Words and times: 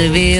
to 0.00 0.39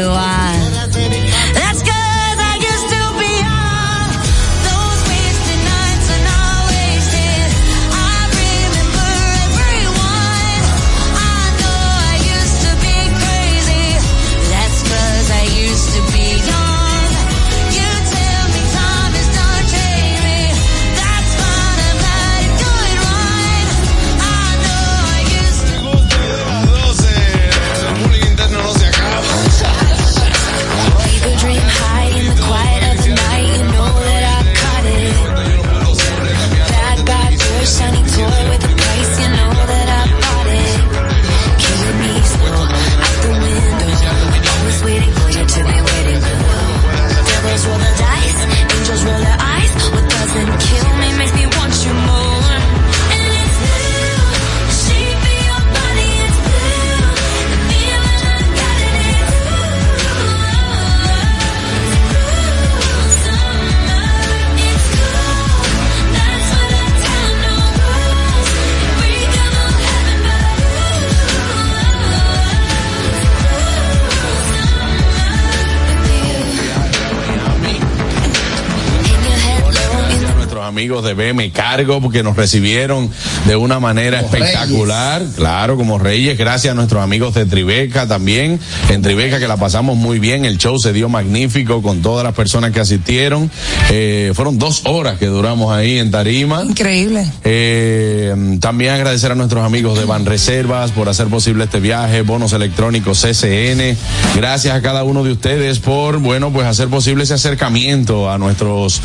Cargo 81.71 82.01
porque 82.01 82.25
nos 82.25 82.35
recibieron 82.35 83.09
de 83.47 83.55
una 83.55 83.79
manera 83.79 84.19
espectacular, 84.19 85.25
claro, 85.37 85.77
como 85.77 86.01
reyes, 86.01 86.37
gracias 86.37 86.73
a 86.73 86.75
nuestros 86.75 87.01
amigos 87.01 87.33
de 87.35 87.47
Tribeca 87.47 88.09
también, 88.09 88.59
en 88.89 89.03
Tribeca 89.03 89.39
que 89.39 89.47
la 89.47 89.57
pasamos 89.57 89.97
muy 89.97 90.19
bien, 90.19 90.45
el 90.45 90.59
show 90.59 90.81
se 90.81 90.93
dio 90.93 91.09
magnífico 91.09 91.81
con 91.81 92.03
todas 92.03 92.25
las 92.25 92.35
personas 92.35 92.73
que 92.73 92.81
asistieron, 92.81 93.53
eh, 93.89 94.33
fueron 94.35 94.59
dos 94.59 94.83
horas 94.87 95.17
que 95.17 95.27
duramos 95.27 95.73
ahí 95.73 95.99
en 95.99 96.11
Tarima. 96.11 96.65
Increíble. 96.65 97.25
Eh, 97.45 98.35
también 98.61 98.95
agradecer 98.95 99.31
a 99.31 99.37
nuestros 99.37 99.65
amigos 99.65 99.97
de 99.97 100.07
Ban 100.07 100.27
Reservas 100.27 100.91
por 100.91 101.09
hacer 101.09 101.29
posible 101.29 101.63
este 101.63 101.79
viaje, 101.79 102.23
bonos 102.23 102.53
electrónicos 102.53 103.21
CCN, 103.21 103.97
gracias 104.35 104.75
a 104.75 104.83
cada 104.83 105.05
uno 105.05 105.23
de 105.23 105.31
ustedes 105.31 105.79
por, 105.79 106.19
bueno, 106.19 106.53
pues 106.53 106.67
hacer 106.67 106.89
posible 106.89 107.23
ese 107.23 107.35
acercamiento 107.35 108.29
a 108.29 108.39
nuestros, 108.39 109.01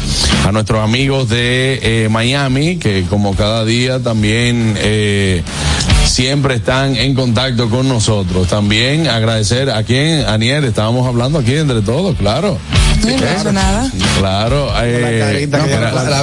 a 0.47 0.51
nuestros 0.51 0.83
amigos 0.83 1.29
de 1.29 1.75
eh, 1.83 2.09
Miami, 2.09 2.55
que 2.79 3.05
como 3.09 3.35
cada 3.35 3.63
día 3.65 3.99
también 3.99 4.75
eh, 4.77 5.43
siempre 6.05 6.55
están 6.55 6.95
en 6.95 7.13
contacto 7.13 7.69
con 7.69 7.87
nosotros. 7.87 8.47
También 8.47 9.07
agradecer 9.07 9.69
a 9.69 9.83
quien, 9.83 10.25
Aniel, 10.25 10.65
estábamos 10.65 11.07
hablando 11.07 11.39
aquí 11.39 11.55
entre 11.55 11.81
todos, 11.81 12.15
claro. 12.17 12.57
claro, 13.01 13.51
nada. 13.51 13.91
Claro, 14.17 14.71
eh, 14.83 15.47
la, 15.51 15.57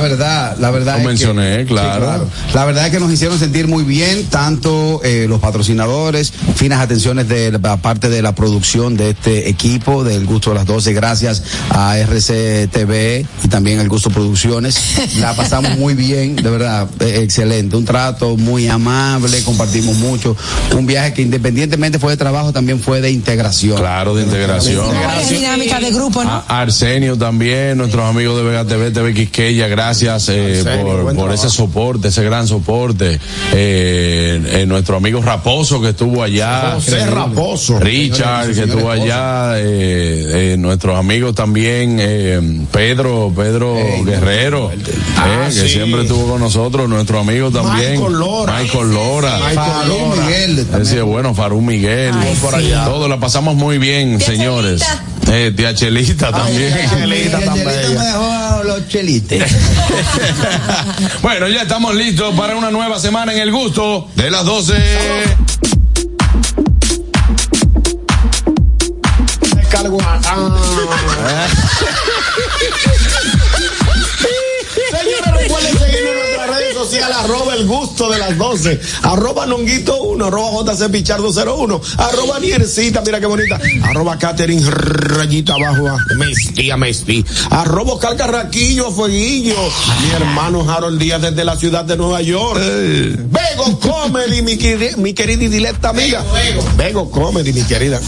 verdad, 0.01 0.57
la 0.59 0.71
verdad. 0.71 0.99
Lo 0.99 1.05
mencioné, 1.05 1.65
claro. 1.67 2.27
La 2.55 2.65
verdad 2.65 2.87
es 2.87 2.93
que 2.93 3.01
nos 3.01 3.13
hicieron 3.13 3.39
sentir 3.39 3.69
muy 3.69 3.85
bien, 3.85 4.27
tanto 4.27 5.01
los 5.29 5.41
patrocinadores, 5.41 6.33
finas 6.57 6.81
atenciones 6.81 7.29
de 7.29 7.53
la 7.53 7.77
parte 7.77 8.09
de 8.09 8.23
la 8.23 8.35
producción 8.35 8.97
de 8.97 9.11
este 9.11 9.49
equipo, 9.49 10.05
del 10.05 10.27
Gusto 10.27 10.51
de 10.51 10.57
las 10.57 10.67
12, 10.67 10.93
gracias 10.93 11.43
a 11.71 11.99
RCTV 11.99 13.27
y 13.45 13.49
también 13.49 13.81
el 13.81 13.89
Gusto 13.89 14.11
Producciones. 14.11 15.17
La 15.19 15.35
pasamos 15.35 15.77
muy 15.77 15.95
bien, 15.95 16.22
de 16.29 16.51
verdad, 16.51 16.89
excelente. 17.01 17.77
Un 17.77 17.85
trato 17.85 18.37
muy 18.37 18.69
amable, 18.69 19.43
compartimos 19.45 19.97
mucho. 19.97 20.37
Un 20.77 20.87
viaje 20.87 21.13
que 21.13 21.23
independientemente 21.23 21.99
fue 21.99 22.13
de 22.13 22.17
trabajo, 22.17 22.53
también 22.53 22.81
fue 22.81 23.01
de 23.01 23.11
integración. 23.11 23.77
Claro, 23.77 24.15
de 24.15 24.25
integración. 24.25 24.87
dinámica 25.29 25.81
de 25.81 25.91
grupo, 25.91 26.25
¿no? 26.25 26.43
Arsenio 26.49 27.17
también, 27.17 27.79
nuestros 27.79 28.05
amigos 28.05 28.37
de 28.37 28.43
Vega 28.43 28.65
TV, 28.65 28.91
TV 28.91 29.15
Quisqueya, 29.15 29.69
gracias 29.69 30.29
eh, 30.29 30.65
por, 30.83 31.15
por 31.15 31.33
ese 31.33 31.51
soporte, 31.51 32.09
ese 32.09 32.23
gran 32.23 32.47
soporte. 32.47 33.21
Eh, 33.53 34.41
eh, 34.47 34.67
nuestro 34.67 34.97
amigo 34.97 35.21
Raposo 35.23 35.81
que 35.81 35.91
estuvo 35.91 36.23
allá. 36.23 36.73
José 36.75 37.07
Raposo. 37.07 37.79
Richard 37.79 38.53
que 38.55 38.63
estuvo 38.65 38.91
allá. 38.91 39.55
Eh, 39.57 40.57
nuestros 40.59 40.99
amigos 40.99 41.35
también, 41.35 42.67
Pedro, 42.73 43.33
Pedro 43.35 43.77
Guerrero. 44.05 44.71
Ah, 45.17 45.49
que 45.49 45.69
siempre 45.69 46.03
estuvo 46.13 46.33
con 46.33 46.41
nosotros, 46.41 46.89
nuestro 46.91 47.21
amigo 47.21 47.51
también. 47.51 47.93
Michael 47.93 48.19
Lora. 48.19 48.59
Michael 48.59 48.93
Lora. 48.93 49.39
Farú 49.55 50.15
Miguel. 50.15 50.71
Decía, 50.71 51.03
bueno, 51.05 51.35
Farú 51.35 51.63
Miguel. 51.63 52.15
por 52.43 52.55
allá. 52.55 52.85
Todo 52.85 53.09
la 53.09 53.19
pasamos 53.19 53.55
muy 53.55 53.79
bien, 53.79 54.21
señores. 54.21 54.83
Eh, 55.31 55.55
tía 55.57 55.75
Chelita 55.75 56.31
también. 56.31 56.75
Ay, 56.75 56.89
Chelita 56.91 57.41
también. 57.41 57.69
los 58.65 58.89
chelites. 58.89 59.43
bueno, 61.23 61.49
ya 61.49 61.63
estamos 61.63 61.95
listos 61.95 62.35
para 62.35 62.57
una 62.57 62.71
nueva 62.71 63.01
semana 63.01 63.33
en 63.33 63.39
el 63.39 63.51
gusto 63.51 64.09
de 64.15 64.31
las 64.31 64.45
12. 64.45 64.75
Cargo. 69.71 69.97
Ah. 70.05 71.47
social, 77.33 77.52
arroba 77.52 77.52
el 77.63 77.69
gusto 77.69 78.11
de 78.11 78.19
las 78.19 78.37
12, 78.37 78.81
arroba 79.03 79.47
nonguito 79.47 80.03
1, 80.03 80.27
arroba 80.27 80.73
JC 80.73 80.91
Pichardo 80.91 81.31
01, 81.31 81.81
arroba 81.99 82.41
Niercita, 82.41 83.03
mira 83.03 83.21
qué 83.21 83.27
bonita, 83.27 83.61
arroba 83.85 84.19
Catherine 84.19 84.69
rayita 84.69 85.55
abajo, 85.55 85.97
Mesti, 86.17 86.71
a 86.71 86.77
Mesti, 86.77 87.25
arroba 87.51 87.99
Calcarraquillo, 88.01 88.91
Fueguillo, 88.91 89.57
mi 90.03 90.11
hermano 90.11 90.69
Harold 90.69 91.01
Díaz 91.01 91.23
desde 91.23 91.45
la 91.45 91.57
ciudad 91.57 91.85
de 91.85 91.97
Nueva 91.97 92.21
York, 92.21 92.61
Vego 92.61 93.79
Comedy, 93.79 94.43
mi, 94.43 94.59
mi 94.97 95.15
querida 95.15 95.45
y 95.45 95.49
directa 95.49 95.91
amiga, 95.91 96.25
Vego 96.77 97.11
Comedy, 97.11 97.53
mi 97.53 97.63
querida, 97.63 98.01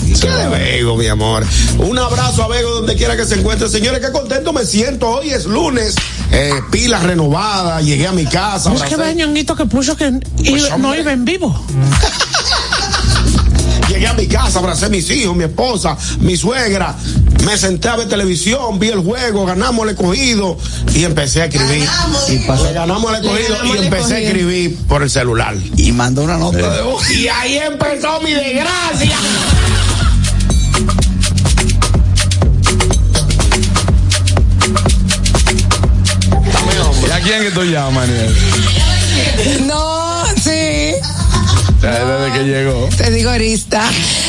Vego, 0.51 0.97
mi 0.97 1.07
amor, 1.07 1.47
un 1.79 1.99
abrazo 1.99 2.43
a 2.43 2.49
Vego 2.49 2.71
donde 2.71 2.97
quiera 2.97 3.17
que 3.17 3.25
se 3.25 3.37
encuentre, 3.37 3.69
señores, 3.69 4.01
qué 4.01 4.11
contento 4.11 4.53
me 4.53 4.65
siento, 4.65 5.09
hoy 5.11 5.31
es 5.31 5.47
lunes, 5.47 5.95
eh, 6.33 6.51
pilas 6.73 7.05
renovadas, 7.05 7.85
llegué 7.85 8.09
a 8.09 8.13
mi 8.13 8.25
casa, 8.25 8.73
es 8.75 8.83
que 9.53 9.67
puso 9.67 9.97
que 9.97 10.11
pues, 10.37 10.79
no 10.79 10.95
iba 10.95 11.13
en 11.13 11.25
vivo. 11.25 11.55
Llegué 13.89 14.07
a 14.09 14.15
mi 14.15 14.27
casa, 14.27 14.61
abracé 14.61 14.87
a 14.87 14.89
mis 14.89 15.11
hijos, 15.11 15.37
mi 15.37 15.45
esposa, 15.45 15.97
mi 16.21 16.37
suegra. 16.37 16.97
Me 17.45 17.59
senté 17.59 17.89
a 17.91 17.97
ver 17.97 18.09
televisión, 18.09 18.79
vi 18.79 18.89
el 18.89 19.01
juego, 19.01 19.45
ganamos 19.45 19.85
el 19.85 19.91
escogido 19.91 20.57
y 20.95 21.05
empecé 21.05 21.43
a 21.43 21.45
escribir. 21.45 21.87
y 22.29 22.39
pasé, 22.39 22.73
ganamos 22.73 23.13
el 23.13 23.23
escogido 23.23 23.57
y 23.67 23.85
empecé 23.85 24.15
a 24.15 24.19
escribir 24.21 24.79
por 24.89 25.03
el 25.03 25.11
celular. 25.11 25.55
Y 25.77 25.93
mandó 25.93 26.23
una 26.23 26.39
nota 26.39 26.75
de 26.75 26.83
voz. 26.83 27.11
Y 27.11 27.29
ahí 27.29 27.59
empezó 27.59 28.21
mi 28.23 28.33
desgracia. 28.33 29.19
quién 37.25 37.43
que 37.43 37.51
tú 37.51 37.65
llamas, 37.65 38.09
No. 39.61 39.84
Desde 41.85 42.33
que 42.33 42.45
llegó. 42.45 42.89
Te 42.97 43.11
digo 43.11 43.31
arista. 43.31 43.83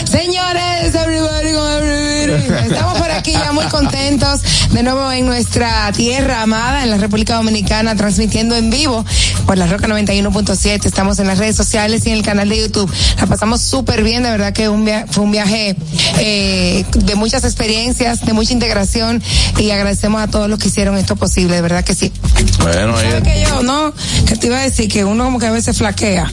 Señores, 0.10 0.94
everybody, 0.94 1.50
everybody. 1.50 2.70
Estamos 2.70 2.98
por 2.98 3.10
aquí 3.12 3.32
ya 3.32 3.54
muy 3.54 3.66
contentos 3.66 4.42
de 4.72 4.84
nuevo 4.84 5.10
en 5.12 5.26
nuestra 5.26 5.90
tierra 5.94 6.42
amada, 6.42 6.84
en 6.84 6.90
la 6.90 6.98
República 6.98 7.36
Dominicana, 7.36 7.96
transmitiendo 7.96 8.58
en 8.58 8.70
vivo 8.70 9.06
por 9.46 9.58
la 9.58 9.68
Roca 9.68 9.88
91.7. 9.88 10.86
Estamos 10.86 11.18
en 11.20 11.28
las 11.28 11.38
redes 11.38 11.56
sociales 11.56 12.06
y 12.06 12.10
en 12.10 12.18
el 12.18 12.24
canal 12.24 12.50
de 12.50 12.60
YouTube. 12.60 12.92
La 13.18 13.26
pasamos 13.26 13.62
súper 13.62 14.04
bien, 14.04 14.24
de 14.24 14.32
verdad 14.32 14.52
que 14.52 14.68
un 14.68 14.86
fue 15.10 15.24
un 15.24 15.32
viaje 15.32 15.78
eh, 16.20 16.86
de 16.94 17.16
muchas 17.16 17.46
experiencias, 17.46 18.26
de 18.26 18.34
mucha 18.34 18.52
integración 18.52 19.24
y 19.58 19.72
agradecemos 19.72 20.22
a 20.22 20.28
todos 20.28 20.50
los 20.50 20.60
que 20.60 20.68
hicieron 20.68 20.98
esto 20.98 21.16
posible, 21.16 21.56
de 21.56 21.62
verdad 21.62 21.86
que 21.86 21.96
sí. 21.96 22.12
Bueno, 22.60 22.98
¿Sabes 22.98 23.24
que 23.24 23.46
yo, 23.48 23.64
no? 23.64 23.94
Que 24.28 24.36
te 24.36 24.48
iba 24.48 24.58
a 24.58 24.62
decir 24.62 24.90
que 24.90 25.06
uno 25.06 25.24
como 25.24 25.40
que 25.40 25.46
a 25.46 25.52
veces 25.52 25.78
flaquea. 25.78 26.30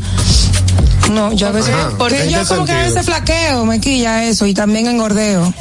No, 1.12 1.32
yo 1.32 1.49
a 1.49 1.53
veces, 1.53 1.75
Ajá. 1.75 1.91
porque 1.99 2.23
¿En 2.25 2.31
yo 2.31 2.47
como 2.47 2.64
que 2.64 2.73
a 2.73 2.79
veces 2.79 3.05
flaqueo, 3.05 3.64
me 3.67 3.81
quilla 3.81 4.25
eso 4.25 4.47
y 4.47 4.55
también 4.55 4.87
engordeo. 4.87 5.53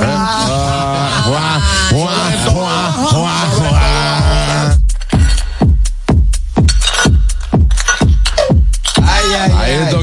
Ah, 0.00 0.96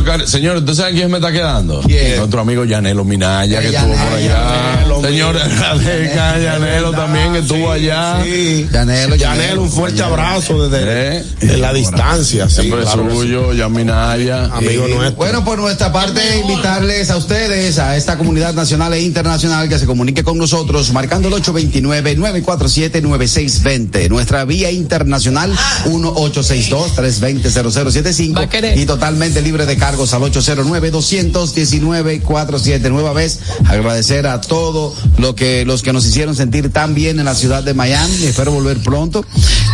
Tocar. 0.03 0.27
Señor, 0.27 0.57
¿usted 0.57 0.73
sabe 0.73 0.91
quién 0.93 1.09
me 1.09 1.15
está 1.17 1.31
quedando? 1.31 1.79
¿Quién? 1.85 2.17
Nuestro 2.17 2.41
amigo 2.41 2.65
Yanelo 2.65 3.05
Minaya, 3.05 3.61
que 3.61 3.67
estuvo 3.67 3.87
por 3.87 3.95
Yanelo, 3.97 4.15
allá. 4.17 4.73
Yanelo, 4.75 5.01
Señor, 5.01 5.35
Radeca, 5.35 6.39
Yanelo 6.39 6.91
también, 6.91 7.31
que 7.33 7.39
estuvo 7.39 7.71
allá. 7.71 8.21
Sí. 8.23 8.67
Yanelo, 8.71 9.15
Yanel, 9.15 9.57
un 9.59 9.71
fuerte 9.71 10.03
abrazo 10.03 10.67
desde 10.67 11.19
Eh. 11.19 11.23
de 11.39 11.57
la 11.57 11.71
distancia. 11.73 12.49
Sí, 12.49 12.55
Siempre 12.55 12.81
claro 12.81 13.09
suyo, 13.15 13.53
Yan 13.53 13.71
Minaya. 13.71 14.45
Amigo 14.45 14.87
nuestro. 14.89 15.15
Bueno, 15.15 15.45
por 15.45 15.57
nuestra 15.59 15.91
parte, 15.93 16.19
invitarles 16.39 17.09
a 17.09 17.15
ustedes, 17.17 17.79
a 17.79 17.95
esta 17.95 18.17
comunidad 18.17 18.53
nacional 18.53 18.93
e 18.93 19.01
internacional 19.01 19.69
que 19.69 19.79
se 19.79 19.85
comunique 19.85 20.23
con 20.23 20.37
nosotros, 20.37 20.91
marcando 20.91 21.29
el 21.29 21.33
829-947-9620. 21.35 24.09
Nuestra 24.09 24.43
vía 24.45 24.69
internacional, 24.71 25.51
1862-320-0075. 25.85 28.35
Va 28.37 28.41
a 28.41 28.49
querer. 28.49 28.77
Y 28.77 28.85
totalmente 28.85 29.41
libre 29.41 29.65
de 29.65 29.77
cargos 29.93 30.13
al 30.15 30.23
809-219-47. 30.23 32.89
Nueva 32.89 33.13
vez, 33.13 33.39
agradecer 33.67 34.25
a 34.25 34.41
todos 34.41 34.95
lo 35.19 35.35
que, 35.35 35.65
los 35.65 35.83
que 35.83 35.93
nos 35.93 36.03
hicieron 36.07 36.35
sentir 36.35 36.73
tan 36.73 36.95
bien 36.95 37.19
en 37.19 37.25
la 37.25 37.35
ciudad 37.35 37.61
de 37.61 37.75
Miami. 37.75 38.23
Espero 38.23 38.51
volver 38.51 38.79
pronto. 38.79 39.23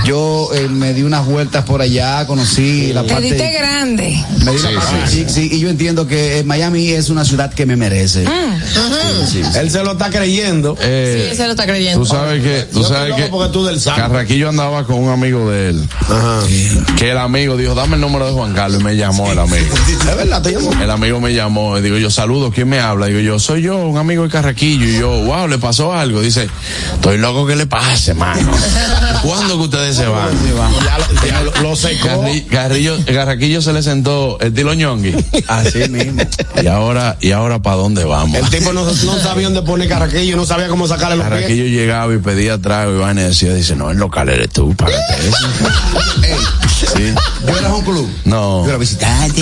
Yo 0.03 0.49
eh, 0.53 0.67
me 0.67 0.93
di 0.93 1.03
unas 1.03 1.25
vueltas 1.25 1.63
por 1.63 1.81
allá, 1.81 2.27
conocí 2.27 2.91
la 2.91 3.03
Te 3.03 3.09
parte. 3.09 3.23
diste 3.33 3.51
grande. 3.53 4.21
Me 4.43 4.51
di 4.51 4.57
la 4.57 4.71
parte 4.81 5.09
chic, 5.09 5.29
sí, 5.29 5.47
y 5.53 5.59
yo 5.59 5.69
entiendo 5.69 6.05
que 6.05 6.39
eh, 6.39 6.43
Miami 6.43 6.89
es 6.89 7.09
una 7.09 7.23
ciudad 7.23 7.53
que 7.53 7.65
me 7.65 7.77
merece. 7.77 8.25
Sí, 8.25 8.31
sí. 9.31 9.41
Él 9.57 9.71
se 9.71 9.81
lo 9.83 9.93
está 9.93 10.09
creyendo. 10.09 10.75
Eh, 10.81 11.33
se 11.35 11.45
lo 11.45 11.51
está 11.51 11.65
creyendo. 11.65 11.99
Tú 11.99 12.05
sabes 12.05 12.43
que, 12.43 12.63
tú 12.73 12.83
sabes 12.83 13.13
que 13.15 13.23
porque 13.27 13.53
tú 13.53 13.63
del. 13.65 13.81
Carraquillo 13.81 14.49
andaba 14.49 14.85
con 14.85 14.97
un 14.97 15.09
amigo 15.09 15.49
de 15.49 15.69
él, 15.69 15.87
Ajá. 16.01 16.41
que 16.97 17.11
el 17.11 17.17
amigo 17.17 17.55
dijo, 17.57 17.73
dame 17.73 17.95
el 17.95 18.01
número 18.01 18.27
de 18.27 18.33
Juan 18.33 18.53
Carlos 18.53 18.81
y 18.81 18.83
me 18.83 18.95
llamó 18.97 19.31
el 19.31 19.39
amigo. 19.39 19.73
Es 20.09 20.17
verdad, 20.17 20.41
te 20.41 20.51
llamo. 20.51 20.71
El 20.81 20.89
amigo 20.89 21.19
me 21.19 21.33
llamó 21.33 21.77
y 21.77 21.81
digo 21.81 21.97
yo, 21.97 22.09
saludo, 22.09 22.51
¿quién 22.51 22.67
me 22.67 22.79
habla? 22.79 23.05
Digo 23.07 23.19
yo, 23.19 23.37
soy 23.39 23.61
yo, 23.61 23.77
un 23.77 23.97
amigo 23.97 24.23
de 24.23 24.29
Carraquillo. 24.29 24.85
Y 24.87 24.97
yo, 24.99 25.09
wow, 25.23 25.47
¿le 25.47 25.57
pasó 25.59 25.93
algo? 25.93 26.21
Dice, 26.21 26.49
estoy 26.95 27.17
loco 27.17 27.45
que 27.45 27.55
le 27.55 27.67
pase, 27.67 28.13
mano. 28.13 28.49
¿Cuándo 29.23 29.55
que 29.57 29.63
ustedes 29.65 29.95
se 29.97 30.07
van? 30.07 30.29
Ya, 30.85 30.97
lo- 30.97 31.27
ya 31.27 31.41
lo, 31.41 31.69
lo 31.69 31.75
secó. 31.75 32.07
Carri- 32.23 32.45
Carrillo, 32.47 32.97
Carraquillo 33.05 33.61
se 33.61 33.73
le 33.73 33.83
sentó 33.83 34.37
el 34.39 34.53
tilo 34.53 34.73
ñongui. 34.73 35.13
Así 35.47 35.87
mismo. 35.89 36.21
Y 36.61 36.67
ahora, 36.67 37.17
y 37.19 37.31
ahora 37.31 37.61
para 37.61 37.75
dónde 37.75 38.03
vamos? 38.05 38.37
El 38.39 38.49
tipo 38.49 38.73
no, 38.73 38.85
no 38.85 39.19
sabía 39.19 39.45
dónde 39.45 39.61
poner 39.61 39.87
carraquillo, 39.89 40.35
no 40.37 40.45
sabía 40.45 40.67
cómo 40.69 40.87
sacarle 40.87 41.17
los 41.17 41.25
pies. 41.27 41.39
Carraquillo 41.41 41.65
llegaba 41.65 42.13
y 42.13 42.17
pedía 42.17 42.57
trago 42.59 42.93
y 42.93 42.95
Iván 42.95 43.17
decía, 43.17 43.53
dice, 43.53 43.75
no, 43.75 43.91
el 43.91 43.97
local 43.97 44.29
eres 44.29 44.49
tú, 44.49 44.73
párate 44.75 44.97
eso. 45.27 45.38
Club? 47.89 48.09
No. 48.25 48.63
Yo 48.63 48.69
era 48.69 48.77
visitante. 48.77 49.41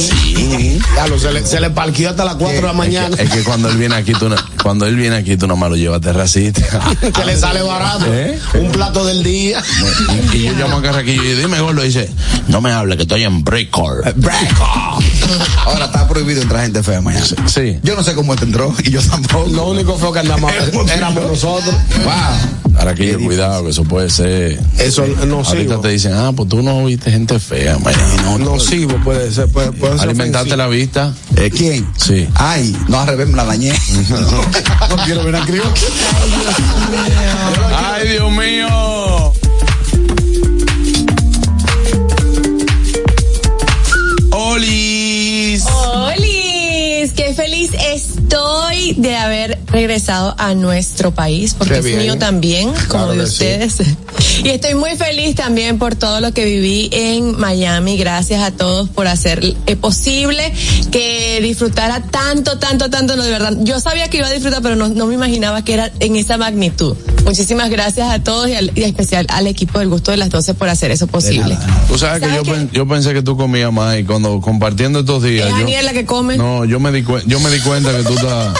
Lo, 1.10 1.20
se, 1.20 1.32
le, 1.32 1.46
se 1.46 1.60
le 1.60 1.70
parqueó 1.70 2.10
hasta 2.10 2.26
las 2.26 2.36
4 2.36 2.56
de 2.56 2.62
la 2.62 2.74
mañana. 2.74 3.16
Es 3.18 3.30
que 3.30 3.44
cuando 3.44 3.70
él 3.70 3.78
viene 3.78 3.96
aquí, 3.96 4.14
tú 4.14 4.30
no, 4.30 4.36
cuando 4.62 4.86
él 4.86 4.96
viene 4.96 5.16
aquí, 5.16 5.38
tú 5.38 5.48
nomás 5.48 5.70
lo 5.70 5.76
llevas 5.76 5.98
a 5.98 6.02
terracita. 6.02 6.62
que 7.14 7.26
le 7.26 7.38
sale 7.38 7.62
barato. 7.62 8.06
¿Eh? 8.14 8.40
Un 8.56 8.72
plato 8.72 9.06
del 9.06 9.24
día. 9.24 9.64
Y 10.34 10.44
yo 10.44 10.54
llamo 10.54 10.78
a 10.78 10.82
Carraquillo 10.82 11.24
y 11.24 11.34
dime, 11.36 11.60
gordo, 11.60 11.82
dice, 11.82 12.10
no 12.48 12.62
me 12.62 12.72
hable 12.72 12.96
que 12.98 13.04
estoy 13.04 13.24
en 13.24 13.44
Breakcore. 13.44 14.14
Ahora 15.66 15.86
está 15.86 16.08
prohibido 16.08 16.42
entrar 16.42 16.64
gente 16.64 16.82
fea 16.84 17.02
mañana. 17.02 17.26
Sí. 17.48 17.80
Yo 17.84 17.96
no 17.96 18.04
sé 18.04 18.14
cómo 18.16 18.34
este 18.34 18.46
entró 18.46 18.74
y 18.84 18.90
yo 18.92 19.02
tampoco. 19.02 19.48
Lo 19.50 19.68
único 19.70 19.98
feo 19.98 20.12
que 20.14 20.20
andamos 20.20 20.52
éramos 20.96 21.24
nosotros. 21.26 21.76
Wow. 22.04 22.74
Carraquillo, 22.78 23.20
cuidado, 23.20 23.64
que 23.64 23.72
eso 23.72 23.84
puede 23.86 24.10
ser. 24.10 24.60
Eso 24.78 25.04
es 25.04 25.18
Ahorita 25.18 25.26
nocivo. 25.26 25.80
te 25.80 25.90
dicen, 25.90 26.14
ah, 26.14 26.32
pues 26.36 26.48
tú 26.48 26.62
no 26.62 26.86
viste 26.86 27.10
gente 27.10 27.40
fea, 27.40 27.78
mañana. 27.80 28.38
Nocivo 28.38 28.98
puede 29.04 29.32
ser. 29.32 29.48
Puede, 29.48 29.72
puede 29.72 29.94
ser 29.98 30.10
Alimentarte 30.10 30.50
ofensivo. 30.54 30.58
la 30.58 30.68
vista. 30.68 31.14
Eh, 31.38 31.50
¿Quién? 31.50 31.88
Sí. 31.98 32.28
Ay, 32.36 32.76
no, 32.88 33.00
al 33.02 33.08
revés, 33.08 33.28
me 33.30 33.36
la 33.36 33.46
dañé. 33.46 33.74
no 34.90 34.96
quiero 35.06 35.24
ver 35.24 35.36
a 35.38 35.46
Crio. 35.46 35.64
¡Ay, 37.76 38.08
Dios 38.10 38.32
mío! 38.32 38.68
De 48.94 49.16
haber 49.16 49.60
regresado 49.68 50.36
a 50.38 50.54
nuestro 50.54 51.12
país! 51.12 51.56
Porque 51.58 51.74
Qué 51.74 51.80
es 51.80 51.86
bien. 51.86 52.00
mío 52.00 52.18
también, 52.18 52.72
como 52.88 53.06
Claro 53.08 53.14
de 53.16 53.28
sí. 53.28 53.46
Y 54.44 54.50
estoy 54.50 54.76
muy 54.76 54.96
feliz 54.96 55.36
también 55.36 55.78
por 55.78 55.96
todo 55.96 56.20
lo 56.22 56.32
que 56.34 56.46
viví 56.46 56.90
en 56.92 57.38
Miami. 57.40 57.98
Gracias 57.98 58.42
a 58.42 58.52
todos 58.52 58.90
por 58.90 59.08
hacer 59.08 59.44
eh, 59.66 59.76
posible 59.76 60.54
que 60.92 61.40
disfrutara 61.42 62.02
tanto, 62.04 62.58
tanto, 62.60 62.90
tanto. 62.90 63.16
No, 63.16 63.24
de 63.24 63.32
verdad, 63.32 63.54
yo 63.62 63.80
sabía 63.80 64.10
que 64.10 64.18
iba 64.18 64.28
a 64.28 64.32
disfrutar, 64.32 64.62
pero 64.62 64.76
no, 64.76 64.90
no 64.90 65.06
me 65.08 65.14
imaginaba 65.16 65.64
que 65.64 65.74
era 65.74 65.92
en 66.00 66.16
esa 66.16 66.38
magnitud. 66.38 66.96
Muchísimas 67.26 67.70
gracias 67.70 68.10
a 68.10 68.24
todos 68.24 68.48
y, 68.50 68.56
al- 68.56 68.72
y 68.76 68.84
en 68.84 68.90
especial 68.90 69.26
al 69.30 69.48
equipo 69.48 69.80
del 69.80 69.90
gusto 69.90 70.12
de 70.12 70.18
las 70.18 70.30
12 70.30 70.54
por 70.54 70.70
hacer 70.70 70.92
eso 70.92 71.08
posible. 71.08 71.58
Tú 71.88 71.98
sabes 71.98 72.22
que 72.22 72.28
¿Sabes 72.28 72.36
yo, 72.38 72.44
qué? 72.44 72.52
pen- 72.52 72.70
yo 72.72 72.88
pensé 72.88 73.14
que 73.14 73.22
tú 73.22 73.36
comías 73.38 73.72
más 73.74 73.98
y 74.00 74.04
cuando 74.04 74.40
compartiendo 74.40 75.00
estos 75.00 75.24
días. 75.24 75.50
Es 75.50 75.68
yo- 75.68 75.82
la 75.82 75.94
que 75.94 76.06
come. 76.06 76.38
No, 76.38 76.64
yo 76.66 76.80
me 76.80 76.92
di 76.92 77.04
yo 77.26 77.40
me 77.40 77.50
di 77.50 77.60
cuenta 77.60 77.92
que 77.96 78.04
tú 78.04 78.14
estás. 78.14 78.54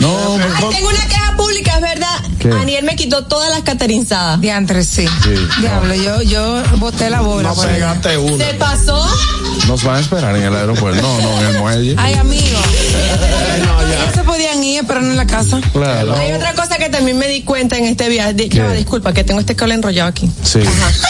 No, 0.00 0.34
Ay, 0.36 0.64
tengo 0.74 0.88
una 0.88 1.06
queja 1.06 1.36
pública, 1.36 1.74
es 1.76 1.80
verdad. 1.80 1.91
¿Qué? 2.38 2.50
Aniel 2.50 2.84
me 2.84 2.96
quitó 2.96 3.24
todas 3.24 3.50
las 3.50 3.62
caterinzadas. 3.62 4.40
Diantre, 4.40 4.84
sí. 4.84 5.06
Diablo, 5.60 5.94
yo, 5.94 6.22
yo 6.22 6.62
boté 6.78 7.10
la 7.10 7.20
bola. 7.20 7.50
No 7.50 7.62
pegaste 7.62 8.18
uno. 8.18 8.36
Se 8.38 8.54
pasó. 8.54 9.06
nos 9.68 9.82
van 9.84 9.96
a 9.96 10.00
esperar 10.00 10.36
en 10.36 10.42
el 10.42 10.54
aeropuerto. 10.54 11.02
No, 11.02 11.20
no, 11.20 11.40
en 11.40 11.54
el 11.54 11.58
muelle. 11.60 11.94
Ay, 11.98 12.14
amigo. 12.14 12.58
Ellos 13.86 14.14
se 14.14 14.22
podían 14.24 14.62
ir, 14.64 14.84
pero 14.86 15.00
no 15.02 15.10
en 15.10 15.16
la 15.16 15.26
casa. 15.26 15.60
Claro. 15.72 16.14
Hay 16.16 16.32
otra 16.32 16.54
cosa 16.54 16.76
que 16.78 16.88
también 16.88 17.18
me 17.18 17.28
di 17.28 17.42
cuenta 17.42 17.76
en 17.76 17.84
este 17.84 18.08
viaje. 18.08 18.34
Disculpa, 18.34 19.12
que 19.12 19.24
tengo 19.24 19.40
este 19.40 19.54
cable 19.54 19.74
enrollado 19.74 20.08
aquí. 20.08 20.30
Sí. 20.42 20.60
Este, 20.60 21.08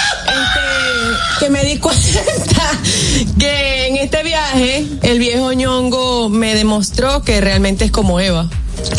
que 1.40 1.50
me 1.50 1.64
di 1.64 1.78
cuenta 1.78 2.00
que 3.38 3.88
en 3.88 3.96
este 3.96 4.22
viaje 4.22 4.86
el 5.02 5.18
viejo 5.18 5.52
ñongo 5.52 6.28
me 6.28 6.54
demostró 6.54 7.22
que 7.22 7.40
realmente 7.40 7.84
es 7.84 7.90
como 7.90 8.20
Eva. 8.20 8.48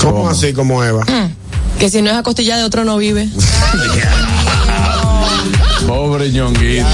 ¿Cómo 0.02 0.30
así 0.30 0.54
como 0.54 0.84
Eva? 0.84 1.06
Que 1.80 1.90
si 1.90 2.02
no 2.02 2.12
es 2.12 2.18
a 2.18 2.24
costilla 2.24 2.58
de 2.58 2.64
otro 2.64 2.84
no 2.86 2.98
vive. 2.98 3.28
Pobre 5.88 6.32
ñonguito. 6.32 6.88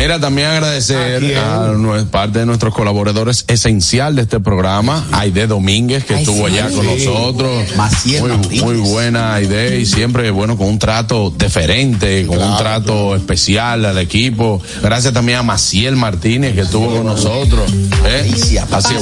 Mira, 0.00 0.18
también 0.18 0.48
agradecer 0.48 1.36
a, 1.36 1.74
parte 2.10 2.38
de 2.38 2.46
nuestros 2.46 2.72
colaboradores 2.72 3.44
esencial 3.48 4.16
de 4.16 4.22
este 4.22 4.40
programa, 4.40 5.06
Aide 5.12 5.46
Domínguez, 5.46 6.04
que 6.06 6.14
Ay, 6.14 6.20
estuvo 6.22 6.48
sí. 6.48 6.54
allá 6.58 6.70
con 6.74 6.86
nosotros. 6.86 7.76
Maciel 7.76 8.22
muy, 8.22 8.30
Martínez. 8.30 8.62
muy 8.64 8.76
buena 8.76 9.34
Aide 9.34 9.78
y 9.78 9.84
siempre, 9.84 10.30
bueno, 10.30 10.56
con 10.56 10.68
un 10.68 10.78
trato 10.78 11.30
deferente, 11.36 12.26
con 12.26 12.42
un 12.42 12.56
trato 12.56 13.14
especial 13.14 13.84
al 13.84 13.98
equipo. 13.98 14.62
Gracias 14.82 15.12
también 15.12 15.38
a 15.38 15.42
Maciel 15.42 15.96
Martínez, 15.96 16.54
que 16.54 16.62
estuvo 16.62 16.86
con 16.96 17.04
nosotros. 17.04 17.70
¿eh? 18.06 18.24
Patricia, 18.24 18.66
Así. 18.72 18.94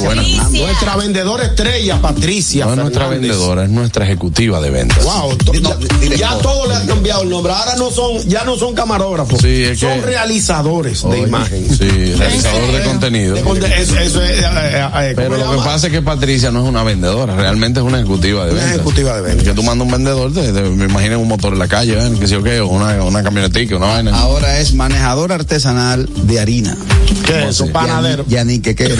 Nuestra 0.59 0.97
vendedora 0.97 1.45
estrella, 1.45 2.01
Patricia. 2.01 2.65
No 2.65 2.71
es 2.73 2.77
nuestra 2.77 3.07
vendedora, 3.07 3.63
es 3.63 3.69
nuestra 3.69 4.03
ejecutiva 4.03 4.59
de 4.59 4.69
ventas. 4.69 5.01
Wow, 5.05 5.35
to- 5.37 5.53
No, 5.53 5.69
ya, 5.69 5.75
director. 5.77 6.17
ya 6.17 6.37
todo 6.39 6.67
le 6.67 6.75
han 6.75 6.87
cambiado 6.87 7.23
el 7.23 7.29
nombre. 7.29 7.53
Ahora 7.53 7.75
no 7.77 7.89
son, 7.89 8.21
ya 8.27 8.43
no 8.43 8.57
son 8.57 8.75
camarógrafos. 8.75 9.39
Sí, 9.39 9.63
es 9.63 9.79
son 9.79 10.01
que- 10.01 10.05
realizadores 10.07 10.88
de 10.93 11.07
Oye, 11.07 11.21
imagen. 11.21 11.69
Sí, 11.69 12.13
realizador 12.15 12.71
de 12.71 12.83
contenido. 12.83 13.35
De 13.35 13.41
eso, 13.81 13.97
eso 13.97 14.21
es, 14.21 14.39
eh, 14.39 14.43
eh, 14.43 14.89
eh, 14.93 15.13
Pero 15.15 15.37
¿cómo 15.37 15.53
lo 15.53 15.59
que 15.59 15.65
pasa 15.65 15.87
es 15.87 15.93
que 15.93 16.01
Patricia 16.01 16.51
no 16.51 16.61
es 16.63 16.69
una 16.69 16.83
vendedora, 16.83 17.35
realmente 17.35 17.79
es 17.79 17.85
una 17.85 17.99
ejecutiva 17.99 18.45
de 18.45 18.51
Una 18.51 18.59
ventas. 18.61 18.75
ejecutiva 18.77 19.15
de 19.15 19.21
ventas. 19.21 19.43
Que 19.47 19.53
tú 19.53 19.63
mandas 19.63 19.85
un 19.85 19.91
vendedor, 19.91 20.33
te, 20.33 20.51
te- 20.53 20.61
me 20.61 20.85
imagino 20.85 21.19
un 21.19 21.27
motor 21.27 21.53
en 21.53 21.59
la 21.59 21.67
calle, 21.67 21.95
¿ven? 21.95 22.17
que 22.19 22.27
sé 22.27 22.33
yo 22.35 22.43
qué, 22.43 22.59
o 22.59 22.67
una, 22.67 23.03
una 23.03 23.23
camionetica, 23.23 23.77
una 23.77 23.87
vaina. 23.87 24.17
Ahora 24.17 24.59
es 24.59 24.73
manejador 24.73 25.31
artesanal 25.31 26.09
de 26.23 26.39
harina. 26.39 26.77
¿Qué 27.25 27.43
es 27.43 27.49
eso? 27.49 27.67
Panadero. 27.71 28.25
Yannick, 28.27 28.63
¿qué 28.63 28.75
qué? 28.75 28.95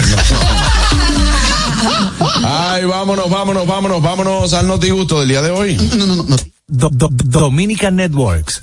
Ay, 2.44 2.84
vámonos, 2.84 3.30
vámonos, 3.30 3.66
vámonos, 3.66 4.02
vámonos 4.02 4.52
al 4.54 4.66
notigusto 4.66 5.20
del 5.20 5.28
día 5.28 5.42
de 5.42 5.50
hoy. 5.50 5.76
No, 5.96 6.06
no, 6.06 6.16
no, 6.16 6.22
no. 6.24 6.36
Do- 6.66 6.90
Do- 6.92 7.08
Dominica 7.10 7.90
Networks 7.90 8.62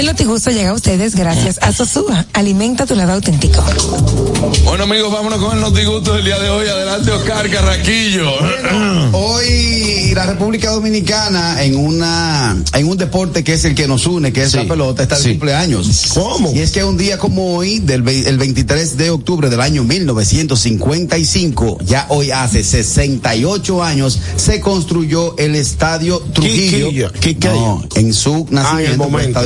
El 0.00 0.06
Notigusto 0.06 0.50
llega 0.50 0.70
a 0.70 0.72
ustedes 0.72 1.14
gracias 1.14 1.58
a 1.60 1.72
Sosúa. 1.72 2.24
Alimenta 2.32 2.86
tu 2.86 2.94
lado 2.96 3.12
auténtico. 3.12 3.62
Bueno, 4.64 4.84
amigos, 4.84 5.12
vámonos 5.12 5.38
con 5.38 5.54
el 5.54 5.60
notigusto 5.60 6.14
del 6.14 6.24
día 6.24 6.38
de 6.38 6.48
hoy. 6.48 6.66
Adelante, 6.68 7.10
Oscar 7.10 7.50
Carraquillo. 7.50 8.30
Hoy 9.12 10.14
la 10.14 10.26
República 10.26 10.70
Dominicana 10.70 11.62
en 11.62 11.76
una 11.76 12.56
en 12.72 12.88
un 12.88 12.96
deporte 12.96 13.44
que 13.44 13.54
es 13.54 13.64
el 13.64 13.74
que 13.74 13.86
nos 13.86 14.06
une, 14.06 14.32
que 14.32 14.42
es 14.42 14.54
la 14.54 14.64
pelota, 14.64 15.02
está 15.02 15.16
de 15.16 15.22
sí. 15.22 15.28
cumpleaños. 15.30 16.08
¿Cómo? 16.14 16.52
Y 16.52 16.60
es 16.60 16.72
que 16.72 16.82
un 16.82 16.96
día 16.96 17.18
como 17.18 17.56
hoy, 17.56 17.78
del 17.78 18.08
el 18.08 18.38
23 18.38 18.96
de 18.96 19.10
octubre 19.10 19.50
del 19.50 19.60
año 19.60 19.84
1955, 19.84 21.78
ya 21.84 22.06
hoy 22.08 22.30
hace 22.30 22.64
68 22.64 23.82
años, 23.82 24.18
se 24.36 24.60
construyó 24.60 25.36
el 25.38 25.54
Estadio 25.54 26.20
Trujillo. 26.32 26.88
Quiquillo, 26.88 27.12
Quiquillo. 27.12 27.52
No, 27.52 27.84
en 27.94 28.14
su 28.14 28.30
Ah, 28.30 28.38
en 28.38 28.46
el 28.48 28.54
nacimiento, 28.54 28.96
fue 28.96 29.10
momento. 29.10 29.40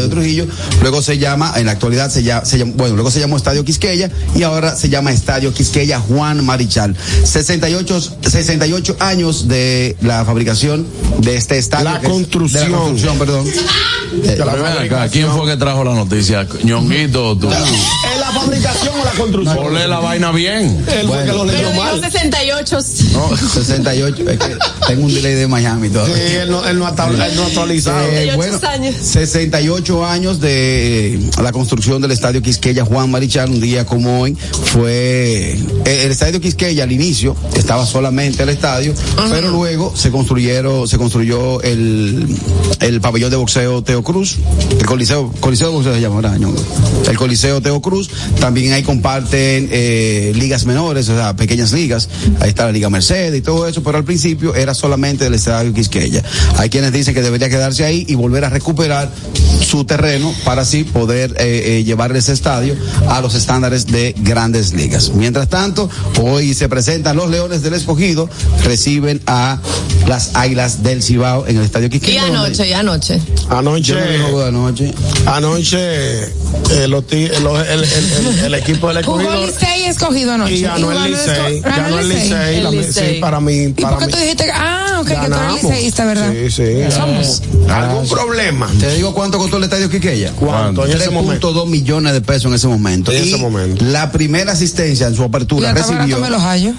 Estadio. 0.45 0.81
Luego 0.83 1.03
se 1.03 1.19
llama, 1.19 1.53
en 1.57 1.67
la 1.67 1.73
actualidad 1.73 2.11
se 2.11 2.23
llama, 2.23 2.45
se 2.45 2.59
llama- 2.59 2.73
bueno, 2.77 2.95
luego 2.95 3.11
se 3.11 3.21
llamó 3.21 3.37
Estadio 3.37 3.65
Quisqueya 3.65 4.11
y 4.35 4.43
ahora 4.43 4.77
se 4.77 4.89
llama 4.89 5.13
Estadio 5.13 5.53
Quisqueya 5.53 6.01
Juan 6.01 6.45
Marichal. 6.45 6.97
68, 7.25 8.01
68 8.23 8.97
años 9.01 9.49
de 9.49 9.97
la 10.01 10.25
fabricación 10.25 10.87
de 11.19 11.37
este 11.37 11.59
estadio. 11.59 11.85
La 11.85 11.97
es- 11.99 12.09
construcción. 12.09 12.65
De 12.65 12.71
la 12.71 12.77
construcción, 12.77 13.19
perdón. 13.19 13.47
Eh, 14.23 14.39
acá, 14.85 15.09
¿quién 15.09 15.29
fue 15.31 15.47
que 15.47 15.57
trajo 15.57 15.83
la 15.85 15.95
noticia? 15.95 16.47
¿Ñonguito 16.63 17.31
o 17.31 17.37
tú? 17.37 17.51
¿Es 17.51 18.21
la 18.21 18.31
fabricación 18.33 18.95
o 19.01 19.05
la 19.05 19.11
construcción? 19.13 19.57
Ponle 19.57 19.89
la 19.89 19.99
vaina 19.99 20.31
bien. 20.31 20.85
Él 20.89 21.07
fue 21.07 21.25
que 21.25 21.33
lo 21.33 21.45
leyó 21.45 21.73
mal. 21.73 22.01
68. 22.01 22.79
no, 23.13 23.37
68, 23.37 24.31
es 24.31 24.39
que 24.39 24.57
tengo 24.87 25.05
un 25.07 25.15
delay 25.15 25.35
de 25.35 25.47
Miami 25.49 25.89
todavía. 25.91 26.15
Sí, 26.17 26.35
él 26.37 26.51
no, 26.51 26.67
él 26.67 26.79
no 26.79 26.87
ha 26.87 26.91
él 26.91 27.37
no 27.37 27.43
ha 27.43 27.47
actualizado. 27.47 28.01
Eh, 28.07 28.31
68 28.31 28.37
bueno, 28.37 28.61
años. 28.69 28.95
68 29.01 30.07
años 30.07 30.34
de 30.41 31.14
eh, 31.14 31.21
la 31.43 31.53
construcción 31.53 32.00
del 32.03 32.11
Estadio 32.11 32.43
Quisqueya 32.43 32.85
Juan 32.85 33.11
Marichal, 33.11 33.50
un 33.50 33.61
día 33.61 33.85
como 33.85 34.21
hoy, 34.21 34.35
fue 34.35 35.53
eh, 35.85 36.00
el 36.05 36.11
Estadio 36.11 36.41
Quisqueya 36.41 36.85
al 36.85 36.93
inicio 36.93 37.37
estaba 37.55 37.87
solamente 37.87 38.43
el 38.43 38.49
estadio, 38.49 38.95
pero 39.31 39.50
luego 39.50 39.95
se 39.97 40.11
construyeron, 40.11 40.87
se 40.88 40.99
construyó 40.99 41.62
el, 41.62 42.26
el 42.81 43.00
pabellón 43.00 43.31
de 43.31 43.37
boxeo 43.37 43.83
Teo 43.83 44.03
Cruz, 44.03 44.37
el 44.79 44.87
coliseo, 44.87 45.33
coliseo 45.41 45.69
de 45.69 45.75
boxeo 45.75 45.95
se 45.95 46.00
llama, 46.00 46.17
¿verdad, 46.17 46.38
Ñongo? 46.38 46.62
El 47.09 47.17
coliseo 47.17 47.61
Teo 47.61 47.81
Cruz, 47.81 48.11
también 48.41 48.73
ahí 48.73 48.83
comparten 48.83 49.69
eh, 49.71 50.33
ligas 50.35 50.67
menores, 50.67 51.09
o 51.09 51.17
sea, 51.17 51.37
pequeñas 51.37 51.73
ligas, 51.73 52.09
ahí 52.41 52.50
está 52.50 52.67
la 52.67 52.73
Liga 52.73 52.91
Mercedes 52.91 53.38
y 53.38 53.43
todo 53.43 53.67
eso, 53.67 53.83
pero 53.83 53.99
al 53.99 54.05
principio 54.05 54.55
era 54.55 54.75
solamente 54.75 55.26
el 55.26 55.35
Estadio 55.35 55.73
Quisqueya. 55.73 56.23
Hay 56.57 56.71
quienes 56.71 56.93
dicen 56.93 57.14
que 57.14 57.23
debería 57.23 57.49
quedarse 57.49 57.85
ahí 57.85 58.05
y 58.09 58.14
volver 58.14 58.45
a 58.45 58.50
recuperar 58.50 59.11
su 59.61 59.85
terreno 59.85 60.24
para 60.45 60.62
así 60.62 60.85
poder 60.85 61.35
eh, 61.38 61.78
eh, 61.78 61.85
llevar 61.85 62.14
ese 62.16 62.33
estadio 62.33 62.76
a 63.09 63.21
los 63.21 63.35
estándares 63.35 63.87
de 63.87 64.14
grandes 64.19 64.73
ligas. 64.73 65.11
Mientras 65.11 65.49
tanto, 65.49 65.90
hoy 66.23 66.54
se 66.54 66.69
presentan 66.69 67.16
los 67.16 67.31
Leones 67.31 67.62
del 67.62 67.75
Escogido, 67.75 68.28
reciben 68.64 69.21
a 69.26 69.59
las 70.07 70.31
Águilas 70.35 70.83
del 70.83 71.02
Cibao 71.02 71.47
en 71.47 71.57
el 71.59 71.64
Estadio 71.64 71.87
Y 71.87 71.90
Quisqueya. 71.90 72.23
donde- 72.26 72.38
anoche, 72.38 72.69
y 72.69 72.73
anoche. 72.73 73.21
Anoche, 73.50 73.95
no 74.19 74.38
de 74.38 74.49
anoche. 74.49 74.95
anoche 75.26 76.23
eh, 76.25 76.88
los 76.88 77.07
ti- 77.07 77.28
los- 77.43 77.66
el, 77.66 77.83
el- 77.85 78.12
el- 78.12 78.38
el 78.47 78.54
equipo 78.54 78.88
del 78.88 78.99
escogido 78.99 79.31
Escogido 79.87 80.33
anoche. 80.33 80.55
y 80.55 80.62
ganó 80.62 80.93
el 80.93 81.12
Licey. 81.12 81.61
ganó 81.61 81.99
el 81.99 82.09
Licey. 82.09 82.93
Sí, 83.14 83.21
para 83.21 83.41
mí. 83.41 83.55
¿Y 83.64 83.69
Para 83.73 83.91
por 83.97 83.99
qué 84.00 84.07
mí. 84.07 84.12
tú 84.12 84.19
dijiste 84.19 84.45
que, 84.45 84.50
ah, 84.53 84.99
ok, 85.00 85.07
que 85.09 85.14
tú 85.14 85.21
eres 85.21 85.31
Ganamos. 85.31 85.62
liceísta, 85.62 86.05
¿verdad? 86.05 86.33
Sí, 86.33 86.50
sí. 86.50 86.64
Somos. 86.91 87.43
¿Algún 87.69 88.09
problema? 88.09 88.69
Te 88.79 88.95
digo 88.95 89.12
cuánto 89.14 89.38
costó 89.38 89.57
el 89.59 89.64
Estadio 89.64 89.88
Quisqueya. 89.91 90.33
¿Cuánto? 90.33 90.87
En 90.87 90.93
ese 90.97 91.11
momento. 91.11 91.53
3.2 91.53 91.67
millones 91.69 92.12
de 92.12 92.21
pesos 92.21 92.47
en 92.47 92.55
ese 92.55 92.69
momento. 92.69 93.12
En 93.12 93.25
y 93.25 93.29
ese 93.29 93.37
momento. 93.38 93.85
La 93.85 94.11
primera 94.12 94.53
asistencia 94.53 95.07
en 95.07 95.14
su 95.14 95.23
apertura 95.25 95.71
Y 95.71 95.75
recibió. 95.75 96.19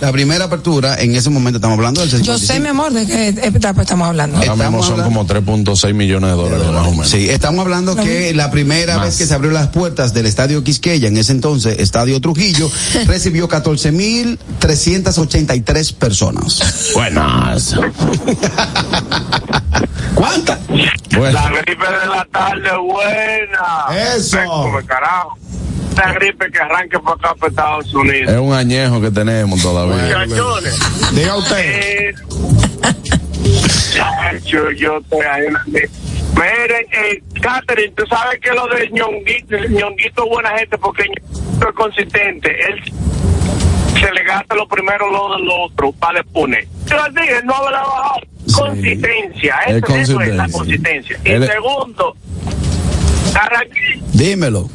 La 0.02 0.12
primera 0.12 0.46
apertura 0.46 1.00
en 1.02 1.16
ese 1.16 1.30
momento 1.30 1.58
estamos 1.58 1.78
hablando 1.78 2.06
del 2.06 2.22
Yo 2.22 2.38
sé, 2.38 2.60
mi 2.60 2.70
amor, 2.70 2.94
de 2.94 3.06
qué 3.06 3.30
etapa 3.30 3.82
estamos 3.82 4.08
hablando. 4.08 4.38
Ahora 4.38 4.52
mismo 4.52 4.64
Estamos 4.66 4.86
son 4.86 4.94
hablando- 5.02 5.44
como 5.44 5.74
3.6 5.76 5.94
millones 5.94 6.30
de 6.32 6.36
dólares 6.36 6.68
más 6.72 6.88
o 6.88 6.92
menos. 6.92 7.10
Sí, 7.10 7.30
estamos 7.30 7.62
hablando 7.62 7.96
que 7.96 8.34
la 8.34 8.52
primera 8.52 8.98
Más. 8.98 9.06
vez 9.08 9.18
que 9.18 9.26
se 9.26 9.34
abrió 9.34 9.52
las 9.52 9.68
puertas 9.68 10.14
del 10.14 10.26
Estadio 10.26 10.64
Quisqueya, 10.64 11.08
en 11.08 11.18
ese 11.18 11.32
entonces 11.32 11.78
Estadio 11.80 12.20
Trujillo, 12.22 12.70
recibió 13.08 13.48
14.383 13.50 15.94
personas. 15.96 16.92
Buenas. 16.94 17.76
¿Cuántas? 20.16 20.60
Bueno, 20.68 21.32
La 21.32 21.50
gripe 21.62 21.86
de 21.86 22.08
la 22.08 22.26
tarde 22.32 22.70
buena. 22.78 23.88
Eso. 24.16 24.38
Come 24.46 24.86
carajo. 24.86 25.38
La 25.98 26.14
gripe 26.14 26.50
que 26.52 26.60
arranque 26.60 27.00
para 27.00 27.16
acá 27.16 27.34
para 27.40 27.50
Estados 27.50 27.86
es 27.88 27.94
Unidos. 27.94 28.34
un 28.42 28.54
añejo 28.54 29.00
que 29.02 29.12
tenemos 29.12 29.62
todavía. 29.62 30.20
Muchachones. 30.26 30.76
Diga 31.14 31.36
usted. 31.38 31.58
eh, 31.60 32.14
Chacho, 33.94 34.72
yo 34.72 34.98
estoy 34.98 35.22
ahí. 35.22 35.46
Miren, 36.36 36.86
eh, 36.92 37.24
Catherine, 37.42 37.94
tú 37.96 38.06
sabes 38.08 38.40
que 38.42 38.52
lo 38.52 38.68
de 38.68 38.90
ñonguito, 38.92 39.58
ñonguito 39.70 40.24
es 40.24 40.30
buena 40.30 40.50
gente 40.58 40.78
porque 40.78 41.04
ñonguito 41.04 41.70
es 41.70 41.76
consistente. 41.76 42.50
Él 42.68 42.82
se 44.00 44.12
le 44.12 44.24
gasta 44.24 44.56
lo 44.56 44.68
primero 44.68 45.10
lo 45.10 45.38
del 45.38 45.48
otro 45.50 45.92
para 45.94 46.22
después. 46.22 46.68
Yo 46.88 46.96
les 47.06 47.14
dije, 47.16 47.42
no 47.46 47.54
habrá 47.56 47.80
bajado. 47.84 48.22
Consistencia, 48.54 49.56
Es 49.68 49.76
eso, 49.84 49.96
eso 49.96 50.22
es 50.22 50.36
la 50.36 50.48
consistencia. 50.50 51.20
Y 51.26 51.32
es- 51.32 51.46
segundo, 51.48 52.16
Carraquillo, 53.34 54.04
Dímelo. 54.14 54.70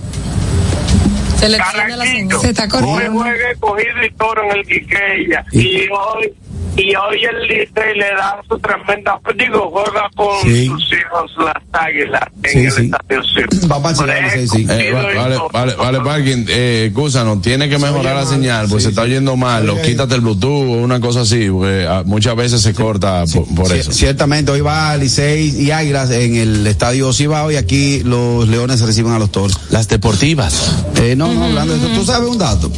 Se 1.39 1.49
le 1.49 1.57
Carraquillo. 1.59 2.41
Se 2.41 2.51
está 2.51 2.69
corriendo. 2.69 2.99
hoy 3.01 3.09
juegue 3.31 3.57
cogido 3.61 4.05
y 4.05 4.11
toro 4.13 4.43
en 4.45 4.57
el 4.59 4.67
Quiqueya. 4.67 5.45
Y 5.53 5.89
hoy, 5.89 6.35
y 6.77 6.95
hoy 6.95 7.25
el 7.25 7.43
Licey 7.49 7.95
le 7.97 8.11
da 8.17 8.41
su 8.49 8.59
tremenda, 8.59 9.19
digo, 9.37 9.71
juega 9.71 10.09
con 10.17 10.41
Sí. 10.43 10.67
sus 10.67 10.93
hijos 10.93 11.31
las 11.45 11.63
águilas 11.73 12.23
en 12.45 12.51
Sí, 12.51 12.59
el 12.59 12.73
sí. 12.73 12.83
estadio. 12.85 13.69
Va 13.71 14.23
Licey, 14.23 14.49
sí. 14.49 14.67
Eh, 14.69 14.93
va- 14.93 15.03
vale, 15.23 15.37
vale, 15.53 15.75
vale, 15.75 16.01
parking, 16.01 16.45
eh, 16.49 16.87
escúchanos, 16.89 17.43
tiene 17.43 17.69
que 17.69 17.79
mejorar 17.79 18.15
la 18.17 18.25
mal. 18.25 18.27
señal, 18.27 18.67
pues 18.69 18.85
se 18.85 18.91
está 18.91 19.03
oyendo 19.03 19.37
mal, 19.37 19.69
o 19.69 19.81
quítate 19.83 20.15
el 20.15 20.21
Bluetooth 20.21 20.51
o 20.69 20.73
una 20.83 21.01
cosa 21.01 21.23
así, 21.23 21.49
porque 21.51 21.87
ah, 21.89 22.03
muchas 22.05 22.37
veces 22.37 22.61
se 22.63 22.73
corta 22.75 23.25
por, 23.33 23.47
por 23.55 23.73
eso. 23.73 23.93
Ciertamente, 23.93 24.51
hoy 24.53 24.61
va 24.61 24.97
Licey 24.97 25.63
y 25.63 25.71
Águilas 25.71 26.11
en 26.11 26.37
el 26.37 26.67
Estadio 26.67 27.13
Cibao 27.13 27.51
y 27.51 27.57
aquí 27.57 28.01
los 28.05 28.49
Leones 28.49 28.81
reciben 28.81 29.13
a 29.13 29.19
los 29.19 29.31
Toros. 29.31 29.59
Las 29.71 29.89
deportivas. 29.89 30.85
Eh, 30.97 31.15
no, 31.17 31.33
no, 31.33 31.45
hablando 31.45 31.75
de 31.77 31.81
eso, 31.87 31.89
tú 31.95 32.05
sabes 32.05 32.29
un 32.29 32.39
dato. 32.39 32.71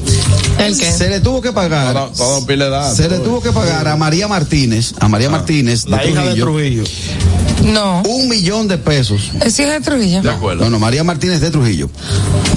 ¿El 0.59 0.79
qué? 0.79 0.91
Se 0.93 1.09
le 1.09 1.21
tuvo 1.21 1.41
que 1.41 1.53
pagar. 1.53 1.93
Todo, 1.93 2.11
todo 2.17 2.47
pile 2.47 2.67
Se 2.95 3.09
le 3.09 3.19
tuvo 3.19 3.43
que 3.43 3.51
pagar 3.53 3.82
a 3.89 3.97
María 3.97 4.29
Martínez, 4.29 4.95
a 5.01 5.09
María 5.09 5.31
Martínez 5.31 5.85
de 5.85 5.91
La 5.91 6.05
hija 6.07 6.23
de 6.25 6.35
Trujillo, 6.35 6.85
Trujillo. 6.85 7.73
No. 7.73 8.03
un 8.09 8.29
millón 8.29 8.67
de 8.69 8.77
pesos. 8.79 9.31
¿Es 9.45 9.59
hija 9.61 9.73
de 9.73 9.81
Trujillo? 9.81 10.21
De 10.23 10.31
acuerdo. 10.31 10.65
No, 10.65 10.71
no, 10.71 10.79
María 10.79 11.05
Martínez 11.05 11.41
de 11.41 11.51
Trujillo. 11.51 11.89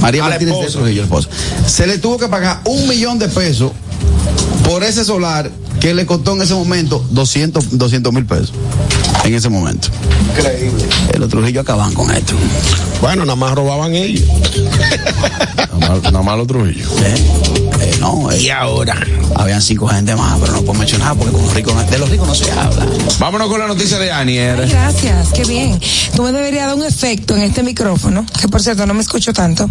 María 0.02 0.26
A 0.26 0.30
Martínez 0.30 0.56
de. 0.60 0.66
Trujillo, 0.68 1.04
esposa. 1.04 1.30
Se 1.68 1.86
le 1.88 1.98
tuvo 2.00 2.18
que 2.18 2.28
pagar 2.28 2.62
un 2.66 2.88
millón 2.88 3.20
de 3.20 3.28
pesos 3.28 3.72
por 4.68 4.84
ese 4.84 5.06
solar 5.06 5.52
que 5.80 5.94
le 5.94 6.06
costó 6.08 6.34
en 6.34 6.42
ese 6.42 6.54
momento 6.56 7.06
200 7.12 7.72
mil 8.14 8.26
pesos. 8.26 8.52
En 9.24 9.34
ese 9.36 9.50
momento. 9.50 9.90
Increíble. 10.38 10.86
Los 11.20 11.30
Trujillo 11.30 11.62
acaban 11.62 11.94
con 11.94 12.10
esto. 12.12 12.34
Bueno, 13.02 13.24
nada 13.26 13.36
más 13.36 13.54
robaban 13.54 13.94
ellos. 13.94 14.24
Nada 15.58 15.68
más- 15.90 16.04
Nada 16.04 16.22
más 16.24 16.38
los 16.38 16.48
Trujillo. 16.48 16.88
Eh, 17.04 17.16
eh, 17.82 17.98
no, 18.00 18.32
eh, 18.32 18.42
Y 18.42 18.50
ahora. 18.50 18.96
Habían 19.36 19.62
cinco 19.62 19.88
gente 19.88 20.16
más, 20.16 20.40
pero 20.40 20.54
no 20.54 20.62
puedo 20.64 20.80
mencionar 20.80 21.16
porque 21.16 21.32
con 21.34 21.42
los 21.44 21.54
ricos 21.54 21.74
no- 21.76 21.84
de 21.84 21.98
los 22.00 22.10
ricos 22.10 22.28
no 22.28 22.36
se 22.36 22.52
habla. 22.52 22.86
Vámonos 23.20 23.48
con 23.50 23.60
la 23.60 23.68
noticia 23.68 23.98
de 24.00 24.12
Ay, 24.12 24.22
Anier. 24.22 24.68
gracias, 24.68 25.30
qué 25.34 25.44
bien. 25.46 25.80
Tú 26.16 26.24
me 26.24 26.32
deberías 26.32 26.68
dar 26.68 26.76
un 26.76 26.84
efecto 26.84 27.36
en 27.36 27.44
este 27.44 27.62
micrófono, 27.64 28.26
que 28.42 28.48
por 28.48 28.62
cierto 28.62 28.86
no 28.86 28.94
me 28.94 29.02
escucho 29.02 29.34
tanto. 29.34 29.70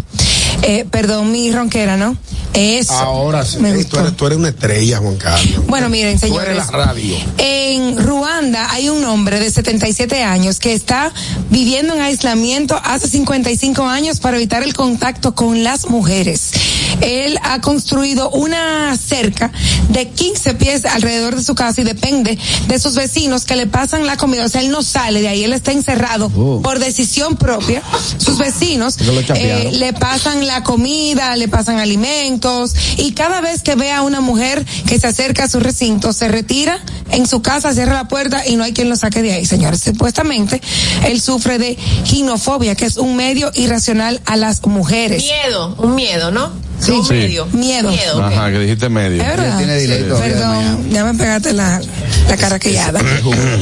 Eh, 0.62 0.86
perdón 0.90 1.32
mi 1.32 1.50
ronquera, 1.50 1.96
¿no? 1.96 2.16
Eso. 2.54 2.92
Ahora 2.94 3.44
sí. 3.44 3.58
Me 3.58 3.70
Ey, 3.70 3.76
gustó. 3.78 3.96
tú, 3.96 4.02
eres, 4.04 4.16
tú 4.16 4.26
eres 4.26 4.38
una 4.38 4.48
estrella, 4.50 4.98
Juan 4.98 5.16
Carlos. 5.16 5.66
Bueno, 5.66 5.88
miren, 5.88 6.14
Tú 6.14 6.26
señores. 6.28 6.50
eres 6.50 6.66
la 6.70 6.70
radio. 6.86 7.16
En 7.38 7.98
Ruanda 7.98 8.70
hay 8.70 8.88
un 8.88 9.04
hombre 9.04 9.40
de 9.40 9.50
77 9.50 10.22
años 10.22 10.60
que 10.60 10.72
está 10.72 11.12
viviendo 11.50 11.94
en 11.94 12.00
aislamiento 12.02 12.80
hace 12.84 13.08
55 13.08 13.82
años 13.88 14.20
para 14.20 14.36
evitar 14.36 14.62
el 14.62 14.72
contacto 14.72 15.34
con 15.34 15.64
las 15.64 15.88
mujeres. 15.90 16.52
Él 17.00 17.38
ha 17.42 17.60
construido 17.60 18.30
una 18.30 18.96
cerca 18.96 19.50
de 19.90 20.08
15 20.08 20.54
pies 20.54 20.84
alrededor 20.84 21.36
de 21.36 21.42
su 21.42 21.54
casa 21.54 21.80
y 21.80 21.84
depende 21.84 22.38
de 22.68 22.78
sus 22.78 22.94
vecinos 22.94 23.44
que 23.44 23.56
le 23.56 23.66
pasan 23.66 24.06
la 24.06 24.16
comida. 24.16 24.44
O 24.44 24.48
sea, 24.48 24.60
él 24.60 24.70
no 24.70 24.82
sale 24.82 25.20
de 25.20 25.28
ahí, 25.28 25.44
él 25.44 25.52
está 25.52 25.72
encerrado 25.72 26.30
Oh. 26.36 26.60
por 26.62 26.78
decisión 26.78 27.36
propia. 27.36 27.82
Sus 28.18 28.38
vecinos 28.38 28.96
eh, 29.34 29.70
le 29.72 29.92
pasan 29.92 30.46
la 30.46 30.62
comida, 30.64 31.36
le 31.36 31.48
pasan 31.48 31.78
alimentos 31.78 32.74
y 32.96 33.12
cada 33.12 33.40
vez 33.40 33.62
que 33.62 33.74
ve 33.74 33.92
a 33.92 34.02
una 34.02 34.20
mujer 34.20 34.64
que 34.86 34.98
se 34.98 35.06
acerca 35.06 35.44
a 35.44 35.48
su 35.48 35.60
recinto, 35.60 36.12
se 36.12 36.28
retira 36.28 36.78
en 37.10 37.26
su 37.26 37.42
casa, 37.42 37.72
cierra 37.74 37.94
la 37.94 38.08
puerta 38.08 38.46
y 38.46 38.56
no 38.56 38.64
hay 38.64 38.72
quien 38.72 38.88
lo 38.88 38.96
saque 38.96 39.22
de 39.22 39.32
ahí, 39.32 39.44
señores. 39.46 39.80
Supuestamente 39.80 40.60
él 41.06 41.20
sufre 41.20 41.58
de 41.58 41.76
ginofobia, 42.04 42.74
que 42.74 42.86
es 42.86 42.96
un 42.96 43.16
medio 43.16 43.50
irracional 43.54 44.20
a 44.24 44.36
las 44.36 44.64
mujeres. 44.66 45.22
Miedo, 45.22 45.74
un 45.78 45.94
miedo, 45.94 46.30
¿no? 46.30 46.50
Sí. 46.80 46.92
Sí. 47.06 47.12
medio. 47.14 47.46
Miedo. 47.52 47.90
Miedo. 47.90 48.22
Ajá, 48.24 48.50
que 48.50 48.58
dijiste 48.58 48.88
medio. 48.88 49.22
¿Es 49.22 49.28
verdad? 49.28 49.58
tiene 49.58 49.78
Perdón, 50.14 50.90
ya 50.90 51.04
me 51.04 51.14
pegaste 51.14 51.52
la, 51.52 51.80
la 52.28 52.36
carraquillada. 52.36 53.00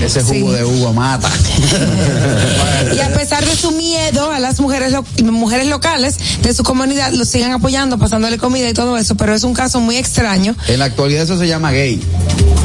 Ese 0.05 0.23
jugo 0.23 0.51
Sí. 0.53 0.57
de 0.59 0.65
uva 0.65 0.93
mata. 0.93 1.31
Y 2.97 3.01
a 3.01 3.09
pesar 3.13 3.45
de 3.45 3.55
su 3.57 3.71
miedo 3.73 4.31
a 4.33 4.39
las 4.39 4.61
mujeres 4.61 4.93
lo- 4.93 5.05
mujeres 5.33 5.67
locales 5.69 6.17
de 6.43 6.53
su 6.53 6.63
comunidad, 6.63 7.13
lo 7.13 7.25
siguen 7.25 7.53
apoyando, 7.53 7.97
pasándole 7.99 8.39
comida 8.39 8.69
y 8.69 8.75
todo 8.75 8.97
eso, 8.99 9.15
pero 9.15 9.35
es 9.35 9.45
un 9.45 9.55
caso 9.55 9.81
muy 9.81 9.97
extraño. 9.97 10.55
En 10.69 10.79
la 10.81 10.87
actualidad 10.87 11.23
eso 11.25 11.39
se 11.39 11.47
llama 11.49 11.71
gay. 11.71 12.03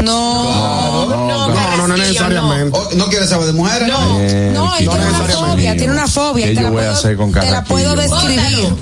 No, 0.03 0.43
No, 0.43 1.05
No, 1.09 1.27
no, 1.27 1.47
no 1.47 1.55
Carrasquillo, 1.55 1.97
necesariamente. 1.97 2.77
Oh, 2.77 2.89
¿No 2.95 3.07
quieres 3.07 3.29
saber 3.29 3.47
de 3.47 3.53
mujeres? 3.53 3.87
No. 3.87 4.19
Eh, 4.21 4.51
no, 4.53 4.75
él 4.77 4.87
tiene 4.89 5.05
una 5.05 5.27
fobia, 5.27 5.75
tiene 5.77 5.93
una 5.93 6.07
fobia. 6.07 6.45
¿Qué 6.47 6.51
te 6.51 6.55
yo 6.57 6.61
la 6.63 6.69
voy 6.69 6.79
a 6.79 6.81
puedo- 6.83 6.93
hacer 6.97 7.17
con 7.17 7.31
Te 7.31 7.51
la 7.51 7.63
puedo 7.63 7.95
describir. 7.95 8.73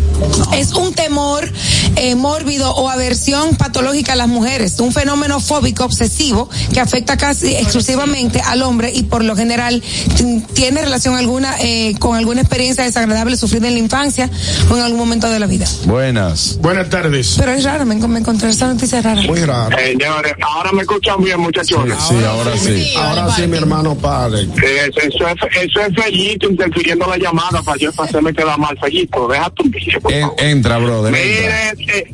Es 0.57 0.72
un 0.74 0.93
temor 1.15 1.48
eh, 1.95 2.15
mórbido 2.15 2.71
o 2.75 2.89
aversión 2.89 3.55
patológica 3.55 4.13
a 4.13 4.15
las 4.15 4.27
mujeres, 4.27 4.79
un 4.79 4.91
fenómeno 4.91 5.39
fóbico 5.39 5.85
obsesivo 5.85 6.49
que 6.73 6.79
afecta 6.79 7.17
casi 7.17 7.55
exclusivamente 7.55 8.41
al 8.41 8.61
hombre 8.63 8.91
y 8.93 9.03
por 9.03 9.23
lo 9.23 9.35
general 9.35 9.81
t- 10.17 10.41
tiene 10.53 10.81
relación 10.81 11.15
alguna 11.15 11.55
eh, 11.59 11.95
con 11.99 12.15
alguna 12.17 12.41
experiencia 12.41 12.83
desagradable 12.83 13.37
sufrida 13.37 13.67
en 13.67 13.73
la 13.73 13.79
infancia 13.79 14.29
o 14.69 14.75
en 14.77 14.81
algún 14.83 14.99
momento 14.99 15.29
de 15.29 15.39
la 15.39 15.47
vida. 15.47 15.65
Buenas. 15.85 16.57
Buenas 16.61 16.89
tardes. 16.89 17.35
Pero 17.37 17.51
es 17.51 17.63
raro, 17.63 17.85
me, 17.85 17.95
me 17.95 18.19
encontré 18.19 18.49
esa 18.49 18.67
noticia 18.67 19.01
rara. 19.01 19.21
Muy 19.23 19.39
raro. 19.45 19.75
Señores, 19.77 20.33
ahora 20.41 20.71
me 20.71 20.81
escuchan 20.81 21.23
bien, 21.23 21.39
muchachones. 21.39 21.97
Sí, 22.07 22.15
ahora 22.25 22.57
sí. 22.57 22.93
Ahora 22.97 23.35
sí, 23.35 23.47
mi 23.47 23.57
hermano 23.57 23.95
padre. 23.95 24.43
Eh, 24.43 24.89
Eso 24.89 24.99
es, 24.99 25.15
eso 25.63 25.79
es 25.81 25.95
fellito 25.95 26.49
interfiriendo 26.49 27.07
la 27.07 27.17
llamada 27.17 27.61
para 27.63 27.77
yo 27.77 27.91
para 27.93 28.09
hacerme 28.09 28.33
quedar 28.33 28.57
mal, 28.59 28.77
fellito. 28.79 29.27
Deja 29.27 29.49
tu 29.51 29.63
bicho, 29.63 29.99
por 30.01 30.11
En- 30.13 30.21
favor. 30.21 30.35
entra, 30.41 30.77
brother. 30.77 31.15
entra. 31.15 31.71
Mire, 31.75 31.84
eh, 31.87 32.07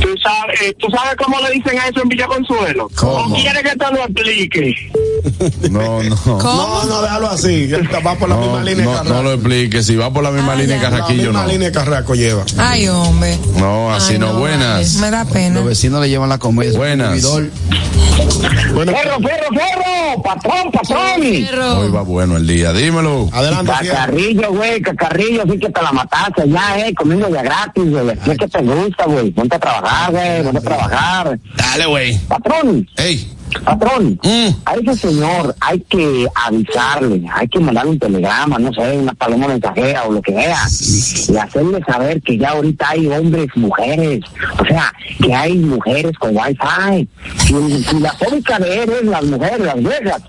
¿tú, 0.00 0.08
sabes, 0.22 0.60
eh, 0.62 0.74
¿tú 0.78 0.86
sabes 0.94 1.14
cómo 1.16 1.36
le 1.40 1.50
dicen 1.54 1.78
a 1.78 1.88
eso 1.88 2.02
en 2.02 2.08
Villa 2.08 2.26
Consuelo? 2.26 2.88
¿Cómo? 2.96 3.34
¿O 3.34 3.34
quiere 3.34 3.62
que 3.62 3.70
te 3.76 3.92
lo 3.92 4.04
explique? 4.04 4.74
No, 5.70 6.02
no. 6.02 6.16
No, 6.26 6.84
no, 6.84 7.02
déjalo 7.02 7.30
así. 7.30 7.68
Va 8.06 8.14
por 8.16 8.28
la 8.28 8.36
No, 8.36 8.42
misma 8.42 8.62
línea 8.62 8.76
de 8.76 8.84
no, 8.84 8.92
Carraco. 8.92 9.14
no 9.14 9.22
lo 9.22 9.32
explique. 9.32 9.82
Si 9.82 9.96
va 9.96 10.12
por 10.12 10.22
la 10.22 10.30
misma 10.30 10.52
Ah, 10.52 10.56
línea 10.56 10.76
ya. 10.76 10.82
que 10.82 10.84
La 10.84 10.90
Carraquillo, 10.90 11.22
misma 11.30 11.42
no. 11.42 11.48
línea 11.48 11.68
de 11.68 11.72
Carraco 11.74 12.14
lleva. 12.14 12.44
Ay, 12.58 12.88
hombre, 12.88 13.38
No, 13.58 13.92
así 13.92 14.14
Ay, 14.14 14.18
no. 14.18 14.32
no, 14.34 14.38
Buenas. 14.40 14.94
me 14.96 15.10
da 15.10 15.24
pena. 15.24 15.56
Los 15.56 15.64
vecinos 15.66 16.00
le 16.00 16.08
llevan 16.08 16.28
la 16.28 16.38
comida. 16.38 16.76
Buenas. 16.76 17.22
Bueno, 18.74 18.92
¡Ferro, 18.92 19.16
ferro, 19.20 19.46
ferro! 19.54 20.22
¡Patrón, 20.22 20.70
patrón! 20.72 21.20
Perro. 21.20 21.78
Hoy 21.80 21.90
va 21.90 22.02
bueno 22.02 22.36
el 22.36 22.46
día. 22.46 22.72
Dímelo. 22.72 23.28
adelante. 23.32 23.70
Cacarrillo, 23.72 24.52
güey, 24.52 24.80
cacarrillo, 24.80 25.42
sí 25.50 25.58
que 25.58 25.70
te 25.70 25.82
la 25.82 25.92
mataste 25.92 26.48
ya, 26.48 26.78
eh, 26.86 26.94
comiendo 26.94 27.28
ya 27.30 27.42
gratis, 27.42 27.90
güey. 27.90 28.10
Es 28.10 28.38
que 28.38 28.48
te 28.48 28.61
gusta, 28.62 29.04
güey. 29.06 29.30
Ponte 29.30 29.56
a 29.56 29.58
trabajar, 29.58 30.10
güey, 30.12 30.42
ponte 30.42 30.58
a 30.58 30.62
trabajar. 30.62 31.38
Dale, 31.56 31.86
güey. 31.86 32.18
Patrón, 32.28 32.88
Ey. 32.96 33.30
patrón, 33.64 34.18
Mm. 34.22 34.48
a 34.64 34.74
ese 34.76 34.96
señor 35.08 35.54
hay 35.60 35.80
que 35.80 36.26
avisarle, 36.34 37.22
hay 37.34 37.48
que 37.48 37.60
mandarle 37.60 37.90
un 37.92 37.98
telegrama, 37.98 38.58
no 38.58 38.72
sé, 38.72 38.96
una 38.96 39.12
paloma 39.14 39.48
mensajera 39.48 40.04
o 40.04 40.12
lo 40.12 40.22
que 40.22 40.32
sea, 40.32 40.66
y 41.28 41.36
hacerle 41.36 41.80
saber 41.86 42.22
que 42.22 42.38
ya 42.38 42.50
ahorita 42.50 42.88
hay 42.90 43.08
hombres, 43.08 43.48
mujeres, 43.54 44.20
o 44.58 44.64
sea, 44.64 44.92
que 45.22 45.34
hay 45.34 45.54
mujeres 45.58 46.16
con 46.18 46.34
wifi. 46.36 47.08
Si, 47.38 47.84
si 47.84 48.00
la 48.00 48.12
fóbica 48.14 48.58
de 48.58 48.82
él 48.84 48.90
es 49.02 49.04
las 49.04 49.24
mujeres, 49.24 49.60
las 49.60 49.76
viejas, 49.76 50.22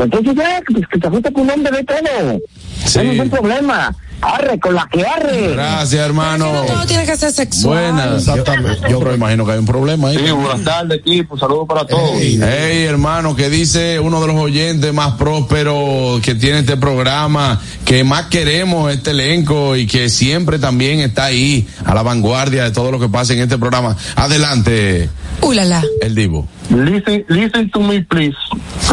entonces 0.00 0.34
ya, 0.34 0.62
pues 0.72 0.86
que 0.88 0.98
se 1.00 1.06
ajuste 1.06 1.32
con 1.32 1.42
un 1.44 1.50
hombre 1.50 1.76
de 1.78 1.84
todo. 1.84 2.40
Sí. 2.84 2.94
No 2.94 3.00
hay 3.00 3.08
ningún 3.08 3.30
problema. 3.30 3.94
Arre, 4.20 4.58
con 4.58 4.74
la 4.74 4.88
que 4.90 5.04
arre. 5.04 5.52
Gracias, 5.52 6.04
hermano. 6.04 6.50
No 6.52 6.62
todo 6.62 6.86
tiene 6.86 7.04
que 7.04 7.16
ser 7.16 7.32
sexual. 7.32 7.92
Buenas. 7.92 8.20
Exactamente. 8.20 8.88
Yo 8.88 8.98
pero 8.98 9.14
imagino 9.14 9.44
que 9.44 9.52
hay 9.52 9.58
un 9.58 9.66
problema 9.66 10.08
ahí. 10.08 10.16
Sí, 10.16 10.30
buenas 10.30 10.64
tardes, 10.64 10.98
equipo. 11.00 11.38
Saludos 11.38 11.66
para 11.68 11.86
todos. 11.86 12.12
Hey, 12.18 12.84
hermano, 12.88 13.36
que 13.36 13.50
dice 13.50 14.00
uno 14.00 14.20
de 14.20 14.26
los 14.28 14.36
oyentes 14.36 14.92
más 14.94 15.14
prósperos 15.14 16.20
que 16.22 16.34
tiene 16.34 16.60
este 16.60 16.76
programa, 16.78 17.60
que 17.84 18.04
más 18.04 18.26
queremos 18.26 18.90
este 18.92 19.10
elenco 19.10 19.76
y 19.76 19.86
que 19.86 20.08
siempre 20.08 20.58
también 20.58 21.00
está 21.00 21.26
ahí 21.26 21.68
a 21.84 21.94
la 21.94 22.02
vanguardia 22.02 22.64
de 22.64 22.70
todo 22.70 22.90
lo 22.90 22.98
que 22.98 23.08
pasa 23.08 23.34
en 23.34 23.40
este 23.40 23.58
programa. 23.58 23.96
Adelante, 24.16 25.10
Ulala. 25.42 25.84
el 26.00 26.14
Divo. 26.14 26.48
Listen, 26.70 27.24
listen 27.28 27.70
to 27.70 27.80
me, 27.80 28.00
please. 28.02 28.36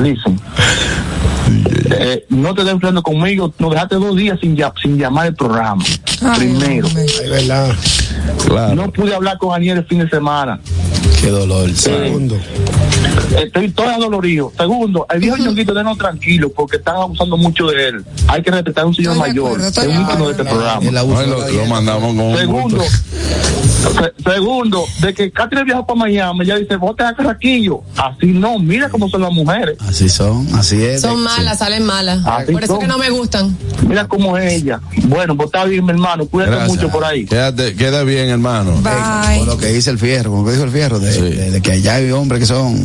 Listen. 0.01 0.39
Eh, 1.99 2.25
no 2.29 2.53
te 2.53 2.63
den 2.63 2.79
freno 2.79 3.01
conmigo. 3.03 3.53
Nos 3.59 3.71
dejaste 3.71 3.95
dos 3.95 4.15
días 4.15 4.39
sin, 4.39 4.55
ya- 4.55 4.73
sin 4.81 4.97
llamar 4.97 5.27
el 5.27 5.35
programa. 5.35 5.83
Ay, 6.21 6.39
Primero. 6.39 6.87
Ay, 6.95 7.29
verdad. 7.29 7.75
Claro. 8.47 8.75
No 8.75 8.91
pude 8.91 9.13
hablar 9.13 9.37
con 9.37 9.53
Aniel 9.53 9.79
el 9.79 9.85
fin 9.85 9.99
de 9.99 10.09
semana. 10.09 10.59
Qué 11.23 11.29
dolor. 11.29 11.73
Segundo. 11.73 12.37
Estoy 13.41 13.71
todo 13.71 13.97
dolorido. 13.97 14.51
Segundo, 14.57 15.07
el 15.09 15.19
viejo 15.21 15.37
ñonguito, 15.37 15.73
déjenos 15.73 15.97
tranquilo 15.97 16.51
porque 16.51 16.75
están 16.77 16.97
abusando 16.97 17.37
mucho 17.37 17.67
de 17.67 17.87
él. 17.87 18.05
Hay 18.27 18.41
que 18.43 18.51
respetar 18.51 18.83
a 18.83 18.87
un 18.87 18.93
señor 18.93 19.15
mayor. 19.15 19.61
Es 19.61 19.77
un 19.77 20.01
ícono 20.01 20.25
de 20.25 20.31
este 20.31 20.43
programa. 20.43 20.91
Lo, 20.91 21.65
mandamos 21.67 22.13
con 22.13 22.37
Segundo, 22.37 22.83
segundo, 24.23 24.83
de 25.01 25.13
que 25.13 25.31
Catherine 25.31 25.65
viajó 25.65 25.85
para 25.85 25.99
Miami, 25.99 26.43
ella 26.43 26.57
dice, 26.57 26.75
vote 26.75 27.03
a 27.03 27.13
Carraquillo. 27.15 27.81
Así 27.95 28.27
no, 28.27 28.59
mira 28.59 28.89
cómo 28.89 29.09
son 29.09 29.21
las 29.21 29.31
mujeres. 29.31 29.77
Así 29.79 30.09
son, 30.09 30.47
así 30.55 30.83
es. 30.83 31.01
Son 31.01 31.17
Sí. 31.17 31.23
malas, 31.23 31.59
salen 31.59 31.85
malas. 31.85 32.19
Así 32.25 32.51
Por 32.51 32.63
eso 32.63 32.73
son. 32.73 32.81
que 32.81 32.87
no 32.87 32.97
me 32.97 33.09
gustan. 33.09 33.57
Mira 33.87 34.07
cómo 34.07 34.37
es 34.37 34.53
ella. 34.53 34.79
Bueno, 35.03 35.35
pues 35.35 35.47
está 35.47 35.65
bien, 35.65 35.85
mi 35.85 35.91
hermano. 35.91 36.25
Cuídate 36.25 36.51
Gracias. 36.55 36.75
mucho 36.75 36.89
por 36.89 37.05
ahí. 37.05 37.25
Quédate, 37.25 37.75
queda 37.75 38.03
bien, 38.03 38.29
hermano. 38.29 38.73
Con 38.73 38.83
Bye. 38.83 39.45
lo 39.45 39.57
que 39.57 39.67
dice 39.67 39.89
el 39.89 39.99
fierro, 39.99 40.31
como 40.31 40.45
que 40.45 40.51
dijo 40.51 40.63
el 40.63 40.71
fierro, 40.71 40.99
de, 40.99 41.12
Sí. 41.15 41.21
de- 41.21 41.51
de 41.51 41.61
que 41.61 41.71
allá 41.73 41.95
hay 41.95 42.11
hombres 42.11 42.39
que 42.39 42.45
son. 42.45 42.75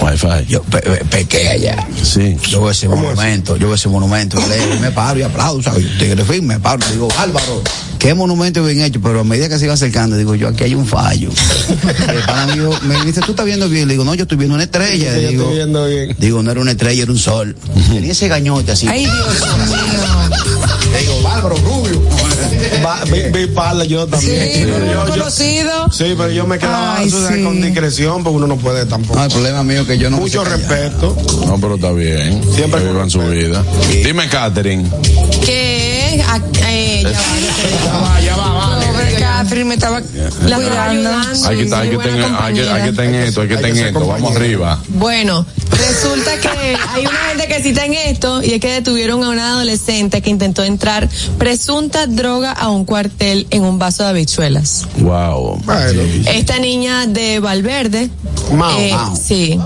Wi-Fi. 0.00 0.46
Yo 0.48 0.62
pe- 0.62 0.80
pe- 0.80 1.04
pequé 1.04 1.48
allá. 1.48 1.86
Sí. 2.02 2.36
Yo 2.48 2.60
veo 2.60 2.70
ese 2.70 2.88
monumento, 2.88 3.56
yo 3.56 3.66
veo 3.66 3.74
ese 3.74 3.88
monumento, 3.88 4.38
y 4.40 4.48
le- 4.48 4.80
me 4.80 4.90
paro 4.90 5.18
y 5.18 5.22
aplaudo, 5.22 5.60
tigre 5.98 6.24
fin, 6.24 6.46
me 6.46 6.58
paro 6.60 6.84
y 6.88 6.92
digo, 6.92 7.08
Álvaro, 7.18 7.62
qué 7.98 8.14
monumento 8.14 8.62
bien 8.64 8.82
hecho, 8.82 9.00
pero 9.02 9.20
a 9.20 9.24
medida 9.24 9.48
que 9.48 9.58
se 9.58 9.64
iba 9.64 9.74
acercando, 9.74 10.16
digo 10.16 10.34
yo, 10.34 10.48
aquí 10.48 10.64
hay 10.64 10.74
un 10.74 10.86
fallo. 10.86 11.30
el 12.08 12.22
pana 12.26 12.54
mío 12.54 12.70
me 12.82 13.04
dice, 13.04 13.20
¿tú 13.22 13.32
estás 13.32 13.46
viendo 13.46 13.68
bien? 13.68 13.88
Le 13.88 13.94
digo, 13.94 14.04
no, 14.04 14.14
yo 14.14 14.22
estoy 14.22 14.36
viendo 14.38 14.54
una 14.54 14.64
estrella. 14.64 15.12
Digo, 15.14 15.42
estoy 15.42 15.56
viendo 15.56 15.86
bien. 15.86 16.16
digo, 16.18 16.42
no 16.42 16.50
era 16.50 16.60
una 16.60 16.72
estrella, 16.72 17.02
era 17.02 17.12
un 17.12 17.18
sol. 17.18 17.56
Tenía 17.88 18.12
ese 18.12 18.28
gañote 18.28 18.72
así. 18.72 18.86
Ay, 18.88 19.04
Dios 19.04 19.16
mío. 19.16 19.76
Le 20.92 21.00
digo, 21.00 21.28
Álvaro. 21.28 21.56
Vi 23.32 23.46
pala 23.48 23.84
yo 23.84 24.06
también. 24.06 24.52
Sí, 24.52 24.60
yo- 24.62 24.92
yo- 24.92 25.04
conocido. 25.10 25.90
sí, 25.92 26.14
pero 26.16 26.30
yo 26.30 26.46
me 26.46 26.58
quedaba 26.58 26.98
Ay, 26.98 27.10
sí. 27.10 27.42
con 27.42 27.60
discreción 27.60 28.22
porque 28.22 28.36
uno 28.36 28.46
no 28.46 28.56
puede 28.56 28.86
tampoco. 28.86 29.18
No, 29.18 29.24
el 29.24 29.30
problema 29.30 29.62
mío 29.62 29.82
es 29.82 29.86
que 29.86 29.98
yo 29.98 30.10
no 30.10 30.18
Mucho 30.18 30.44
respeto. 30.44 31.16
No, 31.46 31.58
pero 31.60 31.74
está 31.76 31.92
bien. 31.92 32.42
Siempre 32.54 32.80
que 32.82 32.88
vivan 32.88 33.10
su 33.10 33.20
vida. 33.20 33.64
Dime, 34.04 34.28
Catherine. 34.28 34.88
Que 35.44 36.24
ah, 36.26 36.40
eh, 36.68 37.02
ya 37.02 37.10
va. 37.10 37.20
Ya 37.84 37.98
va, 37.98 38.20
ya 38.20 38.36
va, 38.36 38.52
vale. 38.52 38.86
Pobre 38.86 39.14
Catherine 39.18 39.64
me 39.66 39.74
estaba 39.74 40.00
cuidando. 40.00 40.56
ayudando. 40.56 41.10
Hay 41.48 41.56
que, 41.58 41.66
Sí, 41.68 41.74
hay 41.74 41.88
que 41.90 41.96
buena 41.96 42.12
tener, 42.12 42.30
hay 42.40 42.54
que, 42.54 42.70
hay 42.70 42.82
que 42.84 42.92
tener 42.92 43.22
esto, 43.26 43.40
hay 43.42 43.48
que 43.48 43.56
tener 43.56 43.86
esto. 43.88 44.06
Vamos 44.06 44.36
arriba. 44.36 44.80
Bueno, 44.88 45.46
resulta 45.70 46.38
que 46.40 46.48
hay 46.48 47.06
una 47.06 47.18
gente 47.30 47.46
que 47.48 47.56
está 47.68 47.84
en 47.84 47.94
esto 47.94 48.42
y 48.42 48.54
es 48.54 48.60
que 48.60 48.72
detuvieron 48.72 49.22
a 49.24 49.30
una 49.30 49.50
adolescente 49.50 50.22
que 50.22 50.30
intentó 50.30 50.64
entrar 50.64 51.08
presunta 51.38 52.06
droga 52.06 52.52
a 52.52 52.70
un 52.70 52.84
cuartel 52.84 53.46
en 53.50 53.64
un 53.64 53.78
vaso 53.78 54.02
de 54.04 54.10
habichuelas. 54.10 54.86
Wow. 54.98 55.60
Bueno. 55.64 56.02
Esta 56.32 56.58
niña 56.58 57.06
de 57.06 57.40
Valverde, 57.40 58.10
Mao, 58.52 58.78
eh, 58.78 58.92
Mao. 58.92 59.16
sí, 59.16 59.58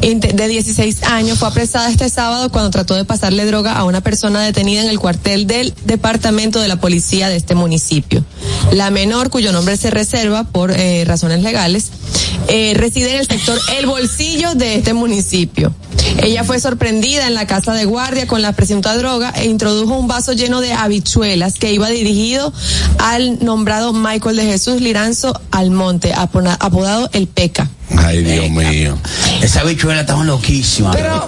de 0.00 0.48
16 0.48 1.02
años, 1.04 1.38
fue 1.38 1.48
apresada 1.48 1.90
este 1.90 2.08
sábado 2.08 2.50
cuando 2.50 2.70
trató 2.70 2.94
de 2.94 3.04
pasarle 3.04 3.44
droga 3.46 3.72
a 3.72 3.84
una 3.84 4.00
persona 4.00 4.42
detenida 4.42 4.82
en 4.82 4.88
el 4.88 4.98
cuartel 4.98 5.46
del 5.46 5.74
departamento 5.84 6.60
de 6.60 6.68
la 6.68 6.76
policía 6.76 7.28
de 7.28 7.36
este 7.36 7.54
municipio. 7.54 8.24
La 8.72 8.90
menor, 8.90 9.30
cuyo 9.30 9.52
nombre 9.52 9.76
se 9.76 9.90
reserva 9.90 10.44
por 10.44 10.70
eh, 10.72 11.04
razones 11.06 11.42
legales, 11.42 11.90
eh, 12.48 12.72
reside 12.74 13.12
en 13.12 13.20
el 13.20 13.26
sector 13.26 13.58
El 13.78 13.86
Bolsillo 13.86 14.54
de 14.54 14.76
este 14.76 14.92
municipio. 14.92 15.43
municipio. 15.44 15.93
Ella 16.22 16.44
fue 16.44 16.60
sorprendida 16.60 17.26
en 17.26 17.34
la 17.34 17.46
casa 17.46 17.72
de 17.74 17.84
guardia 17.84 18.26
con 18.26 18.42
la 18.42 18.52
presunta 18.52 18.96
droga 18.96 19.30
e 19.36 19.46
introdujo 19.46 19.94
un 19.98 20.06
vaso 20.08 20.32
lleno 20.32 20.60
de 20.60 20.72
habichuelas 20.72 21.54
que 21.54 21.72
iba 21.72 21.88
dirigido 21.88 22.52
al 22.98 23.44
nombrado 23.44 23.92
Michael 23.92 24.36
de 24.36 24.44
Jesús 24.44 24.80
Liranzo 24.80 25.38
Almonte, 25.50 26.12
apona- 26.14 26.56
apodado 26.60 27.08
El 27.12 27.26
Peca. 27.26 27.68
Ay, 27.98 28.22
Dios 28.24 28.48
mío. 28.50 28.98
Esa 29.42 29.62
bichuela 29.62 30.00
estaba 30.00 30.24
loquísima. 30.24 30.90
Pero, 30.92 31.26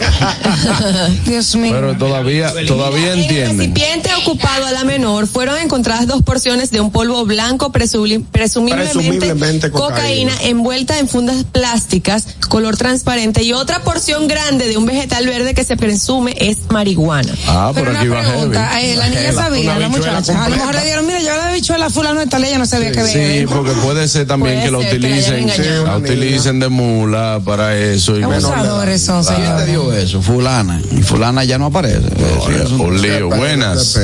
Dios 1.27 1.55
mío. 1.57 1.73
Pero 1.75 1.97
todavía, 1.97 2.51
todavía 2.67 3.13
En 3.13 3.19
el 3.19 3.25
entienden. 3.25 3.59
recipiente 3.59 4.11
ocupado 4.23 4.65
a 4.67 4.73
la 4.73 4.85
menor 4.85 5.27
fueron 5.27 5.59
encontradas 5.59 6.07
dos 6.07 6.23
porciones 6.23 6.71
de 6.71 6.81
un 6.81 6.91
polvo 6.91 7.25
blanco 7.27 7.71
presumiblemente, 7.73 8.27
Presumiblemente 8.33 9.71
cocaína. 9.71 10.33
cocaína 10.33 10.33
envuelta 10.45 10.99
en 10.99 11.09
fundas 11.09 11.45
plásticas 11.45 12.27
color 12.49 12.77
transparente 12.77 13.43
y 13.43 13.53
otra 13.53 13.83
porción 13.83 14.27
grande 14.27 14.66
de 14.67 14.77
un 14.77 14.87
vegetal 14.87 15.27
verde 15.27 15.55
que 15.55 15.65
se 15.65 15.77
presume 15.77 16.35
es 16.39 16.59
marihuana. 16.71 17.33
Ah, 17.47 17.71
Pero 17.75 17.87
por 17.87 17.91
una 17.91 18.01
aquí 18.01 18.09
va 18.09 18.21
pregunta, 18.23 18.67
heavy. 18.69 18.91
eh, 18.91 18.97
la 18.97 19.09
niña 19.09 19.33
sabía, 19.33 19.79
la 19.79 19.89
muchacha. 19.89 20.45
A 20.45 20.49
lo 20.49 20.57
mejor 20.57 20.75
le 20.75 20.85
dieron, 20.85 21.07
mira, 21.07 21.21
yo 21.21 21.37
la 21.37 21.53
bichuela 21.53 21.91
fulano 21.91 22.21
de 22.21 22.27
tal, 22.27 22.45
ella 22.45 22.59
no 22.59 22.67
sabía 22.67 22.93
que 22.93 23.05
Sí, 23.05 23.19
venía. 23.19 23.47
porque 23.47 23.73
puede 23.73 24.07
ser 24.09 24.27
también 24.27 24.55
Puede 24.57 24.65
que 24.67 24.71
lo 24.73 24.81
ser 24.83 24.91
que 24.91 24.99
la 24.99 25.07
utilicen, 25.09 25.35
engañado. 25.49 25.87
la 25.87 25.97
utilicen 25.99 26.61
de 26.61 26.69
mula 26.69 27.41
para 27.45 27.77
eso 27.77 28.19
y. 28.19 28.23
Abusadores 28.23 29.03
son, 29.03 29.25
¿Quién 29.25 29.37
te 29.39 29.43
señores. 29.45 29.67
dio 29.67 29.93
eso? 29.93 30.23
Fulana. 30.23 30.81
Y 30.93 31.03
fulana 31.03 31.45
ya 31.45 31.59
no 31.59 31.67
aparece. 31.67 32.09
Sí, 32.09 32.53
es 32.65 32.71
un- 32.71 32.81
Un 32.81 33.03
lío. 33.03 33.31
Qué 33.31 33.37
pena, 33.37 33.37
Buenas. 33.75 33.99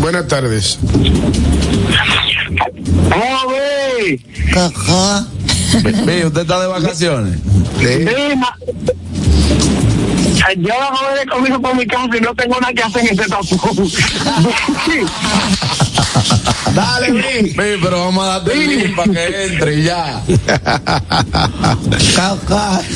Buenas 0.00 0.26
tardes. 0.28 0.78
¡Joder! 3.10 4.20
Ve, 6.04 6.26
¿usted 6.26 6.40
está 6.42 6.60
de 6.60 6.66
vacaciones? 6.66 7.38
Dima. 7.78 8.56
Yo 10.54 10.74
bajo 10.78 11.04
de 11.42 11.58
por 11.58 11.74
mi 11.74 11.86
casa 11.86 12.16
y 12.16 12.20
no 12.20 12.34
tengo 12.34 12.60
nada 12.60 12.72
que 12.72 12.82
hacer 12.82 13.02
en 13.02 13.08
este 13.08 13.26
tapón. 13.26 13.90
Dale, 16.74 17.08
Luis. 17.10 17.54
Pero 17.56 18.04
vamos 18.06 18.24
a 18.24 18.28
darte 18.28 18.52
el 18.52 18.68
link 18.68 18.96
para 18.96 19.12
que 19.12 19.44
entre 19.44 19.74
y 19.74 19.82
ya. 19.84 20.22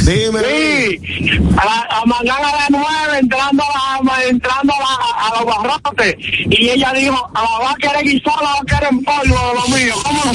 Dime. 0.03 0.41
Sí, 0.41 1.01
a, 1.57 1.65
la, 1.65 1.89
a 1.91 2.05
mañana 2.07 2.49
a 2.49 2.57
las 2.57 2.71
nueve 2.71 3.19
entrando 3.21 3.63
a, 3.63 4.01
la, 4.03 4.25
entrando 4.25 4.73
a, 4.75 4.79
la, 4.79 5.27
a 5.27 5.31
los 5.37 5.47
barrotes 5.47 6.17
y 6.19 6.69
ella 6.69 6.93
dijo, 6.93 7.31
a 7.35 7.43
la 7.43 7.59
va 7.65 7.71
a 7.73 7.75
querer 7.77 8.03
guisar, 8.05 8.35
la 8.43 8.51
va 8.51 8.59
a 8.61 8.65
querer 8.67 8.89
en 8.91 9.05
polvo, 9.05 9.55
lo 9.55 9.69
mío. 9.77 9.95
¿Cómo 10.03 10.23
no? 10.25 10.33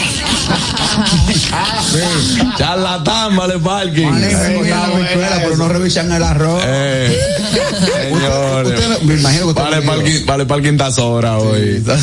Charlatán, 2.57 3.35
vale 3.35 3.59
parking. 3.59 4.11
Vale, 4.11 4.31
la 4.31 4.87
bichuela, 4.87 5.39
pero 5.43 5.57
no 5.57 5.67
revisan 5.69 6.11
el 6.11 6.23
arroz. 6.23 6.63
Eh, 6.65 7.19
señores. 8.09 8.79
Usted- 8.79 9.01
me 9.03 9.13
imagino 9.15 9.41
que 9.43 9.49
usted 9.49 9.63
Vale 9.63 9.81
parking, 9.81 10.25
vale 10.25 10.45
parking 10.45 10.77
tasora 10.77 11.37
hoy. 11.37 11.75
Está 11.85 11.97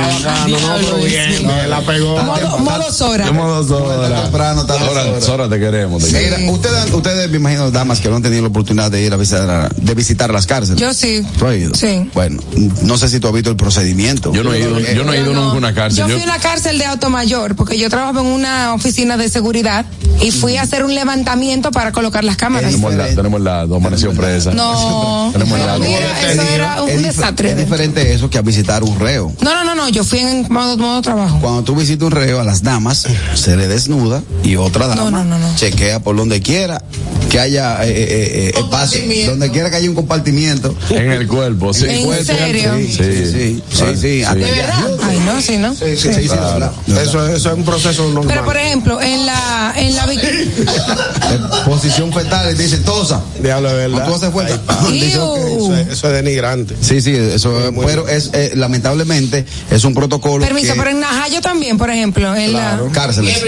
bacano, 0.00 0.58
no, 0.60 0.76
pero 0.76 0.96
bien, 1.04 1.46
me 1.46 1.66
la 1.66 1.80
pegó. 1.80 2.22
Modo, 2.22 2.58
modo 2.58 2.92
Sora. 2.92 3.26
Somos 3.26 3.68
dos 3.68 3.80
Está 3.82 3.98
horas. 4.06 4.22
temprano, 4.22 4.60
está 4.62 4.72
dos 4.74 4.82
Sora, 4.88 5.02
horas. 5.02 5.24
Sora, 5.24 5.48
te 5.48 5.58
queremos. 5.58 6.04
te 6.04 6.10
queremos. 6.12 6.38
Mira, 6.40 6.52
ustedes, 6.52 6.92
ustedes, 6.92 7.30
me 7.30 7.36
imagino, 7.36 7.70
damas 7.70 8.00
que 8.00 8.08
no 8.08 8.16
han 8.16 8.22
tenido 8.22 8.42
la 8.42 8.48
oportunidad 8.48 8.90
de 8.90 9.02
ir 9.02 9.12
a 9.12 9.16
visitar, 9.16 9.74
de 9.74 9.94
visitar 9.94 10.32
las 10.32 10.46
cárceles. 10.46 10.80
Yo 10.80 10.92
sí. 10.94 11.24
¿Tú 11.38 11.46
has 11.46 11.56
ido? 11.56 11.74
Sí. 11.74 12.10
Bueno, 12.14 12.42
no 12.82 12.98
sé 12.98 13.08
si 13.08 13.20
tú 13.20 13.28
has 13.28 13.34
visto 13.34 13.50
el 13.50 13.56
procedimiento. 13.56 14.32
Yo 14.32 14.42
no 14.44 14.52
he 14.52 14.60
ido, 14.60 14.78
yo 14.78 15.04
no 15.04 15.12
he 15.12 15.20
ido 15.20 15.32
nunca 15.32 15.52
a 15.52 15.56
una 15.58 15.74
cárcel. 15.74 16.06
Yo 16.06 16.12
fui 16.14 16.20
a 16.22 16.24
una 16.24 16.38
cárcel 16.38 16.78
de 16.78 16.86
Automayor 16.86 17.56
porque 17.56 17.78
yo 17.78 17.88
trabajo 17.90 18.20
en 18.20 18.26
una 18.26 18.74
oficina 18.74 19.16
de 19.16 19.28
seguridad 19.28 19.84
y 20.20 20.30
fui 20.30 20.56
a 20.56 20.62
hacer 20.62 20.84
un 20.84 20.94
levantamiento 20.94 21.70
para 21.70 21.92
colocar 21.92 22.24
las 22.24 22.36
cámaras. 22.36 22.70
tenemos 22.70 22.96
dato, 22.96 23.14
tenemos 23.14 23.38
el 23.38 23.44
dato, 23.44 23.74
amaneció 23.76 24.12
presa. 24.12 24.52
No, 24.52 25.30
Tenemos 25.32 25.58
dato. 25.58 25.80
mira, 25.80 26.30
eso 26.30 26.42
era 26.42 26.82
un 26.82 27.02
desastre. 27.02 27.50
es 27.50 27.56
diferente 27.56 28.12
eso 28.12 28.28
que 28.30 28.38
a 28.38 28.42
visitar 28.42 28.82
un 28.82 28.98
reo. 28.98 29.32
No, 29.40 29.54
no, 29.54 29.64
no, 29.64 29.74
no, 29.74 29.88
yo 29.92 30.04
fui 30.04 30.18
en 30.20 30.46
modo, 30.50 30.76
modo 30.76 31.02
trabajo. 31.02 31.38
Cuando 31.40 31.62
tú 31.64 31.74
visitas 31.74 32.06
un 32.06 32.12
reo, 32.12 32.40
a 32.40 32.44
las 32.44 32.62
damas 32.62 33.06
se 33.34 33.56
le 33.56 33.68
desnuda 33.68 34.22
y 34.42 34.56
otra 34.56 34.86
dama 34.86 35.02
No, 35.04 35.10
no, 35.10 35.24
no, 35.24 35.38
no. 35.38 35.54
chequea 35.56 36.00
por 36.00 36.16
donde 36.16 36.40
quiera 36.40 36.82
que 37.28 37.38
haya 37.38 37.84
eh, 37.84 37.90
eh, 37.90 38.52
eh, 38.56 38.58
espacio, 38.58 39.00
donde 39.30 39.50
quiera 39.50 39.70
que 39.70 39.76
haya 39.76 39.88
un 39.88 39.94
compartimiento. 39.94 40.74
En 40.90 41.12
el 41.12 41.28
cuerpo, 41.28 41.72
sí. 41.72 41.86
¿En 41.88 42.24
ser. 42.24 42.36
serio? 42.36 42.72
Sí, 42.76 42.92
sí, 42.92 43.32
sí, 43.32 43.62
sí, 43.70 43.84
sí, 43.96 44.22
hasta 44.24 44.34
¿De 44.34 44.44
allá. 44.46 44.56
verdad? 44.56 44.98
Ay, 45.08 45.18
no, 45.20 45.40
sí, 45.40 45.56
¿no? 45.56 45.74
Sí, 45.74 45.96
sí, 45.96 46.12
sí, 46.12 46.28
Claro. 46.28 46.72
Eso, 46.88 47.26
eso 47.28 47.50
es 47.52 47.56
un 47.56 47.64
proceso 47.64 48.02
normal. 48.04 48.24
Pero 48.26 48.44
por 48.44 48.56
ejemplo, 48.56 49.00
en 49.00 49.26
la, 49.26 49.74
en 49.76 49.94
la, 49.94 50.06
Eh, 50.10 51.38
Posición 51.64 52.12
fetal, 52.12 52.56
dice 52.56 52.78
tosa. 52.78 53.22
Diablo, 53.40 53.68
de 53.68 53.88
verdad. 53.88 54.06
Tú 54.06 54.14
haces 54.14 54.30
fuerza. 54.30 54.60
Ay, 54.66 55.00
dice, 55.00 55.18
ok, 55.18 55.38
eso, 55.38 55.76
es, 55.76 55.88
eso 55.88 56.06
es 56.08 56.12
denigrante. 56.12 56.76
Sí, 56.80 57.00
sí, 57.00 57.14
eso, 57.14 57.50
muy 57.72 57.86
pero 57.86 58.08
es, 58.08 58.30
eh, 58.32 58.52
lamentablemente, 58.56 59.44
es 59.80 59.84
un 59.86 59.94
protocolo 59.94 60.44
permiso, 60.44 60.72
que... 60.74 60.78
pero 60.78 60.90
en 60.90 61.00
Najayo 61.00 61.40
también, 61.40 61.76
por 61.78 61.90
ejemplo, 61.90 62.34
en 62.34 62.52
la, 62.52 62.80
Cárceles. 62.92 63.38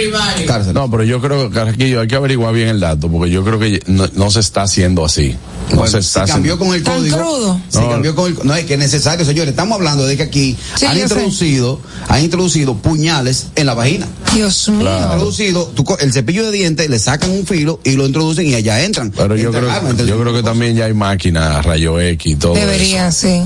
Cárceles. 0.46 0.74
No, 0.74 0.90
pero 0.90 1.04
yo 1.04 1.20
creo, 1.20 1.50
Carraquillo, 1.50 2.00
hay 2.00 2.08
que 2.08 2.16
averiguar 2.16 2.52
bien 2.54 2.68
el 2.68 2.80
dato, 2.80 3.08
porque 3.10 3.30
yo 3.30 3.44
creo 3.44 3.58
que 3.58 3.82
no, 3.86 4.08
no 4.14 4.30
se 4.30 4.40
está 4.40 4.62
haciendo 4.62 5.04
así. 5.04 5.36
No 5.70 5.76
Bueno, 5.76 5.90
se 5.92 6.02
si 6.02 6.06
está 6.08 6.26
cambió 6.26 6.54
haciendo. 6.54 6.58
con 6.66 6.74
el 6.74 6.82
Tan 6.82 6.96
código. 6.98 7.16
crudo. 7.18 7.60
Si 7.68 7.78
No. 7.78 7.90
cambió 7.90 8.14
con 8.14 8.26
el, 8.32 8.38
no 8.44 8.54
es 8.54 8.64
que 8.64 8.74
es 8.74 8.78
necesario, 8.80 9.24
señores. 9.24 9.50
Estamos 9.50 9.76
hablando 9.76 10.04
de 10.06 10.16
que 10.16 10.22
aquí 10.24 10.56
Sí, 10.76 10.86
han 10.86 10.96
sé. 10.96 11.02
introducido, 11.02 11.80
han 12.08 12.22
introducido 12.22 12.74
puñales 12.76 13.46
en 13.54 13.66
la 13.66 13.74
vagina. 13.74 14.06
Dios 14.34 14.68
mío. 14.70 14.90
Han 14.90 15.02
introducido 15.04 15.66
tú 15.74 15.84
el 16.00 16.12
cepillo 16.12 16.44
de 16.44 16.52
dientes, 16.52 16.88
le 16.90 16.98
sacan 16.98 17.30
un 17.30 17.46
filo 17.46 17.80
y 17.84 17.92
lo 17.92 18.06
introducen 18.06 18.46
y 18.46 18.54
allá 18.54 18.82
entran. 18.82 19.10
Pero 19.12 19.36
yo 19.36 19.50
creo, 19.50 19.70
armas, 19.70 19.96
yo 19.98 20.18
creo 20.20 20.32
que 20.34 20.42
también 20.42 20.74
ya 20.74 20.86
hay 20.86 20.94
máquinas, 20.94 21.64
rayo 21.64 22.00
X 22.00 22.32
y 22.32 22.36
todo. 22.36 22.54
Debería, 22.54 23.10
sí. 23.12 23.42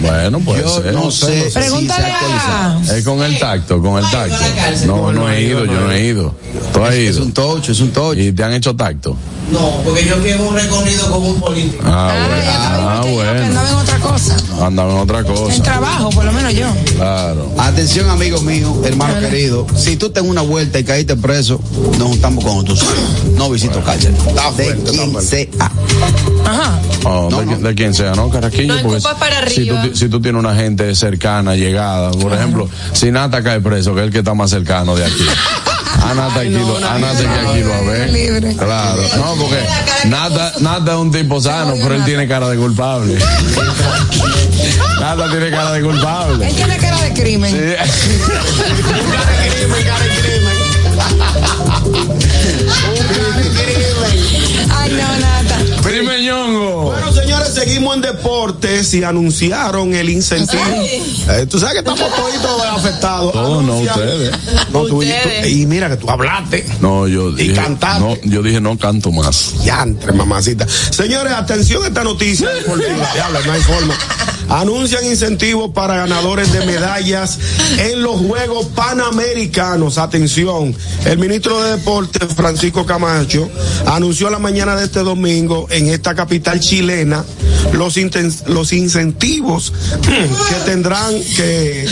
Bueno, 0.00 0.40
puede 0.40 0.62
Yo 0.62 0.82
ser. 0.82 0.94
no 0.94 1.10
sé. 1.10 1.44
si 1.44 1.50
se 1.50 1.58
Pregúntale 1.60 2.09
actualizado. 2.10 2.94
Es 2.96 3.04
con 3.04 3.22
el 3.22 3.38
tacto, 3.38 3.80
con 3.82 4.02
el 4.02 4.10
tacto. 4.10 4.36
No, 4.86 5.12
no 5.12 5.30
he 5.30 5.42
ido, 5.42 5.64
yo 5.64 5.80
no 5.80 5.90
he 5.92 6.04
ido. 6.06 6.34
Tú 6.72 6.84
has 6.84 6.94
Es 6.94 7.16
ido. 7.16 7.24
un 7.24 7.32
tocho, 7.32 7.72
es 7.72 7.80
un 7.80 7.90
tocho. 7.90 8.20
Y 8.20 8.32
te 8.32 8.42
han 8.44 8.52
hecho 8.52 8.74
tacto. 8.76 9.16
No, 9.50 9.80
porque 9.84 10.04
yo 10.04 10.16
fui 10.18 10.30
en 10.30 10.40
un 10.40 10.54
recorrido 10.54 11.10
con 11.10 11.24
un 11.26 11.40
político. 11.40 11.82
Ah, 11.84 12.12
Ah, 12.12 13.00
bueno. 13.02 13.22
Ah, 13.26 13.30
bueno. 13.32 13.46
andaba 13.46 13.68
en 13.68 13.74
otra 13.74 13.98
cosa. 13.98 14.36
Andaba 14.64 14.92
en 14.92 14.98
otra 14.98 15.18
En 15.20 15.24
cosa. 15.24 15.62
trabajo, 15.62 16.10
por 16.10 16.24
lo 16.24 16.32
menos 16.32 16.54
yo. 16.54 16.66
Claro. 16.96 17.50
Atención, 17.58 18.08
amigo 18.10 18.40
mío, 18.42 18.80
hermano 18.84 19.18
querido. 19.18 19.66
Si 19.74 19.96
tú 19.96 20.10
tengo 20.10 20.28
una 20.30 20.42
vuelta 20.42 20.78
y 20.78 20.84
caíste 20.84 21.16
preso, 21.16 21.60
nos 21.98 22.08
juntamos 22.08 22.44
con 22.44 22.64
tus 22.64 22.80
No 23.36 23.50
visito 23.50 23.82
cárcel. 23.82 24.14
De 24.56 24.76
quien 24.84 25.20
sea. 25.20 25.46
Ajá. 26.50 26.78
Oh, 27.04 27.28
de, 27.30 27.46
qui- 27.46 27.58
de 27.58 27.74
quien 27.74 27.94
sea, 27.94 28.12
¿no, 28.12 28.28
Carraquillo? 28.28 28.74
No 28.74 28.82
Porque 28.82 28.98
escupas 28.98 29.18
para 29.18 29.48
si 29.48 29.66
tú, 29.68 29.76
si 29.94 30.08
tienes 30.08 30.34
una 30.40 30.54
gente 30.56 30.94
cercana, 30.96 31.54
llegada, 31.54 32.10
por 32.10 32.32
ejemplo, 32.34 32.68
si 32.92 33.10
Nata 33.12 33.42
cae 33.42 33.60
preso, 33.60 33.94
que 33.94 34.00
es 34.00 34.06
el 34.06 34.12
que 34.12 34.18
está 34.18 34.34
más 34.34 34.50
cercano 34.50 34.96
de 34.96 35.04
aquí. 35.06 35.24
A 36.02 36.14
Nata 36.14 36.40
aquí, 36.40 36.50
lo- 36.50 36.76
a 36.78 36.98
Nata 36.98 37.18
que 37.18 37.28
aquí 37.28 37.60
lo 37.60 37.74
a 37.74 37.80
ver. 37.82 38.10
Libre. 38.10 38.56
Claro. 38.56 39.02
No, 39.16 39.34
porque 39.34 39.58
Nata, 40.08 40.52
Nata 40.60 40.92
es 40.92 40.98
un 40.98 41.12
tipo 41.12 41.40
sano, 41.40 41.74
pero 41.82 41.94
él 41.94 42.04
tiene 42.04 42.26
cara 42.26 42.48
de 42.48 42.56
culpable. 42.56 43.18
Nata 45.00 45.30
tiene 45.30 45.50
cara 45.50 45.72
de 45.72 45.82
culpable. 45.82 46.48
Él 46.48 46.54
tiene 46.56 46.76
cara 46.78 47.00
de 47.02 47.12
crimen. 47.12 47.54
Ay, 47.78 47.90
seguimos 57.70 57.94
en 57.96 58.02
deportes 58.02 58.92
y 58.94 59.04
anunciaron 59.04 59.94
el 59.94 60.10
incentivo. 60.10 60.60
Eh, 60.74 61.46
tú 61.48 61.58
sabes 61.60 61.74
que 61.74 61.78
estamos 61.80 62.00
toditos 62.16 62.62
afectados. 62.66 63.32
Todos 63.32 63.64
no, 63.64 63.74
Anuncian- 63.74 63.96
ustedes. 63.96 64.30
No, 64.72 64.84
tú, 64.86 64.96
Ustedes. 64.98 65.42
tú- 65.42 65.48
y 65.48 65.66
mira 65.66 65.88
que 65.88 65.96
tú 65.96 66.10
hablaste. 66.10 66.66
No, 66.80 67.06
yo 67.06 67.30
Y 67.30 67.34
dije, 67.48 67.54
cantaste. 67.54 68.00
no, 68.00 68.16
yo 68.24 68.42
dije 68.42 68.60
no 68.60 68.76
canto 68.76 69.12
más. 69.12 69.54
Ya, 69.64 69.82
entre 69.82 70.12
mamacita. 70.12 70.66
Señores, 70.68 71.32
atención 71.32 71.84
a 71.84 71.88
esta 71.88 72.02
noticia 72.02 72.48
deportiva. 72.50 73.08
Diablo, 73.14 73.38
no 73.46 73.52
hay 73.52 73.60
forma. 73.62 73.94
Anuncian 74.48 75.04
incentivos 75.06 75.70
para 75.72 75.94
ganadores 75.96 76.52
de 76.52 76.66
medallas 76.66 77.38
en 77.78 78.02
los 78.02 78.16
Juegos 78.20 78.66
Panamericanos. 78.74 79.96
Atención. 79.96 80.74
El 81.04 81.18
ministro 81.18 81.62
de 81.62 81.76
Deportes, 81.76 82.34
Francisco 82.34 82.84
Camacho, 82.84 83.48
anunció 83.86 84.28
la 84.28 84.40
mañana 84.40 84.74
de 84.74 84.86
este 84.86 85.00
domingo 85.00 85.68
en 85.70 85.88
esta 85.88 86.16
capital 86.16 86.58
chilena 86.58 87.24
los, 87.72 87.96
los 88.46 88.72
incentivos 88.72 89.72
que 90.02 90.54
tendrán 90.64 91.12
que 91.36 91.86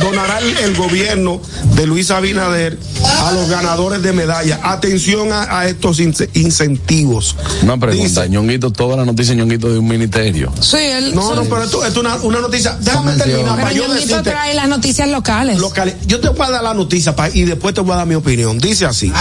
donará 0.00 0.38
el, 0.38 0.74
gobierno 0.74 1.40
de 1.76 1.86
Luis 1.86 2.10
Abinader 2.10 2.78
a 3.22 3.32
los 3.32 3.48
ganadores 3.48 4.02
de 4.02 4.12
medalla. 4.12 4.60
Atención 4.62 5.32
a, 5.32 5.58
a 5.60 5.68
estos 5.68 6.00
ince- 6.00 6.28
incentivos. 6.34 7.36
Una 7.62 7.76
pregunta, 7.78 8.26
ñonguito, 8.26 8.70
toda 8.70 8.96
la 8.96 9.04
noticia 9.04 9.34
ñonguito 9.34 9.70
de 9.72 9.78
un 9.78 9.88
ministerio. 9.88 10.52
Sí, 10.60 10.76
él. 10.78 11.14
No, 11.14 11.34
no, 11.34 11.44
pero 11.44 11.62
esto, 11.62 11.84
es 11.84 11.96
una, 11.96 12.16
una 12.16 12.40
noticia. 12.40 12.76
Déjame 12.80 13.12
terminar 13.12 13.56
Pero 13.56 13.70
yo 13.70 13.82
Ñonguito 13.88 14.00
decirte. 14.08 14.30
trae 14.30 14.54
las 14.54 14.68
noticias 14.68 15.08
locales. 15.08 15.58
locales. 15.58 15.94
Yo 16.06 16.20
te 16.20 16.28
voy 16.28 16.46
a 16.46 16.50
dar 16.50 16.64
la 16.64 16.74
noticia 16.74 17.14
pa- 17.14 17.30
y 17.30 17.42
después 17.44 17.74
te 17.74 17.80
voy 17.80 17.92
a 17.92 17.96
dar 17.96 18.06
mi 18.06 18.14
opinión. 18.14 18.58
Dice 18.58 18.84
así. 18.86 19.12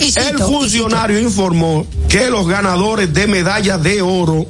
El 0.00 0.38
funcionario 0.38 1.18
informó 1.20 1.86
que 2.08 2.30
los 2.30 2.46
ganadores 2.48 3.12
de 3.12 3.26
medalla 3.26 3.78
de 3.78 4.02
oro 4.02 4.46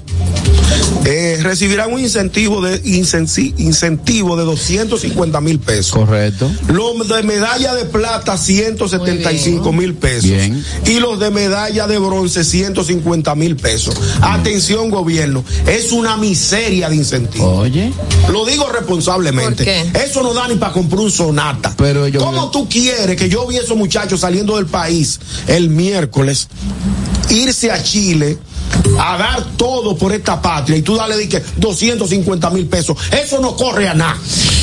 eh, 1.04 1.38
recibirán 1.42 1.92
un 1.92 2.00
incentivo 2.00 2.60
de 2.62 2.80
incentivo 2.84 4.36
de 4.36 4.44
250 4.44 5.40
mil 5.40 5.58
pesos. 5.60 5.92
Correcto. 5.92 6.50
Los 6.68 7.08
de 7.08 7.22
medalla 7.22 7.74
de 7.74 7.84
plata, 7.84 8.36
175 8.38 9.72
mil 9.72 9.94
pesos. 9.94 10.24
Bien. 10.30 10.64
Y 10.86 11.00
los 11.00 11.18
de 11.20 11.30
medalla 11.30 11.86
de 11.86 11.98
bronce, 11.98 12.44
150 12.44 13.34
mil 13.34 13.56
pesos. 13.56 13.94
Atención, 14.22 14.90
gobierno. 14.90 15.44
Es 15.66 15.92
una 15.92 16.16
miseria 16.16 16.88
de 16.88 16.96
incentivo. 16.96 17.50
Oye. 17.58 17.92
Lo 18.30 18.44
digo 18.46 18.68
responsablemente. 18.70 19.64
¿Por 19.64 19.92
qué? 19.92 20.04
Eso 20.04 20.22
no 20.22 20.32
da 20.34 20.48
ni 20.48 20.54
para 20.56 20.72
comprar 20.72 21.00
un 21.00 21.10
sonata. 21.10 21.74
Pero 21.76 22.08
yo- 22.08 22.20
¿Cómo 22.20 22.50
tú 22.50 22.68
quieres 22.68 23.16
que 23.16 23.28
yo 23.28 23.46
vi 23.46 23.56
a 23.58 23.60
esos 23.62 23.76
muchachos 23.76 24.20
saliendo 24.20 24.56
del 24.56 24.66
país 24.66 25.20
el 25.46 25.68
miércoles, 25.68 26.48
irse 27.30 27.70
a 27.70 27.82
Chile? 27.82 28.38
A 28.98 29.16
dar 29.16 29.44
todo 29.56 29.96
por 29.96 30.12
esta 30.12 30.40
patria 30.40 30.76
y 30.76 30.82
tú 30.82 30.94
dale 30.96 31.16
di 31.16 31.28
que 31.28 31.42
250 31.56 32.50
mil 32.50 32.66
pesos. 32.66 32.96
Eso 33.10 33.40
no 33.40 33.56
corre 33.56 33.88
a 33.88 33.94
nada. 33.94 34.16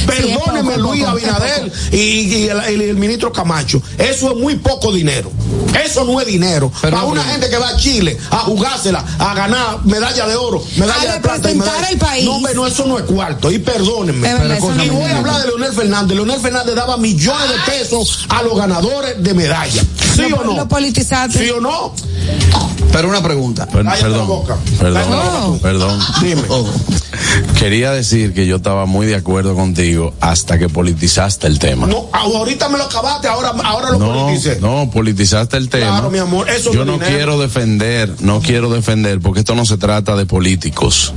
Perdóneme, 0.06 0.74
poco, 0.76 0.78
Luis 0.90 1.04
Abinader 1.06 1.72
y, 1.92 1.98
y 1.98 2.48
el, 2.50 2.60
el- 2.62 2.82
el 2.82 2.96
ministro 2.96 3.32
Camacho. 3.32 3.82
Eso 3.98 4.32
es 4.32 4.38
muy 4.38 4.56
poco 4.56 4.92
dinero. 4.92 5.32
Eso 5.86 6.04
no 6.04 6.20
es 6.20 6.28
dinero. 6.28 6.72
Pero 6.82 6.98
Para 6.98 7.08
una 7.08 7.22
pero- 7.22 7.34
gente 7.34 7.50
que 7.50 7.58
va 7.58 7.70
a 7.70 7.78
Chile 7.78 8.18
a 8.32 8.38
jugársela, 8.40 9.04
a 9.20 9.34
ganar 9.36 9.86
medalla 9.86 10.26
de 10.28 10.36
oro, 10.36 10.64
medalla 10.78 11.12
A 11.12 11.14
de 11.16 11.20
plata 11.20 11.52
y 11.52 11.54
representar 11.54 11.68
medalla. 11.82 11.88
al 11.90 11.98
país. 11.98 12.26
No, 12.26 12.40
no, 12.54 12.68
eso 12.68 12.86
no 12.86 12.98
es 12.98 13.06
cuarto. 13.06 13.52
Y 13.52 13.60
perdónenme. 13.60 14.28
Eso 14.58 14.74
y 14.84 14.90
voy 14.90 15.12
a 15.12 15.18
hablar 15.18 15.42
de 15.42 15.48
Leonel 15.48 15.74
Fernández. 15.74 16.16
Leonel 16.16 16.40
Fernández 16.40 16.76
daba 16.76 16.98
millones 16.98 17.50
de 17.50 17.72
pesos 17.72 18.26
a 18.30 18.42
los 18.42 18.58
ganadores 18.58 19.22
de 19.24 19.34
medalla. 19.34 19.84
¿Sí 20.16 20.28
Lo- 20.30 20.38
o 20.38 20.44
no? 20.44 20.54
lo. 20.56 20.68
¿Sí 21.32 21.50
o 21.52 21.62
no? 21.62 21.94
Pero 22.92 23.08
una 23.08 23.24
pregunta. 23.24 23.68
La 23.72 23.96
perdón, 24.02 24.28
boca. 24.28 24.58
perdón, 24.80 25.60
perdón. 25.60 26.00
Dime. 26.22 26.42
Quería 27.60 27.92
decir 27.92 28.34
que 28.34 28.48
yo 28.48 28.56
estaba 28.58 28.86
muy 28.86 29.06
de 29.06 29.16
acuerdo 29.16 29.56
contigo 29.56 30.14
hasta 30.20 30.58
que 30.58 30.68
politizaste 30.70 31.48
el 31.48 31.60
tema. 31.60 31.86
No, 31.88 32.10
ahorita 32.12 32.70
me 32.70 32.78
lo 32.78 32.86
acabaste, 32.86 33.28
ahora, 33.28 33.50
ahora 33.64 33.92
lo 33.92 34.00
No, 34.00 34.14
politicé. 34.26 34.58
no, 34.60 34.90
politizaste 34.92 35.58
el 35.58 35.70
tema. 35.70 35.88
Claro, 35.92 36.10
mi 36.10 36.18
amor, 36.18 36.50
eso 36.50 36.74
Yo 36.74 36.86
no 36.86 36.94
dinero. 36.94 37.12
quiero 37.16 37.40
defender, 37.40 38.12
no 38.22 38.42
quiero 38.42 38.70
defender, 38.72 39.20
porque 39.20 39.42
esto 39.42 39.54
no 39.56 39.66
se 39.66 39.78
trata 39.78 40.16
de 40.16 40.26
políticos. 40.26 41.14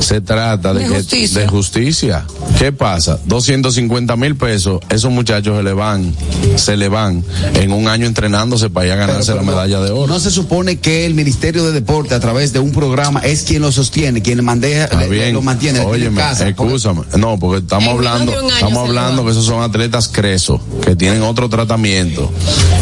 Se 0.00 0.20
trata 0.20 0.74
de, 0.74 0.80
De 0.82 0.88
que- 0.88 0.94
justicia. 0.96 1.40
de 1.40 1.48
justicia. 1.48 2.24
¿Qué 2.58 2.72
pasa? 2.72 3.18
250 3.26 4.16
mil 4.16 4.36
pesos, 4.36 4.80
esos 4.88 5.10
muchachos 5.12 5.56
se 5.56 5.62
le 5.62 5.72
van, 5.72 6.14
se 6.56 6.76
le 6.76 6.88
van 6.88 7.24
en 7.54 7.72
un 7.72 7.86
año 7.88 8.06
entrenándose 8.06 8.70
para 8.70 8.86
ir 8.86 8.92
a 8.92 8.96
ganarse 8.96 9.32
Pero, 9.32 9.44
la 9.44 9.50
medalla 9.50 9.80
de 9.80 9.90
oro. 9.92 10.06
No 10.12 10.18
se 10.20 10.30
supone 10.30 10.78
que 10.80 11.06
el 11.06 11.14
Ministerio 11.14 11.64
de 11.64 11.72
Deporte, 12.00 12.14
a 12.14 12.20
través 12.20 12.52
de 12.54 12.58
un 12.60 12.72
programa, 12.72 13.20
es 13.20 13.42
quien 13.42 13.60
lo 13.62 13.70
sostiene, 13.72 14.22
quien 14.22 14.42
maneja, 14.44 14.88
le- 14.98 15.08
le- 15.08 15.32
lo 15.32 15.42
mantiene. 15.42 15.80
Óyeme, 15.80 16.16
casa. 16.16 16.48
escúchame. 16.48 17.02
No, 17.18 17.38
porque 17.38 17.58
estamos 17.58 17.88
hablando, 17.88 18.32
estamos 18.32 18.88
hablando 18.88 19.24
que 19.24 19.32
esos 19.32 19.44
son 19.44 19.62
atletas 19.62 20.08
Creso, 20.08 20.60
que 20.84 20.96
tienen 20.96 21.22
otro 21.22 21.48
tratamiento. 21.50 22.30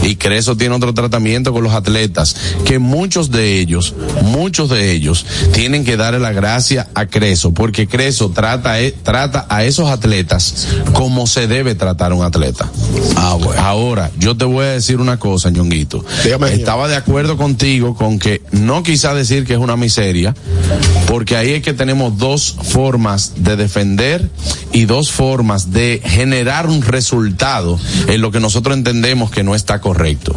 Y 0.04 0.14
Creso 0.16 0.56
tiene 0.56 0.74
otro 0.76 0.94
tratamiento 0.94 1.52
con 1.52 1.64
los 1.64 1.72
atletas, 1.72 2.36
que 2.64 2.78
muchos 2.78 3.30
de 3.32 3.58
ellos, 3.58 3.94
muchos 4.22 4.68
de 4.70 4.92
ellos, 4.92 5.26
tienen 5.52 5.84
que 5.84 5.96
darle 5.96 6.20
la 6.20 6.32
gracia 6.32 6.88
a 6.94 7.06
Creso, 7.06 7.52
porque 7.52 7.88
Creso 7.88 8.30
trata, 8.30 8.80
eh, 8.80 8.94
trata 9.02 9.46
a 9.48 9.64
esos 9.64 9.90
atletas 9.90 10.68
como 10.92 11.26
se 11.26 11.48
debe 11.48 11.74
tratar 11.74 12.12
a 12.12 12.14
un 12.14 12.24
atleta. 12.24 12.70
Ah, 13.16 13.36
bueno. 13.38 13.60
Ahora, 13.60 14.10
yo 14.18 14.36
te 14.36 14.44
voy 14.44 14.64
a 14.66 14.68
decir 14.70 15.00
una 15.00 15.18
cosa, 15.18 15.50
ñonguito. 15.50 16.04
Dígame. 16.24 16.52
Estaba 16.54 16.86
de 16.88 16.96
acuerdo 16.96 17.36
contigo 17.36 17.94
con 17.94 18.18
que 18.18 18.42
no 18.52 18.82
quizá 18.98 19.14
decir 19.14 19.44
que 19.44 19.52
es 19.52 19.60
una 19.60 19.76
miseria, 19.76 20.34
porque 21.06 21.36
ahí 21.36 21.52
es 21.52 21.62
que 21.62 21.72
tenemos 21.72 22.18
dos 22.18 22.56
formas 22.60 23.34
de 23.36 23.54
defender 23.54 24.28
y 24.72 24.86
dos 24.86 25.12
formas 25.12 25.70
de 25.70 26.02
generar 26.04 26.66
un 26.66 26.82
resultado 26.82 27.78
en 28.08 28.20
lo 28.20 28.32
que 28.32 28.40
nosotros 28.40 28.76
entendemos 28.76 29.30
que 29.30 29.44
no 29.44 29.54
está 29.54 29.80
correcto. 29.80 30.34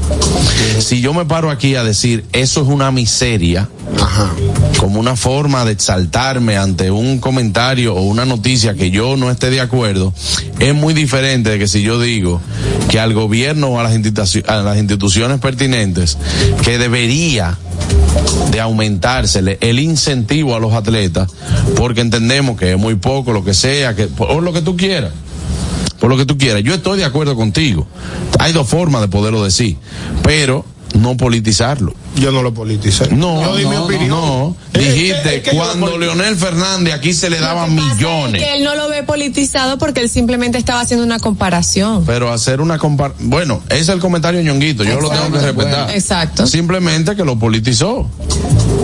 Si 0.77 1.01
yo 1.01 1.11
me 1.11 1.25
paro 1.25 1.49
aquí 1.49 1.73
a 1.73 1.83
decir 1.83 2.23
eso 2.33 2.61
es 2.61 2.67
una 2.67 2.91
miseria, 2.91 3.67
como 4.77 4.99
una 4.99 5.15
forma 5.15 5.65
de 5.65 5.71
exaltarme 5.71 6.57
ante 6.57 6.91
un 6.91 7.19
comentario 7.19 7.95
o 7.95 8.01
una 8.01 8.25
noticia 8.25 8.73
que 8.73 8.91
yo 8.91 9.17
no 9.17 9.29
esté 9.29 9.49
de 9.49 9.61
acuerdo, 9.61 10.13
es 10.59 10.73
muy 10.73 10.93
diferente 10.93 11.51
de 11.51 11.59
que 11.59 11.67
si 11.67 11.81
yo 11.81 11.99
digo 11.99 12.41
que 12.89 12.99
al 12.99 13.13
gobierno 13.13 13.67
o 13.67 13.79
a 13.79 13.83
las, 13.83 13.93
instituciones 14.77 15.39
pertinentes 15.39 16.17
que 16.63 16.77
debería 16.77 17.57
de 18.51 18.59
aumentársele 18.59 19.57
el 19.61 19.79
incentivo 19.79 20.55
a 20.55 20.59
los 20.59 20.73
atletas 20.73 21.29
porque 21.75 22.01
entendemos 22.01 22.57
que 22.57 22.71
es 22.71 22.77
muy 22.77 22.95
poco 22.95 23.31
lo 23.31 23.43
que 23.43 23.53
sea 23.53 23.95
que 23.95 24.07
por 24.07 24.41
lo 24.43 24.51
que 24.51 24.61
tú 24.61 24.75
quieras 24.75 25.11
por 25.99 26.09
lo 26.09 26.17
que 26.17 26.25
tú 26.25 26.35
quieras. 26.35 26.63
Yo 26.63 26.73
estoy 26.73 26.97
de 26.97 27.05
acuerdo 27.05 27.35
contigo. 27.35 27.85
Hay 28.39 28.53
dos 28.53 28.67
formas 28.67 29.01
de 29.01 29.07
poderlo 29.07 29.43
decir 29.43 29.77
pero 30.23 30.65
no 30.99 31.15
politizarlo 31.15 31.93
Yo 32.15 32.31
no 32.31 32.43
lo 32.43 32.53
politicé. 32.53 33.07
no, 33.11 33.41
Yo 33.41 33.55
di 33.55 33.65
mi 33.65 33.75
no, 33.75 33.85
opinión. 33.85 34.09
no. 34.09 34.55
Es 34.73 34.79
que- 34.79 34.91
Dijiste 34.91 35.35
es 35.37 35.43
que 35.43 35.51
cuando. 35.51 35.97
Leonel 35.97 36.35
Fernández 36.35 36.93
aquí 36.93 37.13
se 37.13 37.29
le 37.29 37.39
daban 37.39 37.73
millones. 37.73 38.41
Es 38.41 38.47
que 38.47 38.53
él 38.57 38.63
no 38.63 38.75
lo 38.75 38.89
ve 38.89 39.03
politizado 39.03 39.77
porque 39.77 40.01
él 40.01 40.09
simplemente 40.09 40.57
estaba 40.57 40.81
haciendo 40.81 41.05
una 41.05 41.19
comparación. 41.19 42.03
Pero 42.05 42.31
hacer 42.31 42.59
una 42.61 42.77
compar 42.77 43.13
bueno, 43.19 43.61
ese 43.69 43.79
es 43.81 43.89
el 43.89 43.99
comentario 43.99 44.41
ñonguito, 44.41 44.83
yo 44.83 44.99
lo 44.99 45.09
tengo 45.09 45.31
que 45.31 45.39
respetar. 45.39 45.91
Exacto. 45.91 46.45
Simplemente 46.47 47.15
que 47.15 47.23
lo 47.23 47.37
politizó. 47.39 48.09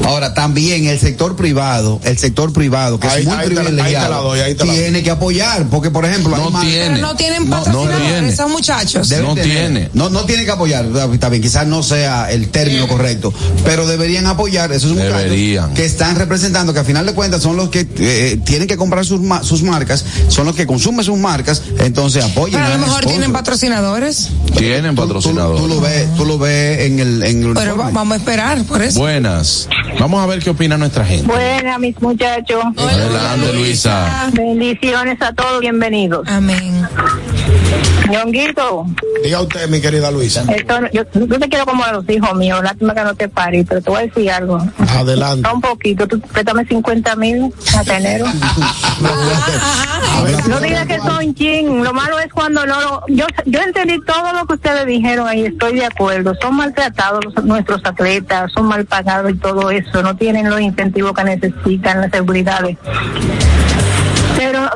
Ahora, 0.05 0.33
también 0.33 0.85
el 0.85 0.99
sector 0.99 1.35
privado, 1.35 1.99
el 2.03 2.17
sector 2.17 2.53
privado, 2.53 2.97
que 2.99 3.07
Ahí- 3.07 3.21
es 3.23 3.27
muy 3.27 3.35
ahí 3.35 3.49
te 3.49 3.55
la- 3.55 3.61
ahí 3.61 3.65
te 3.67 3.71
la 3.73 3.81
privilegiado, 3.81 4.23
doy, 4.23 4.39
la 4.39 4.63
tiene 4.73 5.03
que 5.03 5.11
apoyar, 5.11 5.65
porque 5.69 5.91
por 5.91 6.05
ejemplo, 6.05 6.37
No 6.37 6.59
tiene. 6.61 6.95
Pero 6.95 6.97
no 7.07 7.15
tienen 7.15 7.49
No, 7.49 7.57
no 7.57 7.63
patrocinadores, 7.63 8.07
tiene. 8.13 8.29
esos 8.29 8.49
muchachos. 8.49 9.09
Deben 9.09 9.25
No 9.25 9.33
tener. 9.35 9.49
tiene. 9.71 9.89
No, 9.93 10.09
no 10.09 10.23
tiene 10.25 10.45
que 10.45 10.51
apoyar, 10.51 10.85
está 11.11 11.27
bien, 11.29 11.41
quizás 11.41 11.67
no 11.67 11.83
sea 11.83 12.31
el 12.31 12.49
término 12.49 12.87
correcto, 12.87 13.26
pero 13.63 13.85
deberían 13.87 14.25
apoyar 14.27 14.71
esos 14.71 14.91
muchachos 14.93 15.31
que 15.75 15.85
están 15.85 16.15
representando, 16.15 16.73
que 16.73 16.79
a 16.79 16.83
final 16.83 17.05
de 17.05 17.13
cuentas 17.13 17.41
son 17.41 17.55
los 17.57 17.69
que 17.69 17.87
eh, 17.99 18.39
tienen 18.45 18.67
que 18.67 18.77
comprar 18.77 19.05
sus, 19.05 19.21
ma- 19.21 19.43
sus 19.43 19.63
marcas, 19.63 20.03
son 20.27 20.45
los 20.45 20.55
que 20.55 20.65
consumen 20.67 21.03
sus 21.05 21.17
marcas, 21.17 21.61
entonces 21.79 22.23
apoyen. 22.23 22.55
Pero 22.59 22.65
a 22.65 22.69
lo 22.69 22.77
mejor 22.79 22.89
sponsor. 23.01 23.11
tienen 23.11 23.33
patrocinadores. 23.33 24.29
Tienen 24.57 24.95
Tú- 24.95 25.01
tú- 25.01 25.07
patrocinadores. 25.07 25.61
Tú, 25.61 25.67
lo 25.67 25.81
ves, 25.81 26.15
tú 26.15 26.25
lo 26.25 26.37
ves 26.37 26.79
en 26.81 26.99
el, 26.99 27.23
en 27.23 27.43
el 27.43 27.53
Pero 27.53 27.77
va- 27.77 27.89
vamos 27.91 28.13
a 28.15 28.17
esperar 28.17 28.63
por 28.63 28.81
eso. 28.81 28.99
Buenas. 28.99 29.67
Vamos 29.99 30.21
a 30.23 30.25
ver 30.27 30.39
qué 30.39 30.49
opina 30.51 30.77
nuestra 30.77 31.05
gente. 31.05 31.27
Buenas, 31.27 31.79
mis 31.79 31.99
muchachos. 32.01 32.63
Adelante, 32.77 33.53
Luisa. 33.53 34.29
Bendiciones 34.33 35.21
a 35.21 35.33
todos, 35.33 35.59
bienvenidos. 35.61 36.27
Amén. 36.27 36.87
Ñonguito, 38.09 38.85
Diga 39.23 39.41
usted, 39.41 39.67
mi 39.69 39.81
querida 39.81 40.09
Luisa. 40.11 40.43
esto, 40.55 40.79
yo, 40.93 41.03
yo 41.13 41.39
te 41.39 41.49
quiero 41.49 41.65
como 41.65 41.83
a 41.83 41.91
los 41.91 42.09
hijos 42.09 42.33
míos, 42.35 42.63
lástima 42.63 42.93
que 42.93 43.03
no 43.03 43.15
te 43.15 43.27
pares, 43.27 43.65
pero 43.67 43.81
te 43.81 43.89
voy 43.89 43.99
a 43.99 44.05
decir 44.05 44.31
algo. 44.31 44.59
Adelante. 44.77 45.49
Un 45.53 45.59
poquito, 45.61 46.07
tú 46.07 46.19
préstame 46.21 46.65
50 46.65 47.15
mil 47.17 47.53
hasta 47.75 47.97
enero. 47.97 48.25
No 50.47 50.59
digas 50.59 50.87
que 50.87 50.97
son 50.99 51.33
chin, 51.35 51.83
lo 51.83 51.93
malo 51.93 52.17
es 52.19 52.31
cuando 52.33 52.65
no 52.65 52.79
lo... 52.79 53.03
Yo, 53.07 53.25
yo 53.45 53.59
entendí 53.61 53.99
todo 54.05 54.33
lo 54.33 54.45
que 54.47 54.53
ustedes 54.55 54.85
dijeron 54.85 55.27
ahí, 55.27 55.45
estoy 55.45 55.75
de 55.75 55.85
acuerdo. 55.85 56.33
Son 56.41 56.55
maltratados 56.55 57.23
los- 57.25 57.43
nuestros 57.45 57.81
atletas, 57.85 58.51
son 58.53 58.65
mal 58.65 58.85
pagados 58.85 59.31
y 59.31 59.35
todo 59.35 59.69
eso, 59.69 60.01
no 60.01 60.15
tienen 60.15 60.49
los 60.49 60.59
incentivos 60.61 61.13
que 61.13 61.23
necesitan, 61.23 62.01
las 62.01 62.11
seguridades. 62.11 62.77
Pero 64.37 64.69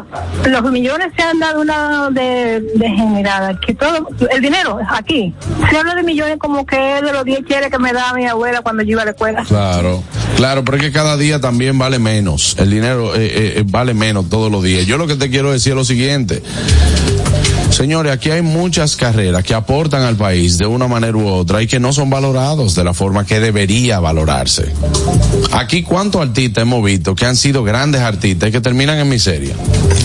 los 0.50 0.72
millones 0.72 1.14
se 1.16 1.22
han 1.22 1.40
dado 1.40 1.62
una 1.62 2.10
de, 2.10 2.62
degenerada, 2.76 3.60
que 3.60 3.76
todo, 3.76 4.10
el 4.32 4.42
dinero 4.42 4.80
aquí, 4.90 5.34
se 5.70 5.78
habla 5.78 5.94
de 5.94 6.02
millones 6.02 6.38
como 6.40 6.66
que 6.66 6.78
de 6.78 7.14
los 7.14 7.24
10 7.24 7.46
cheles 7.46 7.70
que 7.70 7.78
me 7.78 7.94
daba 7.94 8.14
mi 8.14 8.26
abuela 8.26 8.62
cuando 8.62 8.82
yo 8.82 8.94
iba 8.94 9.04
a 9.04 9.06
la 9.06 9.12
escuela. 9.12 9.44
Claro, 9.48 10.04
claro, 10.36 10.64
pero 10.66 10.78
es 10.78 10.84
que 10.84 10.92
cada 10.92 11.16
día 11.16 11.40
también 11.40 11.78
vale 11.78 12.00
menos. 12.00 12.56
El 12.58 12.72
dinero 12.72 13.16
eh, 13.16 13.26
eh, 13.26 13.54
eh, 13.58 13.64
vale 13.68 13.94
menos 13.94 14.30
todos 14.30 14.52
los 14.52 14.64
días. 14.64 14.88
Yo 14.88 14.98
lo 14.98 15.06
que 15.06 15.16
te 15.16 15.30
quiero 15.30 15.52
decir 15.52 15.74
es 15.74 15.78
lo 15.78 15.86
siguiente. 15.86 16.42
Señores, 17.72 18.12
aquí 18.12 18.30
hay 18.30 18.42
muchas 18.42 18.96
carreras 18.96 19.44
que 19.44 19.54
aportan 19.54 20.04
al 20.04 20.18
país 20.18 20.58
de 20.58 20.68
una 20.68 20.88
manera 20.88 21.18
u 21.18 21.26
otra 21.26 21.62
y 21.62 21.68
que 21.68 21.80
no 21.80 21.94
son 21.94 22.10
valorados 22.10 22.76
de 22.76 22.84
la 22.84 22.94
forma 22.94 23.26
que 23.26 23.40
debería 23.40 24.00
valorarse. 24.00 24.72
Aquí, 25.54 25.82
¿cuántos 25.82 26.22
artistas 26.22 26.64
hemos 26.64 26.84
visto 26.84 27.16
que 27.16 27.26
han 27.26 27.36
sido 27.36 27.64
grandes 27.64 28.02
artistas 28.02 28.50
y 28.50 28.52
que 28.52 28.62
terminan 28.62 29.00
en 29.00 29.10
miseria? 29.10 29.56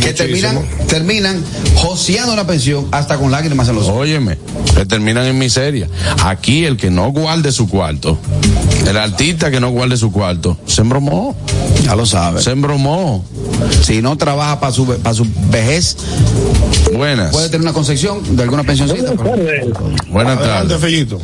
Que 0.00 0.12
terminan, 0.12 0.60
terminan 0.86 1.42
joseando 1.74 2.36
la 2.36 2.46
pensión 2.46 2.86
hasta 2.92 3.18
con 3.18 3.30
lágrimas 3.32 3.68
en 3.68 3.74
los 3.74 3.88
ojos. 3.88 4.02
Óyeme, 4.02 4.38
que 4.76 4.86
terminan 4.86 5.26
en 5.26 5.36
miseria. 5.38 5.88
Aquí 6.24 6.64
el 6.64 6.76
que 6.76 6.90
no 6.90 7.10
guarde 7.10 7.50
su 7.50 7.68
cuarto, 7.68 8.16
el 8.86 8.96
artista 8.96 9.50
que 9.50 9.60
no 9.60 9.70
guarde 9.70 9.96
su 9.96 10.12
cuarto, 10.12 10.56
se 10.66 10.82
embromó. 10.82 11.36
Ya 11.82 11.94
lo 11.96 12.06
sabe. 12.06 12.42
Se 12.42 12.50
embromó. 12.50 13.24
Si 13.82 14.02
no 14.02 14.16
trabaja 14.16 14.60
para 14.60 14.72
su, 14.72 14.86
para 14.86 15.14
su 15.14 15.26
vejez, 15.50 15.96
Buenas. 16.92 17.30
puede 17.32 17.48
tener 17.48 17.65
una 17.66 17.72
concepción 17.72 18.36
de 18.36 18.42
alguna 18.44 18.62
pensioncita. 18.62 19.12
pero- 19.16 19.24
Buenas 20.08 20.38
Adelante, 20.38 20.44
tardes. 20.44 20.78
Fellito. 20.78 21.18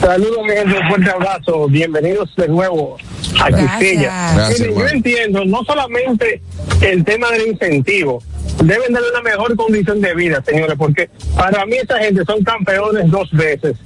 Saludos, 0.00 0.38
mi 0.42 0.50
gente, 0.50 0.78
un 0.80 0.88
fuerte 0.88 1.10
abrazo. 1.10 1.68
Bienvenidos 1.68 2.28
de 2.36 2.48
nuevo 2.48 2.96
a 3.40 3.48
Gracias. 3.50 3.78
Quisqueya. 3.78 4.48
Yo 4.76 4.86
entiendo 4.88 5.44
no 5.44 5.62
solamente 5.64 6.42
el 6.80 7.04
tema 7.04 7.30
del 7.30 7.48
incentivo, 7.52 8.20
deben 8.62 8.92
darle 8.92 9.08
una 9.10 9.22
mejor 9.22 9.56
condición 9.56 10.00
de 10.00 10.14
vida, 10.14 10.42
señores, 10.46 10.76
porque 10.78 11.10
para 11.36 11.64
mí 11.66 11.76
esa 11.76 11.98
gente 11.98 12.24
son 12.24 12.42
campeones 12.44 13.10
dos 13.10 13.30
veces, 13.32 13.76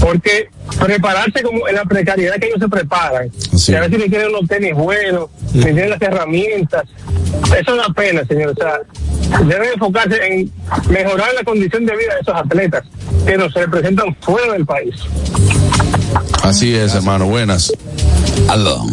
porque 0.00 0.48
prepararse 0.78 1.42
como 1.42 1.66
en 1.68 1.74
la 1.76 1.84
precariedad 1.84 2.36
que 2.36 2.46
ellos 2.46 2.60
se 2.60 2.68
preparan, 2.68 3.30
Sí. 3.56 3.72
y 3.72 3.74
a 3.74 3.80
veces 3.80 3.98
ni 3.98 4.08
tienen 4.08 4.28
unos 4.28 4.48
tenis 4.48 4.74
buenos, 4.74 5.30
ni 5.54 5.62
tienen 5.62 5.90
las 5.90 6.02
herramientas, 6.02 6.82
eso 7.46 7.56
es 7.60 7.68
una 7.68 7.88
pena, 7.94 8.24
señores, 8.26 8.56
o 8.58 8.62
sea, 8.62 8.80
deben 9.44 9.72
enfocarse 9.74 10.16
en 10.26 10.50
mejorar 10.90 11.28
la 11.34 11.42
condición 11.44 11.84
de 11.84 11.96
vida 11.96 12.14
de 12.14 12.20
esos 12.20 12.34
atletas 12.34 12.84
que 13.26 13.36
nos 13.36 13.52
representan 13.54 14.14
fuera 14.20 14.52
del 14.52 14.64
país. 14.64 14.94
Así 16.42 16.74
es, 16.74 16.94
hermano. 16.94 17.26
Buenas. 17.26 17.72
Aló. 18.48 18.86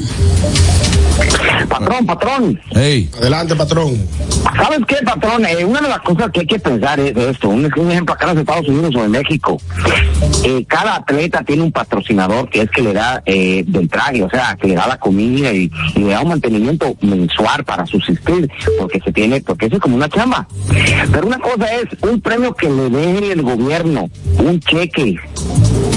Patrón, 1.69 2.05
patrón, 2.05 2.61
Hey. 2.71 3.09
Adelante, 3.17 3.55
patrón. 3.55 3.97
¿sabes 4.55 4.79
qué, 4.87 4.97
patrón? 5.03 5.45
Eh, 5.45 5.63
una 5.65 5.81
de 5.81 5.89
las 5.89 5.99
cosas 5.99 6.29
que 6.31 6.41
hay 6.41 6.45
que 6.45 6.59
pensar 6.59 6.99
es 6.99 7.15
esto. 7.15 7.49
Un, 7.49 7.69
un 7.77 7.91
ejemplo 7.91 8.13
acá 8.13 8.25
en 8.29 8.35
los 8.35 8.41
Estados 8.41 8.67
Unidos 8.67 8.95
o 8.95 9.05
en 9.05 9.11
México. 9.11 9.57
Eh, 10.43 10.65
cada 10.67 10.95
atleta 10.97 11.43
tiene 11.43 11.63
un 11.63 11.71
patrocinador 11.71 12.49
que 12.49 12.61
es 12.61 12.69
que 12.69 12.81
le 12.81 12.93
da 12.93 13.23
eh, 13.25 13.63
del 13.65 13.89
traje, 13.89 14.23
o 14.23 14.29
sea, 14.29 14.57
que 14.59 14.67
le 14.67 14.75
da 14.75 14.87
la 14.87 14.97
comida 14.99 15.51
y, 15.51 15.71
y 15.95 15.99
le 15.99 16.11
da 16.11 16.21
un 16.21 16.29
mantenimiento 16.29 16.95
mensual 17.01 17.63
para 17.63 17.85
subsistir, 17.85 18.49
porque 18.79 18.99
se 18.99 19.11
tiene, 19.11 19.41
porque 19.41 19.65
eso 19.67 19.75
es 19.75 19.81
como 19.81 19.95
una 19.95 20.09
chamba. 20.09 20.47
Pero 21.11 21.27
una 21.27 21.39
cosa 21.39 21.65
es 21.75 21.87
un 22.01 22.21
premio 22.21 22.53
que 22.53 22.69
le 22.69 22.89
dé 22.89 23.31
el 23.31 23.41
gobierno, 23.41 24.09
un 24.37 24.59
cheque. 24.59 25.15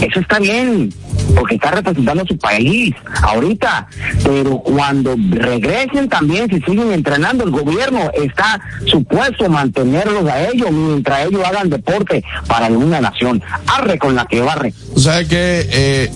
Eso 0.01 0.21
está 0.21 0.39
bien, 0.39 0.93
porque 1.35 1.55
está 1.57 1.71
representando 1.71 2.23
a 2.23 2.27
su 2.27 2.37
país 2.39 2.95
ahorita. 3.23 3.89
Pero 4.25 4.59
cuando 4.59 5.15
regresen 5.31 6.09
también, 6.09 6.49
si 6.49 6.61
siguen 6.61 6.93
entrenando, 6.93 7.45
el 7.45 7.51
gobierno 7.51 8.11
está 8.15 8.61
supuesto 8.87 9.47
a 9.47 9.49
mantenerlos 9.49 10.27
a 10.29 10.49
ellos 10.49 10.71
mientras 10.71 11.27
ellos 11.27 11.43
hagan 11.45 11.71
deporte 11.71 12.23
para 12.47 12.67
alguna 12.67 13.01
nación. 13.01 13.43
Arre 13.67 13.99
con 13.99 14.15
la 14.15 14.27
que 14.27 14.41
barre. 14.41 14.73
¿Tú 14.95 15.01
sabes 15.01 15.29
que 15.29 15.69
eh, 15.73 16.11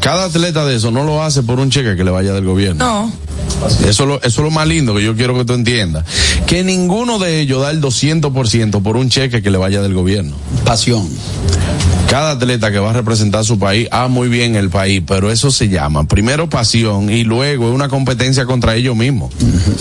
cada 0.00 0.26
atleta 0.26 0.64
de 0.64 0.76
eso 0.76 0.90
no 0.90 1.04
lo 1.04 1.22
hace 1.22 1.42
por 1.42 1.58
un 1.58 1.70
cheque 1.70 1.96
que 1.96 2.04
le 2.04 2.10
vaya 2.10 2.32
del 2.32 2.44
gobierno? 2.44 2.84
No. 2.84 3.12
Eso, 3.88 3.88
es 3.88 3.98
lo- 4.00 4.16
eso 4.16 4.26
es 4.26 4.38
lo 4.38 4.50
más 4.50 4.66
lindo 4.66 4.94
que 4.94 5.02
yo 5.02 5.14
quiero 5.14 5.34
que 5.36 5.44
tú 5.44 5.54
entiendas. 5.54 6.04
Que 6.46 6.64
ninguno 6.64 7.18
de 7.18 7.40
ellos 7.40 7.62
da 7.62 7.70
el 7.70 7.80
200% 7.80 8.82
por 8.82 8.96
un 8.96 9.08
cheque 9.08 9.42
que 9.42 9.50
le 9.50 9.58
vaya 9.58 9.80
del 9.80 9.94
gobierno. 9.94 10.34
Pasión. 10.64 11.08
Cada 12.14 12.30
atleta 12.30 12.70
que 12.70 12.78
va 12.78 12.90
a 12.90 12.92
representar 12.92 13.40
a 13.40 13.44
su 13.44 13.58
país, 13.58 13.88
ah, 13.90 14.06
muy 14.06 14.28
bien 14.28 14.54
el 14.54 14.70
país, 14.70 15.02
pero 15.04 15.32
eso 15.32 15.50
se 15.50 15.68
llama 15.68 16.06
primero 16.06 16.48
pasión 16.48 17.10
y 17.10 17.24
luego 17.24 17.66
es 17.68 17.74
una 17.74 17.88
competencia 17.88 18.46
contra 18.46 18.76
ellos 18.76 18.94
mismos. 18.94 19.32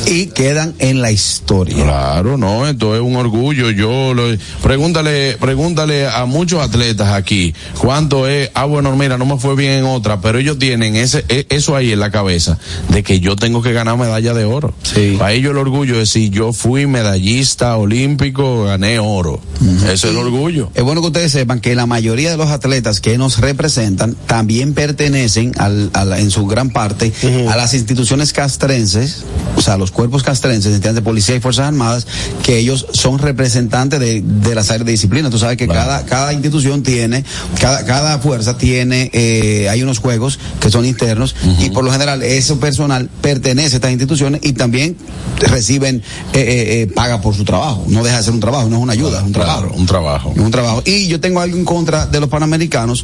Y 0.08 0.26
quedan 0.26 0.74
en 0.80 1.04
la 1.04 1.12
historia. 1.12 1.76
Claro, 1.76 2.36
no, 2.40 2.68
esto 2.68 2.96
es 2.96 3.02
un 3.02 3.18
orgullo. 3.18 3.70
Yo 3.70 4.16
lo, 4.16 4.24
pregúntale, 4.64 5.38
pregúntale 5.40 6.08
a 6.08 6.26
muchos 6.26 6.60
atletas 6.60 7.10
aquí 7.10 7.54
cuánto 7.78 8.28
es. 8.28 8.50
Ah, 8.56 8.66
bueno, 8.66 8.96
mira, 8.96 9.20
no 9.20 9.28
me 9.28 9.38
fue 9.38 9.56
bien 9.56 9.74
en 9.74 9.86
otra, 9.86 10.20
pero 10.20 10.40
ellos 10.40 10.58
tienen 10.58 10.96
ese, 10.96 11.24
e- 11.30 11.46
eso 11.50 11.76
ahí 11.76 11.92
en 11.92 12.00
la 12.00 12.10
cabeza 12.10 12.58
de 12.90 13.04
que 13.04 13.20
yo 13.20 13.36
tengo 13.36 13.62
que 13.62 13.74
ganar 13.74 13.96
medalla 13.96 14.34
de 14.34 14.46
oro. 14.46 14.74
Sí. 14.82 15.18
Para 15.20 15.34
ellos 15.34 15.52
el 15.52 15.58
orgullo 15.60 16.02
es 16.02 16.10
si 16.10 16.32
yo 16.32 16.52
fui 16.52 16.88
medallista 16.88 17.78
olímpico, 17.78 18.64
gané 18.64 18.98
oro. 18.98 19.40
Ese 19.84 19.94
es 19.94 20.04
el 20.06 20.18
orgullo. 20.18 20.72
Es 20.74 20.82
bueno 20.82 21.02
que 21.02 21.08
ustedes 21.08 21.32
sepan 21.32 21.60
que 21.60 21.76
la 21.76 21.86
mayoría 21.86 22.23
de 22.32 22.38
los 22.38 22.50
atletas 22.50 23.00
que 23.00 23.18
nos 23.18 23.40
representan 23.40 24.16
también 24.28 24.74
pertenecen 24.74 25.52
al, 25.58 25.90
a 25.94 26.06
la- 26.06 26.20
en 26.20 26.32
su 26.32 26.46
gran 26.46 26.70
parte 26.72 27.12
a 27.50 27.56
las 27.56 27.74
instituciones 27.74 28.34
castrenses, 28.34 29.24
o 29.56 29.62
sea, 29.62 29.78
los 29.78 29.92
cuerpos 29.92 30.24
castrenses, 30.24 30.74
entidades 30.74 30.96
de 30.96 31.02
policía 31.02 31.36
y 31.36 31.40
fuerzas 31.40 31.68
armadas, 31.68 32.08
que 32.44 32.58
ellos 32.58 32.86
son 32.94 33.20
representantes 33.20 34.00
de, 34.00 34.22
de 34.22 34.56
las 34.56 34.70
áreas 34.70 34.86
de 34.86 34.92
disciplina. 34.94 35.30
Tú 35.30 35.38
sabes 35.38 35.58
que 35.58 35.68
cada, 35.68 36.06
cada 36.06 36.34
institución 36.34 36.84
tiene, 36.84 37.24
cada, 37.60 37.86
cada 37.86 38.20
fuerza 38.20 38.58
tiene, 38.58 39.10
eh, 39.14 39.68
hay 39.70 39.82
unos 39.84 40.00
juegos 40.00 40.40
que 40.60 40.70
son 40.70 40.86
internos 40.86 41.36
y 41.60 41.70
por 41.72 41.84
lo 41.84 41.92
general 41.92 42.24
ese 42.24 42.56
personal 42.56 43.10
pertenece 43.22 43.76
a 43.76 43.78
estas 43.78 43.92
instituciones 43.92 44.42
y 44.44 44.54
también 44.54 44.96
reciben 45.40 45.98
eh, 46.34 46.40
eh, 46.40 46.82
eh, 46.84 46.88
paga 46.94 47.22
por 47.22 47.36
su 47.36 47.44
trabajo. 47.44 47.84
No 47.88 48.04
deja 48.04 48.18
de 48.18 48.24
ser 48.24 48.34
un 48.34 48.40
trabajo, 48.40 48.70
no 48.70 48.78
es 48.78 48.82
una 48.84 48.94
ayuda, 48.94 49.20
es 49.20 49.26
un 49.26 49.32
trabajo. 49.34 49.62
Claro, 49.62 49.76
un 49.76 49.86
trabajo. 49.86 50.34
Es 50.36 50.42
un 50.42 50.52
trabajo. 50.52 50.82
Y 50.86 51.08
yo 51.08 51.20
tengo 51.20 51.40
algo 51.42 51.58
en 51.58 51.66
contra 51.66 52.06
de 52.14 52.22
los 52.22 52.30
panamericanos, 52.30 53.04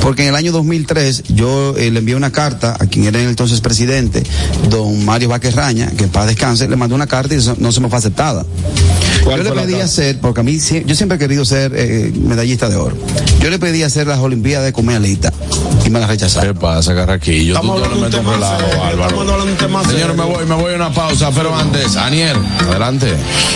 porque 0.00 0.22
en 0.22 0.30
el 0.30 0.34
año 0.34 0.50
2003 0.52 1.24
yo 1.28 1.76
eh, 1.76 1.90
le 1.90 2.00
envié 2.00 2.16
una 2.16 2.32
carta 2.32 2.76
a 2.78 2.86
quien 2.86 3.04
era 3.04 3.22
entonces 3.22 3.60
presidente, 3.60 4.24
don 4.70 5.04
Mario 5.04 5.28
Vázquez 5.28 5.54
Raña, 5.54 5.90
que 5.96 6.08
paz 6.08 6.26
descanse, 6.26 6.68
le 6.68 6.76
mandé 6.76 6.94
una 6.94 7.06
carta 7.06 7.34
y 7.34 7.38
no 7.58 7.70
se 7.70 7.80
me 7.80 7.88
fue 7.88 7.98
aceptada. 7.98 8.44
Yo 9.36 9.42
le 9.42 9.52
pedí 9.52 9.74
hacer, 9.74 10.18
porque 10.20 10.40
a 10.40 10.42
mí 10.42 10.58
yo 10.58 10.94
siempre 10.94 11.16
he 11.16 11.18
querido 11.18 11.44
ser 11.44 11.72
eh, 11.74 12.12
medallista 12.14 12.68
de 12.68 12.76
oro. 12.76 12.96
Yo 13.40 13.50
le 13.50 13.58
pedí 13.58 13.82
hacer 13.82 14.06
las 14.06 14.18
Olimpiadas 14.18 14.64
de 14.64 14.72
Comealita 14.72 15.32
y 15.84 15.90
me 15.90 16.00
la 16.00 16.06
¿Qué 16.06 16.12
rechazaron. 16.12 16.56
pasa, 16.56 16.94
Carraquillo? 16.94 17.54
Tú 17.54 17.60
Estamos 17.60 17.80
te 17.80 17.84
hablando 17.84 18.08
de 18.08 19.52
un 19.52 19.56
tema 19.56 19.84
Señores, 19.84 20.16
me 20.16 20.24
voy, 20.24 20.46
me 20.46 20.54
voy 20.54 20.72
a 20.72 20.76
una 20.76 20.92
pausa, 20.92 21.30
pero 21.34 21.54
antes, 21.54 21.96
Aniel, 21.96 22.36
adelante. 22.68 23.14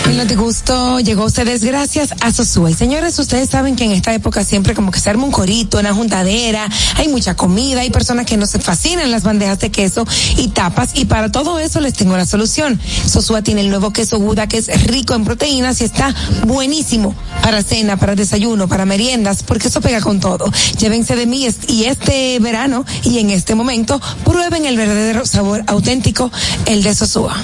El 0.09 0.17
Notigusto 0.17 0.99
llegó 0.99 1.23
a 1.23 1.25
ustedes 1.25 1.63
gracias 1.63 2.13
a 2.21 2.31
Sosúa. 2.31 2.71
Y 2.71 2.73
señores, 2.73 3.17
ustedes 3.19 3.49
saben 3.49 3.75
que 3.75 3.85
en 3.85 3.91
esta 3.91 4.13
época 4.13 4.43
siempre 4.43 4.73
como 4.73 4.91
que 4.91 4.99
se 4.99 5.09
arma 5.09 5.25
un 5.25 5.31
corito, 5.31 5.79
una 5.79 5.93
juntadera, 5.93 6.69
hay 6.97 7.07
mucha 7.07 7.35
comida, 7.35 7.81
hay 7.81 7.89
personas 7.89 8.25
que 8.25 8.37
no 8.37 8.45
se 8.45 8.59
fascinan 8.59 9.11
las 9.11 9.23
bandejas 9.23 9.59
de 9.59 9.71
queso 9.71 10.05
y 10.37 10.49
tapas. 10.49 10.91
Y 10.93 11.05
para 11.05 11.31
todo 11.31 11.59
eso 11.59 11.79
les 11.81 11.93
tengo 11.93 12.15
la 12.15 12.25
solución. 12.25 12.79
Sosúa 13.07 13.41
tiene 13.41 13.61
el 13.61 13.69
nuevo 13.69 13.91
queso 13.91 14.19
Buda 14.19 14.47
que 14.47 14.57
es 14.57 14.87
rico 14.87 15.13
en 15.13 15.25
proteínas 15.25 15.62
y 15.63 15.85
está 15.85 16.13
buenísimo 16.45 17.15
para 17.41 17.63
cena, 17.63 17.95
para 17.97 18.15
desayuno, 18.15 18.67
para 18.67 18.85
meriendas, 18.85 19.43
porque 19.43 19.69
eso 19.69 19.79
pega 19.79 20.01
con 20.01 20.19
todo. 20.19 20.51
Llévense 20.77 21.15
de 21.15 21.25
mí 21.25 21.47
y 21.67 21.85
este 21.85 22.37
verano 22.39 22.85
y 23.03 23.19
en 23.19 23.29
este 23.29 23.55
momento 23.55 24.01
prueben 24.25 24.65
el 24.65 24.75
verdadero 24.75 25.25
sabor 25.25 25.63
auténtico, 25.67 26.29
el 26.65 26.83
de 26.83 26.93
Sosúa. 26.93 27.37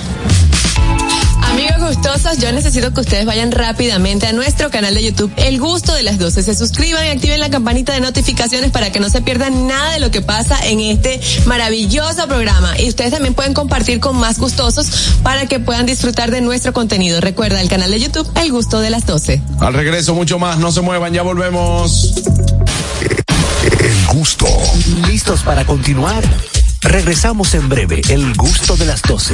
Amigos 1.60 1.98
gustosos, 1.98 2.38
yo 2.38 2.54
necesito 2.54 2.94
que 2.94 3.02
ustedes 3.02 3.26
vayan 3.26 3.52
rápidamente 3.52 4.26
a 4.28 4.32
nuestro 4.32 4.70
canal 4.70 4.96
de 4.96 5.04
YouTube 5.04 5.30
El 5.36 5.60
Gusto 5.60 5.94
de 5.94 6.04
las 6.04 6.18
12. 6.18 6.42
Se 6.42 6.56
suscriban 6.56 7.06
y 7.06 7.10
activen 7.10 7.42
la 7.42 7.50
campanita 7.50 7.92
de 7.92 8.00
notificaciones 8.00 8.72
para 8.72 8.94
que 8.94 9.02
no 9.02 9.10
se 9.10 9.22
pierdan 9.22 9.68
nada 9.68 9.92
de 9.92 10.00
lo 10.00 10.10
que 10.10 10.22
pasa 10.22 10.58
en 10.66 10.80
este 10.80 11.20
maravilloso 11.48 12.30
programa. 12.30 12.80
Y 12.80 12.88
ustedes 12.88 13.12
también 13.12 13.34
pueden 13.34 13.54
compartir 13.54 14.00
con 14.00 14.16
más 14.16 14.40
gustosos 14.40 15.18
para 15.22 15.48
que 15.48 15.60
puedan 15.60 15.86
disfrutar 15.86 16.32
de 16.32 16.40
nuestro 16.40 16.72
contenido. 16.72 17.20
Recuerda 17.20 17.60
el 17.60 17.68
canal 17.68 17.92
de 17.92 18.00
YouTube 18.00 18.32
El 18.42 18.54
Gusto 18.54 18.80
de 18.80 18.92
las 18.92 19.06
12. 19.06 19.42
Al 19.60 19.74
regreso, 19.74 20.16
mucho 20.16 20.40
más, 20.40 20.60
no 20.60 20.72
se 20.72 20.80
muevan, 20.80 21.14
ya 21.14 21.24
volvemos. 21.24 22.14
El 23.82 24.18
gusto. 24.18 24.48
¿Listos 25.08 25.42
para 25.42 25.66
continuar? 25.66 26.24
Regresamos 26.80 27.54
en 27.54 27.68
breve. 27.68 28.00
El 28.08 28.34
gusto 28.36 28.78
de 28.78 28.86
las 28.86 29.02
12. 29.02 29.34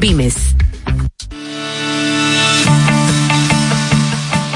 MIPIMES. 0.00 0.56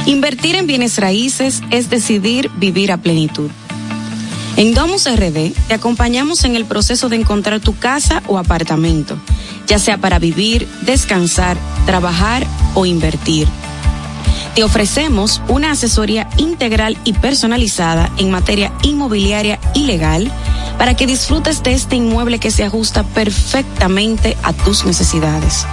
Invertir 0.06 0.56
en 0.56 0.66
bienes 0.66 0.96
raíces 0.96 1.60
es 1.70 1.90
decidir 1.90 2.50
vivir 2.56 2.90
a 2.90 2.96
plenitud. 2.96 3.50
En 4.56 4.72
Domus 4.72 5.06
RD 5.06 5.52
te 5.68 5.74
acompañamos 5.74 6.44
en 6.44 6.56
el 6.56 6.64
proceso 6.64 7.10
de 7.10 7.16
encontrar 7.16 7.60
tu 7.60 7.76
casa 7.76 8.22
o 8.26 8.38
apartamento, 8.38 9.18
ya 9.66 9.78
sea 9.78 9.98
para 9.98 10.18
vivir, 10.18 10.66
descansar, 10.80 11.58
trabajar 11.84 12.46
o 12.74 12.86
invertir. 12.86 13.46
Te 14.54 14.64
ofrecemos 14.64 15.42
una 15.48 15.72
asesoría 15.72 16.26
integral 16.38 16.96
y 17.04 17.12
personalizada 17.12 18.10
en 18.16 18.30
materia 18.30 18.72
inmobiliaria 18.82 19.60
y 19.74 19.84
legal 19.84 20.32
para 20.78 20.94
que 20.94 21.06
disfrutes 21.06 21.62
de 21.62 21.72
este 21.72 21.96
inmueble 21.96 22.38
que 22.38 22.50
se 22.50 22.64
ajusta 22.64 23.02
perfectamente 23.02 24.36
a 24.42 24.52
tus 24.52 24.84
necesidades. 24.84 25.66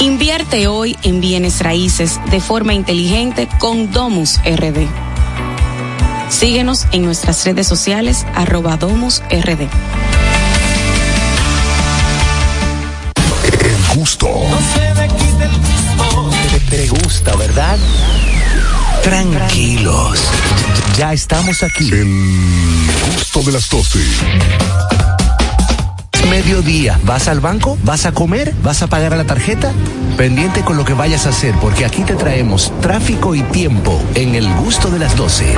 Invierte 0.00 0.68
hoy 0.68 0.96
en 1.02 1.20
bienes 1.20 1.60
raíces 1.60 2.20
de 2.30 2.40
forma 2.40 2.72
inteligente 2.72 3.48
con 3.58 3.90
Domus 3.90 4.38
RD. 4.44 4.86
Síguenos 6.30 6.86
en 6.92 7.04
nuestras 7.04 7.44
redes 7.44 7.66
sociales 7.66 8.26
arroba 8.34 8.76
Domus 8.76 9.22
RD. 9.30 9.68
El 13.64 13.98
gusto. 13.98 14.28
Te, 16.52 16.60
te 16.76 16.88
gusta, 16.88 17.34
¿verdad? 17.34 17.78
Tranquilos. 19.02 20.18
Ya 20.96 21.12
estamos 21.12 21.62
aquí. 21.62 21.88
El 21.90 22.86
gusto 23.14 23.42
de 23.42 23.52
las 23.52 23.68
12. 23.68 23.98
Mediodía, 26.30 27.00
¿vas 27.04 27.28
al 27.28 27.40
banco? 27.40 27.78
¿Vas 27.84 28.04
a 28.04 28.12
comer? 28.12 28.54
¿Vas 28.62 28.82
a 28.82 28.86
pagar 28.88 29.14
a 29.14 29.16
la 29.16 29.24
tarjeta? 29.24 29.72
Pendiente 30.16 30.62
con 30.62 30.76
lo 30.76 30.84
que 30.84 30.92
vayas 30.92 31.26
a 31.26 31.30
hacer, 31.30 31.54
porque 31.60 31.84
aquí 31.84 32.02
te 32.02 32.14
traemos 32.14 32.72
tráfico 32.80 33.34
y 33.34 33.42
tiempo 33.42 34.02
en 34.14 34.34
el 34.34 34.52
gusto 34.54 34.90
de 34.90 34.98
las 34.98 35.16
12. 35.16 35.54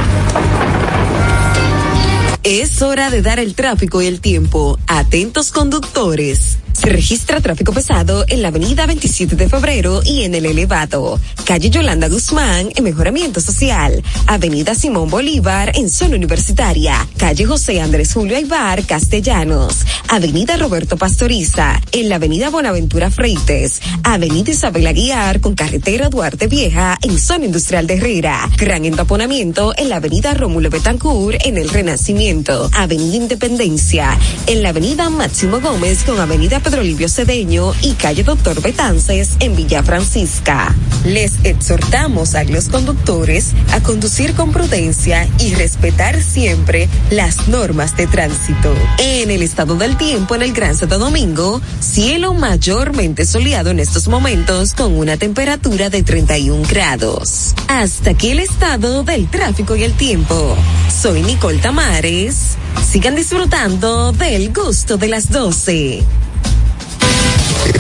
Es 2.43 2.83
hora 2.83 3.11
de 3.11 3.23
dar 3.23 3.39
el 3.39 3.55
tráfico 3.55 4.01
y 4.01 4.07
el 4.07 4.21
tiempo. 4.21 4.79
Atentos 4.87 5.51
conductores. 5.51 6.59
Se 6.73 6.89
registra 6.89 7.41
tráfico 7.41 7.73
pesado 7.73 8.25
en 8.29 8.43
la 8.43 8.49
avenida 8.49 8.87
27 8.87 9.37
de 9.37 9.49
febrero 9.49 10.01
y 10.05 10.23
en 10.23 10.35
el 10.35 10.47
elevado. 10.47 11.21
Calle 11.45 11.71
Yolanda 11.71 12.09
Guzmán 12.09 12.71
en 12.75 12.85
Mejoramiento 12.85 13.41
Social. 13.41 14.03
Avenida 14.27 14.75
Simón 14.75 15.11
Bolívar 15.11 15.73
en 15.75 15.91
zona 15.91 16.17
universitaria. 16.17 17.07
Calle 17.19 17.45
José 17.45 17.81
Andrés 17.81 18.15
Julio 18.15 18.37
Aibar 18.37 18.85
Castellanos. 18.85 19.85
Avenida 20.09 20.57
Roberto 20.57 20.97
Pastoriza 20.97 21.81
en 21.93 22.09
la 22.09 22.17
avenida 22.17 22.51
Bonaventura 22.51 23.11
Freites. 23.11 23.81
Avenida 24.03 24.53
Isabel 24.53 24.87
Aguiar 24.87 25.41
con 25.41 25.55
carretera 25.55 26.09
Duarte 26.09 26.47
Vieja 26.47 26.97
en 27.03 27.19
zona 27.19 27.47
industrial 27.47 27.87
de 27.87 27.95
Herrera. 27.95 28.49
Gran 28.57 28.85
entaponamiento 28.85 29.75
en 29.77 29.89
la 29.89 29.97
avenida 29.97 30.35
Rómulo 30.35 30.71
Betancourt 30.71 31.45
en 31.45 31.59
el 31.59 31.69
Renacimiento. 31.69 32.71
Avenida 32.73 33.17
Independencia 33.17 34.19
en 34.47 34.63
la 34.63 34.71
avenida 34.71 35.11
Máximo 35.11 35.61
Gómez 35.61 36.05
con 36.05 36.19
avenida 36.19 36.60
Pedro 36.61 36.83
Livio 36.83 37.09
Cedeño 37.09 37.73
y 37.83 37.95
calle 37.95 38.23
Doctor 38.23 38.61
Betances 38.61 39.31
en 39.41 39.57
Villa 39.57 39.83
Francisca. 39.83 40.75
Les 41.05 41.33
exhortamos 41.45 42.35
a 42.35 42.45
los 42.45 42.69
conductores 42.69 43.53
a 43.73 43.81
conducir 43.81 44.35
con 44.35 44.53
prudencia 44.53 45.29
y 45.39 45.55
respetar 45.55 46.23
siempre 46.23 46.89
las 47.11 47.49
normas 47.49 47.97
de 47.97 48.07
tránsito. 48.07 48.75
En 48.99 49.31
el 49.31 49.43
estado 49.43 49.77
del 49.77 49.97
tiempo 49.97 50.35
en 50.35 50.43
el 50.43 50.53
Gran 50.53 50.77
Santo 50.77 50.99
Domingo, 50.99 51.61
cielo 51.81 52.35
mayormente 52.35 53.25
soleado 53.25 53.71
en 53.71 53.81
estos 53.81 54.09
momentos 54.09 54.75
con 54.75 54.97
una 54.97 55.17
temperatura 55.17 55.91
de 55.91 56.03
31 56.03 56.67
grados. 56.69 57.55
Hasta 57.69 58.11
aquí 58.11 58.31
el 58.31 58.41
estado 58.41 59.03
del 59.05 59.29
tráfico 59.29 59.77
y 59.77 59.85
el 59.85 59.95
tiempo. 59.95 60.57
Soy 61.01 61.23
Nicole 61.23 61.59
Tamares. 61.59 62.57
Sigan 62.91 63.15
disfrutando 63.15 64.13
del 64.13 64.53
gusto 64.53 64.97
de 64.97 65.09
las 65.09 65.31
12. 65.31 66.05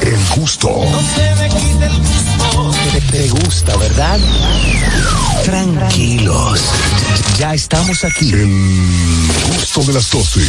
El 0.02 0.18
gusto. 0.36 0.80
Te, 2.92 3.00
te 3.00 3.28
gusta, 3.28 3.76
¿verdad? 3.76 4.18
Tranquilos. 5.44 6.60
Ya 7.38 7.54
estamos 7.54 8.04
aquí. 8.04 8.32
El 8.32 9.30
gusto 9.56 9.82
de 9.84 9.92
las 9.94 10.10
12. 10.10 10.40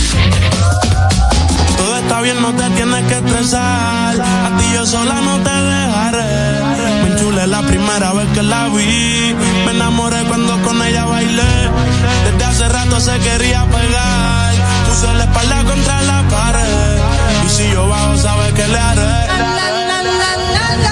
Todo 1.77 1.97
está 1.97 2.21
bien, 2.21 2.41
no 2.41 2.53
te 2.53 2.69
tienes 2.71 3.03
que 3.07 3.15
estresar. 3.15 4.21
A 4.21 4.57
ti 4.57 4.65
yo 4.73 4.85
sola 4.85 5.21
no 5.21 5.37
te 5.39 5.49
dejaré. 5.49 6.61
Me 7.03 7.07
enchulé 7.11 7.47
la 7.47 7.61
primera 7.63 8.13
vez 8.13 8.27
que 8.33 8.43
la 8.43 8.67
vi. 8.69 9.35
Me 9.65 9.71
enamoré 9.71 10.23
cuando 10.25 10.61
con 10.63 10.81
ella 10.81 11.05
bailé. 11.05 11.69
Desde 12.25 12.43
hace 12.45 12.69
rato 12.69 12.99
se 12.99 13.17
quería 13.19 13.65
pegar. 13.65 14.53
Puse 14.87 15.13
la 15.13 15.23
espalda 15.23 15.63
contra 15.63 16.01
la 16.01 16.23
pared. 16.29 16.70
Y 17.61 17.63
si 17.63 17.71
yo 17.71 17.87
bajo, 17.87 18.17
sabes 18.17 18.53
que 18.53 18.67
le 18.67 18.77
haré. 18.77 19.01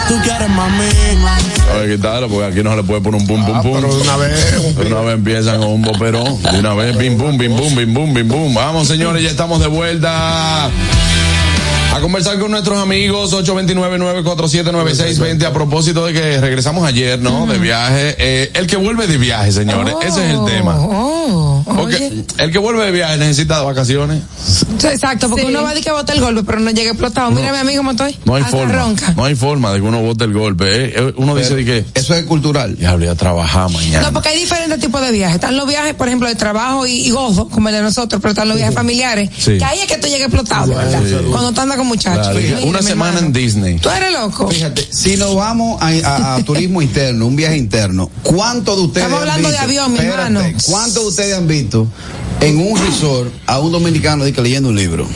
Tú 0.08 0.16
quieres 0.24 0.50
mami. 0.50 0.86
A 1.70 1.78
ver, 1.78 1.96
quitarlo, 1.96 2.28
porque 2.30 2.48
aquí 2.48 2.64
no 2.64 2.72
se 2.72 2.78
le 2.78 2.84
puede 2.84 3.02
poner 3.02 3.22
un 3.22 3.28
pum, 3.28 3.46
pum, 3.46 3.62
pum. 3.62 3.74
pero 3.76 3.94
de 3.96 4.02
una 4.02 4.18
vez. 4.18 4.76
De 4.76 4.86
una 4.88 5.02
vez 5.02 5.14
empiezan 5.16 5.60
con 5.60 5.70
un 5.70 5.82
boperón. 5.84 6.42
De 6.42 6.60
una 6.60 6.74
vez, 6.74 6.98
bim, 6.98 7.18
bum, 7.18 7.38
bim, 7.38 7.56
bum, 7.56 7.76
bim, 7.76 7.94
bum, 7.94 8.14
bim, 8.14 8.28
bum. 8.28 8.54
Vamos, 8.56 8.88
señores, 8.88 9.22
ya 9.22 9.30
estamos 9.30 9.60
de 9.60 9.68
vuelta. 9.68 10.70
A 11.94 12.00
conversar 12.02 12.38
con 12.40 12.52
nuestros 12.52 12.78
amigos 12.80 13.34
829-947-9620 13.34 15.44
a 15.44 15.52
propósito 15.52 16.06
de 16.06 16.14
que 16.14 16.40
regresamos 16.40 16.88
ayer, 16.88 17.20
¿no? 17.20 17.48
De 17.48 17.58
viaje. 17.58 18.16
Eh, 18.20 18.52
el 18.54 18.68
que 18.68 18.78
vuelve 18.78 19.08
de 19.08 19.18
viaje, 19.18 19.52
señores, 19.52 19.96
ese 20.04 20.24
es 20.30 20.36
el 20.38 20.46
tema. 20.46 20.76
Oh, 20.80 21.64
Porque 21.66 21.96
oye. 21.96 22.24
el 22.38 22.52
que 22.52 22.60
vuelve 22.60 22.86
de 22.86 22.92
viaje 22.92 23.18
necesita 23.18 23.62
vacaciones. 23.64 24.22
Exacto, 24.84 25.30
porque 25.30 25.46
uno 25.46 25.64
va 25.64 25.70
a 25.70 25.72
decir 25.74 25.86
que 25.86 25.92
bota 25.92 26.14
el 26.14 26.22
golpe, 26.22 26.44
pero 26.44 26.60
no 26.60 26.70
llega 26.72 26.92
explotado. 26.92 27.32
Mira, 27.32 27.52
mi 27.52 27.58
amigo, 27.58 27.80
cómo 27.80 27.90
estoy. 27.92 28.16
No 28.24 28.36
hay 28.36 28.44
Hasta 28.44 28.58
forma. 28.58 28.74
ronca. 28.74 29.14
No 29.18 29.26
hay 29.26 29.34
forma 29.36 29.74
de 29.74 29.80
que 29.82 29.86
uno 29.88 30.00
bote 30.02 30.24
el 30.26 30.34
golpe. 30.34 30.66
eh. 30.70 30.94
Eh, 30.96 31.14
Uno 31.18 31.36
dice 31.36 31.56
de 31.56 31.66
que. 31.66 31.86
Eso 31.96 32.14
es 32.14 32.24
cultural. 32.26 32.78
Ya 32.78 32.92
habría 32.92 33.16
trabajar 33.16 33.70
mañana. 33.72 34.08
No, 34.08 34.14
porque 34.14 34.30
hay 34.30 34.40
diferentes 34.40 34.80
tipos 34.80 35.02
de 35.02 35.12
viajes. 35.12 35.36
Están 35.36 35.58
los 35.58 35.68
viajes, 35.68 35.96
por 35.96 36.08
ejemplo, 36.08 36.30
de 36.30 36.36
trabajo 36.36 36.86
y, 36.88 37.08
y 37.08 37.10
gozo, 37.10 37.50
como 37.50 37.68
el 37.70 37.76
de 37.76 37.82
nosotros, 37.82 38.22
pero 38.22 38.32
están 38.32 38.48
los 38.48 38.56
viajes 38.58 38.76
familiares. 38.76 39.30
Sí. 39.38 39.58
Que 39.58 39.66
ahí 39.66 39.80
es 39.80 39.88
que 39.88 39.98
tú 39.98 40.08
llegas 40.08 40.28
explotado, 40.28 40.68
de 40.68 40.76
¿verdad? 40.76 41.02
Sí. 41.04 41.16
Cuando 41.32 41.60
andas 41.62 41.78
con 41.80 41.88
muchachos. 41.88 42.28
Claro, 42.38 42.66
una 42.68 42.82
semana 42.82 43.10
hermano. 43.20 43.28
en 43.28 43.34
Disney. 43.34 43.78
Tú 43.80 43.90
eres 43.90 44.12
loco. 44.14 44.48
Fíjate, 44.50 44.88
si 44.92 45.18
nos 45.18 45.36
vamos 45.36 45.82
a, 45.82 45.88
a- 46.08 46.36
a 46.36 46.44
turismo 46.44 46.82
interno, 46.82 47.26
un 47.26 47.36
viaje 47.36 47.58
interno, 47.58 48.10
¿cuántos 48.24 48.78
de 48.78 48.84
ustedes 48.84 49.06
Estamos 49.08 49.24
han 49.24 49.30
hablando 49.30 49.50
de 49.52 49.58
avión, 49.58 49.94
mi 49.94 50.00
hermano. 50.00 50.42
¿Cuántos 50.68 51.04
de 51.04 51.10
ustedes 51.10 51.38
han 51.38 51.48
visto 51.48 51.88
en 52.42 52.58
un 52.60 52.78
resort 52.86 53.32
a 53.48 53.60
un 53.60 53.72
dominicano 53.72 54.24
de 54.24 54.34
que 54.34 54.42
leyendo 54.42 54.70
un 54.70 54.76
libro? 54.76 55.08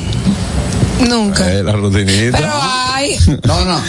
Nunca. 1.07 1.51
Eh, 1.51 1.63
la 1.63 1.73
rutinita. 1.73 2.37
Pero 2.37 2.51
hay. 2.61 3.17
No, 3.45 3.65
no. 3.65 3.81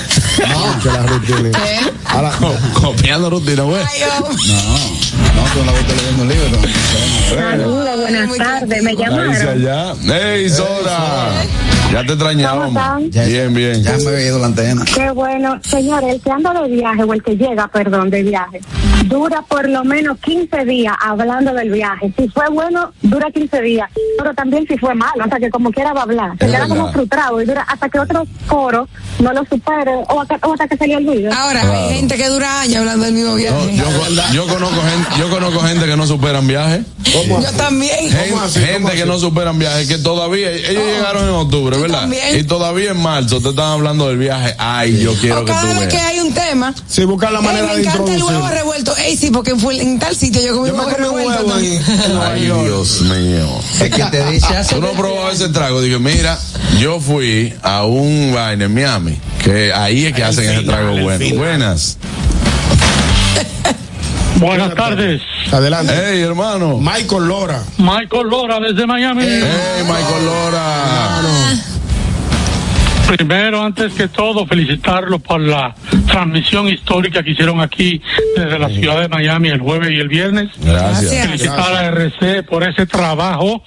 Que 0.83 0.89
la 0.91 1.03
rutina. 1.05 1.51
¿Qué? 1.53 1.79
Ahora, 2.07 2.33
Co- 2.39 2.55
Copiando 2.81 3.31
rutina, 3.31 3.62
güey. 3.62 3.83
No, 3.83 4.20
no, 4.20 5.51
tú 5.53 5.59
no 5.61 5.64
la 5.66 5.72
viste 5.79 5.95
leyendo 5.97 6.22
un 6.22 6.29
libro. 6.29 6.59
Saludos, 7.37 8.01
buenas 8.01 8.37
tardes. 8.37 8.83
Me 8.83 8.97
llamaron. 8.97 9.35
allá. 9.35 9.95
¡Ey, 10.35 10.51
Sora! 10.51 11.31
Ya 11.95 12.05
te. 12.05 12.16
Ya- 13.11 13.24
Bien, 13.24 13.55
bien. 13.55 13.82
Ya 13.82 13.97
me 13.99 14.09
había 14.11 14.26
ido 14.26 14.38
la 14.40 14.47
antena. 14.47 14.84
Qué 14.84 15.11
bueno. 15.12 15.61
Señores, 15.62 16.14
el 16.14 16.20
que 16.20 16.30
anda 16.30 16.53
de 16.53 16.68
viaje 16.68 17.05
o 17.05 17.12
el 17.14 17.22
que 17.22 17.36
llega, 17.36 17.68
perdón, 17.68 18.11
de 18.11 18.22
viaje, 18.24 18.61
dura 19.07 19.42
por 19.42 19.68
lo 19.68 19.84
menos 19.84 20.18
15 20.18 20.64
días 20.64 20.95
hablando 21.01 21.53
del 21.55 21.70
viaje. 21.70 22.12
Si 22.18 22.28
fue 22.28 22.49
bueno, 22.51 22.92
dura 23.03 23.30
15 23.30 23.61
días. 23.62 23.88
Pero 24.18 24.34
también 24.34 24.66
si 24.66 24.76
fue 24.76 24.95
malo, 24.95 25.22
hasta 25.22 25.38
que 25.38 25.51
como 25.51 25.70
quiera 25.70 25.92
va 25.92 26.01
a 26.01 26.05
hablar. 26.05 26.32
Se 26.40 26.47
queda 26.47 26.66
como 26.66 26.92
frustrado 26.92 27.40
y 27.40 27.45
dura 27.45 27.62
hasta 27.62 27.88
que 27.88 27.99
otro 28.01 28.24
foro 28.47 28.88
no 29.20 29.32
lo 29.32 29.45
supere 29.45 29.92
o 30.09 30.20
hasta, 30.20 30.38
o 30.47 30.53
hasta 30.53 30.66
que 30.66 30.76
se 30.76 30.86
le 30.88 30.97
olvide. 30.97 31.30
Ahora, 31.32 31.61
Claro. 31.61 31.78
hay 31.88 31.95
gente 31.99 32.16
que 32.16 32.28
dura 32.28 32.61
años 32.62 32.78
hablando 32.78 33.05
del 33.05 33.14
mismo 33.14 33.30
No, 33.30 33.36
viaje. 33.36 33.76
yo, 33.76 34.32
yo 34.32 34.47
conozco 34.49 34.80
gente, 34.82 35.09
yo 35.18 35.30
conozco 35.30 35.61
gente 35.61 35.86
que 35.86 35.97
no 35.97 36.07
superan 36.07 36.47
viajes. 36.49 36.80
Yo 37.05 37.53
también. 37.57 38.11
Gente, 38.11 38.34
así? 38.42 38.59
gente 38.61 38.82
¿Cómo 38.82 38.95
que 38.95 39.07
no 39.07 39.18
superan 39.18 39.59
viajes, 39.59 39.86
que 39.88 39.99
todavía, 39.99 40.51
ellos 40.51 40.82
llegaron 40.84 41.24
en 41.24 41.30
octubre, 41.34 41.76
¿verdad? 41.85 42.01
también. 42.03 42.39
Y 42.39 42.45
todavía 42.45 42.91
en 42.91 43.01
marzo 43.01 43.41
te 43.41 43.49
están 43.51 43.66
hablando 43.72 44.09
del 44.09 44.18
viaje. 44.18 44.55
Ay, 44.59 45.01
yo 45.01 45.14
quiero 45.14 45.41
O 45.41 45.45
que 45.45 45.53
tú 45.53 45.59
cada 45.59 45.78
vez 45.80 45.89
que 45.89 45.99
hay 45.99 46.20
un 46.20 46.32
tema. 46.35 46.74
Sí, 46.87 47.05
buscar 47.05 47.32
la 47.32 47.39
"Ey, 47.41 47.45
manera 47.45 47.66
me 47.66 47.74
de 47.76 47.80
encanta 47.82 48.03
el 48.05 48.09
introducir. 48.18 48.37
huevo 48.43 48.49
revuelto. 48.55 48.97
Ey, 48.97 49.16
sí, 49.16 49.30
porque 49.30 49.55
fue 49.57 49.80
en 49.80 49.99
tal 49.99 50.14
sitio 50.16 50.41
yo 50.43 50.55
comí 50.57 50.68
Yo 50.68 50.74
me 50.76 50.82
comí 50.85 50.95
un 50.95 51.01
revuelto 51.01 51.47
huevo 51.47 52.22
Ay. 52.24 52.41
Dios 52.41 53.01
mío. 53.03 53.61
Es 53.80 53.91
que 53.91 54.05
te 54.05 54.24
dice 54.30 54.47
hace 54.57 54.74
Tú 54.74 54.80
no 54.80 54.93
probabas 54.93 55.35
ese 55.35 55.49
trago. 55.51 55.80
Dije, 55.80 55.99
mira, 55.99 56.39
yo 56.80 57.01
fui 57.01 57.55
a 57.62 57.85
un 57.85 58.32
vaina 58.35 58.64
en 58.66 58.74
Miami, 58.74 59.18
que 59.43 59.72
ahí 59.72 60.07
es 60.07 60.12
que 60.14 60.22
El 60.22 60.28
hacen 60.28 60.51
ese 60.51 60.62
trago 60.64 60.93
bueno. 61.03 61.18
final. 61.18 61.39
Buenas. 61.39 61.99
Buenas 64.37 64.74
tardes. 64.74 65.22
Adelante. 65.53 65.93
Hey, 65.95 66.20
hermano. 66.22 66.78
Michael 66.78 67.28
Lora. 67.28 67.62
Michael 67.78 68.28
Lora 68.28 68.59
desde 68.61 68.87
Miami. 68.87 69.22
Hey, 69.24 69.82
Michael 69.85 70.24
Lora. 70.24 71.55
Primero, 73.09 73.63
antes 73.63 73.93
que 73.93 74.09
todo, 74.09 74.47
felicitarlos 74.47 75.21
por 75.23 75.41
la 75.41 75.75
transmisión 76.07 76.69
histórica 76.69 77.23
que 77.23 77.31
hicieron 77.31 77.61
aquí 77.61 78.01
desde 78.37 78.59
la 78.59 78.69
ciudad 78.69 79.01
de 79.01 79.09
Miami 79.09 79.49
el 79.51 79.61
jueves 79.61 79.91
y 79.91 79.97
el 80.01 80.09
viernes. 80.09 80.49
Gracias. 80.61 81.27
Felicitar 81.27 81.75
a 81.75 81.87
RC 81.89 82.43
por 82.45 82.63
ese 82.67 82.87
trabajo 82.87 83.63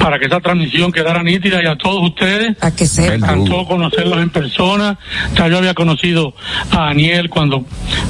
para 0.00 0.18
que 0.18 0.24
esa 0.26 0.40
transmisión 0.40 0.90
quedara 0.90 1.22
nítida 1.22 1.62
y 1.62 1.66
a 1.66 1.76
todos 1.76 2.02
ustedes. 2.02 2.56
A 2.60 2.70
que 2.72 2.84
Me 2.84 2.88
sepa. 2.88 3.14
encantó 3.14 3.66
conocerlos 3.66 4.18
en 4.18 4.30
persona. 4.30 4.98
Ya 5.36 5.48
yo 5.48 5.58
había 5.58 5.74
conocido 5.74 6.34
a 6.72 6.86
Daniel 6.86 7.28
cuando 7.30 7.64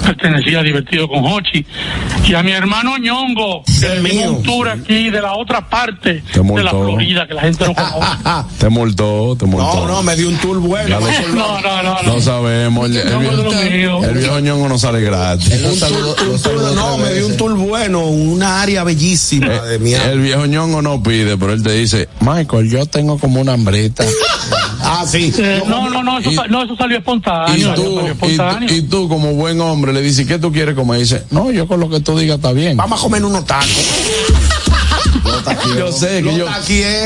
pertenecía 0.06 0.60
a 0.60 0.62
Divertido 0.62 1.08
con 1.08 1.24
Hochi. 1.24 1.66
Y 2.26 2.34
a 2.34 2.42
mi 2.42 2.52
hermano 2.52 2.96
Ñongo, 2.98 3.62
dio 3.66 4.02
mío. 4.02 4.32
un 4.32 4.42
tour 4.42 4.68
aquí 4.70 5.10
de 5.10 5.20
la 5.20 5.34
otra 5.34 5.68
parte 5.68 6.22
Te 6.32 6.40
de 6.40 6.62
la. 6.62 6.70
Florida, 6.70 7.26
que 7.26 7.34
la 7.34 7.42
gente 7.42 7.66
no 7.66 7.74
conoce. 7.74 8.06
Te 8.58 8.68
multó, 8.68 9.36
te 9.36 9.44
multó. 9.44 9.86
No, 9.86 9.86
no, 9.88 10.02
me 10.02 10.14
dio 10.16 10.28
un 10.28 10.36
tour 10.38 10.51
bueno. 10.58 10.98
No, 11.34 11.60
no, 11.60 11.82
no. 11.82 12.02
No 12.02 12.14
no. 12.14 12.20
sabemos. 12.20 12.90
El, 12.90 14.14
viejo, 14.14 14.40
ñongo 14.40 14.68
no 14.68 14.78
sale 14.78 15.00
gratis. 15.00 15.52
No, 16.74 16.98
me 16.98 17.14
dio 17.14 17.26
un 17.26 17.36
tour 17.36 17.54
bueno, 17.56 18.06
una 18.06 18.62
área 18.62 18.84
bellísima 18.84 19.48
de 19.62 19.78
Miami. 19.78 20.10
El 20.12 20.20
viejo 20.20 20.46
ñongo 20.46 20.82
no 20.82 21.02
pide, 21.02 21.36
pero 21.36 21.52
él 21.52 21.62
te 21.62 21.72
dice, 21.72 22.08
Michael, 22.20 22.70
yo 22.70 22.86
tengo 22.86 23.18
como 23.18 23.40
una 23.40 23.54
hambrita. 23.54 24.04
Ah, 24.84 25.06
sí. 25.06 25.32
Eh, 25.38 25.62
no, 25.66 25.88
no, 25.88 26.02
no, 26.02 26.18
eso, 26.18 26.30
Y- 26.32 26.34
sa- 26.34 26.48
no, 26.48 26.64
eso 26.64 26.76
salió 26.76 26.98
espontáneo. 26.98 27.56
y, 27.56 27.60
eso 27.60 27.74
tú, 27.74 27.82
salió 27.94 28.02
y, 28.02 28.10
espontáneo. 28.10 28.68
tú- 28.68 28.74
y 28.74 28.82
tú, 28.82 29.08
como 29.08 29.32
buen 29.34 29.60
hombre, 29.60 29.92
le 29.92 30.02
dices, 30.02 30.26
¿qué 30.26 30.38
tú 30.40 30.52
quieres 30.52 30.74
comer? 30.74 30.98
Y 30.98 31.02
dice, 31.04 31.22
no, 31.30 31.50
yo 31.52 31.68
con 31.68 31.78
lo 31.78 31.88
que 31.88 32.00
tú 32.00 32.18
digas 32.18 32.36
está 32.36 32.52
bien. 32.52 32.76
Vamos 32.76 32.98
a 32.98 33.02
comer 33.02 33.24
unos 33.24 33.46
tacos. 33.46 33.68
Yo 35.76 35.92
sé 35.92 36.22
que 36.22 36.36
yo 36.36 36.46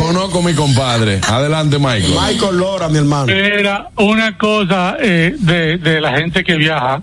conozco 0.01 0.39
a 0.39 0.43
mi 0.43 0.55
compadre. 0.55 1.21
Adelante, 1.29 1.79
Michael. 1.79 2.15
Michael 2.15 2.57
Lora, 2.57 2.89
mi 2.89 2.99
hermano. 2.99 3.33
Era 3.33 3.89
una 3.97 4.37
cosa 4.39 4.97
eh, 5.01 5.35
de, 5.39 5.79
de 5.79 6.01
la 6.01 6.17
gente 6.17 6.43
que 6.45 6.57
viaja, 6.57 7.03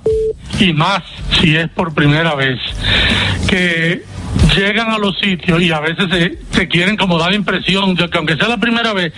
y 0.59 0.73
más 0.73 1.03
si 1.39 1.55
es 1.55 1.69
por 1.69 1.93
primera 1.93 2.35
vez, 2.35 2.59
que 3.47 4.03
llegan 4.55 4.91
a 4.91 4.97
los 4.97 5.17
sitios 5.19 5.61
y 5.61 5.71
a 5.71 5.79
veces 5.79 6.05
se, 6.09 6.39
se 6.55 6.67
quieren 6.67 6.97
como 6.97 7.17
dar 7.17 7.29
la 7.29 7.35
impresión 7.35 7.95
de 7.95 8.09
que 8.09 8.17
aunque 8.17 8.35
sea 8.35 8.47
la 8.47 8.57
primera 8.57 8.93
vez, 8.93 9.13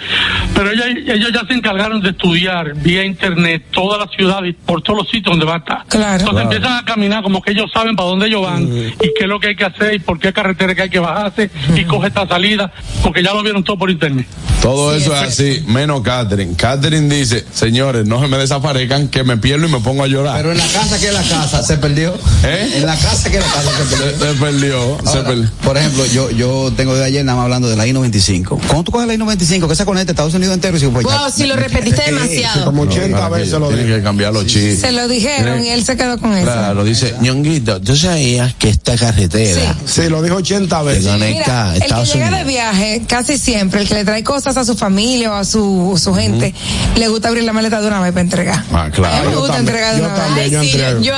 pero 0.53 0.71
ellos, 0.71 0.85
ellos 1.07 1.31
ya 1.33 1.45
se 1.47 1.53
encargaron 1.53 2.01
de 2.01 2.09
estudiar 2.09 2.73
vía 2.75 3.03
internet 3.03 3.63
toda 3.71 3.97
la 3.97 4.07
ciudad 4.07 4.43
y 4.43 4.53
por 4.53 4.81
todos 4.81 4.99
los 4.99 5.09
sitios 5.09 5.31
donde 5.31 5.45
va 5.45 5.55
a 5.55 5.57
estar. 5.57 5.85
Claro. 5.87 6.19
Entonces 6.19 6.43
empiezan 6.43 6.77
a 6.77 6.85
caminar 6.85 7.23
como 7.23 7.41
que 7.41 7.51
ellos 7.51 7.69
saben 7.73 7.95
para 7.95 8.09
dónde 8.09 8.27
ellos 8.27 8.41
van 8.41 8.63
y 8.63 9.13
qué 9.17 9.23
es 9.23 9.27
lo 9.27 9.39
que 9.39 9.49
hay 9.49 9.55
que 9.55 9.65
hacer 9.65 9.95
y 9.95 9.99
por 9.99 10.19
qué 10.19 10.33
carretera 10.33 10.75
que 10.75 10.83
hay 10.83 10.89
que 10.89 10.99
bajarse 10.99 11.49
y 11.75 11.83
coge 11.85 12.07
esta 12.07 12.27
salida, 12.27 12.71
porque 13.03 13.23
ya 13.23 13.33
lo 13.33 13.43
vieron 13.43 13.63
todo 13.63 13.77
por 13.77 13.89
internet. 13.89 14.25
Todo 14.61 14.95
Sí, 14.95 15.01
eso 15.03 15.15
es 15.15 15.21
así, 15.21 15.63
menos 15.67 16.01
Catherine. 16.01 16.55
Catherine 16.55 17.13
dice, 17.13 17.45
señores, 17.53 18.07
no 18.07 18.21
se 18.21 18.27
me 18.27 18.37
desaparezcan, 18.37 19.09
que 19.09 19.23
me 19.23 19.37
pierdo 19.37 19.67
y 19.67 19.71
me 19.71 19.79
pongo 19.79 20.03
a 20.03 20.07
llorar. 20.07 20.37
Pero 20.37 20.51
en 20.51 20.57
la 20.57 20.67
casa 20.67 20.99
que 20.99 21.07
es 21.07 21.13
la 21.13 21.21
casa, 21.21 21.61
se 21.61 21.77
perdió. 21.77 22.13
¿Eh? 22.43 22.71
En 22.77 22.85
la 22.85 22.95
casa 22.95 23.29
que 23.29 23.37
es 23.37 23.43
la 23.43 23.51
casa, 23.51 23.71
se 23.71 23.95
perdió. 23.95 24.17
se 24.17 24.39
perdió, 24.39 24.97
Ahora, 25.05 25.51
por 25.63 25.77
ejemplo, 25.77 26.05
yo 26.07 26.31
yo 26.31 26.71
tengo 26.75 26.95
de 26.95 27.03
ayer 27.05 27.23
nada 27.25 27.37
más 27.37 27.43
hablando 27.43 27.67
de 27.69 27.75
la 27.75 27.85
I-95. 27.87 28.47
Cuando 28.67 28.83
tú 28.83 28.91
coges 28.91 29.07
la 29.07 29.13
I-95, 29.13 29.67
que 29.67 29.75
se 29.75 29.85
conecta 29.85 30.11
a 30.11 30.13
Estados 30.13 30.33
Unidos 30.33 30.53
entero, 30.55 30.77
y 30.77 30.79
digo, 30.79 30.91
pues, 30.93 31.05
ya- 31.07 31.19
Wow, 31.21 31.31
si 31.31 31.45
lo 31.45 31.55
repetiste 31.55 32.03
demasiado. 32.11 32.65
Como 32.65 32.83
80 32.83 33.17
Para 33.17 33.35
que 33.35 33.41
veces 33.41 33.59
lo 33.59 33.67
Tienen 33.67 33.85
dije. 33.87 33.97
que 33.99 34.03
cambiar 34.03 34.33
los 34.33 34.45
chistes. 34.45 34.81
Se 34.81 34.91
lo 34.91 35.07
dijeron 35.07 35.63
y 35.63 35.69
él 35.69 35.83
se 35.83 35.95
quedó 35.97 36.17
con 36.17 36.33
eso. 36.33 36.45
Claro, 36.45 36.83
dice, 36.83 37.15
ñonguito, 37.21 37.79
tú 37.81 37.95
sabías 37.95 38.53
que 38.55 38.69
esta 38.69 38.95
carretera 38.97 39.75
Sí, 39.85 40.09
lo 40.09 40.21
dijo 40.21 40.35
80 40.37 40.79
que 40.79 40.85
veces. 40.85 41.07
conecta 41.07 41.61
a 41.61 41.65
Mira, 41.65 41.73
el 41.73 41.79
que 41.79 41.85
Estados 41.85 42.13
llega 42.13 42.25
de 42.25 42.31
Unidos. 42.31 42.47
viaje, 42.47 43.01
casi 43.07 43.37
siempre, 43.37 43.81
el 43.81 43.87
que 43.87 43.93
le 43.95 44.05
trae 44.05 44.23
cosas 44.23 44.57
a 44.57 44.65
su 44.65 44.75
familia 44.75 45.31
o 45.31 45.35
a 45.35 45.45
su, 45.45 45.99
su 46.01 46.13
gente, 46.13 46.53
le 46.97 47.07
gusta 47.07 47.27
abrir 47.29 47.43
la 47.43 47.53
maleta 47.53 47.81
de 47.81 47.87
una 47.87 47.99
vez 48.01 48.11
para 48.11 48.21
entregar. 48.21 48.63
Ah, 48.71 48.81
A 48.83 48.85
mí 48.85 48.91
claro. 48.91 49.25
me 49.29 49.31
yo 49.33 49.39
gusta 49.39 49.55
también, 49.55 49.75
entregar 49.75 49.95
de 49.95 50.01
yo 50.01 50.05
una 50.07 50.35
vez. 50.35 50.51
yo 50.51 50.61
sí, 50.61 50.71
yo, 50.71 51.01
yo, 51.01 51.13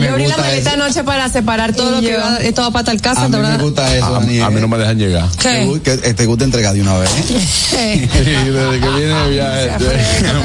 me 0.00 0.08
abrí 0.08 0.26
la 0.26 0.36
maleta 0.36 0.72
anoche 0.72 1.04
para 1.04 1.28
separar 1.28 1.72
todo 1.74 1.90
lo 1.90 2.00
que 2.00 2.10
iba, 2.10 2.36
estaba 2.38 2.70
para 2.70 2.84
tal 2.84 3.00
casa. 3.00 3.21
A 3.24 3.28
mí 3.28 3.36
me 3.38 3.58
gusta 3.58 3.96
eso, 3.96 4.06
A, 4.06 4.10
Daniel. 4.20 4.42
a 4.44 4.50
mí 4.50 4.60
no 4.60 4.68
me 4.68 4.78
dejan 4.78 4.98
llegar. 4.98 5.28
Te 5.30 5.38
¿Qué? 5.38 5.66
gu- 5.66 5.80
que, 5.82 5.92
eh, 5.92 6.14
te 6.14 6.26
gusta 6.26 6.44
entregar 6.44 6.74
de 6.74 6.80
una 6.82 6.98
vez. 6.98 7.10
Eh, 7.10 7.22
Sí, 7.72 7.76
desde 8.50 8.80
que 8.80 8.88
viene 8.88 9.14
de 9.14 9.30
viaje. 9.30 9.70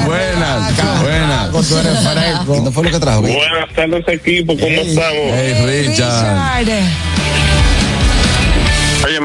buenas, 0.06 0.72
buenas. 1.02 1.50
Tú 1.68 1.78
eres 1.78 1.98
fresco. 2.00 2.56
¿Y 2.56 2.60
no 2.60 2.72
fue 2.72 2.84
lo 2.84 2.90
que 2.90 2.98
trajo? 3.00 3.20
Buenas 3.22 3.74
tardes 3.74 4.08
equipo, 4.08 4.54
¿cómo 4.56 4.66
estamos? 4.80 5.32
Hey, 5.34 5.84
Richard. 5.88 6.64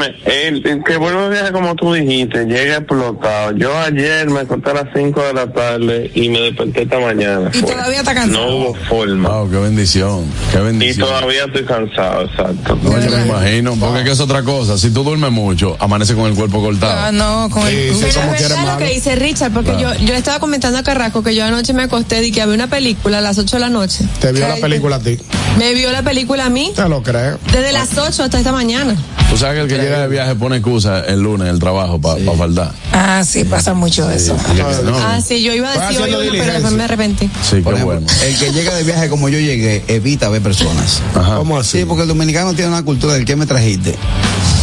Óyeme, 0.03 0.47
el, 0.47 0.67
el 0.67 0.83
que 0.83 0.97
vuelve 0.97 1.21
de 1.23 1.29
viaje 1.29 1.51
como 1.51 1.75
tú 1.75 1.93
dijiste, 1.93 2.45
llega 2.45 2.77
explotado. 2.77 3.51
Yo 3.57 3.77
ayer 3.79 4.29
me 4.29 4.41
acosté 4.41 4.69
a 4.71 4.73
las 4.75 4.87
5 4.95 5.21
de 5.21 5.33
la 5.33 5.51
tarde 5.51 6.11
y 6.13 6.29
me 6.29 6.39
desperté 6.41 6.83
esta 6.83 6.99
mañana. 6.99 7.49
Y 7.53 7.57
Fue- 7.59 7.71
todavía 7.71 7.99
está 7.99 8.13
cansado. 8.13 8.45
No 8.49 8.55
hubo 8.55 8.75
forma. 8.75 9.29
Wow, 9.29 9.49
qué 9.51 9.57
bendición, 9.57 10.25
qué 10.51 10.59
Y 10.59 10.61
bendición. 10.61 11.07
todavía 11.07 11.45
estoy 11.45 11.63
cansado, 11.65 12.23
exacto. 12.23 12.79
No, 12.83 12.99
yo 12.99 13.09
me 13.17 13.25
imagino, 13.25 13.75
porque 13.79 13.99
es 13.99 14.05
que 14.05 14.11
es 14.11 14.19
otra 14.19 14.43
cosa. 14.43 14.77
Si 14.77 14.91
tú 14.91 15.03
duermes 15.03 15.31
mucho, 15.31 15.75
amanece 15.79 16.15
con 16.15 16.25
el 16.27 16.35
cuerpo 16.35 16.59
Ah, 16.59 16.63
cortado. 16.63 17.11
no, 17.11 17.49
con 17.49 17.67
el. 17.67 17.73
Sí, 17.73 17.95
sí, 17.95 18.05
Pero 18.13 18.33
es 18.33 18.41
verdad 18.49 18.73
lo 18.73 18.77
que 18.77 18.93
dice 18.93 19.15
Richard, 19.15 19.51
porque 19.51 19.71
Claro. 19.73 19.93
yo, 19.95 19.99
yo 20.05 20.13
le 20.13 20.17
estaba 20.17 20.39
comentando 20.39 20.79
a 20.79 20.83
Carrasco 20.83 21.23
que 21.23 21.35
yo 21.35 21.45
anoche 21.45 21.73
me 21.73 21.83
acosté 21.83 22.23
y 22.25 22.31
que 22.31 22.41
había 22.41 22.55
una 22.55 22.67
película 22.67 23.19
a 23.19 23.21
las 23.21 23.37
8 23.37 23.57
de 23.57 23.59
la 23.61 23.69
noche. 23.69 24.03
Te 24.19 24.31
vio 24.31 24.47
la 24.47 24.55
película 24.57 24.97
a 24.97 24.99
ti. 24.99 25.17
Me 25.57 25.73
vio 25.73 25.91
la 25.91 26.01
película 26.01 26.45
a 26.45 26.49
mí 26.49 26.71
Te 26.75 26.87
lo 26.89 27.03
creo. 27.03 27.37
desde 27.51 27.71
las 27.71 27.95
8 27.97 28.23
hasta 28.23 28.37
esta 28.37 28.51
mañana. 28.51 28.95
Tú 29.29 29.37
sabes 29.37 29.55
que 29.55 29.61
el 29.63 29.67
que 29.67 29.77
llega 29.83 29.92
llega 29.93 30.01
de 30.03 30.07
viaje 30.09 30.35
pone 30.35 30.57
excusa 30.57 31.01
el 31.01 31.21
lunes 31.21 31.47
el 31.49 31.59
trabajo 31.59 31.99
para 31.99 32.19
faltar. 32.37 32.71
Ah, 32.91 33.23
sí, 33.25 33.43
pasa 33.43 33.73
mucho 33.73 34.09
eso. 34.09 34.35
No, 34.83 34.97
Ah, 34.97 35.19
sí, 35.21 35.41
yo 35.43 35.53
iba 35.53 35.71
a 35.71 35.87
decir 35.89 36.01
hoy 36.01 36.29
pero 36.31 36.53
después 36.53 36.73
me 36.73 36.83
arrepentí. 36.83 37.29
Sí, 37.41 37.61
Por 37.61 37.73
qué 37.73 37.81
ejemplo, 37.81 37.85
bueno. 38.01 38.07
El 38.23 38.37
que 38.37 38.51
llega 38.51 38.73
de 38.75 38.83
viaje 38.83 39.09
como 39.09 39.29
yo 39.29 39.39
llegué, 39.39 39.83
evita 39.87 40.29
ver 40.29 40.41
personas. 40.41 41.01
¿Cómo 41.13 41.57
así? 41.57 41.79
Sí, 41.79 41.85
porque 41.85 42.03
el 42.03 42.07
dominicano 42.07 42.53
tiene 42.53 42.69
una 42.69 42.83
cultura 42.83 43.13
del 43.13 43.25
que 43.25 43.35
me 43.35 43.45
trajiste. 43.45 43.95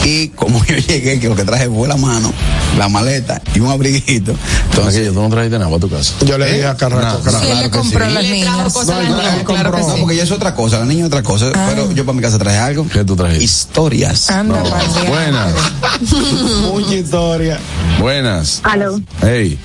Y 0.05 0.29
como 0.29 0.65
yo 0.65 0.77
llegué, 0.77 1.21
que 1.21 1.29
lo 1.29 1.37
que 1.37 1.45
traje 1.45 1.69
fue 1.69 1.87
la 1.87 1.97
mano, 1.97 2.33
la 2.79 2.89
maleta 2.89 3.43
y 3.55 3.61
un 3.61 3.71
abriguito. 3.71 4.35
Entonces, 4.71 5.09
tú 5.13 5.21
no 5.21 5.29
trajiste 5.29 5.59
nada 5.59 5.69
para 5.71 5.81
tu 5.81 5.91
casa. 5.91 6.15
Yo 6.25 6.39
le 6.39 6.47
dije 6.53 6.67
a 6.67 6.75
Carraco, 6.77 7.21
Claro, 7.21 7.41
Sí, 7.41 7.47
él 7.51 7.57
le 7.59 7.65
que 7.65 7.71
compró 7.71 8.05
sí. 8.07 8.11
a 8.11 8.15
las 8.15 8.23
niñas. 8.25 8.57
No, 8.57 8.71
sí. 8.71 10.01
porque 10.01 10.17
ya 10.17 10.23
es 10.23 10.31
otra 10.31 10.55
cosa, 10.55 10.79
la 10.79 10.87
niña 10.87 11.01
es 11.03 11.07
otra 11.09 11.23
cosa. 11.23 11.53
Pero 11.53 11.93
yo 11.93 12.05
para 12.07 12.17
mi 12.17 12.23
casa 12.23 12.39
traje 12.39 12.57
algo. 12.57 12.87
¿Qué 12.89 13.05
tú 13.05 13.15
trajiste? 13.15 13.45
Historias. 13.45 14.31
Anda. 14.31 14.63
Buenas, 15.21 15.55
Mucha 16.73 16.95
historia. 16.95 17.61
buenas. 17.99 18.61
Aló, 18.65 19.01
Hey, 19.21 19.59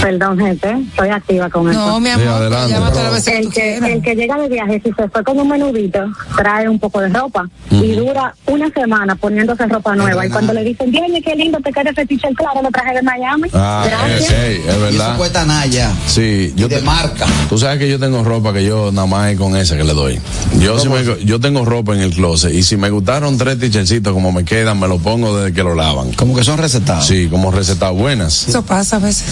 perdón, 0.00 0.38
gente, 0.38 0.70
estoy 0.90 1.08
activa 1.08 1.48
con 1.50 1.68
eso. 1.70 1.78
No, 1.86 2.00
mi 2.00 2.06
Sí, 2.10 2.12
amor, 2.12 2.28
adelante. 2.28 2.74
las 2.80 3.12
veces 3.12 3.24
que 3.24 3.38
El 3.38 3.50
que, 3.82 3.92
el 3.94 4.02
que 4.02 4.14
llega 4.14 4.36
de 4.38 4.48
viaje, 4.48 4.80
si 4.84 4.92
se 4.92 5.08
fue 5.08 5.24
con 5.24 5.38
un 5.38 5.48
menudito, 5.48 6.00
trae 6.36 6.68
un 6.68 6.78
poco 6.78 7.00
de 7.00 7.08
ropa 7.08 7.48
y 7.70 7.92
dura 7.92 8.34
una 8.46 8.70
semana 8.70 9.14
poniéndose 9.16 9.66
ropa 9.66 9.94
nueva. 9.96 10.26
Y 10.26 10.30
cuando 10.30 10.52
le 10.52 10.64
dicen, 10.64 10.90
dime 10.90 11.20
qué 11.22 11.34
lindo 11.34 11.58
te 11.60 11.72
queda 11.72 11.90
ese 11.90 12.06
t-shirt, 12.06 12.34
claro, 12.36 12.62
lo 12.62 12.70
traje 12.70 12.94
de 12.94 13.02
Miami. 13.02 13.48
ah, 13.54 13.84
Gracias. 13.88 14.20
es, 14.30 14.36
hey, 14.38 14.56
es 14.60 14.64
Y 14.66 14.68
eso 14.68 14.80
verdad. 14.80 15.16
cuesta 15.16 15.44
Naya. 15.44 15.90
Sí, 16.06 16.52
yo 16.56 16.66
Y 16.66 16.68
de 16.70 16.76
te- 16.76 16.82
marca. 16.82 17.26
Tú 17.48 17.58
sabes 17.58 17.78
que 17.78 17.88
yo 17.88 17.98
tengo 17.98 18.22
ropa 18.24 18.52
que 18.52 18.64
yo 18.64 18.92
nada 18.92 19.06
más 19.06 19.30
es 19.32 19.38
con 19.38 19.56
esa 19.56 19.76
que 19.76 19.84
le 19.84 19.94
doy. 19.94 20.20
Yo 20.60 20.78
si 20.78 20.88
me- 20.88 21.24
yo 21.24 21.40
tengo 21.40 21.64
ropa 21.64 21.94
en 21.94 22.00
el 22.00 22.14
closet 22.14 22.52
y 22.52 22.62
si 22.62 22.76
me 22.76 22.90
gustaron 22.90 23.36
tres 23.38 23.58
t-shirtsitos 23.58 24.12
como 24.12 24.32
me 24.32 24.44
quedan, 24.44 24.78
me 24.80 24.88
lo 24.88 24.98
pongo 24.98 25.36
desde 25.36 25.52
que 25.52 25.62
lo 25.62 25.74
lavan. 25.74 26.12
Como 26.12 26.34
que 26.34 26.44
son 26.44 26.58
recetados. 26.58 27.06
Sí, 27.06 27.28
como 27.28 27.50
recetadas 27.50 27.94
buenas. 27.94 28.48
Eso 28.48 28.62
pasa 28.62 28.96
a 28.96 28.98
veces. 29.00 29.26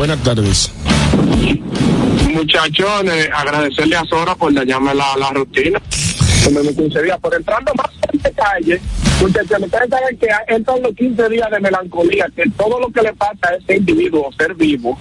Buenas 0.00 0.18
tardes. 0.22 0.70
Muchachones, 2.32 3.28
agradecerle 3.34 3.96
a 3.96 4.04
Sora 4.06 4.34
por 4.34 4.50
dañarme 4.54 4.94
la, 4.94 5.14
la 5.18 5.28
rutina. 5.28 5.78
Como 6.42 6.62
me 6.62 6.74
15 6.74 7.02
días, 7.02 7.18
por 7.20 7.34
entrando 7.34 7.70
más 7.76 7.90
en 8.10 8.18
detalle, 8.22 8.80
muchachos, 9.20 9.58
ustedes 9.60 9.90
saben 9.90 10.16
que 10.18 10.26
entran 10.48 10.82
los 10.82 10.94
15 10.94 11.28
días 11.28 11.50
de 11.50 11.60
melancolía, 11.60 12.26
que 12.34 12.44
todo 12.56 12.80
lo 12.80 12.88
que 12.90 13.02
le 13.02 13.12
pasa 13.12 13.40
a 13.50 13.54
ese 13.56 13.76
individuo, 13.76 14.30
ser 14.38 14.54
vivo, 14.54 14.98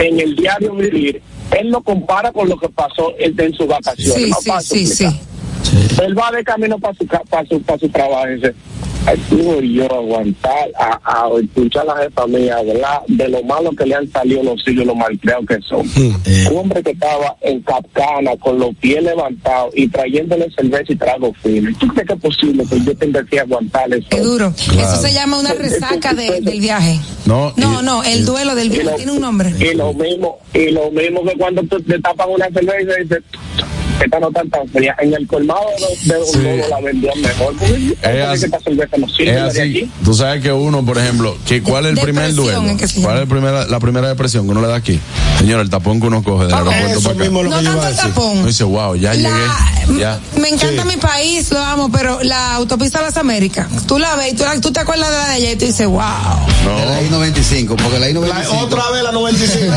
en 0.00 0.18
el 0.18 0.34
diario 0.34 0.74
vivir, 0.74 1.22
él 1.56 1.68
lo 1.70 1.80
compara 1.82 2.32
con 2.32 2.48
lo 2.48 2.58
que 2.58 2.68
pasó 2.70 3.14
en, 3.20 3.40
en 3.40 3.52
sus 3.54 3.68
vacaciones. 3.68 4.14
Sí, 4.14 4.30
No 4.48 4.60
sí, 4.60 4.84
sí, 4.84 5.06
sí. 5.08 5.20
Él 6.02 6.18
va 6.18 6.32
de 6.32 6.42
camino 6.42 6.76
para 6.80 6.94
su, 6.94 7.06
ca- 7.06 7.22
para 7.30 7.46
su, 7.46 7.62
para 7.62 7.78
su 7.78 7.88
trabajo 7.88 8.26
y 8.32 8.40
dice, 9.00 9.10
"Ay, 9.10 9.16
tuve 9.28 9.72
yo 9.72 9.84
aguantar 9.92 10.70
a, 10.78 11.00
a 11.04 11.28
escuchar 11.42 11.82
a 11.88 11.94
la 11.94 12.02
jefa 12.02 12.26
mía 12.26 12.56
hablar 12.58 13.02
de 13.08 13.28
lo 13.28 13.42
malo 13.44 13.70
que 13.72 13.86
le 13.86 13.94
han 13.94 14.10
salido 14.10 14.42
los 14.42 14.66
hijos, 14.68 14.86
lo 14.86 14.94
malcriados 14.94 15.46
que 15.46 15.58
son. 15.68 15.80
Un 16.50 16.56
hombre 16.58 16.82
que 16.82 16.90
estaba 16.90 17.36
en 17.40 17.60
Capcana 17.62 18.32
con 18.38 18.58
los 18.58 18.74
pies 18.76 19.02
levantados 19.02 19.72
y 19.76 19.88
trayéndole 19.88 20.48
cerveza 20.56 20.92
y 20.92 20.96
trago 20.96 21.32
fino. 21.42 21.70
¿Tú 21.78 21.88
crees 21.88 22.06
que 22.08 22.14
es 22.14 22.20
posible 22.20 22.64
que 22.68 22.80
yo 22.84 22.96
tenga 22.96 23.24
que 23.24 23.40
aguantar 23.40 23.92
eso? 23.92 24.06
Es 24.10 24.22
duro. 24.22 24.52
Claro. 24.68 24.80
Eso 24.92 25.02
se 25.02 25.12
llama 25.12 25.38
una 25.38 25.54
resaca 25.54 26.12
de- 26.14 26.40
del 26.40 26.60
viaje. 26.60 26.98
No, 27.26 27.52
No, 27.56 27.80
y- 27.80 27.84
no, 27.84 28.02
el 28.04 28.24
duelo 28.24 28.54
del 28.54 28.70
viaje 28.70 28.84
lo- 28.84 28.96
tiene 28.96 29.12
un 29.12 29.20
nombre. 29.20 29.52
Y 29.58 29.74
lo 29.74 29.92
mismo, 29.92 30.38
y 30.54 30.70
lo 30.70 30.90
mismo 30.90 31.22
que 31.24 31.32
cuando 31.36 31.62
tú 31.64 31.80
te 31.82 31.98
tapan 32.00 32.28
una 32.30 32.46
cerveza 32.50 33.00
y 33.00 33.02
dices, 33.04 33.22
esta 34.02 34.18
no 34.18 34.28
está 34.28 34.42
tan 34.50 34.66
fría. 34.68 34.96
En 34.98 35.12
el 35.12 35.26
colmado 35.26 35.60
de, 35.78 36.14
de 36.14 36.24
Sí. 36.24 36.38
La 36.70 36.80
vendían 36.80 37.20
mejor. 37.20 37.54
Porque 37.58 37.94
Es 38.02 38.44
así. 38.44 38.46
No 38.98 39.06
Es 39.18 39.36
así. 39.42 39.60
aquí. 39.60 39.90
Tú 40.04 40.14
sabes 40.14 40.42
que 40.42 40.52
uno, 40.52 40.84
por 40.84 40.98
ejemplo, 40.98 41.36
que 41.46 41.62
¿cuál 41.62 41.86
es 41.86 41.92
el 41.96 42.00
primer 42.00 42.34
duelo? 42.34 42.64
¿en 42.68 42.76
qué 42.76 42.88
se 42.88 43.00
¿Cuál 43.00 43.16
es 43.16 43.22
el 43.22 43.28
primera, 43.28 43.66
la 43.66 43.78
primera 43.78 44.08
depresión 44.08 44.44
que 44.46 44.50
uno 44.50 44.60
le 44.62 44.68
da 44.68 44.76
aquí? 44.76 44.98
Señor, 45.38 45.60
el 45.60 45.70
tapón 45.70 46.00
que 46.00 46.06
uno 46.08 46.22
coge 46.22 46.44
del 46.46 46.54
aeropuerto 46.54 46.88
Eso 46.98 47.00
para 47.02 47.14
acá. 47.14 47.22
mismo 47.24 47.42
lo 47.42 47.50
No 47.50 47.58
que 47.58 47.64
tanto 47.64 47.88
el 47.88 47.96
tapón. 47.96 48.38
Uno 48.38 48.46
dice, 48.46 48.64
wow, 48.64 48.94
ya 48.96 49.14
La- 49.14 49.16
llegué. 49.16 50.00
Ya. 50.00 50.20
Me 50.40 50.48
encanta 50.50 50.84
mi 50.84 50.96
país, 50.96 51.50
lo 51.50 51.58
amo, 51.60 51.90
pero 51.90 52.22
la 52.22 52.54
autopista 52.56 52.98
de 52.98 53.06
las 53.06 53.16
Américas, 53.16 53.66
tú 53.86 53.98
la 53.98 54.14
ves 54.16 54.32
y 54.32 54.36
tú, 54.36 54.44
tú 54.60 54.72
te 54.72 54.80
acuerdas 54.80 55.10
de 55.10 55.16
la 55.16 55.28
de 55.30 55.36
ella 55.38 55.52
y 55.52 55.56
tú 55.56 55.64
dices, 55.66 55.86
wow. 55.86 56.00
De 56.78 56.86
la 56.86 57.02
I-95, 57.02 57.76
porque 57.76 57.98
la 57.98 58.10
I-95. 58.10 58.26
La- 58.28 58.50
otra 58.62 58.90
vez 58.90 59.02
la 59.02 59.12
95. 59.12 59.74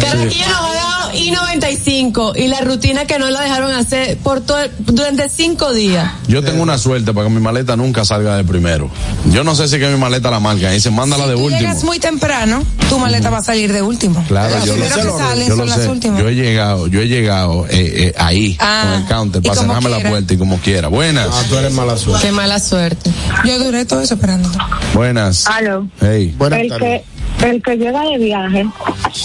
Carraquillo 0.00 0.46
nos 0.48 0.60
ha 0.60 0.74
dado 0.74 1.14
I-95 1.14 2.32
y 2.36 2.48
la 2.48 2.60
rutina 2.60 3.06
que 3.06 3.18
no 3.18 3.30
la 3.30 3.40
dejaron 3.42 3.72
hacer 3.72 4.16
por 4.18 4.40
todo, 4.40 4.58
durante 4.78 5.28
cinco 5.28 5.72
días. 5.72 6.10
Yo 6.28 6.42
tengo 6.42 6.62
una 6.62 6.78
suerte 6.78 7.12
para 7.12 7.28
que 7.28 7.34
mi 7.34 7.40
maleta 7.54 7.76
nunca 7.76 8.04
salga 8.04 8.36
de 8.36 8.42
primero. 8.44 8.90
Yo 9.30 9.44
no 9.44 9.54
sé 9.54 9.68
si 9.68 9.78
que 9.78 9.86
mi 9.88 9.96
maleta 9.96 10.28
la 10.30 10.40
marca. 10.40 10.70
Dice, 10.70 10.90
mándala 10.90 11.26
de 11.28 11.34
Tú 11.34 11.42
último. 11.44 11.60
llegas 11.60 11.84
muy 11.84 12.00
temprano, 12.00 12.64
tu 12.88 12.98
maleta 12.98 13.30
va 13.30 13.38
a 13.38 13.42
salir 13.44 13.72
de 13.72 13.80
último. 13.80 14.24
Claro, 14.26 14.56
yo 14.64 14.76
lo 14.76 14.82
que 14.82 14.90
salen 14.90 15.48
Yo 15.48 15.56
son 15.56 15.58
lo 15.58 15.64
las 15.66 15.82
sé. 15.82 15.88
últimas. 15.88 16.20
Yo 16.20 16.28
he 16.28 16.34
llegado, 16.34 16.86
yo 16.88 17.00
he 17.00 17.06
llegado 17.06 17.66
eh, 17.68 18.08
eh, 18.08 18.14
ahí 18.18 18.56
Ah, 18.58 18.82
con 18.84 19.02
el 19.02 19.08
counter 19.08 19.42
para 19.42 19.60
cerrarme 19.60 19.88
la 19.90 20.00
puerta 20.00 20.34
y 20.34 20.36
como 20.36 20.58
quiera. 20.58 20.88
Buenas, 20.88 21.28
Ah, 21.32 21.44
tú 21.48 21.56
eres 21.56 21.72
mala 21.72 21.96
suerte. 21.96 22.26
Qué 22.26 22.32
mala 22.32 22.58
suerte. 22.58 23.10
Yo 23.44 23.58
duré 23.62 23.84
todo 23.84 24.00
eso 24.00 24.14
esperando. 24.14 24.48
buenas. 24.94 25.46
Aló. 25.46 25.86
Hey. 26.00 26.34
Buenas 26.36 26.58
el 26.58 26.68
tardes. 26.70 27.02
que 27.38 27.48
el 27.50 27.62
que 27.62 27.76
llega 27.76 28.00
de 28.02 28.18
viaje 28.18 28.66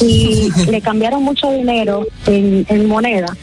y 0.02 0.52
le 0.70 0.82
cambiaron 0.82 1.24
mucho 1.24 1.50
dinero 1.52 2.06
en, 2.28 2.66
en 2.70 2.86
moneda 2.88 3.36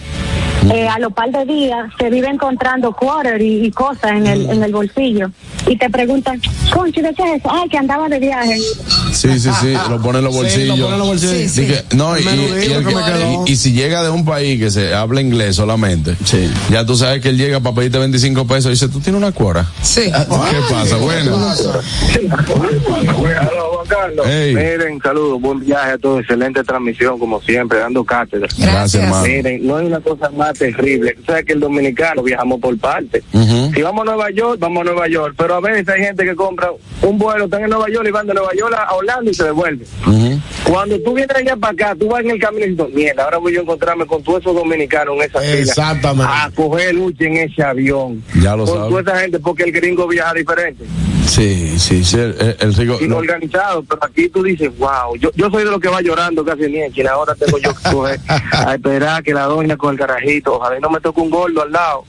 eh, 0.72 0.88
a 0.88 0.98
lo 0.98 1.10
par 1.10 1.30
de 1.30 1.44
días 1.44 1.86
se 1.98 2.10
vive 2.10 2.28
encontrando 2.28 2.92
quarter 2.92 3.40
y, 3.40 3.66
y 3.66 3.70
cosas 3.70 4.12
en 4.12 4.26
el 4.26 4.50
en 4.50 4.62
el 4.62 4.72
bolsillo 4.72 5.30
y 5.66 5.76
te 5.76 5.88
preguntan 5.90 6.40
concho 6.72 7.00
¿de 7.02 7.12
qué 7.14 7.22
es 7.34 7.38
eso? 7.40 7.50
ay 7.52 7.68
que 7.68 7.78
andaba 7.78 8.08
de 8.08 8.18
viaje 8.18 8.56
Sí, 9.12 9.40
sí, 9.40 9.48
sí, 9.62 9.72
lo 9.88 10.00
pone 10.02 10.18
en 10.18 10.24
los 10.24 10.34
Sí, 10.34 10.40
bolsillos. 10.40 10.78
lo 10.78 10.84
pone 10.84 10.92
en 10.94 10.98
los 10.98 11.08
bolsillos. 11.08 11.34
Sí, 11.36 11.48
sí. 11.48 11.60
Dije, 11.62 11.84
no, 11.94 12.18
y, 12.18 12.22
el 13.48 13.56
si 13.56 13.72
llega 13.72 14.02
de 14.02 14.10
un 14.10 14.26
país 14.26 14.60
que 14.60 14.70
se 14.70 14.92
habla 14.94 15.22
inglés 15.22 15.56
solamente, 15.56 16.14
Sí. 16.24 16.50
ya 16.70 16.84
tú 16.84 16.96
sabes 16.96 17.22
que 17.22 17.30
él 17.30 17.38
llega 17.38 17.60
para 17.60 17.74
pedirte 17.76 17.98
25 17.98 18.46
pesos 18.46 18.66
y 18.66 18.70
dice, 18.70 18.88
¿tú 18.88 19.00
tienes 19.00 19.18
una 19.22 19.32
cuora? 19.32 19.64
Sí. 19.80 20.02
¿Qué 20.02 20.60
pasa? 20.70 20.96
Bueno. 20.96 21.38
Juan 23.87 24.01
Carlos. 24.01 24.26
Hey. 24.28 24.55
Miren, 24.55 25.01
saludos, 25.01 25.41
buen 25.41 25.61
viaje 25.61 25.93
a 25.93 25.99
todos, 25.99 26.20
excelente 26.20 26.62
transmisión 26.64 27.18
como 27.18 27.41
siempre, 27.41 27.78
dando 27.78 28.05
cátedra. 28.05 28.49
Gracias, 28.59 29.03
hermano. 29.03 29.26
Miren, 29.26 29.66
no 29.66 29.76
hay 29.76 29.87
una 29.87 30.01
cosa 30.01 30.30
más 30.30 30.59
terrible. 30.59 31.14
Tú 31.14 31.22
sabes 31.26 31.45
que 31.45 31.53
el 31.53 31.61
dominicano 31.61 32.22
viajamos 32.22 32.61
por 32.61 32.76
partes. 32.78 33.22
Ujú. 33.32 33.65
Si 33.76 33.82
vamos 33.82 34.02
a 34.02 34.04
Nueva 34.06 34.30
York, 34.30 34.58
vamos 34.58 34.80
a 34.80 34.84
Nueva 34.84 35.06
York. 35.06 35.34
Pero 35.36 35.54
a 35.56 35.60
veces 35.60 35.86
hay 35.90 36.00
gente 36.02 36.24
que 36.24 36.34
compra 36.34 36.70
un 37.02 37.18
vuelo, 37.18 37.44
están 37.44 37.62
en 37.62 37.68
Nueva 37.68 37.90
York 37.90 38.06
y 38.08 38.10
van 38.10 38.26
de 38.26 38.32
Nueva 38.32 38.48
York 38.58 38.74
a 38.74 38.94
Orlando 38.94 39.30
y 39.30 39.34
se 39.34 39.44
devuelven. 39.44 39.86
Ujú. 40.06 40.40
Cuando 40.64 40.98
tú 41.02 41.12
vienes 41.12 41.36
allá 41.36 41.56
para 41.56 41.72
acá, 41.74 41.94
tú 41.94 42.08
vas 42.08 42.24
en 42.24 42.30
el 42.30 42.40
camino 42.40 42.64
y 42.64 42.70
dices, 42.70 42.86
mierda, 42.94 43.24
ahora 43.24 43.36
voy 43.36 43.52
yo 43.52 43.60
a 43.60 43.62
encontrarme 43.64 44.06
con 44.06 44.22
todos 44.22 44.40
esos 44.40 44.54
dominicanos 44.54 45.16
en 45.16 45.22
esa 45.24 45.40
fila. 45.40 45.52
Exactamente. 45.60 46.32
A 46.34 46.50
coger 46.54 46.94
lucha 46.94 47.24
en 47.26 47.36
ese 47.36 47.62
avión. 47.62 48.24
Ya 48.42 48.56
lo 48.56 48.64
con 48.64 48.88
toda 48.88 49.02
esa 49.02 49.20
gente, 49.20 49.38
porque 49.40 49.64
el 49.64 49.72
gringo 49.72 50.08
viaja 50.08 50.32
diferente. 50.32 50.86
Sí, 51.26 51.78
sí, 51.78 52.02
Sí, 52.04 52.16
el, 52.18 52.56
el- 52.60 52.72
rico. 52.74 52.96
no, 53.02 53.16
organizado, 53.18 53.82
pero 53.82 54.02
aquí 54.04 54.28
tú 54.30 54.42
dices, 54.42 54.70
wow, 54.78 55.16
yo, 55.18 55.30
yo 55.34 55.50
soy 55.50 55.64
de 55.64 55.70
los 55.70 55.80
que 55.80 55.88
va 55.88 56.00
llorando 56.00 56.44
casi 56.44 56.62
ni 56.62 56.90
Chile, 56.92 57.08
ahora 57.08 57.34
tengo 57.34 57.58
yo 57.58 57.74
que 57.74 57.90
coger 57.90 58.20
a 58.52 58.74
esperar 58.74 59.22
que 59.22 59.34
la 59.34 59.42
doña 59.42 59.76
con 59.76 59.92
el 59.92 59.98
carajito, 59.98 60.54
ojalá 60.54 60.78
y 60.78 60.80
no 60.80 60.88
me 60.88 61.00
toque 61.00 61.20
un 61.20 61.28
gordo 61.28 61.62
al 61.62 61.72
lado, 61.72 62.04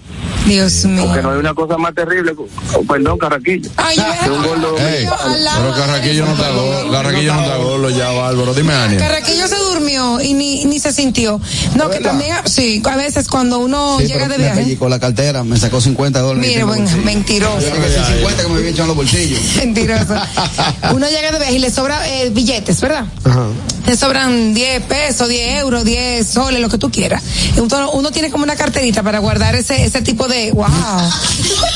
Dios 0.48 0.86
mío. 0.86 1.06
porque 1.06 1.22
no 1.22 1.32
hay 1.32 1.38
una 1.38 1.54
cosa 1.54 1.78
más 1.78 1.94
terrible, 1.94 2.34
oh, 2.38 2.84
perdón, 2.84 3.18
carraquillo, 3.18 3.70
Ay, 3.78 3.98
que 4.24 4.30
un 4.32 4.44
gordo 4.44 4.78
Ey, 4.78 5.06
pero 5.06 5.74
Carraquillo 5.76 6.26
no 6.26 6.34
está 6.34 6.50
gordo, 6.52 6.92
Carraquillo 6.92 7.34
no 7.34 7.42
está 7.42 7.58
gordo 7.58 7.90
ya, 7.90 8.12
Bárbaro. 8.12 8.54
Dime, 8.54 8.74
Ania. 8.74 8.98
Carraquillo 9.00 9.48
se 9.48 9.56
durmió 9.58 10.22
y 10.22 10.34
ni, 10.34 10.66
ni 10.66 10.80
se 10.80 10.92
sintió. 10.94 11.40
No, 11.76 11.90
que 11.90 12.00
también, 12.00 12.36
sí, 12.46 12.82
a 12.86 12.96
veces 12.98 13.28
cuando 13.28 13.60
uno 13.60 13.98
Sí, 14.00 14.08
llega 14.08 14.28
de 14.28 14.38
me 14.38 14.44
viaje. 14.44 14.62
pellizcó 14.62 14.90
la 14.90 15.00
cartera, 15.00 15.44
me 15.44 15.58
sacó 15.58 15.82
50 15.82 16.20
dólares. 16.20 16.50
Mire, 16.50 16.64
buen, 16.64 17.06
mentiroso. 17.06 17.60
Yo 17.60 17.74
que 17.74 17.90
sí, 17.90 18.14
50 18.18 18.44
que 18.44 18.50
me 18.50 18.56
había 18.58 18.70
echado 18.70 18.84
en 18.84 18.88
los 18.90 18.98
bolsillos. 18.98 19.40
Mentiroso. 19.58 20.16
Uno 20.94 21.08
llega 21.10 21.32
de 21.32 21.40
viaje 21.40 21.54
y 21.54 21.60
le 21.60 21.70
sobra 21.72 22.08
eh, 22.10 22.30
billetes, 22.30 22.80
¿verdad? 22.82 23.06
Ajá. 23.24 23.48
Le 23.86 23.96
sobran 23.96 24.54
10 24.54 24.84
pesos, 24.84 25.30
10 25.30 25.60
euros, 25.62 25.86
10 25.86 26.28
soles, 26.28 26.60
lo 26.62 26.68
que 26.70 26.78
tú 26.78 26.92
quieras. 26.92 27.24
Uno, 27.58 27.92
uno 27.92 28.12
tiene 28.12 28.30
como 28.30 28.44
una 28.44 28.56
carterita 28.58 29.02
para 29.02 29.20
guardar 29.20 29.56
ese, 29.56 29.86
ese 29.86 30.02
tipo 30.02 30.28
de. 30.28 30.37
¡Wow! 30.38 31.10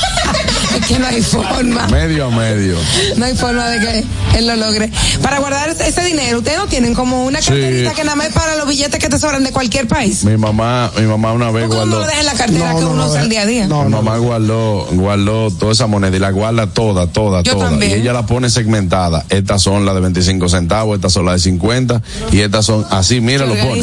es 0.79 0.85
que 0.87 0.99
no 0.99 1.07
hay 1.07 1.21
forma. 1.21 1.87
Medio 1.87 2.25
a 2.27 2.29
medio. 2.31 2.75
No 3.17 3.25
hay 3.25 3.35
forma 3.35 3.67
de 3.69 3.79
que 3.79 4.37
él 4.37 4.47
lo 4.47 4.55
logre. 4.55 4.91
Para 5.21 5.39
guardar 5.39 5.69
ese, 5.69 6.03
dinero, 6.03 6.39
ustedes 6.39 6.57
no 6.57 6.67
tienen 6.67 6.93
como 6.93 7.25
una 7.25 7.39
Sí. 7.41 7.47
carterita 7.49 7.93
que 7.93 8.03
nada 8.03 8.15
más 8.15 8.27
es 8.27 8.33
para 8.33 8.55
los 8.55 8.67
billetes 8.67 8.99
que 8.99 9.09
te 9.09 9.17
sobran 9.19 9.43
de 9.43 9.51
cualquier 9.51 9.87
país. 9.87 10.23
Mi 10.23 10.37
mamá, 10.37 10.91
mi 10.97 11.05
mamá 11.05 11.33
una 11.33 11.51
vez 11.51 11.67
¿Cómo 11.67 11.81
uno 11.83 11.91
guardó. 11.91 11.99
lo 12.01 12.07
deja 12.07 12.19
en 12.19 12.25
la 12.25 12.33
cartera 12.33 12.69
No, 12.71 12.75
que 12.79 12.81
no, 12.85 12.91
uno 12.91 13.03
no, 13.05 13.09
usa 13.11 13.21
el 13.21 13.29
día 13.29 13.41
a 13.41 13.45
día? 13.45 13.67
no, 13.67 13.83
mi 13.85 13.91
mamá 13.91 14.17
guardó, 14.17 14.87
guardó 14.91 15.51
toda 15.51 15.71
esa 15.73 15.87
moneda 15.87 16.15
y 16.15 16.19
la 16.19 16.31
guarda 16.31 16.67
toda, 16.67 17.07
toda, 17.07 17.41
Yo 17.43 17.53
toda. 17.53 17.69
también. 17.69 17.91
Y 17.91 17.93
ella 17.95 18.13
la 18.13 18.25
pone 18.25 18.49
segmentada. 18.49 19.25
Estas 19.29 19.61
son 19.61 19.85
las 19.85 19.95
de 19.95 20.01
25 20.01 20.49
centavos, 20.49 20.95
estas 20.95 21.13
son 21.13 21.25
las 21.25 21.35
de 21.35 21.39
50 21.39 22.01
y 22.31 22.39
estas 22.39 22.65
son 22.65 22.85
así, 22.89 23.21
mira, 23.21 23.45
lo 23.45 23.55
pone. 23.55 23.81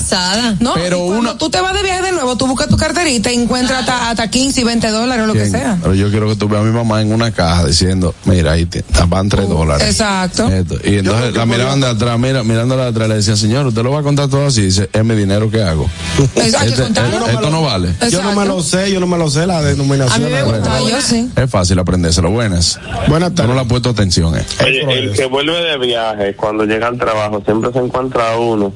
No, 0.61 0.74
Pero 0.74 1.01
uno- 1.01 1.36
tú 1.36 1.51
te 1.51 1.61
vas 1.61 1.74
de 1.74 1.82
viaje 1.82 2.03
de 2.03 2.12
nuevo, 2.12 2.36
tú 2.36 2.47
buscas 2.47 2.68
tu 2.68 2.76
carterita 2.76 3.32
y 3.32 3.36
encuentras 3.36 3.80
hasta, 3.80 4.11
hasta 4.11 4.28
15 4.30 4.61
y 4.61 4.64
20 4.64 4.89
dólares 4.91 5.24
o 5.24 5.26
lo 5.26 5.32
que 5.32 5.41
¿Quién? 5.41 5.53
sea. 5.53 5.78
Pero 5.80 5.95
yo 5.95 6.11
quiero 6.11 6.28
que 6.28 6.36
tú 6.36 6.49
veas, 6.49 6.64
mi 6.64 6.72
mamá 6.79 7.03
en 7.03 7.12
una 7.12 7.31
caja 7.31 7.66
diciendo, 7.66 8.14
mira, 8.24 8.53
ahí 8.53 8.66
te, 8.66 8.85
van 9.09 9.29
tres 9.29 9.49
dólares. 9.49 9.87
Exacto. 9.87 10.49
Esto. 10.49 10.76
Y 10.85 10.99
entonces 10.99 11.35
la 11.35 11.47
miraban 11.47 11.81
de 11.81 11.89
atrás, 11.89 12.18
mira, 12.18 12.43
mirándola 12.43 12.85
de 12.85 12.89
atrás, 12.91 13.09
le 13.09 13.14
decían, 13.16 13.37
señor, 13.37 13.66
usted 13.66 13.83
lo 13.83 13.91
va 13.91 14.01
a 14.01 14.03
contar 14.03 14.29
todo 14.29 14.47
así. 14.47 14.62
Dice, 14.62 14.89
es 14.93 15.05
mi 15.05 15.14
dinero 15.14 15.51
que 15.51 15.62
hago. 15.62 15.89
Exacto, 16.37 16.83
Este- 16.83 17.33
esto 17.33 17.51
no 17.51 17.62
vale. 17.62 17.95
Yo 18.11 18.22
no 18.22 18.35
me 18.35 18.47
lo 18.47 18.62
sé, 18.62 18.91
yo 18.93 19.01
no 19.01 19.07
me 19.07 19.18
lo 19.18 19.31
sé 19.31 19.47
la 19.47 19.62
denominación. 19.62 20.24
A 20.24 20.26
mí 20.26 20.33
me 20.33 20.43
gusta, 20.43 20.81
yo 20.81 21.01
sí. 21.01 21.31
Es 21.37 21.51
fácil 21.51 21.79
aprendérselo. 21.79 22.31
Buenas. 22.31 22.79
Buenas 23.09 23.35
tardes. 23.35 23.49
No 23.49 23.55
le 23.55 23.61
ha 23.62 23.64
puesto 23.64 23.91
atención, 23.91 24.37
eh. 24.37 24.45
Oye, 24.64 24.83
el 24.99 25.12
que 25.12 25.26
vuelve 25.26 25.61
de 25.61 25.79
viaje 25.79 26.35
cuando 26.35 26.64
llega 26.64 26.89
al 26.89 26.99
trabajo 26.99 27.43
siempre 27.45 27.72
se 27.72 27.79
encuentra 27.79 28.37
uno 28.37 28.72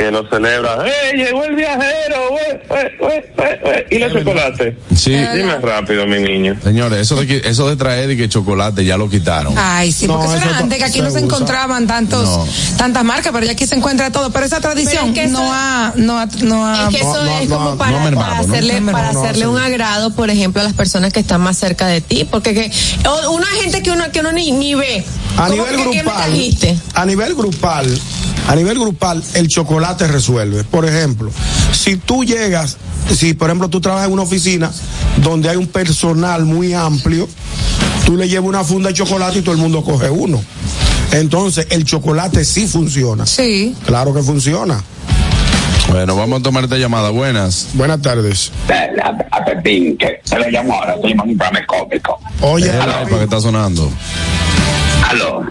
que 0.00 0.10
lo 0.10 0.26
celebra. 0.30 0.78
¡Eh, 0.86 1.16
llegó 1.16 1.44
el 1.44 1.54
viajero! 1.54 2.16
¡Eh, 2.48 2.62
eh, 2.70 2.98
eh, 3.00 3.32
eh, 3.36 3.60
eh! 3.64 3.86
¿Y 3.90 4.02
el 4.02 4.12
chocolate? 4.12 4.76
Sí. 4.96 5.10
Dime 5.10 5.58
rápido, 5.60 6.06
mi 6.06 6.18
niño. 6.20 6.56
Señores, 6.62 7.00
eso 7.00 7.16
de, 7.16 7.26
que- 7.26 7.42
eso 7.44 7.68
de 7.68 7.76
traer 7.76 8.10
y 8.10 8.16
que 8.16 8.26
chocolate 8.28 8.82
ya 8.84 8.96
lo 8.96 9.10
quitaron. 9.10 9.52
Ay, 9.58 9.92
sí, 9.92 10.06
porque 10.06 10.24
No, 10.26 10.30
eso 10.34 10.40
eso 10.42 10.48
era 10.48 10.58
antes 10.58 10.78
que 10.78 10.84
aquí 10.84 10.94
se 10.94 11.02
no 11.02 11.10
se 11.10 11.16
usa. 11.18 11.26
encontraban 11.26 11.86
tantos, 11.86 12.24
No. 12.26 12.46
tantas 12.78 13.04
marcas, 13.04 13.30
pero 13.32 13.44
ya 13.44 13.52
aquí 13.52 13.66
se 13.66 13.74
encuentra 13.74 14.10
todo. 14.10 14.30
Pero 14.30 14.46
esa 14.46 14.60
tradición 14.60 15.12
Pero 15.12 15.20
es 15.26 15.26
que 15.26 15.26
no, 15.28 15.52
ha, 15.52 15.92
no 15.96 16.18
ha, 16.18 16.26
no 16.42 16.66
ha, 16.66 16.84
Es 16.88 16.94
que 16.96 17.00
eso 17.02 17.22
no- 17.24 17.38
es 17.38 17.48
no- 17.50 17.56
como 17.58 17.70
no- 17.72 17.76
para, 17.76 18.38
hacerle, 18.38 18.80
para 18.80 19.10
un 19.50 19.58
agrado, 19.58 20.14
por 20.14 20.30
ejemplo, 20.30 20.62
a 20.62 20.64
las 20.64 20.72
personas 20.74 21.12
que 21.12 21.20
están 21.20 21.42
más 21.42 21.58
cerca 21.58 21.86
de 21.86 22.00
ti, 22.00 22.24
porque 22.24 22.54
que, 22.54 22.70
o- 23.06 23.32
una 23.32 23.46
gente 23.62 23.82
que 23.82 23.90
uno 23.90 24.04
que 24.10 24.20
uno 24.20 24.32
ni, 24.32 24.50
ni 24.52 24.74
ve. 24.74 25.04
A 25.36 25.46
¿Cómo 25.48 25.54
nivel 25.66 25.76
que- 25.76 25.82
¿qué 25.82 25.88
me 25.90 26.02
grupal, 26.02 26.16
trajiste? 26.24 26.78
a 26.94 27.04
nivel 27.06 27.34
grupal, 27.34 28.00
a 28.50 28.56
nivel 28.56 28.80
grupal, 28.80 29.22
el 29.34 29.46
chocolate 29.46 30.08
resuelve. 30.08 30.64
Por 30.64 30.84
ejemplo, 30.84 31.30
si 31.70 31.96
tú 31.98 32.24
llegas, 32.24 32.78
si 33.08 33.32
por 33.32 33.48
ejemplo 33.48 33.68
tú 33.68 33.80
trabajas 33.80 34.08
en 34.08 34.12
una 34.12 34.22
oficina 34.22 34.72
donde 35.22 35.48
hay 35.48 35.56
un 35.56 35.68
personal 35.68 36.44
muy 36.46 36.74
amplio, 36.74 37.28
tú 38.04 38.16
le 38.16 38.28
llevas 38.28 38.48
una 38.48 38.64
funda 38.64 38.88
de 38.88 38.94
chocolate 38.96 39.38
y 39.38 39.42
todo 39.42 39.54
el 39.54 39.60
mundo 39.60 39.84
coge 39.84 40.10
uno. 40.10 40.42
Entonces, 41.12 41.68
el 41.70 41.84
chocolate 41.84 42.44
sí 42.44 42.66
funciona. 42.66 43.24
Sí. 43.24 43.72
Claro 43.86 44.12
que 44.12 44.20
funciona. 44.20 44.82
Bueno, 45.88 46.16
vamos 46.16 46.40
a 46.40 46.42
tomar 46.42 46.64
esta 46.64 46.76
llamada. 46.76 47.10
Buenas. 47.10 47.68
Buenas 47.74 48.02
tardes. 48.02 48.50
A, 48.68 49.36
a 49.36 49.44
Pepín, 49.44 49.96
que 49.96 50.20
se 50.24 50.36
le 50.40 50.50
llamó 50.50 50.74
ahora, 50.74 50.94
estoy 50.94 51.12
en 51.12 51.20
un 51.20 51.38
programa 51.38 51.64
cómico. 51.66 52.18
Oye, 52.40 52.68
¿para 52.68 53.06
qué 53.06 53.22
está 53.22 53.40
sonando? 53.40 53.88
Aló. 55.08 55.44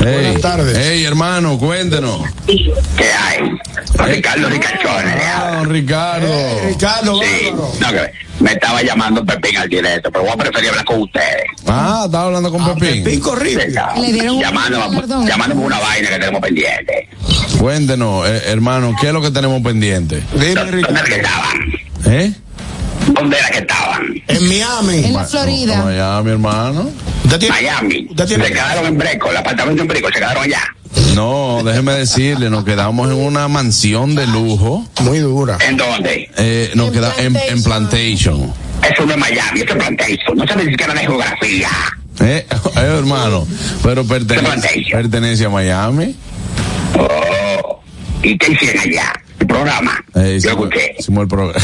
Buenas 0.00 0.40
tardes. 0.40 0.76
Hey, 0.78 1.04
hermano, 1.04 1.58
cuéntenos. 1.58 2.20
¿Qué 2.46 3.12
hay? 3.12 3.50
Don 3.96 4.08
Ricardo 4.08 4.48
Ricachones. 4.48 5.22
Ah, 5.24 5.52
don 5.58 5.70
Ricardo. 5.70 6.60
Ricardo, 6.66 7.20
sí. 7.22 7.50
No, 7.80 7.90
que 7.92 8.12
me 8.40 8.52
estaba 8.52 8.82
llamando 8.82 9.24
Pepín 9.24 9.56
al 9.56 9.68
directo, 9.68 10.10
pero 10.10 10.24
voy 10.24 10.32
a 10.32 10.36
preferir 10.36 10.70
hablar 10.70 10.84
con 10.84 11.02
ustedes. 11.02 11.44
Ah, 11.66 12.02
estaba 12.06 12.24
hablando 12.26 12.50
con 12.50 12.64
Pepín. 12.74 13.04
Pepín 13.04 13.20
corrible. 13.20 13.68
Le 14.00 14.12
dieron 14.12 14.36
un 14.36 14.42
Llamándome, 14.42 15.02
llamándome 15.28 15.62
una 15.62 15.78
vaina 15.78 16.08
que 16.08 16.18
tenemos 16.18 16.40
pendiente. 16.40 17.08
Cuéntenos, 17.58 18.28
eh, 18.28 18.42
hermano, 18.46 18.94
¿qué 19.00 19.08
es 19.08 19.12
lo 19.12 19.22
que 19.22 19.30
tenemos 19.30 19.62
pendiente? 19.62 20.22
Dime, 20.32 20.54
¿Dónde 20.54 20.82
que 21.04 21.14
estaban? 21.16 21.72
¿Eh? 22.06 22.32
¿Dónde 23.12 23.38
era 23.38 23.48
que 23.50 23.58
estaban? 23.58 24.22
En 24.26 24.48
Miami. 24.48 25.04
En 25.04 25.12
la 25.12 25.24
Florida. 25.24 25.82
Miami, 25.84 26.30
hermano. 26.30 26.90
Miami. 27.48 28.08
Se 28.16 28.36
quedaron 28.36 28.86
en 28.86 28.98
Breco, 28.98 29.30
el 29.30 29.36
apartamento 29.36 29.82
en 29.82 29.88
Breco, 29.88 30.08
se 30.08 30.14
quedaron 30.14 30.44
allá. 30.44 30.62
No, 31.14 31.62
déjeme 31.64 31.92
decirle, 31.92 32.50
nos 32.50 32.64
quedamos 32.64 33.10
en 33.10 33.16
una 33.16 33.48
mansión 33.48 34.14
de 34.14 34.26
lujo. 34.26 34.86
Muy 35.02 35.18
dura. 35.18 35.58
¿En 35.66 35.76
dónde? 35.76 36.30
Eh, 36.36 36.72
nos 36.74 36.90
quedamos 36.90 37.18
en, 37.18 37.36
en 37.36 37.62
Plantation. 37.62 38.52
Eso 38.82 39.06
no 39.06 39.12
es 39.12 39.18
Miami, 39.18 39.60
eso 39.60 39.72
es 39.72 39.76
Plantation. 39.76 40.36
No 40.36 40.46
sabe 40.46 40.64
ni 40.64 40.70
siquiera 40.72 40.94
de 40.94 41.00
geografía. 41.00 41.68
Eh, 42.20 42.46
eh, 42.76 42.80
hermano, 42.80 43.46
pero 43.82 44.04
pertenece, 44.04 44.84
pertenece 44.90 45.44
a 45.44 45.50
Miami. 45.50 46.14
Oh. 46.98 47.80
¿Y 48.22 48.38
qué 48.38 48.52
hicieron 48.52 48.82
allá? 48.82 49.12
El 49.40 49.46
programa. 49.46 50.04
Eh, 50.14 50.36
hicimos, 50.38 50.68
el 51.22 51.28
programa. 51.28 51.54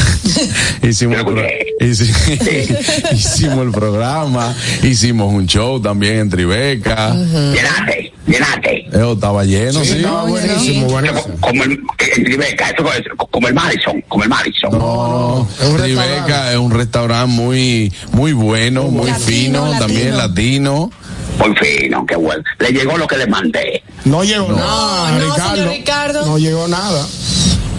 hicimos, 0.83 1.17
el 1.19 1.25
pro- 1.25 1.41
hici- 1.79 3.13
hicimos 3.13 3.59
el 3.65 3.71
programa. 3.71 4.53
Hicimos 4.83 5.33
un 5.33 5.47
show 5.47 5.79
también 5.81 6.15
en 6.19 6.29
Tribeca. 6.29 7.13
Llenaste, 7.15 8.13
llenaste. 8.27 8.69
Eh, 8.93 9.11
estaba 9.13 9.43
lleno, 9.45 9.83
sí. 9.85 9.91
estaba 9.97 10.23
buenísimo, 10.25 10.87
buenísimo. 10.87 11.21
Como, 11.23 11.39
como 11.39 11.63
el, 11.63 11.71
en 12.17 12.23
Tribeca, 12.25 12.69
eso 12.71 12.91
es 12.93 13.05
como 13.31 13.47
el 13.47 13.53
Madison, 13.53 14.01
como 14.07 14.23
el 14.23 14.29
Madison. 14.29 14.71
No, 14.71 15.47
Tribeca 15.77 16.51
es 16.51 16.57
un 16.57 16.71
restaurante 16.71 17.31
muy, 17.33 17.91
muy 18.11 18.33
bueno, 18.33 18.83
muy 18.83 19.07
Latino, 19.09 19.25
fino, 19.27 19.65
latino. 19.65 19.79
también 19.79 20.17
latino. 20.17 20.91
Muy 21.39 21.55
fino, 21.55 22.05
qué 22.05 22.15
bueno. 22.17 22.43
Le 22.59 22.71
llegó 22.71 22.97
lo 22.97 23.07
que 23.07 23.17
le 23.17 23.25
mandé. 23.25 23.81
No 24.05 24.23
llegó 24.23 24.49
No, 24.49 24.57
nada, 24.57 25.11
no, 25.11 25.19
Ricardo. 25.19 25.55
señor 25.55 25.69
Ricardo. 25.69 26.25
No 26.25 26.37
llegó 26.37 26.67
nada. 26.67 27.07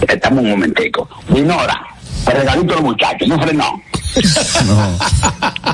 Estamos 0.07 0.43
un 0.43 0.51
momentico. 0.51 1.07
Dinora, 1.29 1.81
el 2.27 2.37
regalito 2.37 2.73
a 2.73 2.75
los 2.77 2.85
muchachos, 2.85 3.27
no 3.27 3.39
frenó. 3.39 3.81
No, 4.65 4.97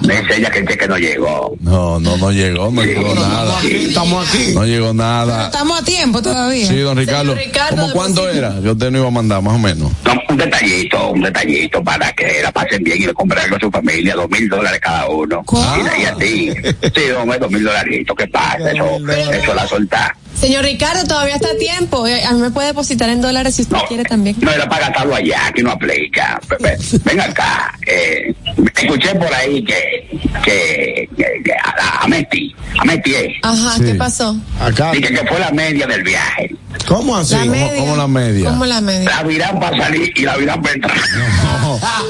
Me 0.08 0.18
enseña 0.18 0.50
que 0.50 0.60
el 0.60 0.68
cheque 0.68 0.88
no 0.88 0.98
llegó. 0.98 1.56
no, 1.60 2.00
no, 2.00 2.18
no 2.18 2.32
llegó, 2.32 2.72
no 2.72 2.84
llegó 2.84 3.14
nada. 3.16 3.60
Estamos 3.64 4.28
aquí. 4.28 4.52
No 4.54 4.66
llegó 4.66 4.94
nada. 4.94 5.46
Estamos 5.48 5.80
a 5.82 5.84
tiempo 5.84 6.22
todavía. 6.22 6.68
Sí, 6.68 6.78
don 6.80 6.98
Ricardo. 6.98 7.36
¿Cómo 7.72 7.92
cuánto 7.92 8.30
era? 8.30 8.60
Yo 8.62 8.76
te 8.78 8.90
no 8.92 9.00
iba 9.00 9.08
a 9.08 9.12
mandar, 9.12 9.42
más 9.42 9.54
o 9.56 9.60
menos. 9.60 9.92
No, 10.06 10.14
un 10.30 10.38
detallito, 10.38 11.10
un 11.12 11.22
detallito 11.22 11.84
para 11.84 12.12
que 12.14 12.42
la 12.44 12.52
pasen 12.52 12.84
bien 12.84 13.02
y 13.02 13.06
le 13.08 13.14
compren 13.14 13.44
algo 13.44 13.56
a 13.58 13.60
su 13.60 13.72
familia, 13.72 14.16
dos 14.16 14.30
mil 14.30 14.48
dólares 14.50 14.80
cada 14.82 15.08
uno. 15.08 15.44
Y 15.80 15.84
de 15.84 15.90
ahí 15.90 16.04
a 16.06 16.16
ti. 16.16 16.50
Sí, 16.96 17.12
hombre, 17.12 17.38
dos 17.40 17.52
mil 17.52 17.64
dolaritos, 17.64 18.16
¿qué 18.16 18.28
pasa? 18.28 18.72
Eso, 18.72 19.00
eso 19.32 19.54
la 19.54 19.68
solta. 19.68 20.16
Señor 20.40 20.64
Ricardo, 20.64 21.04
todavía 21.06 21.36
está 21.36 21.50
a 21.50 21.58
tiempo. 21.58 22.08
Eh, 22.08 22.24
A 22.24 22.32
mí 22.32 22.40
me 22.40 22.50
puede 22.52 22.68
depositar 22.68 23.10
en 23.10 23.20
dólares 23.20 23.56
si 23.56 23.64
usted 23.64 23.76
quiere 23.90 24.04
también. 24.06 24.38
No 24.40 24.50
era 24.52 24.70
para 24.70 24.86
gastarlo 24.88 25.16
allá, 25.16 25.48
aquí 25.48 25.62
no 25.62 25.72
aplica. 25.72 26.40
Pepe, 26.48 26.78
Ven 27.04 27.20
acá. 27.20 27.78
Eh, 27.86 28.29
escuché 28.76 29.16
por 29.16 29.34
ahí 29.34 29.64
que, 29.64 30.08
que, 30.44 31.10
que, 31.16 31.26
que 31.44 31.52
a, 31.54 32.04
a 32.04 32.08
Meti, 32.08 32.56
a 32.80 32.86
Meti 32.86 33.14
es. 33.16 33.34
Ajá, 33.44 33.76
¿qué 33.84 33.96
pasó? 33.96 34.36
Acá. 34.60 34.92
Dije 34.92 35.10
que 35.14 35.26
fue 35.28 35.40
la 35.40 35.52
media 35.52 35.88
del 35.88 36.04
viaje. 36.04 36.56
¿Cómo 36.88 37.16
así? 37.18 37.34
La 37.36 37.42
¿Cómo, 37.42 37.52
media. 37.52 37.80
cómo 37.80 37.96
la 37.96 38.08
media? 38.08 38.50
¿Cómo 38.50 38.66
la 38.66 38.82
media? 38.82 39.10
La 39.10 39.24
virán 39.24 39.60
para 39.60 39.78
salir 39.78 40.12
y 40.16 40.22
la 40.24 40.38
virán 40.38 40.62
para 40.62 40.76
entrar. 40.76 40.98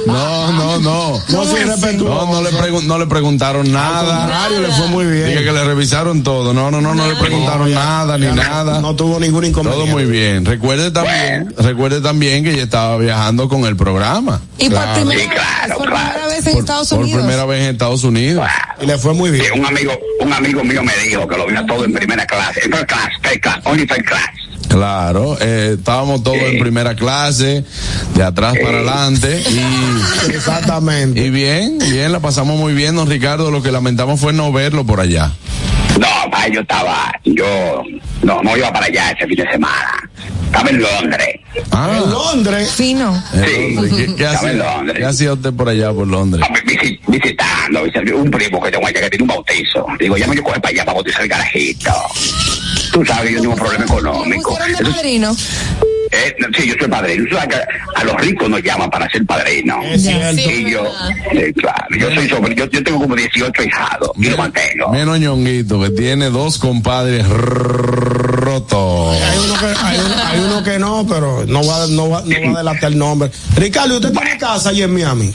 No, 0.05 0.51
no, 0.53 0.77
no. 0.79 1.21
No 1.29 1.43
soy 1.45 1.63
respetuoso. 1.63 2.25
No, 2.25 2.33
no 2.33 2.41
le, 2.49 2.55
pregun- 2.57 2.83
no 2.83 2.97
le 2.97 3.05
preguntaron 3.07 3.71
nada. 3.71 4.19
contrario, 4.19 4.61
le 4.61 4.67
fue 4.69 4.87
muy 4.87 5.05
bien. 5.05 5.27
Dije 5.29 5.43
que 5.43 5.51
le 5.51 5.63
revisaron 5.63 6.23
todo. 6.23 6.53
No, 6.53 6.71
no, 6.71 6.81
no, 6.81 6.93
no 6.95 7.07
le 7.07 7.15
preguntaron 7.15 7.73
nada 7.73 8.17
ni 8.17 8.27
nada. 8.27 8.79
No 8.81 8.95
tuvo 8.95 9.19
ningún 9.19 9.45
inconveniente. 9.45 9.85
Todo 9.85 9.97
muy 9.97 10.05
bien. 10.09 10.45
Recuerde 10.45 10.91
también, 10.91 11.53
recuerde 11.57 12.01
también 12.01 12.43
que 12.43 12.51
ella 12.51 12.63
estaba 12.63 12.97
viajando 12.97 13.49
con 13.49 13.65
el 13.65 13.75
programa. 13.75 14.41
Y 14.57 14.69
por 14.69 14.79
Claro. 14.79 14.93
primera, 15.01 15.21
Sí, 15.21 15.27
claro, 15.29 15.77
por 15.77 15.89
claro. 15.89 16.08
Primera 16.11 16.27
vez 16.27 16.47
en 16.47 16.53
Por, 16.53 16.59
Estados 16.61 16.89
por 16.89 16.99
Unidos. 16.99 17.21
primera 17.21 17.45
vez 17.45 17.63
en 17.63 17.69
Estados 17.71 18.03
Unidos. 18.03 18.47
Y 18.81 18.85
le 18.85 18.97
fue 18.97 19.13
muy 19.13 19.31
bien. 19.31 19.43
Sí, 19.45 19.59
un 19.59 19.65
amigo, 19.65 19.91
un 20.19 20.33
amigo 20.33 20.63
mío 20.63 20.83
me 20.83 20.95
dijo 20.97 21.27
que 21.27 21.37
lo 21.37 21.47
vio 21.47 21.65
todo 21.65 21.85
en 21.85 21.93
primera 21.93 22.25
clase. 22.25 22.61
En 22.65 22.71
first 22.71 22.85
class, 22.87 23.09
first 23.21 23.39
class, 23.41 23.59
only 23.65 23.87
first 23.87 24.01
class. 24.03 24.29
Claro, 24.67 25.35
eh, 25.41 25.75
estábamos 25.79 26.21
todos 26.21 26.37
en 26.37 26.59
primera 26.59 26.95
clase, 26.95 27.63
de 28.13 28.23
atrás 28.23 28.53
para 28.61 28.77
adelante 28.77 29.41
y 29.49 30.29
Exactamente. 30.31 31.19
y 31.25 31.29
bien, 31.31 31.79
bien, 31.79 32.11
la 32.11 32.19
pasamos 32.19 32.59
muy 32.59 32.73
bien, 32.73 32.95
don 32.95 33.09
Ricardo. 33.09 33.49
Lo 33.49 33.63
que 33.63 33.71
lamentamos 33.71 34.19
fue 34.19 34.31
no 34.31 34.51
verlo 34.51 34.85
por 34.85 34.99
allá. 34.99 35.31
No, 35.99 36.07
pa, 36.31 36.47
yo 36.47 36.61
estaba, 36.61 37.11
yo 37.25 37.83
no, 38.23 38.41
no 38.41 38.55
iba 38.57 38.71
para 38.71 38.85
allá 38.85 39.11
ese 39.11 39.27
fin 39.27 39.35
de 39.35 39.51
semana. 39.51 40.09
Estaba 40.45 40.69
en 40.69 40.81
Londres. 40.81 41.39
Ah, 41.71 41.99
En 42.03 42.09
Londres. 42.09 42.71
Fino. 42.71 43.21
en 43.33 43.45
Sí. 43.45 43.75
Londres. 43.75 43.93
¿Qué, 44.07 44.15
qué 44.15 44.23
Estaba 44.23 44.51
en 44.51 44.59
Londres. 44.59 44.97
qué 44.97 45.05
hacía 45.05 45.33
usted 45.33 45.53
por 45.53 45.69
allá 45.69 45.91
por 45.93 46.07
Londres? 46.07 46.43
Visi- 46.65 46.99
visitando, 47.07 47.83
visitando, 47.83 48.17
un 48.17 48.31
primo 48.31 48.61
que 48.61 48.71
tengo 48.71 48.87
allá 48.87 49.01
que 49.01 49.09
tiene 49.09 49.23
un 49.23 49.27
bautizo. 49.27 49.85
Digo, 49.99 50.17
ya 50.17 50.25
me 50.27 50.35
yo 50.35 50.43
coge 50.43 50.59
para 50.59 50.69
allá 50.73 50.85
para 50.85 50.95
bautizar 50.95 51.21
el 51.23 51.27
garajito. 51.29 51.91
Tú 52.93 53.05
sabes, 53.05 53.31
yo 53.33 53.41
tengo 53.41 53.53
un 53.53 53.59
problema 53.59 53.83
económico. 53.85 54.55
Pusieron 54.57 54.83
de 54.85 54.91
padrino. 54.91 55.35
Eh, 56.11 56.35
no, 56.39 56.47
sí, 56.55 56.67
yo 56.67 56.75
soy 56.79 56.87
padrino. 56.87 57.25
A 57.95 58.03
los 58.03 58.15
ricos 58.15 58.49
nos 58.49 58.61
llaman 58.61 58.89
para 58.89 59.09
ser 59.09 59.25
padrino. 59.25 59.81
Es 59.83 60.03
cierto. 60.03 60.41
Y 60.41 60.71
yo, 60.71 60.83
sí, 61.31 61.53
claro, 61.53 61.85
yo 61.97 62.13
soy 62.13 62.29
sobre, 62.29 62.55
yo, 62.55 62.65
yo 62.69 62.83
tengo 62.83 62.99
como 62.99 63.15
18 63.15 63.63
hijados 63.63 64.11
y 64.17 64.29
lo 64.29 64.37
mantengo. 64.37 64.89
Menos 64.91 65.19
ñonguito, 65.19 65.81
que 65.81 65.89
tiene 65.91 66.29
dos 66.29 66.57
compadres 66.57 67.27
rotos. 67.27 69.21
Hay 69.21 69.37
uno, 69.37 69.59
que, 69.59 69.65
hay, 69.65 69.99
uno, 69.99 70.15
hay 70.25 70.39
uno 70.39 70.63
que 70.63 70.79
no, 70.79 71.05
pero 71.07 71.45
no 71.45 71.65
va, 71.65 71.87
no, 71.87 72.09
va, 72.09 72.23
no 72.25 72.53
va 72.53 72.59
a 72.59 72.63
delatar 72.63 72.91
el 72.91 72.97
nombre. 72.97 73.31
Ricardo, 73.55 73.95
¿usted 73.95 74.11
tiene 74.11 74.37
casa 74.37 74.69
allí 74.69 74.83
en 74.83 74.93
Miami? 74.93 75.33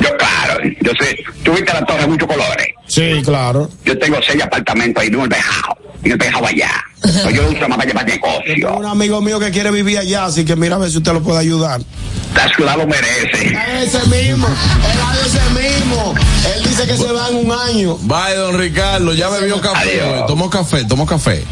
Yo, 0.00 0.16
claro, 0.16 0.60
yo 0.82 0.92
sé, 1.00 1.16
tú 1.42 1.52
viste 1.52 1.72
la 1.72 1.84
torre 1.84 2.02
de 2.02 2.06
muchos 2.08 2.28
colores. 2.28 2.68
Sí, 2.86 3.22
claro. 3.24 3.70
Yo 3.84 3.98
tengo 3.98 4.18
seis 4.26 4.42
apartamentos 4.42 5.02
ahí, 5.02 5.08
en 5.08 5.20
el 5.20 5.28
Bejao, 5.28 5.76
y 6.04 6.10
el 6.10 6.16
Bejao 6.18 6.46
allá. 6.46 6.70
Yo 7.32 7.42
lo 7.42 7.50
uso 7.50 7.68
más 7.68 7.78
para 7.78 7.84
llevar 7.88 8.06
Yo 8.06 8.14
negocio. 8.14 8.76
un 8.76 8.86
amigo 8.86 9.20
mío 9.20 9.38
que 9.38 9.50
quiere 9.50 9.70
vivir 9.70 9.98
allá, 9.98 10.24
así 10.26 10.44
que 10.44 10.56
mira 10.56 10.76
a 10.76 10.78
ver 10.78 10.90
si 10.90 10.98
usted 10.98 11.12
lo 11.12 11.22
puede 11.22 11.40
ayudar. 11.40 11.80
La 12.34 12.48
ciudad 12.54 12.76
lo 12.76 12.86
merece. 12.86 13.56
Ese 13.82 13.98
mismo, 14.08 14.46
él 14.46 14.98
hace 15.08 15.28
ese 15.28 15.50
mismo. 15.50 16.14
Él 16.54 16.62
dice 16.68 16.86
que 16.86 16.96
se 16.96 17.10
va 17.12 17.28
en 17.30 17.36
un 17.46 17.52
año. 17.52 17.96
Bye, 18.02 18.34
don 18.36 18.58
Ricardo. 18.58 19.14
Ya 19.14 19.28
bebió 19.30 19.58
café. 19.60 20.00
Adiós. 20.02 20.20
hoy. 20.22 20.26
Tomó 20.26 20.50
café, 20.50 20.84
tomó 20.84 21.06
café. 21.06 21.44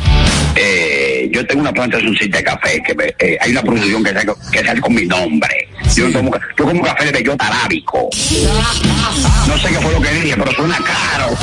Eh, 0.56 1.30
yo 1.32 1.44
tengo 1.46 1.62
una 1.62 1.72
plantación 1.72 2.14
de 2.14 2.44
café 2.44 2.82
que 2.86 2.94
me- 2.94 3.14
eh, 3.18 3.38
hay 3.40 3.50
una 3.52 3.62
producción 3.62 4.04
que 4.04 4.12
sale, 4.12 4.32
que 4.52 4.64
sale 4.64 4.80
con 4.80 4.94
mi 4.94 5.06
nombre. 5.06 5.68
Yo, 5.96 6.10
tomo, 6.12 6.30
yo 6.58 6.64
como 6.64 6.82
café 6.82 7.06
de 7.06 7.12
bellota 7.12 7.46
arábico. 7.46 8.08
No 9.48 9.58
sé 9.58 9.68
qué 9.68 9.74
fue 9.80 9.92
lo 9.92 10.00
que 10.00 10.10
dije, 10.10 10.34
pero 10.36 10.52
suena 10.52 10.78
caro. 10.78 11.36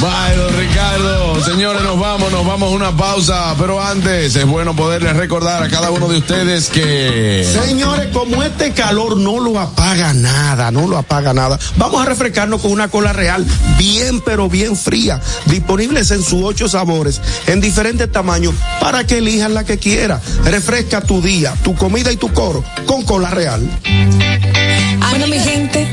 Bye, 0.00 0.56
Ricardo. 0.56 1.44
Señores, 1.44 1.82
nos 1.82 2.00
vamos, 2.00 2.32
nos 2.32 2.46
vamos 2.46 2.72
a 2.72 2.74
una 2.74 2.96
pausa. 2.96 3.54
Pero 3.58 3.82
antes, 3.82 4.34
es 4.34 4.46
bueno 4.46 4.74
poderles 4.74 5.14
recordar 5.14 5.62
a 5.62 5.68
cada 5.68 5.90
uno 5.90 6.08
de 6.08 6.18
ustedes 6.18 6.70
que. 6.70 7.44
Señores, 7.44 8.08
como 8.10 8.42
este 8.42 8.72
calor 8.72 9.18
no 9.18 9.40
lo 9.40 9.58
apaga 9.60 10.14
nada, 10.14 10.70
no 10.70 10.88
lo 10.88 10.96
apaga 10.96 11.34
nada, 11.34 11.58
vamos 11.76 12.00
a 12.00 12.06
refrescarnos 12.06 12.62
con 12.62 12.72
una 12.72 12.88
cola 12.88 13.12
real 13.12 13.44
bien 13.76 14.20
pero 14.20 14.48
bien 14.48 14.76
fría, 14.76 15.20
disponibles 15.46 16.10
en 16.10 16.22
sus 16.22 16.42
ocho 16.44 16.68
sabores, 16.68 17.20
en 17.46 17.60
diferentes 17.60 18.10
tamaños, 18.10 18.54
para 18.80 19.06
que 19.06 19.18
elijas 19.18 19.50
la 19.50 19.64
que 19.64 19.78
quiera. 19.78 20.20
Refresca 20.44 21.02
tu 21.02 21.20
día, 21.20 21.54
tu 21.62 21.74
comida 21.74 22.10
y 22.10 22.16
tu 22.16 22.32
coro 22.32 22.64
con 22.86 23.02
cola 23.02 23.30
real. 23.30 23.68
Bueno, 25.08 25.26
mi 25.26 25.38
gente, 25.38 25.88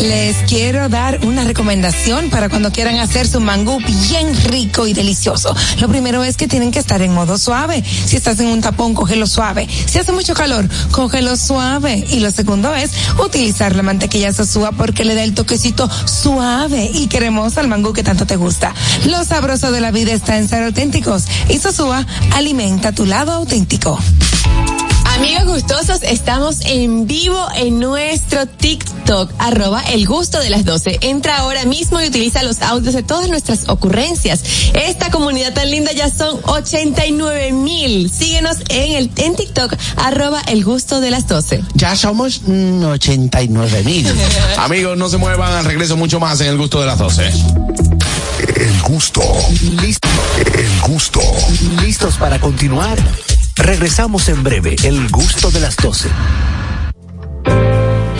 les 0.00 0.36
quiero 0.48 0.88
dar 0.88 1.18
una 1.24 1.44
recomendación 1.44 2.30
para 2.30 2.48
cuando 2.48 2.70
quieran 2.70 2.96
hacer 2.98 3.26
su 3.26 3.40
mangú 3.40 3.78
bien 4.08 4.34
rico 4.44 4.86
y 4.86 4.92
delicioso. 4.92 5.54
Lo 5.78 5.88
primero 5.88 6.22
es 6.24 6.36
que 6.36 6.46
tienen 6.46 6.70
que 6.70 6.78
estar 6.78 7.02
en 7.02 7.12
modo 7.12 7.38
suave. 7.38 7.82
Si 7.82 8.16
estás 8.16 8.38
en 8.40 8.46
un 8.46 8.60
tapón, 8.60 8.94
cógelo 8.94 9.26
suave. 9.26 9.68
Si 9.86 9.98
hace 9.98 10.12
mucho 10.12 10.34
calor, 10.34 10.68
cógelo 10.92 11.36
suave. 11.36 12.04
Y 12.10 12.20
lo 12.20 12.30
segundo 12.30 12.74
es 12.74 12.90
utilizar 13.18 13.74
la 13.74 13.82
mantequilla 13.82 14.32
sosúa 14.32 14.72
porque 14.72 15.04
le 15.04 15.14
da 15.14 15.22
el 15.22 15.34
toquecito 15.34 15.88
suave 16.04 16.90
y 16.92 17.08
cremoso 17.08 17.60
al 17.60 17.68
mangú 17.68 17.92
que 17.92 18.02
tanto 18.02 18.26
te 18.26 18.36
gusta. 18.36 18.74
Lo 19.06 19.24
sabroso 19.24 19.72
de 19.72 19.80
la 19.80 19.90
vida 19.90 20.12
está 20.12 20.36
en 20.36 20.48
ser 20.48 20.64
auténticos 20.64 21.24
y 21.48 21.58
Sosúa 21.58 22.06
alimenta 22.32 22.92
tu 22.92 23.06
lado 23.06 23.32
auténtico. 23.32 23.98
Amigos 25.20 25.44
gustosos, 25.44 26.02
estamos 26.02 26.62
en 26.64 27.06
vivo 27.06 27.46
en 27.54 27.78
nuestro 27.78 28.46
TikTok, 28.46 29.30
arroba 29.36 29.82
el 29.82 30.06
gusto 30.06 30.40
de 30.40 30.48
las 30.48 30.64
12. 30.64 30.96
Entra 31.02 31.36
ahora 31.36 31.66
mismo 31.66 32.00
y 32.00 32.06
utiliza 32.06 32.42
los 32.42 32.62
audios 32.62 32.94
de 32.94 33.02
todas 33.02 33.28
nuestras 33.28 33.68
ocurrencias. 33.68 34.42
Esta 34.72 35.10
comunidad 35.10 35.52
tan 35.52 35.70
linda 35.70 35.92
ya 35.92 36.08
son 36.08 36.40
89 36.44 37.52
mil. 37.52 38.10
Síguenos 38.10 38.56
en 38.70 38.92
el 38.92 39.10
en 39.16 39.36
TikTok, 39.36 39.74
arroba 39.96 40.40
el 40.48 40.64
gusto 40.64 41.02
de 41.02 41.10
las 41.10 41.28
12. 41.28 41.64
Ya 41.74 41.94
somos 41.96 42.40
mm, 42.46 42.82
89 42.86 43.82
mil. 43.84 44.06
Amigos, 44.56 44.96
no 44.96 45.10
se 45.10 45.18
muevan. 45.18 45.52
Al 45.52 45.66
regreso, 45.66 45.98
mucho 45.98 46.18
más 46.18 46.40
en 46.40 46.46
el 46.46 46.56
gusto 46.56 46.80
de 46.80 46.86
las 46.86 46.98
12. 46.98 47.30
El 48.56 48.82
gusto. 48.84 49.20
Listo. 49.82 50.08
El 50.54 50.80
gusto. 50.90 51.20
¿Listos 51.82 52.16
para 52.16 52.40
continuar? 52.40 52.96
Regresamos 53.60 54.28
en 54.30 54.42
breve, 54.42 54.74
el 54.84 55.10
gusto 55.10 55.50
de 55.50 55.60
las 55.60 55.76
12. 55.76 56.08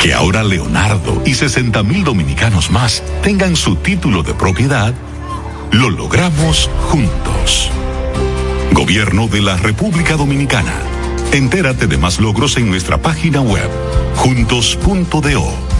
Que 0.03 0.13
ahora 0.13 0.45
Leonardo 0.45 1.23
y 1.25 1.35
60 1.35 1.83
mil 1.83 2.05
dominicanos 2.05 2.71
más 2.71 3.03
tengan 3.23 3.57
su 3.57 3.77
título 3.77 4.23
de 4.23 4.35
propiedad, 4.35 4.95
lo 5.73 5.89
logramos 5.89 6.69
juntos. 6.89 7.71
Gobierno 8.73 9.29
de 9.29 9.41
la 9.41 9.57
República 9.57 10.17
Dominicana. 10.17 10.75
Entérate 11.33 11.87
de 11.87 11.97
más 11.97 12.21
logros 12.21 12.57
en 12.59 12.69
nuestra 12.69 12.99
página 13.01 13.41
web, 13.41 13.71
juntos.do. 14.17 15.80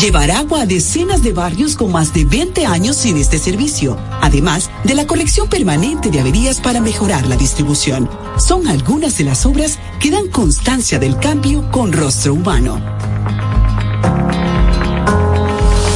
Llevar 0.00 0.32
agua 0.32 0.62
a 0.62 0.66
decenas 0.66 1.22
de 1.22 1.32
barrios 1.32 1.76
con 1.76 1.92
más 1.92 2.12
de 2.12 2.24
20 2.24 2.66
años 2.66 2.96
sin 2.96 3.16
este 3.16 3.38
servicio, 3.38 3.96
además 4.20 4.68
de 4.82 4.94
la 4.94 5.06
corrección 5.06 5.48
permanente 5.48 6.10
de 6.10 6.18
averías 6.18 6.60
para 6.60 6.80
mejorar 6.80 7.26
la 7.28 7.36
distribución. 7.36 8.10
Son 8.36 8.66
algunas 8.66 9.16
de 9.18 9.24
las 9.24 9.46
obras 9.46 9.78
que 10.00 10.10
dan 10.10 10.28
constancia 10.28 10.98
del 10.98 11.16
cambio 11.18 11.70
con 11.70 11.92
rostro 11.92 12.34
humano. 12.34 12.80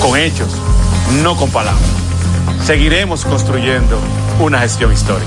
Con 0.01 0.17
hechos, 0.17 0.53
no 1.25 1.37
con 1.37 1.51
palabras. 1.51 1.91
Seguiremos 2.65 3.25
construyendo 3.25 3.99
una 4.41 4.61
gestión 4.61 4.93
histórica. 4.93 5.27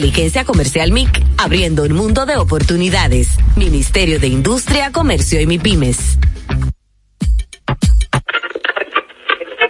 Inteligencia 0.01 0.45
Comercial 0.45 0.91
MIC, 0.91 1.23
abriendo 1.37 1.83
un 1.83 1.93
mundo 1.93 2.25
de 2.25 2.35
oportunidades. 2.35 3.37
Ministerio 3.55 4.19
de 4.19 4.29
Industria, 4.29 4.91
Comercio 4.91 5.39
y 5.39 5.45
MIPIMES. 5.45 6.17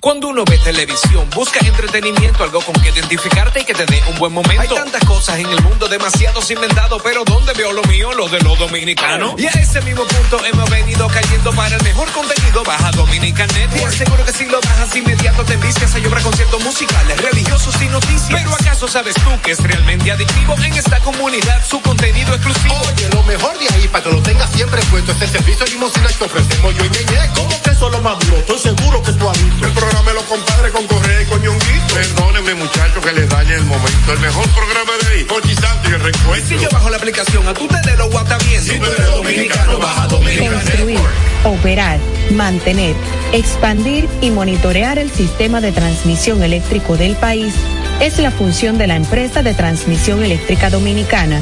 Cuando 0.01 0.29
uno 0.29 0.43
ve 0.45 0.57
televisión, 0.57 1.29
busca 1.35 1.59
entretenimiento, 1.63 2.43
algo 2.43 2.59
con 2.61 2.73
que 2.81 2.89
identificarte 2.89 3.61
y 3.61 3.65
que 3.65 3.75
te 3.75 3.85
dé 3.85 4.01
un 4.09 4.17
buen 4.17 4.33
momento. 4.33 4.59
Hay 4.59 4.67
tantas 4.67 5.05
cosas 5.05 5.37
en 5.37 5.45
el 5.45 5.61
mundo, 5.61 5.87
demasiados 5.87 6.49
inventados, 6.49 6.99
pero 7.03 7.23
¿dónde 7.23 7.53
veo 7.53 7.71
lo 7.71 7.83
mío? 7.83 8.11
Lo 8.13 8.27
de 8.27 8.39
los 8.39 8.57
dominicanos. 8.57 9.35
Y 9.37 9.45
a 9.45 9.51
ese 9.51 9.79
mismo 9.81 10.03
punto 10.03 10.43
hemos 10.43 10.67
venido 10.71 11.07
cayendo 11.07 11.53
para 11.53 11.75
el 11.75 11.83
mejor 11.83 12.11
contenido. 12.13 12.63
Baja 12.63 12.89
Dominican 12.93 13.47
Network. 13.53 13.93
Seguro 13.93 14.25
que 14.25 14.33
si 14.33 14.45
lo 14.45 14.59
bajas 14.59 14.95
inmediato 14.95 15.43
te 15.45 15.53
envicias 15.53 15.93
a 15.93 15.99
llorar 15.99 16.23
conciertos 16.23 16.63
musicales, 16.63 17.21
religiosos 17.21 17.79
y 17.79 17.85
noticias. 17.85 18.41
Pero 18.41 18.55
¿acaso 18.55 18.87
sabes 18.87 19.13
tú 19.13 19.29
que 19.43 19.51
es 19.51 19.59
realmente 19.61 20.11
adictivo 20.11 20.55
en 20.63 20.73
esta 20.73 20.99
comunidad 21.01 21.63
su 21.63 21.79
contenido 21.79 22.33
exclusivo? 22.33 22.73
Oye, 22.91 23.07
lo 23.13 23.21
mejor 23.21 23.55
de 23.59 23.67
ahí 23.75 23.87
para 23.87 24.03
que 24.03 24.11
lo 24.11 24.23
tengas 24.23 24.49
siempre 24.49 24.81
puesto 24.89 25.11
es 25.11 25.21
el 25.21 25.29
servicio 25.29 25.63
limosina 25.67 26.07
que 26.07 26.23
ofrecemos 26.23 26.75
yo 26.75 26.85
y 26.85 26.89
Ñeñe. 26.89 27.29
¿Cómo 27.35 27.61
que 27.61 27.69
eso 27.69 27.85
es 27.85 27.91
lo 27.91 28.01
más 28.01 28.17
duro? 28.25 28.37
Estoy 28.37 28.57
seguro 28.57 29.03
que 29.03 29.11
tú 29.13 29.29
has 29.29 29.43
visto. 29.43 29.67
El 29.67 29.73
programa 29.91 30.09
de 30.09 30.15
los 30.15 30.23
compadres 30.23 30.71
con 30.71 30.87
Correa 30.87 31.21
y 31.21 31.25
con 31.25 31.41
Ñonguito. 31.41 31.93
Perdónenme, 31.93 32.55
muchachos, 32.55 33.03
que 33.03 33.11
les 33.13 33.29
dañe 33.29 33.55
el 33.55 33.65
momento. 33.65 34.13
El 34.13 34.19
mejor 34.19 34.47
programa 34.49 34.91
de 35.03 35.13
ahí, 35.13 35.23
Pochi 35.25 35.55
Santo 35.55 35.89
y 35.89 35.93
el 35.93 35.99
reencuentro. 35.99 36.47
Si 36.47 36.63
yo 36.63 36.69
bajo 36.71 36.89
la 36.89 36.97
aplicación, 36.97 37.47
a 37.47 37.53
tú 37.53 37.67
te 37.67 37.89
de 37.89 37.97
lo 37.97 38.09
guata 38.09 38.37
bien. 38.37 38.61
Si 38.61 38.79
tú 38.79 38.85
eres 38.85 39.11
dominicano, 39.11 39.77
baja 39.79 40.07
Dominican 40.07 40.53
Construir, 40.53 40.99
operar, 41.43 41.99
mantener, 42.31 42.95
expandir 43.33 44.07
y 44.21 44.31
monitorear 44.31 44.97
el 44.97 45.11
sistema 45.11 45.61
de 45.61 45.71
transmisión 45.71 46.43
eléctrico 46.43 46.97
del 46.97 47.15
país 47.15 47.53
es 47.99 48.17
la 48.17 48.31
función 48.31 48.77
de 48.77 48.87
la 48.87 48.95
empresa 48.95 49.43
de 49.43 49.53
transmisión 49.53 50.23
eléctrica 50.23 50.69
dominicana, 50.69 51.41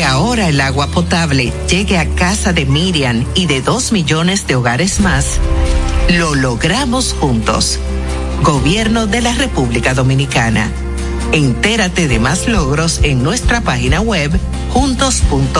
Que 0.00 0.06
ahora 0.06 0.48
el 0.48 0.62
agua 0.62 0.86
potable 0.86 1.52
llegue 1.68 1.98
a 1.98 2.08
casa 2.14 2.54
de 2.54 2.64
Miriam 2.64 3.26
y 3.34 3.44
de 3.44 3.60
dos 3.60 3.92
millones 3.92 4.46
de 4.46 4.56
hogares 4.56 4.98
más, 4.98 5.38
lo 6.08 6.34
logramos 6.34 7.14
juntos. 7.20 7.78
Gobierno 8.42 9.06
de 9.06 9.20
la 9.20 9.34
República 9.34 9.92
Dominicana. 9.92 10.72
Entérate 11.32 12.08
de 12.08 12.18
más 12.18 12.48
logros 12.48 13.00
en 13.02 13.22
nuestra 13.22 13.60
página 13.60 14.00
web 14.00 14.32
juntos.do. 14.72 15.58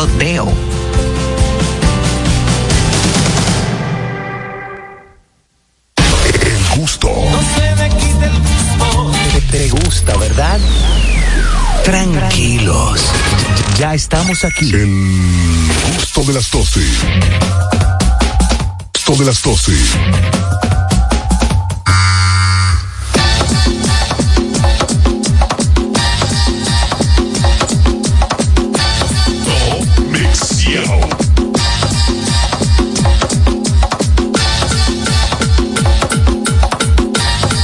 El 6.47 6.79
gusto. 6.81 7.11
Te, 9.35 9.59
te 9.59 9.69
gusta, 9.69 10.17
¿verdad? 10.17 10.59
Tranquilos. 11.85 13.03
Ya 13.81 13.95
estamos 13.95 14.45
aquí. 14.45 14.71
El 14.75 15.71
gusto 15.97 16.23
de 16.25 16.35
las 16.35 16.51
12. 16.51 16.81
Gusto 18.93 19.17
de 19.17 19.25
las 19.25 19.43
12. 19.43 19.73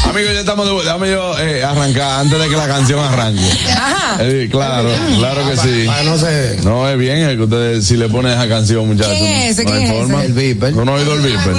Amigos, 0.09 0.33
ya 0.33 0.41
estamos 0.41 0.65
de 0.65 0.73
vuelta. 0.73 0.93
Déjame 0.95 1.11
yo 1.11 1.36
arrancar 1.71 2.21
antes 2.21 2.39
de 2.39 2.49
que 2.49 2.57
la 2.57 2.67
canción 2.67 3.01
arranque. 3.01 3.43
Ajá. 3.73 4.19
Eh, 4.21 4.49
claro, 4.51 4.89
claro 5.19 5.51
que 5.51 5.57
sí. 5.57 5.87
no 6.05 6.19
sé. 6.19 6.59
No, 6.65 6.89
es 6.89 6.99
bien 6.99 7.19
el 7.19 7.37
que 7.37 7.43
ustedes, 7.45 7.87
si 7.87 7.97
le 7.97 8.09
ponen 8.09 8.33
esa 8.33 8.49
canción, 8.49 8.87
muchachos. 8.87 9.15
¿Quién 9.19 9.35
es 9.37 9.59
ese? 9.59 9.65
no 9.65 9.73
hay 9.73 9.79
¿Quién 9.79 9.93
es 9.93 9.99
forma. 9.99 10.25
El 10.25 10.33
Viper. 10.33 10.75
¿No 10.75 10.93
oído 10.93 11.15
el 11.15 11.21
Viper? 11.21 11.55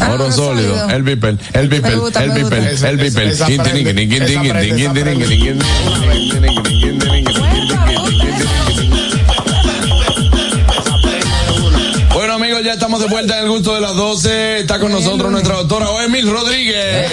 Ah, 0.00 0.10
Oro 0.14 0.32
sólido. 0.32 0.88
El 0.90 1.02
Viper, 1.02 1.36
el 1.52 1.68
Viper, 1.68 1.92
el 1.92 2.30
Viper, 2.30 2.84
el 2.84 2.96
Viper. 2.96 3.34
Ya 12.70 12.74
estamos 12.74 13.00
de 13.00 13.08
vuelta 13.08 13.36
en 13.38 13.44
el 13.46 13.50
gusto 13.50 13.74
de 13.74 13.80
las 13.80 13.96
12. 13.96 14.60
Está 14.60 14.78
con 14.78 14.92
nosotros 14.92 15.28
nuestra 15.32 15.56
doctora 15.56 15.86
Emil 16.04 16.30
Rodríguez. 16.30 17.08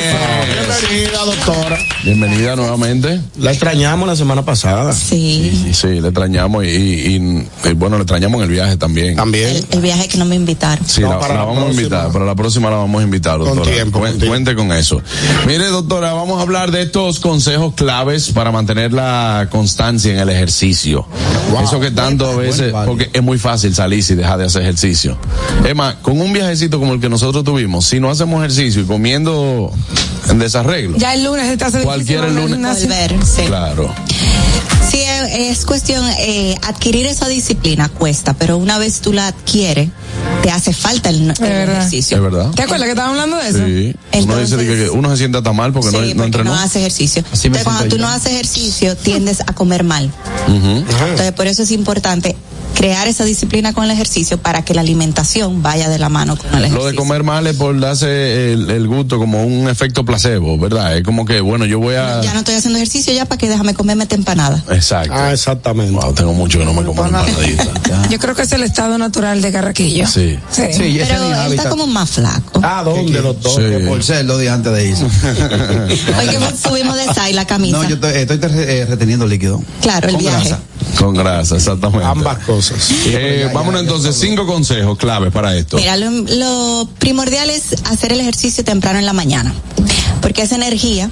Bienvenida, 0.46 1.26
doctora. 1.26 1.80
Bienvenida 2.04 2.56
nuevamente. 2.56 3.20
La 3.40 3.50
extrañamos 3.52 4.08
la 4.08 4.16
semana 4.16 4.46
pasada. 4.46 4.94
Sí, 4.94 5.52
Sí, 5.66 5.74
sí, 5.74 5.88
le 6.00 6.10
extrañamos 6.10 6.64
y, 6.64 6.68
y- 6.68 7.48
y, 7.66 7.74
bueno, 7.74 7.98
le 7.98 8.04
extrañamos 8.04 8.38
en 8.38 8.44
el 8.44 8.50
viaje 8.52 8.78
también. 8.78 9.16
También. 9.16 9.50
el, 9.50 9.66
el 9.72 9.82
viaje 9.82 10.08
que 10.08 10.20
no 10.20 10.26
me 10.26 10.36
invitaron. 10.36 10.86
Sí, 10.88 11.02
No, 11.02 11.10
la, 11.10 11.20
para 11.20 11.34
la 11.34 11.40
la 11.40 11.46
vamos 11.46 11.58
a 11.58 11.66
próxima. 11.66 11.82
invitar, 11.82 12.12
para 12.12 12.26
la 12.26 12.36
próxima 12.36 12.70
la 12.70 12.76
vamos 12.78 13.02
a 13.02 13.04
invitar, 13.04 13.38
Con 13.40 13.48
doctora. 13.56 13.72
tiempo, 13.72 14.00
Cuen- 14.00 14.10
con 14.12 14.12
tiempo. 14.20 14.28
Cuente 14.28 14.56
con 14.56 14.72
eso. 14.74 15.02
Mire, 15.48 15.66
doctora, 15.70 16.14
vamos 16.14 16.38
a 16.38 16.44
hablar 16.44 16.70
de 16.70 16.84
estos 16.84 17.20
consejos 17.20 17.74
claves 17.74 18.30
para 18.30 18.52
mantener 18.52 18.94
la 18.94 19.48
constancia 19.50 20.14
en 20.14 20.20
el 20.20 20.30
ejercicio. 20.30 21.08
Wow. 21.52 21.64
Eso 21.64 21.80
que 21.80 21.90
tanto 21.92 22.28
a 22.30 22.36
veces, 22.36 22.72
vale. 22.72 22.88
porque 22.88 23.10
es 23.12 23.24
muy 23.24 23.40
fácil 23.40 23.74
salirse 23.74 24.14
y 24.14 24.16
dejar 24.18 24.38
de 24.38 24.46
hacer 24.46 24.62
ejercicio. 24.62 25.18
Es 25.68 25.76
más, 25.76 25.96
con 25.96 26.20
un 26.22 26.32
viajecito 26.34 26.80
como 26.80 26.94
el 26.94 27.00
que 27.02 27.10
nosotros 27.10 27.44
tuvimos, 27.44 27.86
si 27.86 28.00
no 28.00 28.10
hacemos 28.10 28.40
ejercicio 28.40 28.82
y 28.82 28.86
comiendo 28.86 29.72
en 30.30 30.40
desarreglo, 30.40 30.98
Ya 30.98 31.14
el 31.14 31.24
lunes 31.24 31.48
se 31.48 31.58
te 31.58 31.66
hace 31.66 31.82
Cualquier 31.82 32.20
al 32.24 32.36
lunes. 32.36 32.60
Volver, 32.84 33.16
sí. 33.26 33.42
claro. 33.48 33.94
Sí, 34.90 35.00
eh, 35.00 35.50
es 35.50 35.66
cuestión, 35.66 36.06
eh, 36.20 36.56
adquirir 36.64 37.06
esa 37.08 37.28
disciplina 37.28 37.90
cuesta, 37.90 38.34
pero 38.34 38.58
una 38.58 38.78
vez 38.78 39.02
tú 39.02 39.12
la 39.12 39.28
adquieres, 39.28 39.90
te 40.44 40.50
hace 40.50 40.72
falta 40.72 41.10
el, 41.10 41.30
el 41.38 41.70
ejercicio. 41.70 42.16
Es 42.18 42.24
verdad. 42.24 42.52
¿Te 42.52 42.64
acuerdas 42.64 42.86
que 42.86 42.92
estábamos 42.92 43.20
hablando 43.20 43.38
de 43.44 43.50
eso? 43.50 43.66
Sí. 43.66 44.24
uno 44.24 44.38
dice 44.38 44.58
que 44.58 44.90
uno 44.90 45.10
se 45.12 45.18
siente 45.18 45.40
hasta 45.40 45.52
mal 45.52 45.74
porque 45.74 45.90
Sí, 45.90 45.96
no, 45.98 46.02
no 46.02 46.08
porque 46.14 46.24
entrenó. 46.26 46.52
no 46.52 46.56
hace 46.56 46.80
ejercicio. 46.80 47.24
Entonces, 47.26 47.64
cuando 47.66 47.86
tú 47.90 47.98
no 47.98 48.08
haces 48.08 48.32
ejercicio, 48.32 48.96
tiendes 48.96 49.42
a 49.42 49.54
comer 49.54 49.84
mal. 49.84 50.10
Entonces, 50.48 51.34
por 51.34 51.48
eso 51.48 51.64
es 51.64 51.72
importante 51.72 52.38
crear 52.76 53.08
esa 53.08 53.26
disciplina 53.26 53.74
con 53.74 53.86
el 53.86 53.92
ejercicio 53.92 54.38
para 54.38 54.64
que 54.64 54.74
la 54.74 54.82
alimentación 54.82 55.64
vaya 55.64 55.90
de 55.90 56.00
la 56.00 56.10
mano 56.10 56.36
con 56.36 56.48
el 56.48 56.66
ejercicio. 56.66 56.78
Lo 56.78 56.86
de 56.86 56.96
comer 56.96 57.24
mal 57.24 57.48
es 57.48 57.56
por 57.56 57.80
darse 57.80 58.54
el, 58.54 58.70
el 58.70 58.88
gusto 58.88 59.18
como 59.18 59.44
un 59.44 59.70
efecto 59.70 60.06
placebo, 60.06 60.58
¿verdad? 60.58 60.98
Es 60.98 61.04
como 61.04 61.26
que, 61.26 61.42
bueno, 61.42 61.66
yo 61.66 61.80
voy 61.80 61.96
a... 61.96 62.22
Ya 62.22 62.34
no 62.34 62.40
estoy 62.40 62.56
haciendo 62.56 62.78
ejercicio, 62.78 63.14
ya 63.14 63.26
para 63.26 63.38
que 63.38 63.50
déjame 63.50 63.74
comerme 63.74 64.06
empanada. 64.10 64.64
Exacto. 64.70 65.14
Ah, 65.14 65.32
exactamente. 65.32 65.92
Wow, 65.92 66.14
tengo 66.14 66.34
mucho 66.34 66.60
que 66.60 66.66
no 66.66 66.74
me 66.74 66.84
como 66.84 67.02
una 67.02 67.22
empanadita. 67.22 68.08
Yo 68.10 68.20
creo 68.20 68.36
que 68.36 68.44
es 68.44 68.52
el 68.52 68.64
estado 68.64 68.98
natural 68.98 69.42
de 69.42 69.52
Carraquillo. 69.52 70.08
Sí. 70.08 70.38
Sí. 70.52 70.64
Sí, 70.72 71.00
Pero 71.08 71.34
es 71.34 71.46
él 71.46 71.54
está 71.54 71.70
como 71.70 71.88
más 71.88 72.10
flaco. 72.10 72.60
Ah, 72.64 72.84
¿dónde, 72.84 73.22
doctor? 73.22 73.52
Sí. 73.52 73.70
Que 73.70 73.86
por 73.88 74.04
ser 74.04 74.26
lo 74.26 74.38
dije 74.38 74.52
antes 74.52 74.74
de 74.74 74.88
irse. 74.88 75.04
Hoy 76.20 76.28
que 76.28 76.40
subimos 76.58 76.96
de 76.96 77.06
sal 77.14 77.36
la 77.36 77.46
camisa. 77.46 77.78
No, 77.78 77.88
yo 77.88 77.96
estoy, 77.96 78.14
estoy 78.16 78.40
eh, 78.44 78.86
reteniendo 78.88 79.26
líquido. 79.28 79.62
Claro, 79.82 80.10
el 80.10 80.18
viaje. 80.18 80.50
grasa. 80.50 80.60
Con 80.98 81.14
grasa, 81.14 81.56
exactamente. 81.56 82.06
Ambas 82.06 82.40
cosas. 82.40 82.92
Eh, 83.06 83.50
vámonos 83.54 83.82
entonces, 83.82 84.16
cinco 84.16 84.46
consejos 84.46 84.98
claves 84.98 85.32
para 85.32 85.56
esto. 85.56 85.78
Mira, 85.78 85.98
lo, 85.98 86.10
lo 86.10 86.90
primordial 87.00 87.50
es 87.50 87.74
hacer 87.86 88.14
el 88.14 88.22
ejercicio 88.22 88.64
temprano 88.64 89.00
en 89.00 89.06
la 89.06 89.14
mañana. 89.14 89.54
Porque 90.22 90.42
esa 90.42 90.56
energía, 90.56 91.10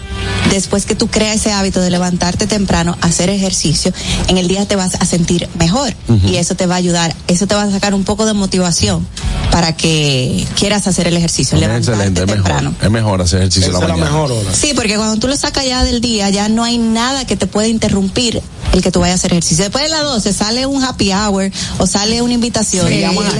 después 0.49 0.85
que 0.85 0.95
tú 0.95 1.07
creas 1.07 1.37
ese 1.37 1.51
hábito 1.51 1.81
de 1.81 1.89
levantarte 1.89 2.47
temprano, 2.47 2.97
hacer 3.01 3.29
ejercicio, 3.29 3.93
en 4.27 4.37
el 4.37 4.47
día 4.47 4.65
te 4.67 4.75
vas 4.75 4.95
a 4.95 5.05
sentir 5.05 5.47
mejor. 5.59 5.93
Y 6.27 6.35
eso 6.37 6.55
te 6.55 6.65
va 6.65 6.75
a 6.75 6.77
ayudar, 6.77 7.15
eso 7.27 7.47
te 7.47 7.55
va 7.55 7.63
a 7.63 7.71
sacar 7.71 7.93
un 7.93 8.03
poco 8.03 8.25
de 8.25 8.33
motivación 8.33 9.05
para 9.51 9.75
que 9.75 10.45
quieras 10.57 10.87
hacer 10.87 11.07
el 11.07 11.15
ejercicio, 11.17 11.55
Es 11.55 11.61
levantarte 11.61 11.91
excelente, 11.91 12.21
es 12.21 12.27
mejor. 12.27 12.43
temprano. 12.43 12.75
Es 12.81 12.91
mejor 12.91 13.21
hacer 13.21 13.39
ejercicio 13.39 13.71
la 13.71 13.79
la 13.79 13.87
mañana. 13.87 14.05
mejor 14.11 14.31
hora. 14.31 14.53
Sí, 14.53 14.71
porque 14.75 14.95
cuando 14.97 15.17
tú 15.19 15.27
lo 15.27 15.35
sacas 15.37 15.65
ya 15.65 15.83
del 15.83 16.01
día, 16.01 16.29
ya 16.29 16.49
no 16.49 16.63
hay 16.63 16.77
nada 16.77 17.25
que 17.25 17.35
te 17.37 17.47
pueda 17.47 17.67
interrumpir 17.67 18.41
el 18.73 18.81
que 18.81 18.91
tú 18.91 18.99
vayas 18.99 19.13
a 19.13 19.19
hacer 19.19 19.31
ejercicio. 19.33 19.63
Después 19.63 19.83
de 19.85 19.89
las 19.89 20.03
12 20.03 20.33
sale 20.33 20.65
un 20.65 20.83
happy 20.83 21.13
hour 21.13 21.49
o 21.77 21.87
sale 21.87 22.21
una 22.21 22.33
invitación. 22.33 22.87
Sí. 22.89 22.95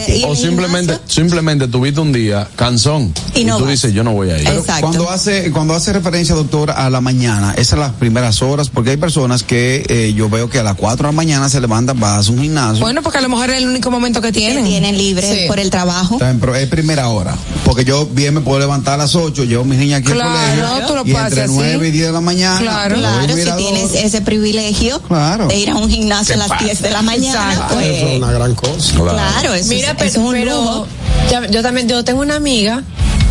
y 0.09 0.21
y 0.21 0.23
O 0.23 0.35
simplemente, 0.35 0.97
simplemente 1.07 1.67
tuviste 1.67 1.99
un 1.99 2.13
día 2.13 2.47
cansón 2.55 3.13
Y 3.33 3.43
no 3.43 3.57
tú 3.57 3.63
vas. 3.63 3.71
dices, 3.71 3.93
yo 3.93 4.03
no 4.03 4.13
voy 4.13 4.29
a 4.29 4.37
ir. 4.37 4.45
Pero- 4.45 4.59
Exacto. 4.61 4.81
Cuando 4.87 5.09
hace, 5.09 5.51
cuando 5.55 5.73
hace 5.73 5.93
referencia, 5.93 6.35
doctor, 6.35 6.71
a 6.71 6.89
la 6.89 6.99
mañana, 6.99 7.53
esas 7.53 7.69
son 7.69 7.79
las 7.79 7.93
primeras 7.93 8.41
horas, 8.41 8.69
porque 8.69 8.89
hay 8.91 8.97
personas 8.97 9.41
que 9.43 9.85
eh, 9.87 10.13
yo 10.13 10.29
veo 10.29 10.49
que 10.49 10.59
a 10.59 10.63
las 10.63 10.75
4 10.75 11.07
de 11.07 11.13
la 11.13 11.15
mañana 11.15 11.47
se 11.47 11.61
levantan, 11.61 11.97
vas 11.97 12.11
a 12.11 12.17
hacer 12.19 12.33
un 12.35 12.41
gimnasio. 12.41 12.81
Bueno, 12.81 13.01
porque 13.01 13.19
a 13.19 13.21
lo 13.21 13.29
mejor 13.29 13.49
es 13.51 13.57
el 13.59 13.67
único 13.69 13.89
momento 13.89 14.19
que 14.21 14.27
que 14.27 14.33
tienen. 14.33 14.65
tienen 14.65 14.97
libre 14.97 15.25
Sí. 15.43 15.47
por 15.47 15.59
el 15.59 15.69
trabajo. 15.69 16.17
Pero 16.19 16.55
es 16.55 16.67
primera 16.67 17.07
hora. 17.07 17.35
Porque 17.63 17.85
yo 17.85 18.05
bien 18.05 18.33
me 18.33 18.41
puedo 18.41 18.59
levantar 18.59 18.95
a 18.95 18.97
las 18.97 19.15
8, 19.15 19.45
llevo 19.45 19.63
a 19.63 19.65
mis 19.65 19.79
niñas 19.79 20.01
aquí 20.01 20.11
Claro, 20.11 20.29
al 20.29 20.69
colegio. 20.69 20.87
tú 20.87 20.95
lo 20.95 21.05
y 21.05 21.09
entre 21.11 21.23
hacer 21.41 21.49
9 21.49 21.75
así. 21.77 21.85
y 21.87 21.91
10 21.91 22.07
de 22.07 22.11
la 22.13 22.21
mañana. 22.21 22.59
Claro. 22.59 22.95
Claro, 22.97 23.35
si 23.35 23.51
tienes 23.63 23.93
ese 23.93 24.21
privilegio 24.21 24.99
Claro. 25.03 25.47
de 25.47 25.57
ir 25.57 25.69
a 25.69 25.75
un 25.75 25.89
gimnasio 25.89 26.35
a 26.35 26.37
las 26.37 26.59
10 26.59 26.81
de 26.81 26.91
la 26.91 27.01
mañana, 27.01 27.53
Exacto. 27.53 27.75
pues, 27.75 27.87
Eso 27.97 28.07
es 28.09 28.17
una 28.17 28.31
gran 28.33 28.55
cosa. 28.55 28.93
claro, 28.95 29.53
eso, 29.53 29.69
Mira, 29.69 29.89
es, 29.91 29.95
pero, 29.97 30.09
eso 30.09 30.19
es 30.19 30.25
un 30.25 30.31
pero 30.33 30.55
lujo. 30.55 30.87
ya- 31.31 31.47
yo 31.49 31.61
también, 31.61 31.87
yo 31.87 32.03
tengo 32.03 32.21
una 32.21 32.35
amiga 32.35 32.83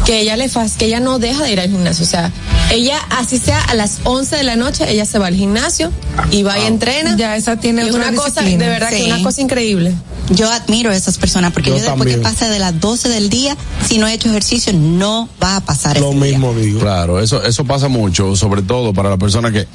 que 0.05 0.20
ella 0.20 0.36
le 0.36 0.48
faz, 0.48 0.76
que 0.76 0.86
ella 0.86 1.00
no 1.00 1.18
deja 1.18 1.42
de 1.44 1.52
ir 1.52 1.61
al 1.61 1.70
gimnasio, 1.70 2.05
o 2.05 2.09
sea, 2.09 2.30
ella 2.70 2.98
así 3.11 3.38
sea 3.38 3.61
a 3.62 3.74
las 3.74 3.98
11 4.05 4.36
de 4.36 4.42
la 4.44 4.57
noche, 4.57 4.90
ella 4.90 5.07
se 5.07 5.18
va 5.18 5.28
al 5.28 5.34
gimnasio 5.34 5.90
y 6.30 6.42
va 6.42 6.59
y 6.59 6.66
entrena. 6.66 7.16
Ya 7.16 7.36
esa 7.36 7.57
tiene 7.57 7.84
Y 7.84 7.88
es 7.88 7.94
otra 7.94 8.09
una 8.09 8.16
cosa, 8.20 8.42
de 8.42 8.57
verdad 8.57 8.90
que 8.90 9.05
una 9.05 9.22
cosa 9.22 9.40
increíble. 9.40 9.94
Yo 10.30 10.50
admiro 10.50 10.90
a 10.90 10.96
esas 10.96 11.18
personas 11.18 11.52
porque 11.52 11.68
Yo 11.70 11.76
yo, 11.76 11.82
después 11.84 12.09
que 12.14 12.18
pase 12.22 12.48
de 12.48 12.59
las 12.59 12.80
12 12.80 13.11
del 13.11 13.28
día, 13.28 13.57
si 13.86 13.98
no 13.98 14.07
he 14.07 14.14
hecho 14.14 14.30
ejercicio, 14.30 14.72
no 14.72 15.28
va 15.42 15.57
a 15.57 15.61
pasar 15.61 15.98
Lo 16.00 16.11
ese 16.12 16.18
día. 16.24 16.38
mismo 16.38 16.55
digo. 16.55 16.80
Claro, 16.80 17.20
eso, 17.20 17.42
eso 17.42 17.64
pasa 17.66 17.88
mucho, 17.88 18.34
sobre 18.34 18.62
todo 18.62 18.94
para 18.94 19.11
la 19.11 19.18
persona 19.18 19.52
que, 19.52 19.66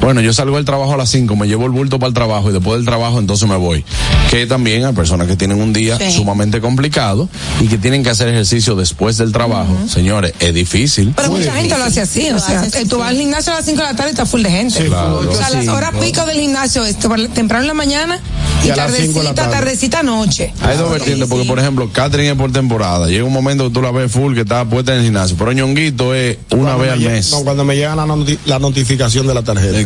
bueno, 0.00 0.20
yo 0.20 0.32
salgo 0.32 0.56
del 0.56 0.64
trabajo 0.64 0.94
a 0.94 0.96
las 0.96 1.10
5, 1.10 1.34
me 1.34 1.48
llevo 1.48 1.64
el 1.66 1.72
bulto 1.72 1.98
para 1.98 2.08
el 2.08 2.14
trabajo 2.14 2.50
y 2.50 2.52
después 2.52 2.76
del 2.76 2.84
trabajo 2.86 3.18
entonces 3.18 3.48
me 3.48 3.56
voy. 3.56 3.84
Que 4.30 4.46
también 4.46 4.84
hay 4.84 4.92
personas 4.92 5.26
que 5.26 5.34
tienen 5.36 5.60
un 5.60 5.72
día 5.72 5.98
Sí. 5.98 6.12
sumamente 6.12 6.60
complicado 6.60 7.28
y 7.60 7.66
que 7.66 7.76
tienen 7.78 8.04
que 8.04 8.10
hacer 8.10 8.28
ejercicio 8.28 8.76
después 8.76 9.16
del 9.18 9.32
trabajo. 9.32 9.75
Señores, 9.88 10.32
es 10.40 10.54
difícil. 10.54 11.12
Pero 11.16 11.30
mucha 11.30 11.52
gente 11.52 11.76
lo 11.78 11.84
hace 11.84 12.00
así, 12.00 12.30
o 12.30 12.38
sea, 12.38 12.60
hace 12.60 12.78
así, 12.78 12.88
tú 12.88 12.98
vas 12.98 13.08
al 13.10 13.16
gimnasio 13.16 13.52
a 13.52 13.56
las 13.56 13.64
5 13.66 13.78
de 13.78 13.84
la 13.84 13.94
tarde 13.96 14.10
y 14.10 14.12
está 14.12 14.26
full 14.26 14.42
de 14.42 14.50
gente. 14.50 14.84
claro. 14.86 15.20
O 15.28 15.34
sea, 15.34 15.50
las 15.50 15.68
horas 15.68 15.92
pico 16.00 16.24
del 16.26 16.38
gimnasio 16.40 16.84
es 16.84 16.96
temprano 16.98 17.62
en 17.62 17.68
la 17.68 17.74
mañana 17.74 18.20
Y, 18.64 18.68
Y 18.68 18.70
a 18.70 18.76
las 18.76 18.94
cinco 18.94 19.18
de 19.20 19.24
la 19.26 19.34
tardecita, 19.34 19.34
tarde. 19.34 19.52
tardecita, 19.52 20.02
noche. 20.02 20.52
Hay 20.62 20.76
dos 20.76 20.90
vertientes, 20.90 21.28
porque 21.28 21.46
por 21.46 21.58
ejemplo, 21.58 21.90
Catherine 21.92 22.30
es 22.30 22.36
por 22.36 22.52
temporada. 22.52 23.06
Llega 23.06 23.24
un 23.24 23.32
momento 23.32 23.64
que 23.68 23.70
tú 23.74 23.82
la 23.82 23.90
ves 23.90 24.10
full, 24.10 24.34
que 24.34 24.40
está 24.40 24.64
puesta 24.64 24.92
en 24.92 24.98
el 25.00 25.04
gimnasio. 25.04 25.36
Pero 25.38 25.52
ñonguito 25.52 26.14
es 26.14 26.38
una 26.50 26.74
Cuando 26.74 26.78
vez 26.78 26.92
al 26.92 27.00
mes. 27.00 27.30
No, 27.30 27.40
cuando 27.44 27.64
me 27.64 27.76
llega 27.76 27.94
la, 27.94 28.06
noti- 28.06 28.38
la 28.46 28.58
notificación 28.58 29.26
de 29.26 29.34
la 29.34 29.42
tarjeta. 29.42 29.78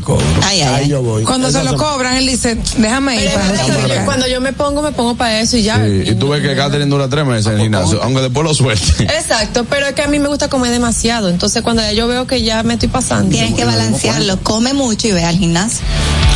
Ay, 0.45 0.61
Ahí 0.63 0.89
yo 0.89 1.03
voy. 1.03 1.25
Cuando 1.25 1.51
se 1.51 1.63
lo 1.65 1.77
cobran, 1.77 2.17
él 2.17 2.27
dice, 2.27 2.57
déjame 2.79 3.25
ir. 3.25 3.31
Para 3.31 4.05
cuando 4.05 4.27
yo 4.29 4.41
me 4.41 4.53
pongo, 4.53 4.83
me 4.83 4.93
pongo 4.93 5.15
para 5.17 5.41
eso 5.41 5.57
y 5.57 5.63
ya. 5.63 5.77
Sí, 5.85 6.03
y 6.11 6.15
tú 6.15 6.29
ves 6.29 6.43
que 6.43 6.55
Catherine 6.55 6.89
dura 6.91 7.09
tres 7.09 7.27
meses 7.27 7.47
en 7.47 7.53
el 7.55 7.61
gimnasio, 7.63 8.03
aunque 8.03 8.23
después 8.23 8.45
lo 8.47 8.55
suelte. 8.55 9.05
Exacto, 9.05 9.65
pero 9.69 9.80
es 9.87 9.95
que 9.95 10.03
a 10.03 10.09
mí 10.09 10.19
me 10.19 10.29
gusta 10.29 10.49
comer 10.49 10.71
demasiado. 10.71 11.29
Entonces, 11.29 11.63
cuando 11.63 11.83
ya 11.83 11.93
yo 11.93 12.07
veo 12.09 12.27
que 12.27 12.43
ya 12.43 12.63
me 12.63 12.75
estoy 12.75 12.89
pasando. 12.89 13.31
Tienes 13.31 13.55
que 13.55 13.65
balancearlo, 13.65 14.39
come 14.43 14.73
mucho 14.75 15.09
y 15.09 15.13
ve 15.13 15.25
al 15.25 15.37
gimnasio. 15.39 15.81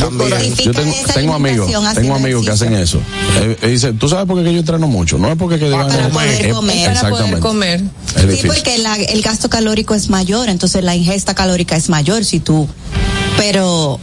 Yo 0.01 0.73
tengo, 0.73 0.93
tengo 1.15 1.35
amigos, 1.35 1.71
tengo 1.95 2.15
amigos 2.15 2.45
que 2.45 2.51
hacen 2.51 2.75
eso. 2.75 2.99
Eh, 3.41 3.57
eh, 3.63 3.69
dice, 3.69 3.93
¿tú 3.93 4.09
sabes 4.09 4.27
por 4.27 4.43
qué 4.43 4.53
yo 4.53 4.59
entreno 4.59 4.87
mucho? 4.89 5.19
No 5.19 5.31
es 5.31 5.37
porque 5.37 5.59
que 5.59 5.67
digan, 5.67 5.89
Para 5.89 6.09
no, 6.09 6.11
poder 6.11 6.51
comer. 6.51 6.91
Exactamente. 6.91 7.41
comer. 7.41 7.83
Es 8.17 8.41
Sí, 8.41 8.47
porque 8.47 8.79
la- 8.79 8.97
el 8.97 9.23
gasto 9.23 9.49
calórico 9.49 9.95
es 9.95 10.11
mayor, 10.11 10.49
entonces 10.49 10.83
la 10.85 10.95
ingesta 10.97 11.35
calórica 11.35 11.77
es 11.77 11.89
mayor 11.89 12.25
si 12.25 12.41
tú. 12.41 12.69
Pero 13.37 13.99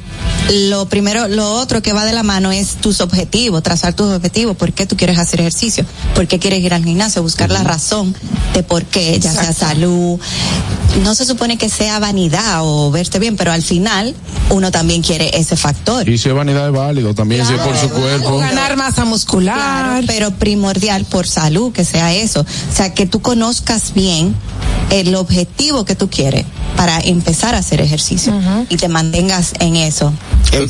lo 0.50 0.88
primero, 0.88 1.28
lo 1.28 1.54
otro 1.54 1.82
que 1.82 1.94
va 1.94 2.06
de 2.06 2.14
la 2.14 2.24
mano 2.24 2.52
es 2.52 2.76
tus 2.76 3.00
objetivos, 3.02 3.64
trazar 3.64 3.94
tus 3.94 4.08
objetivos. 4.12 4.58
¿Por 4.58 4.74
qué 4.74 4.86
tú 4.86 4.98
quieres 4.98 5.18
hacer 5.18 5.40
ejercicio? 5.40 5.86
¿Por 6.16 6.28
qué 6.28 6.40
quieres 6.40 6.60
ir 6.62 6.74
al 6.74 6.84
gimnasio? 6.84 7.22
Buscar 7.22 7.50
la 7.52 7.64
razón 7.64 8.16
de 8.54 8.64
por 8.64 8.84
qué, 8.86 9.20
ya 9.20 9.32
sea 9.32 9.54
salud. 9.54 10.20
No 11.04 11.16
se 11.16 11.26
supone 11.26 11.58
que 11.58 11.70
sea 11.70 12.00
vanidad 12.00 12.60
o 12.64 12.92
verte 12.92 13.18
bien, 13.20 13.38
pero 13.38 13.52
al 13.54 13.62
final 13.62 14.14
uno 14.50 14.72
también 14.72 15.02
quiere 15.02 15.32
ese 15.38 15.56
factor. 15.56 16.10
Y 16.10 16.18
si 16.18 16.28
es 16.28 16.36
vanidad 16.36 16.68
es 16.68 16.74
válido, 16.74 17.14
también 17.14 17.46
si 17.46 17.54
es 17.54 17.60
por 17.62 17.78
su 17.78 17.86
O 17.86 17.90
cuerpo. 17.92 18.38
ganar 18.40 18.76
masa 18.76 19.06
muscular. 19.06 19.56
Claro, 19.56 20.06
pero 20.08 20.32
primordial 20.32 21.06
por 21.06 21.28
salud 21.28 21.72
que 21.72 21.86
sea 21.86 22.14
eso. 22.14 22.42
O 22.42 22.76
sea, 22.76 22.94
que 22.94 23.06
tú 23.06 23.22
conozcas 23.22 23.94
bien 23.94 24.36
el 24.90 25.16
objetivo 25.16 25.86
que 25.86 25.96
tú 25.96 26.10
quieres 26.10 26.46
para 26.76 27.00
empezar 27.00 27.56
a 27.56 27.60
hacer 27.60 27.80
ejercicio 27.80 28.34
y 28.68 28.76
te 28.76 28.90
mantengas 28.90 29.54
en 29.60 29.78
eso. 29.78 30.12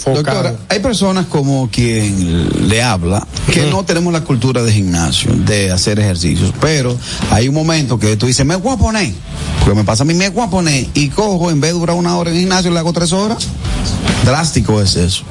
Doctora, 0.06 0.56
hay 0.70 0.80
personas 0.80 1.26
como 1.26 1.70
quien 1.72 2.70
le 2.70 2.82
habla 2.84 3.26
que 3.52 3.66
no 3.66 3.84
tenemos 3.84 4.14
la 4.14 4.22
cultura 4.24 4.62
de 4.64 4.72
gimnasio, 4.72 5.32
de 5.34 5.72
hacer 5.72 6.00
ejercicios, 6.00 6.54
pero 6.62 6.96
hay 7.32 7.48
un 7.48 7.56
momento 7.56 7.98
que 8.00 8.16
tú 8.18 8.28
dices, 8.28 8.46
me 8.46 8.56
voy 8.56 8.74
a 8.74 8.78
poner, 8.78 9.12
porque 9.60 9.76
me 9.76 9.84
pasa 9.84 10.04
a 10.04 10.06
mí, 10.06 10.14
me 10.14 10.30
voy 10.30 10.44
a 10.46 10.50
poner 10.50 10.88
y 10.94 11.10
cojo, 11.10 11.50
en 11.50 11.60
vez 11.62 11.74
de 11.74 11.80
durar 11.80 11.96
una 11.96 12.16
hora 12.18 12.30
en 12.30 12.36
el 12.36 12.42
gimnasio, 12.42 12.72
le 12.72 12.80
hago 12.80 12.94
tres 12.94 13.12
horas. 13.12 13.48
Drástico 14.26 14.80
es 14.82 14.96
eso. 14.98 15.24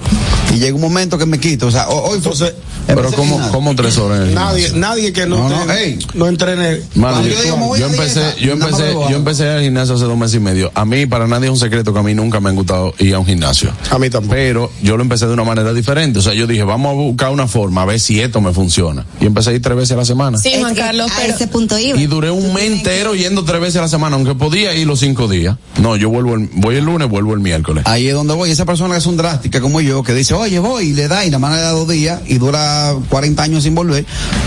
Y 0.53 0.59
llega 0.59 0.75
un 0.75 0.81
momento 0.81 1.17
que 1.17 1.25
me 1.27 1.39
quito, 1.39 1.69
o 1.69 1.71
sea, 1.71 1.89
ho- 1.89 2.09
hoy 2.11 2.17
entonces, 2.17 2.55
Pero 2.89 3.13
como, 3.13 3.39
como 3.53 3.77
tres 3.77 3.97
horas 3.99 4.23
en 4.23 4.29
el 4.31 4.35
Nadie, 4.35 4.65
gimnasio? 4.69 4.81
nadie 4.81 5.13
que 5.13 5.27
no, 5.27 5.49
No, 5.49 5.65
no, 5.65 5.73
no 6.15 6.27
entrene. 6.27 6.81
Mano, 6.97 7.23
yo, 7.25 7.77
yo 7.77 7.87
empecé, 7.87 8.21
dieta, 8.21 8.37
yo 8.41 8.53
empecé, 8.55 8.93
yo 9.11 9.17
empecé 9.17 9.49
al 9.49 9.63
gimnasio 9.63 9.95
hace 9.95 10.05
dos 10.07 10.19
meses 10.19 10.37
y 10.37 10.41
medio. 10.41 10.73
A 10.75 10.85
mí, 10.85 11.07
para 11.07 11.29
nadie 11.29 11.45
es 11.47 11.53
un 11.53 11.59
secreto 11.59 11.93
que 11.93 12.01
a 12.01 12.03
mí 12.03 12.15
nunca 12.15 12.41
me 12.41 12.49
han 12.51 12.57
gustado 12.57 12.93
ir 12.99 13.15
a 13.15 13.21
un 13.21 13.27
gimnasio. 13.27 13.71
A 13.91 13.99
mí 14.01 14.11
tampoco. 14.21 14.35
Pero 14.35 14.71
yo 14.83 14.97
lo 14.97 15.03
empecé 15.03 15.27
de 15.27 15.33
una 15.35 15.45
manera 15.45 15.73
diferente. 15.73 16.19
O 16.19 16.23
sea, 16.23 16.35
yo 16.35 16.47
dije, 16.47 16.63
vamos 16.63 16.91
a 16.91 16.95
buscar 16.95 17.31
una 17.31 17.47
forma, 17.47 17.83
a 17.83 17.85
ver 17.87 18.01
si 18.01 18.21
esto 18.21 18.41
me 18.41 18.53
funciona. 18.53 19.05
Y 19.21 19.27
empecé 19.27 19.51
a 19.51 19.53
ir 19.55 19.63
tres 19.63 19.77
veces 19.77 19.93
a 19.93 19.97
la 19.97 20.05
semana. 20.05 20.39
Sí, 20.39 20.53
Juan 20.59 20.75
Carlos, 20.75 21.11
a 21.11 21.17
pero 21.21 21.35
ese 21.35 21.47
punto 21.47 21.79
iba. 21.79 21.99
Y 22.01 22.07
duré 22.07 22.31
un 22.31 22.53
mes 22.55 22.65
entero 22.65 23.15
yendo 23.15 23.45
tres 23.45 23.61
veces 23.61 23.77
a 23.77 23.83
la 23.83 23.89
semana, 23.89 24.17
aunque 24.17 24.35
podía 24.35 24.75
ir 24.75 24.87
los 24.87 25.01
cinco 25.01 25.29
días. 25.29 25.57
No, 25.81 25.97
yo 25.97 26.09
vuelvo 26.11 26.35
el, 26.35 26.49
voy 26.55 26.77
el 26.77 26.85
lunes, 26.85 27.09
vuelvo 27.09 27.35
el 27.35 27.41
miércoles. 27.41 27.85
Ahí 27.87 28.09
es 28.09 28.15
donde 28.15 28.35
voy. 28.35 28.51
Esa 28.51 28.65
persona 28.65 28.95
que 28.95 29.01
son 29.01 29.17
drástica 29.17 29.61
como 29.61 29.81
yo, 29.81 30.03
que 30.03 30.15
dice, 30.15 30.35
oye, 30.35 30.59
voy, 30.59 30.89
y 30.89 30.93
le 30.93 31.09
da, 31.09 31.25
y 31.25 31.31
nada 31.31 31.39
más 31.39 31.55
le 31.57 31.61
da 31.63 31.71
dos 31.71 31.89
días, 31.89 32.21
y 32.27 32.39
dura 32.39 32.95
40 33.09 33.43
años 33.43 33.63
sin 33.65 33.75
volver, 33.75 34.05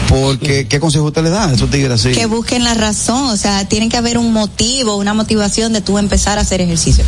porque, 0.09 0.67
¿qué 0.67 0.80
consejo 0.80 1.05
usted 1.05 1.24
le 1.24 1.30
da 1.30 1.49
a 1.49 1.53
esos 1.53 1.69
tigres 1.69 1.91
así? 1.91 2.11
Que 2.11 2.26
busquen 2.26 2.63
la 2.63 2.74
razón, 2.74 3.30
o 3.30 3.38
sea, 3.38 3.65
tiene 3.67 3.89
que 3.89 3.97
haber 3.97 4.17
un 4.17 4.32
motivo, 4.34 4.97
una 4.97 5.13
motivación 5.13 5.74
de 5.74 5.82
tú 5.82 5.97
empezar 5.97 6.38
a 6.38 6.41
hacer 6.41 6.61
ejercicio. 6.61 7.03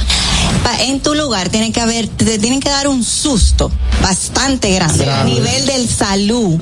Pa- 0.63 0.83
en 0.83 0.99
tu 0.99 1.13
lugar 1.13 1.49
tiene 1.49 1.71
que 1.71 1.81
haber, 1.81 2.07
te 2.07 2.37
tienen 2.55 2.61
que 2.61 2.69
dar 2.69 2.87
un 2.87 3.03
susto 3.03 3.69
bastante 4.01 4.71
grande 4.71 5.09
a 5.09 5.23
nivel 5.25 5.65
del 5.65 5.89
salud 5.89 6.57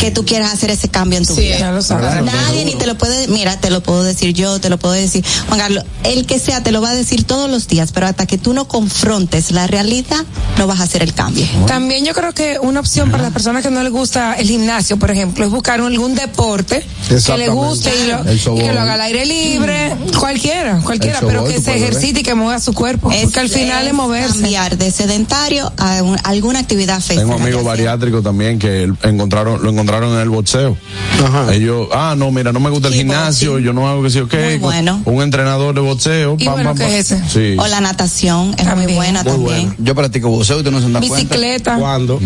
que 0.00 0.10
tú 0.10 0.24
quieras 0.26 0.52
hacer 0.52 0.70
ese 0.70 0.88
cambio 0.88 1.18
en 1.18 1.24
tu 1.26 1.34
Sí, 1.34 1.40
vida. 1.42 1.58
ya 1.58 1.70
lo 1.72 1.80
sabes. 1.80 2.22
Nadie 2.22 2.64
ni 2.66 2.74
te 2.74 2.86
lo 2.86 2.98
puede, 2.98 3.28
mira, 3.28 3.58
te 3.60 3.70
lo 3.70 3.82
puedo 3.82 4.02
decir 4.02 4.34
yo, 4.34 4.60
te 4.60 4.68
lo 4.68 4.78
puedo 4.78 4.92
decir 4.94 5.24
Juan 5.48 5.58
Carlos, 5.60 5.84
el 6.04 6.26
que 6.26 6.38
sea 6.38 6.62
te 6.62 6.70
lo 6.72 6.82
va 6.82 6.90
a 6.90 6.94
decir 6.94 7.24
todos 7.24 7.48
los 7.50 7.66
días, 7.68 7.92
pero 7.92 8.06
hasta 8.06 8.26
que 8.26 8.36
tú 8.36 8.52
no 8.52 8.68
confrontes 8.68 9.50
la 9.52 9.66
realidad, 9.66 10.24
no 10.58 10.66
vas 10.66 10.80
a 10.80 10.82
hacer 10.82 11.02
el 11.02 11.14
cambio. 11.14 11.46
También 11.66 12.04
yo 12.04 12.12
creo 12.12 12.34
que 12.34 12.58
una 12.60 12.80
opción 12.80 13.10
para 13.10 13.22
las 13.22 13.32
personas 13.32 13.62
que 13.62 13.70
no 13.70 13.82
les 13.82 13.92
gusta 13.92 14.34
el 14.34 14.48
gimnasio, 14.48 14.98
por 14.98 15.10
ejemplo, 15.10 15.44
es 15.46 15.50
buscar 15.50 15.80
algún 15.80 16.14
deporte 16.14 16.84
que 17.08 17.38
le 17.38 17.48
guste 17.48 17.90
y, 18.04 18.08
lo, 18.08 18.56
y 18.56 18.60
que 18.60 18.72
lo 18.74 18.80
haga 18.80 18.94
al 18.94 19.00
aire 19.02 19.24
libre, 19.24 19.96
cualquiera, 20.18 20.80
cualquiera, 20.84 21.20
pero 21.20 21.44
que 21.44 21.60
se 21.60 21.74
ejercite 21.76 22.20
y 22.20 22.22
que 22.22 22.34
mueva 22.34 22.60
su 22.60 22.72
cuerpo. 22.74 23.10
porque 23.10 23.40
al 23.40 23.48
final 23.48 23.86
es 23.86 23.94
moverse. 23.94 24.28
Cambiar 24.40 24.76
de 24.76 24.90
sedentario 24.90 25.37
a 25.78 26.02
un- 26.02 26.16
alguna 26.24 26.58
actividad 26.58 27.00
física. 27.00 27.20
Tengo 27.20 27.34
amigos 27.34 27.52
ya 27.52 27.58
sea- 27.60 27.68
bariátricos 27.68 28.22
también 28.22 28.58
que 28.58 28.90
encontraron, 29.02 29.62
lo 29.62 29.70
encontraron 29.70 30.12
en 30.14 30.20
el 30.20 30.28
boxeo. 30.28 30.76
Ajá. 31.24 31.52
Ellos, 31.54 31.88
ah, 31.92 32.14
no, 32.16 32.30
mira, 32.30 32.52
no 32.52 32.60
me 32.60 32.70
gusta 32.70 32.88
el 32.88 32.94
gimnasio, 32.94 33.58
yo 33.58 33.72
no 33.72 33.88
hago 33.88 34.02
que 34.02 34.10
sí, 34.10 34.18
ok. 34.20 34.34
Muy 34.34 34.58
bueno. 34.58 35.02
Un 35.04 35.22
entrenador 35.22 35.74
de 35.74 35.80
boxeo. 35.80 36.36
Y 36.38 36.48
bueno, 36.48 36.74
¿qué 36.74 36.98
es 36.98 37.10
ese? 37.12 37.22
Sí. 37.28 37.56
O 37.58 37.66
la 37.66 37.80
natación 37.80 38.54
es 38.58 38.66
muy 38.76 38.92
buena 38.94 39.22
Muy 39.22 39.32
también. 39.32 39.44
buena. 39.68 39.74
Yo 39.78 39.94
practico 39.94 40.28
boxeo 40.28 40.60
y 40.60 40.62
tú 40.64 40.70
no 40.70 40.78
se 40.80 40.84
dan 40.90 40.92
cuenta. 41.06 41.14
Bicicleta. 41.16 41.76
¿Cuándo? 41.78 42.20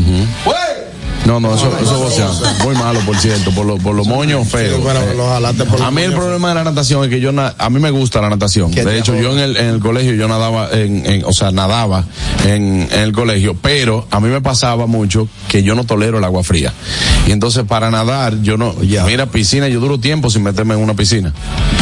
No, 1.27 1.39
no, 1.41 1.55
eso, 1.55 1.71
eso. 1.79 2.43
Muy 2.65 2.75
malo, 2.75 2.99
por 3.07 3.17
cierto, 3.17 3.51
por, 3.53 3.65
lo- 3.67 3.79
por 3.79 3.95
los 3.95 4.07
moños 4.07 4.47
feos. 4.49 4.81
Eh, 4.81 5.15
lo 5.17 5.33
a 5.33 5.41
los 5.41 5.93
mí 5.93 6.03
el 6.03 6.13
problema 6.13 6.49
de 6.49 6.55
la 6.57 6.65
natación 6.65 7.05
es 7.05 7.11
que 7.11 7.21
yo, 7.21 7.31
na- 7.33 7.55
a 7.59 7.71
mí 7.71 7.79
me 7.81 7.91
gusta 7.91 8.21
la 8.21 8.29
natación. 8.29 8.71
¿Qué 8.73 8.83
te 8.83 8.91
De 8.91 8.99
hecho, 8.99 9.15
yo 9.17 9.33
en 9.33 9.39
el, 9.39 9.57
en 9.57 9.67
el 9.67 9.81
colegio, 9.81 10.15
yo 10.15 10.27
nadaba, 10.29 10.69
en, 10.73 11.07
en- 11.07 11.25
o 11.25 11.33
sea, 11.33 11.51
nadaba 11.53 12.05
en, 12.47 12.89
en 12.91 13.01
el 13.01 13.13
colegio, 13.13 13.55
pero 13.61 14.07
a 14.11 14.21
mí 14.21 14.29
me 14.29 14.41
pasaba 14.41 14.87
mucho 14.87 15.29
que 15.49 15.63
yo 15.63 15.75
no 15.75 15.85
tolero 15.85 16.19
el 16.19 16.25
agua 16.25 16.43
fría. 16.43 16.73
Y 17.27 17.31
entonces 17.33 17.65
para 17.65 17.91
nadar, 17.91 18.41
yo 18.43 18.57
no, 18.57 18.75
mira, 19.07 19.27
piscina, 19.27 19.69
yo 19.69 19.79
duro 19.81 19.99
tiempo 19.99 20.29
sin 20.31 20.43
meterme 20.43 20.75
en 20.75 20.81
una 20.81 20.95
piscina. 20.95 21.33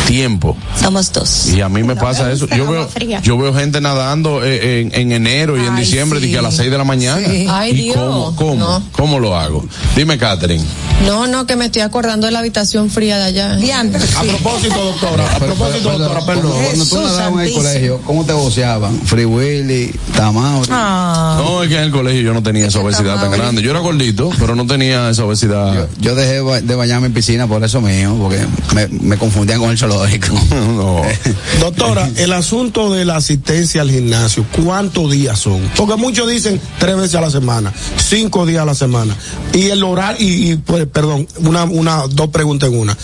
Tiempo. 0.07 0.57
Somos 0.80 1.12
dos. 1.12 1.49
Y 1.49 1.61
a 1.61 1.68
mí 1.68 1.82
me 1.82 1.97
pasa 1.97 2.30
eso. 2.32 2.47
Yo 2.49 2.70
veo, 2.70 2.86
fría. 2.88 3.20
yo 3.22 3.38
veo 3.38 3.55
gente 3.55 3.80
nadando 3.80 4.45
eh, 4.45 4.80
en, 4.80 4.93
en 4.95 5.12
enero 5.12 5.57
y 5.57 5.64
en 5.64 5.76
diciembre, 5.76 6.20
sí. 6.20 6.30
que 6.30 6.38
a 6.38 6.43
las 6.43 6.57
6 6.57 6.70
de 6.70 6.78
la 6.78 6.84
mañana. 6.84 7.26
Sí. 7.26 7.47
Ay, 7.49 7.70
¿Y 7.70 7.74
Dios. 7.84 7.97
cómo, 7.97 8.36
cómo, 8.36 8.55
No. 8.57 8.82
cómo 8.93 9.18
lo 9.20 9.30
hago? 9.37 9.64
Dime, 9.97 10.18
Catherine. 10.18 10.64
No, 11.07 11.26
no, 11.26 11.47
que 11.47 11.57
me 11.57 11.66
estoy 11.66 11.81
acordando 11.83 12.26
de 12.26 12.33
la 12.33 12.41
habitación 12.41 12.91
fría 12.91 13.16
de 13.18 13.24
allá. 13.24 13.57
Diantre, 13.57 14.01
A 14.16 14.22
propósito, 14.22 14.85
doctora, 14.85 15.35
a 15.35 15.39
propósito, 15.39 15.91
doctora, 15.99 16.26
perdón. 16.26 16.53
Cuando 16.62 16.85
tú 16.87 16.97
nadabas 17.01 17.33
en 17.33 17.41
el 17.41 17.53
colegio, 17.55 18.01
¿cómo 18.05 18.24
te 18.26 18.33
voceaban? 18.35 19.01
Free 19.07 19.24
Willy, 19.24 19.95
Tamauri. 20.14 20.68
Ah. 20.70 21.41
No, 21.43 21.62
es 21.62 21.68
que 21.70 21.76
en 21.76 21.85
el 21.85 21.91
colegio 21.91 22.20
yo 22.20 22.35
no 22.35 22.43
tenía 22.43 22.66
esa 22.66 22.81
obesidad 22.81 23.16
tan 23.20 23.31
grande. 23.31 23.62
Yo 23.62 23.70
era 23.70 23.81
gordito, 23.81 24.31
pero 24.39 24.55
no 24.55 24.66
tenía 24.66 25.09
esa 25.09 25.24
obesidad. 25.24 25.89
Yo 26.01 26.14
dejé 26.14 26.41
ba- 26.41 26.61
de 26.61 26.74
bañarme 26.74 27.07
en 27.07 27.14
piscina 27.14 27.47
por 27.47 27.64
eso 27.64 27.81
mío, 27.81 28.14
porque 28.20 28.45
me, 28.74 28.89
me 28.89 29.16
confundían 29.16 29.59
con 29.59 29.70
el 29.70 29.78
zoológico. 29.78 30.28
no. 30.51 31.01
Doctora, 31.61 32.11
el 32.16 32.33
asunto 32.35 32.93
de 32.93 33.05
la 33.07 33.16
asistencia 33.16 33.81
al 33.81 33.91
gimnasio, 33.91 34.45
¿cuántos 34.64 35.11
días 35.11 35.39
son? 35.39 35.61
Porque 35.76 35.97
muchos 35.97 36.28
dicen 36.28 36.61
tres 36.78 36.97
veces 36.97 37.14
a 37.14 37.20
la 37.22 37.31
semana, 37.31 37.72
cinco 37.97 38.45
días 38.45 38.62
a 38.62 38.66
la 38.66 38.74
semana. 38.74 39.16
Y 39.53 39.68
el 39.68 39.83
horario, 39.83 40.27
y, 40.27 40.53
y, 40.53 40.57
pues, 40.57 40.87
perdón, 40.87 41.27
una, 41.39 41.64
una, 41.64 42.07
dos 42.09 42.29
preguntas 42.29 42.71
en 42.71 42.79
una. 42.79 42.97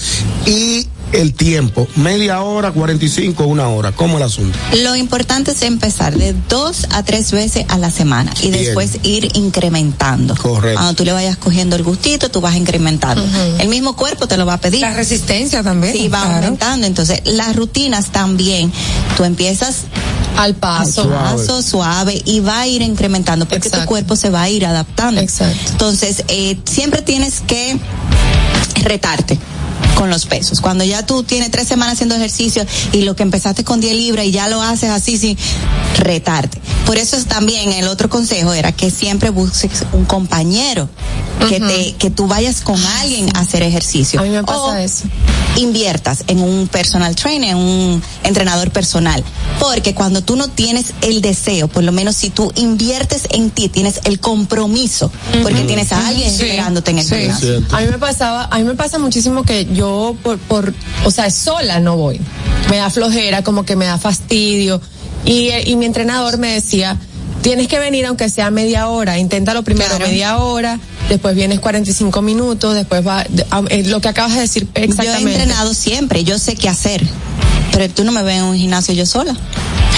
Y 0.46 0.86
el 1.12 1.34
tiempo, 1.34 1.86
media 1.96 2.42
hora, 2.42 2.72
45, 2.72 3.44
una 3.46 3.68
hora. 3.68 3.92
¿Cómo 3.92 4.16
el 4.16 4.22
asunto? 4.22 4.58
Lo 4.82 4.96
importante 4.96 5.52
es 5.52 5.62
empezar 5.62 6.16
de 6.16 6.34
dos 6.48 6.86
a 6.90 7.02
tres 7.04 7.30
veces 7.32 7.64
a 7.68 7.78
la 7.78 7.90
semana 7.90 8.32
y 8.42 8.50
Bien. 8.50 8.64
después 8.64 8.98
ir 9.02 9.30
incrementando. 9.36 10.34
Correcto. 10.36 10.78
Cuando 10.78 10.94
tú 10.94 11.04
le 11.04 11.12
vayas 11.12 11.36
cogiendo 11.36 11.76
el 11.76 11.82
gustito, 11.84 12.28
tú 12.30 12.40
vas 12.40 12.56
incrementando. 12.56 13.24
El 13.58 13.68
mismo 13.68 13.94
cuerpo 13.96 14.26
te 14.26 14.36
lo 14.36 14.46
va 14.46 14.54
a 14.54 14.60
pedir. 14.60 14.80
La 14.80 14.92
resistencia 14.94 15.62
también. 15.62 15.92
Sí, 15.94 16.08
va 16.08 16.22
claro. 16.22 16.34
aumentando. 16.36 16.86
Entonces, 16.86 17.20
las 17.24 17.54
rutinas 17.56 18.06
también. 18.12 18.72
Tú 19.16 19.24
empiezas 19.24 19.82
Al 20.36 20.54
paso. 20.54 21.08
paso 21.08 21.62
suave 21.62 22.20
y 22.24 22.40
va 22.40 22.60
a 22.60 22.66
ir 22.66 22.82
incrementando 22.82 23.46
porque 23.46 23.70
tu 23.70 23.84
cuerpo 23.86 24.16
se 24.16 24.28
va 24.30 24.42
a 24.42 24.50
ir 24.50 24.66
adaptando. 24.66 25.20
Exacto. 25.20 25.70
Entonces, 25.70 26.24
eh, 26.28 26.58
siempre 26.64 27.00
tienes 27.02 27.40
que 27.46 27.78
retarte. 28.82 29.38
Con 29.96 30.10
los 30.10 30.26
pesos. 30.26 30.60
Cuando 30.60 30.84
ya 30.84 31.04
tú 31.04 31.22
tienes 31.24 31.50
tres 31.50 31.66
semanas 31.66 31.94
haciendo 31.94 32.14
ejercicio 32.14 32.64
y 32.92 33.02
lo 33.02 33.16
que 33.16 33.22
empezaste 33.24 33.64
con 33.64 33.80
10 33.80 33.94
libras 33.96 34.26
y 34.26 34.30
ya 34.30 34.48
lo 34.48 34.62
haces 34.62 34.90
así 34.90 35.16
sin 35.18 35.36
retarte. 35.98 36.60
Por 36.84 36.98
eso 36.98 37.16
es 37.16 37.26
también 37.26 37.72
el 37.72 37.88
otro 37.88 38.08
consejo 38.08 38.52
era 38.52 38.72
que 38.72 38.90
siempre 38.90 39.30
busques 39.30 39.84
un 39.92 40.04
compañero 40.04 40.88
que 41.48 41.60
te 41.60 41.94
que 41.98 42.10
tú 42.10 42.26
vayas 42.28 42.60
con 42.60 42.82
alguien 43.00 43.28
a 43.36 43.40
hacer 43.40 43.62
ejercicio. 43.62 44.20
A 44.20 44.22
mí 44.22 44.30
me 44.30 44.42
pasa 44.44 44.58
O 44.60 44.74
eso. 44.74 45.04
inviertas 45.56 46.24
en 46.28 46.40
un 46.40 46.68
personal 46.68 47.14
trainer, 47.16 47.50
en 47.50 47.56
un 47.56 48.02
entrenador 48.24 48.70
personal, 48.70 49.22
porque 49.60 49.94
cuando 49.94 50.22
tú 50.22 50.36
no 50.36 50.48
tienes 50.48 50.92
el 51.02 51.20
deseo, 51.20 51.68
por 51.68 51.84
lo 51.84 51.92
menos 51.92 52.16
si 52.16 52.30
tú 52.30 52.52
inviertes 52.56 53.22
en 53.30 53.50
ti, 53.50 53.68
tienes 53.68 54.00
el 54.04 54.18
compromiso, 54.20 55.10
porque 55.42 55.62
tienes 55.62 55.92
a 55.92 56.06
alguien 56.06 56.30
Sí. 56.30 56.42
esperándote 56.44 56.90
en 56.92 56.98
el 57.00 57.06
Sí. 57.06 57.14
gimnasio. 57.16 57.62
A 57.72 57.80
mí 57.80 57.86
me 57.90 57.98
pasaba, 57.98 58.48
a 58.50 58.58
mí 58.58 58.64
me 58.64 58.74
pasa 58.74 58.98
muchísimo 58.98 59.42
que 59.44 59.66
yo 59.72 59.85
por, 60.22 60.38
por, 60.38 60.74
o 61.04 61.10
sea, 61.10 61.30
sola 61.30 61.80
no 61.80 61.96
voy. 61.96 62.20
Me 62.70 62.76
da 62.78 62.90
flojera, 62.90 63.42
como 63.42 63.64
que 63.64 63.76
me 63.76 63.84
da 63.86 63.98
fastidio. 63.98 64.80
Y, 65.24 65.50
y 65.66 65.76
mi 65.76 65.86
entrenador 65.86 66.38
me 66.38 66.52
decía, 66.52 66.96
tienes 67.42 67.68
que 67.68 67.78
venir 67.78 68.06
aunque 68.06 68.28
sea 68.28 68.50
media 68.50 68.88
hora, 68.88 69.18
inténtalo 69.18 69.62
primero 69.62 69.90
Claro. 69.96 70.06
media 70.06 70.38
hora, 70.38 70.78
después 71.08 71.34
vienes 71.34 71.60
45 71.60 72.22
minutos, 72.22 72.74
después 72.74 73.06
va, 73.06 73.24
de- 73.28 73.46
a- 73.50 73.62
eh, 73.70 73.84
lo 73.86 74.00
que 74.00 74.08
acabas 74.08 74.34
de 74.34 74.40
decir 74.42 74.64
Yo 74.64 74.70
he 74.82 74.84
exactamente. 74.84 75.32
entrenado 75.32 75.74
siempre, 75.74 76.22
yo 76.24 76.38
sé 76.38 76.54
qué 76.56 76.68
hacer, 76.68 77.02
pero 77.72 77.88
tú 77.92 78.04
no 78.04 78.12
me 78.12 78.22
ves 78.22 78.36
en 78.38 78.44
un 78.44 78.56
gimnasio 78.56 78.94
yo 78.94 79.06
sola. 79.06 79.36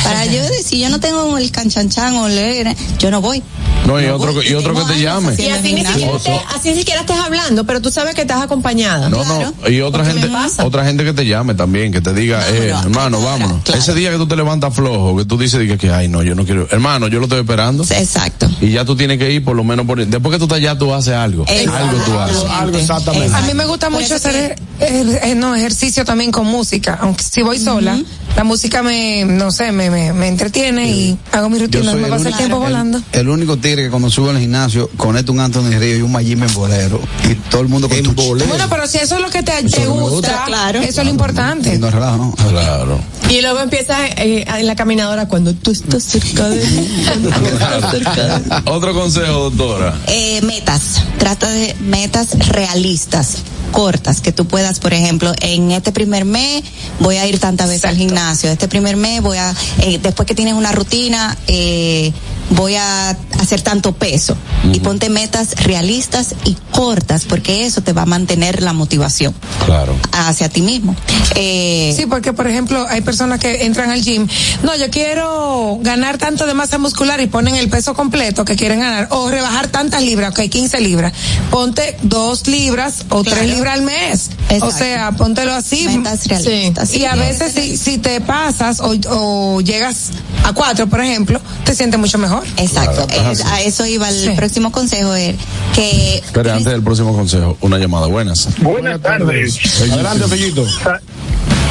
Para 0.04 0.26
yo 0.26 0.42
decir, 0.48 0.80
yo 0.80 0.88
no 0.90 1.00
tengo 1.00 1.36
el 1.38 1.50
canchanchan 1.50 2.14
o 2.16 2.28
el, 2.28 2.76
yo 2.98 3.10
no 3.10 3.20
voy. 3.20 3.42
No, 3.86 4.00
y 4.00 4.06
otro, 4.06 4.42
y 4.42 4.54
otro 4.54 4.74
que 4.74 4.92
te 4.92 5.00
llame. 5.00 5.34
Y 5.38 5.48
así 5.48 5.72
ni, 5.72 5.84
siquiera 5.84 6.16
estés, 6.16 6.40
así 6.54 6.70
ni 6.70 6.76
siquiera 6.76 7.00
estés 7.00 7.16
hablando, 7.16 7.64
pero 7.64 7.80
tú 7.80 7.90
sabes 7.90 8.14
que 8.14 8.22
estás 8.22 8.42
acompañada. 8.42 9.08
No, 9.08 9.24
no, 9.24 9.54
y 9.68 9.80
otra 9.80 10.04
gente, 10.04 10.28
otra 10.62 10.84
gente 10.84 11.04
que 11.04 11.14
te 11.14 11.24
llame 11.24 11.54
también, 11.54 11.90
que 11.90 12.00
te 12.00 12.12
diga, 12.12 12.46
eh, 12.50 12.68
hermano, 12.68 13.22
vámonos. 13.22 13.60
Ese 13.74 13.94
día 13.94 14.10
que 14.10 14.18
tú 14.18 14.26
te 14.26 14.36
levantas 14.36 14.74
flojo, 14.74 15.16
que 15.16 15.24
tú 15.24 15.38
dices 15.38 15.78
que, 15.78 15.90
ay, 15.90 16.08
no, 16.08 16.22
yo 16.22 16.34
no 16.34 16.44
quiero, 16.44 16.68
hermano, 16.70 17.08
yo 17.08 17.18
lo 17.18 17.24
estoy 17.24 17.40
esperando. 17.40 17.84
Exacto. 17.84 18.50
Y 18.60 18.72
ya 18.72 18.84
tú 18.84 18.94
tienes 18.96 19.18
que 19.18 19.30
ir 19.30 19.44
por 19.44 19.56
lo 19.56 19.64
menos 19.64 19.86
por, 19.86 20.04
después 20.04 20.32
que 20.32 20.38
tú 20.38 20.44
estás 20.44 20.58
allá, 20.58 20.76
tú 20.76 20.92
haces 20.92 21.14
algo. 21.14 21.46
Algo 21.48 21.98
tú 22.04 22.18
haces. 22.18 22.44
Algo 22.50 22.78
exactamente. 22.78 23.34
A 23.34 23.40
mí 23.42 23.54
me 23.54 23.64
gusta 23.64 23.88
mucho 23.88 24.16
hacer 24.16 24.56
eh, 24.80 25.34
no, 25.34 25.54
ejercicio 25.54 26.04
también 26.04 26.30
con 26.30 26.46
música, 26.46 26.98
aunque 27.00 27.24
si 27.24 27.42
voy 27.42 27.58
sola, 27.58 27.98
la 28.36 28.44
música 28.44 28.82
me, 28.82 29.24
no 29.24 29.50
sé, 29.50 29.72
me, 29.72 29.87
me, 29.90 30.12
me 30.12 30.28
entretiene 30.28 30.90
y 30.90 31.18
hago 31.32 31.48
mi 31.50 31.58
rutina, 31.58 31.92
me 31.94 32.04
el 32.04 32.10
pasa 32.10 32.14
el 32.16 32.20
único- 32.26 32.36
tiempo 32.38 32.58
volando. 32.60 33.00
El 33.12 33.28
único 33.28 33.56
tigre 33.56 33.84
que 33.84 33.90
cuando 33.90 34.10
subo 34.10 34.30
al 34.30 34.38
gimnasio 34.38 34.90
conecta 34.96 35.32
un 35.32 35.40
Anthony 35.40 35.70
Río 35.78 35.96
y 35.98 36.02
un 36.02 36.12
Mayim 36.12 36.42
en 36.42 36.54
bolero. 36.54 37.00
Y 37.28 37.34
todo 37.50 37.60
el 37.62 37.68
mundo 37.68 37.88
con 37.88 38.02
tu 38.02 38.12
bolero. 38.12 38.48
Bueno, 38.48 38.66
pero 38.70 38.86
si 38.86 38.98
eso 38.98 39.16
es 39.16 39.20
lo 39.22 39.30
que 39.30 39.42
te, 39.42 39.52
te 39.64 39.86
gusta, 39.86 40.10
gusta. 40.10 40.44
claro. 40.46 40.80
eso 40.80 41.00
es 41.00 41.06
lo 41.06 41.10
importante. 41.12 41.74
Y 41.74 41.78
no 41.78 41.90
relajo, 41.90 42.16
¿no? 42.16 42.34
Claro. 42.48 43.00
Y 43.28 43.42
luego 43.42 43.60
empiezas 43.60 43.98
eh, 44.16 44.44
en 44.46 44.66
la 44.66 44.74
caminadora 44.74 45.28
cuando 45.28 45.52
tú 45.54 45.70
estás 45.70 46.02
cerca 46.02 46.48
de 46.48 46.64
mí. 46.64 47.04
cuando 47.06 47.30
tú 47.30 47.46
estás 47.46 47.90
cerca 47.90 48.14
de 48.14 48.38
mí. 48.38 48.56
Otro 48.66 48.94
consejo, 48.94 49.50
doctora. 49.50 49.94
Eh, 50.06 50.40
metas, 50.42 51.02
trata 51.18 51.50
de 51.50 51.74
metas 51.80 52.48
realistas 52.48 53.38
cortas 53.70 54.22
que 54.22 54.32
tú 54.32 54.46
puedas 54.46 54.80
por 54.80 54.94
ejemplo 54.94 55.32
en 55.42 55.72
este 55.72 55.92
primer 55.92 56.24
mes 56.24 56.62
voy 57.00 57.16
a 57.16 57.26
ir 57.26 57.38
tantas 57.38 57.68
veces 57.68 57.84
al 57.84 57.96
gimnasio 57.96 58.50
este 58.50 58.66
primer 58.66 58.96
mes 58.96 59.20
voy 59.20 59.36
a 59.36 59.54
eh, 59.80 59.98
después 60.02 60.26
que 60.26 60.34
tienes 60.34 60.54
una 60.54 60.72
rutina 60.72 61.36
eh, 61.48 62.12
voy 62.50 62.74
a 62.76 63.10
hacer 63.40 63.60
tanto 63.62 63.92
peso 63.92 64.36
y 64.72 64.80
ponte 64.80 65.08
metas 65.10 65.54
realistas 65.64 66.34
y 66.44 66.56
cortas 66.72 67.24
porque 67.24 67.66
eso 67.66 67.82
te 67.82 67.92
va 67.92 68.02
a 68.02 68.06
mantener 68.06 68.62
la 68.62 68.72
motivación 68.72 69.34
Claro. 69.66 69.94
hacia 70.12 70.48
ti 70.48 70.62
mismo 70.62 70.96
eh, 71.34 71.92
Sí, 71.96 72.06
porque 72.06 72.32
por 72.32 72.46
ejemplo 72.46 72.86
hay 72.88 73.00
personas 73.02 73.38
que 73.38 73.64
entran 73.66 73.90
al 73.90 74.00
gym, 74.02 74.26
no, 74.62 74.74
yo 74.76 74.88
quiero 74.90 75.78
ganar 75.82 76.18
tanto 76.18 76.46
de 76.46 76.54
masa 76.54 76.78
muscular 76.78 77.20
y 77.20 77.26
ponen 77.26 77.54
el 77.56 77.68
peso 77.68 77.94
completo 77.94 78.44
que 78.44 78.56
quieren 78.56 78.80
ganar, 78.80 79.08
o 79.10 79.30
rebajar 79.30 79.68
tantas 79.68 80.02
libras, 80.02 80.30
ok, 80.30 80.48
15 80.48 80.80
libras, 80.80 81.12
ponte 81.50 81.96
dos 82.02 82.46
libras 82.46 83.04
o 83.10 83.22
Claro. 83.22 83.38
tres 83.40 83.54
libras 83.54 83.74
al 83.74 83.82
mes, 83.82 84.30
o 84.50 84.54
Exacto. 84.54 84.76
sea, 84.76 85.12
póntelo 85.12 85.52
así. 85.54 85.86
Metas 85.88 86.26
realistas. 86.26 86.94
Y 86.94 87.04
a 87.04 87.14
veces 87.14 87.52
si, 87.52 87.76
si 87.76 87.98
te 87.98 88.20
pasas 88.20 88.80
o, 88.80 88.94
o 89.10 89.60
llegas 89.60 90.10
a 90.44 90.52
cuatro, 90.52 90.86
por 90.86 91.00
ejemplo, 91.00 91.40
te 91.64 91.74
sientes 91.74 91.98
mucho 92.00 92.18
mejor. 92.18 92.44
Exacto, 92.56 93.06
Claro, 93.06 93.32
eh, 93.32 93.42
a 93.46 93.60
eso 93.62 93.84
iba 93.86 94.08
el 94.08 94.14
Sí. 94.14 94.30
próximo 94.36 94.72
consejo 94.72 95.14
er, 95.14 95.34
que 95.74 96.22
Pero 96.32 96.52
antes 96.52 96.72
del 96.72 96.82
próximo 96.82 97.12
consejo, 97.14 97.56
una 97.60 97.78
llamada. 97.78 98.06
Buenas. 98.06 98.48
Buenas 98.60 99.00
tardes. 99.00 99.58
Adelante, 99.92 100.26
Fellito. 100.28 100.66
Sa- 100.68 101.00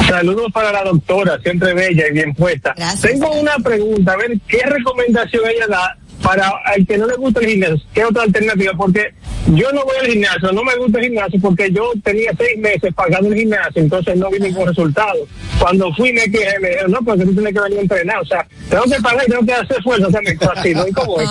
Saludos 0.08 0.46
para 0.54 0.72
la 0.72 0.84
doctora, 0.84 1.38
siempre 1.42 1.74
bella 1.74 2.04
y 2.08 2.12
bien 2.14 2.32
puesta. 2.34 2.72
Gracias. 2.76 3.02
Tengo 3.02 3.30
una 3.32 3.56
pregunta, 3.58 4.12
a 4.12 4.16
ver, 4.16 4.38
¿qué 4.48 4.60
recomendación 4.64 5.42
ella 5.46 5.66
da 5.68 5.98
para 6.22 6.52
el 6.76 6.86
que 6.86 6.98
no 6.98 7.06
le 7.06 7.16
gusta 7.16 7.40
el 7.40 7.46
gimnasio? 7.46 7.80
¿Qué 7.94 8.04
otra 8.04 8.24
alternativa? 8.24 8.72
Porque 8.76 9.14
yo 9.54 9.72
no 9.72 9.84
voy 9.84 9.96
al 10.00 10.06
gimnasio, 10.06 10.52
no 10.52 10.62
me 10.62 10.76
gusta 10.76 10.98
el 10.98 11.04
gimnasio 11.06 11.40
porque 11.40 11.70
yo 11.72 11.92
tenía 12.02 12.32
seis 12.36 12.58
meses 12.58 12.92
pagando 12.94 13.28
el 13.28 13.36
gimnasio, 13.36 13.82
entonces 13.82 14.16
no 14.16 14.30
vi 14.30 14.38
ningún 14.38 14.66
resultado. 14.66 15.18
Cuando 15.58 15.92
fui 15.94 16.12
me 16.12 16.30
quejé, 16.30 16.58
me 16.60 16.68
dijeron, 16.68 16.92
no, 16.92 16.98
porque 17.02 17.24
tú 17.24 17.34
tienes 17.34 17.54
que 17.54 17.60
venir 17.60 17.78
a 17.78 17.82
entrenar, 17.82 18.18
o 18.18 18.26
sea, 18.26 18.46
tengo 18.68 18.84
que 18.84 19.00
pagar 19.00 19.24
y 19.26 19.30
tengo 19.30 19.46
que 19.46 19.54
hacer 19.54 19.82
fuerza, 19.82 20.06
o 20.06 20.10
sea, 20.10 20.20
me 20.20 20.60
así, 20.60 20.74
¿no? 20.74 20.86
¿Y 20.86 20.92
cómo 20.92 21.20
es? 21.20 21.28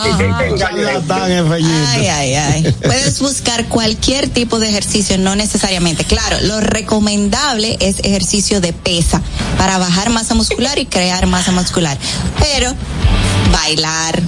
Fellito. 1.48 1.76
Ay, 1.90 2.08
ay, 2.08 2.36
ay. 2.36 2.76
Puedes 2.82 3.20
buscar 3.20 3.66
cualquier 3.66 4.28
tipo 4.30 4.60
de 4.60 4.70
ejercicio, 4.70 5.18
no 5.18 5.36
necesariamente. 5.36 6.04
Claro, 6.04 6.38
lo 6.44 6.60
recomendable 6.62 7.78
es 7.80 8.00
ejercicio 8.00 8.62
de 8.62 8.74
pesa 8.74 9.22
para 9.58 9.78
bajar 9.78 10.10
masa 10.10 10.34
muscular 10.36 10.78
y 10.80 10.86
crear 10.86 11.28
masa 11.28 11.52
muscular. 11.52 11.98
Pero 12.40 12.74
bailar, 13.52 14.22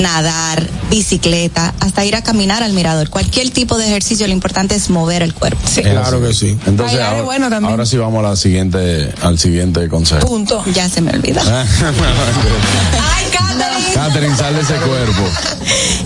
nadar, 0.00 0.66
bicicleta, 0.88 1.74
hasta 1.80 2.04
ir 2.04 2.16
a 2.16 2.22
caminar 2.22 2.62
al 2.62 2.72
mirador, 2.72 3.10
cualquier 3.10 3.50
tipo 3.50 3.76
de 3.78 3.86
ejercicio, 3.86 4.26
lo 4.26 4.32
importante 4.32 4.74
es 4.74 4.90
mover 4.90 5.22
el 5.22 5.34
cuerpo. 5.34 5.60
Claro 5.82 6.20
que 6.20 6.32
sí. 6.34 6.56
Entonces, 6.66 6.96
Bailar 6.96 7.00
es 7.00 7.10
ahora, 7.12 7.22
bueno 7.22 7.50
también. 7.50 7.70
ahora 7.70 7.86
sí 7.86 7.96
vamos 7.96 8.24
a 8.24 8.28
la 8.30 8.36
siguiente, 8.36 9.12
al 9.22 9.38
siguiente 9.38 9.88
consejo. 9.88 10.26
Punto. 10.26 10.64
Ya 10.74 10.88
se 10.88 11.00
me 11.00 11.10
olvidó. 11.12 11.40
Ay, 11.44 13.26
Catherine. 13.32 13.94
Catherine, 13.94 14.36
sal 14.36 14.54
de 14.54 14.60
ese 14.62 14.74
cuerpo. 14.74 15.22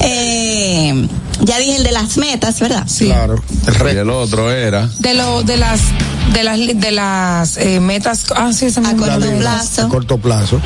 Eh, 0.07 1.09
ya 1.43 1.59
dije 1.59 1.77
el 1.77 1.83
de 1.85 1.93
las 1.93 2.17
metas, 2.17 2.61
¿verdad? 2.61 2.85
Sí. 2.87 3.07
Claro. 3.07 3.43
Y 3.93 3.97
el 3.97 4.11
otro 4.11 4.51
era. 4.53 4.89
De 4.99 5.15
lo, 5.15 5.43
de 5.43 5.57
las, 5.57 5.81
de 6.33 6.45
las, 6.45 6.59
de 6.59 6.91
las 6.93 7.57
eh, 7.59 7.81
metas, 7.81 8.25
ah, 8.35 8.53
sí, 8.53 8.71
se 8.71 8.81
me 8.81 8.89
A 8.89 8.97
corto 8.97 9.21
de- 9.21 9.37
plazo. 9.37 9.83
A 9.87 9.89
corto 9.89 10.19
plazo. 10.19 10.61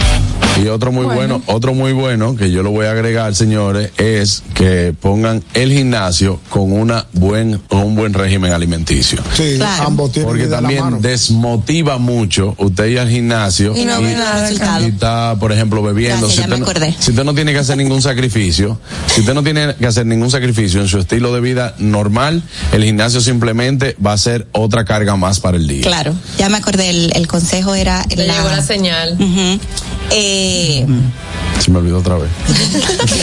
Y 0.62 0.66
otro 0.66 0.90
muy 0.90 1.04
bueno. 1.04 1.38
Bueno. 1.38 1.42
otro 1.46 1.72
muy 1.72 1.92
bueno, 1.92 2.34
que 2.34 2.50
yo 2.50 2.64
lo 2.64 2.70
voy 2.72 2.86
a 2.86 2.90
agregar, 2.90 3.32
señores, 3.36 3.92
es 3.96 4.42
que 4.54 4.92
pongan 5.00 5.44
el 5.54 5.72
gimnasio 5.72 6.40
con 6.50 6.72
una 6.72 7.06
buen, 7.12 7.58
con 7.68 7.80
un 7.84 7.94
buen 7.94 8.12
régimen 8.12 8.52
alimenticio. 8.52 9.20
Sí, 9.36 9.54
Claro. 9.56 9.84
ambos 9.86 10.10
tienen 10.10 10.28
Porque 10.28 10.46
también 10.48 10.82
mano. 10.82 10.98
desmotiva 11.00 11.98
mucho 11.98 12.56
usted 12.58 12.86
ir 12.86 12.98
al 12.98 13.08
gimnasio 13.08 13.76
Y 13.76 13.84
no 13.84 14.02
ve 14.02 14.14
nada, 14.14 14.50
y 14.80 14.86
está, 14.86 15.36
por 15.38 15.52
ejemplo, 15.52 15.80
bebiendo. 15.80 16.26
Gracias, 16.26 16.32
si, 16.32 16.36
ya 16.38 16.42
usted 16.46 16.54
me 16.54 16.58
no, 16.58 16.64
acordé. 16.70 16.96
si 16.98 17.10
usted 17.10 17.24
no 17.24 17.34
tiene 17.34 17.52
que 17.52 17.58
hacer 17.60 17.76
ningún 17.76 18.02
sacrificio, 18.02 18.80
si 19.14 19.20
usted 19.20 19.34
no 19.34 19.44
tiene 19.44 19.76
que 19.76 19.86
hacer 19.86 20.06
ningún 20.06 20.30
sacrificio 20.30 20.57
en 20.58 20.88
su 20.88 20.98
estilo 20.98 21.32
de 21.32 21.40
vida 21.40 21.74
normal, 21.78 22.42
el 22.72 22.84
gimnasio 22.84 23.20
simplemente 23.20 23.96
va 24.04 24.12
a 24.12 24.18
ser 24.18 24.48
otra 24.52 24.84
carga 24.84 25.16
más 25.16 25.40
para 25.40 25.56
el 25.56 25.66
día. 25.68 25.82
Claro, 25.82 26.14
ya 26.36 26.48
me 26.48 26.56
acordé, 26.58 26.90
el, 26.90 27.12
el 27.14 27.26
consejo 27.28 27.74
era... 27.74 28.04
Me 28.16 28.24
llegó 28.24 28.48
la 28.48 28.62
señal. 28.62 29.16
Eh, 30.10 30.86
Se 31.60 31.70
me 31.70 31.78
olvidó 31.78 31.98
otra 31.98 32.16
vez. 32.16 32.30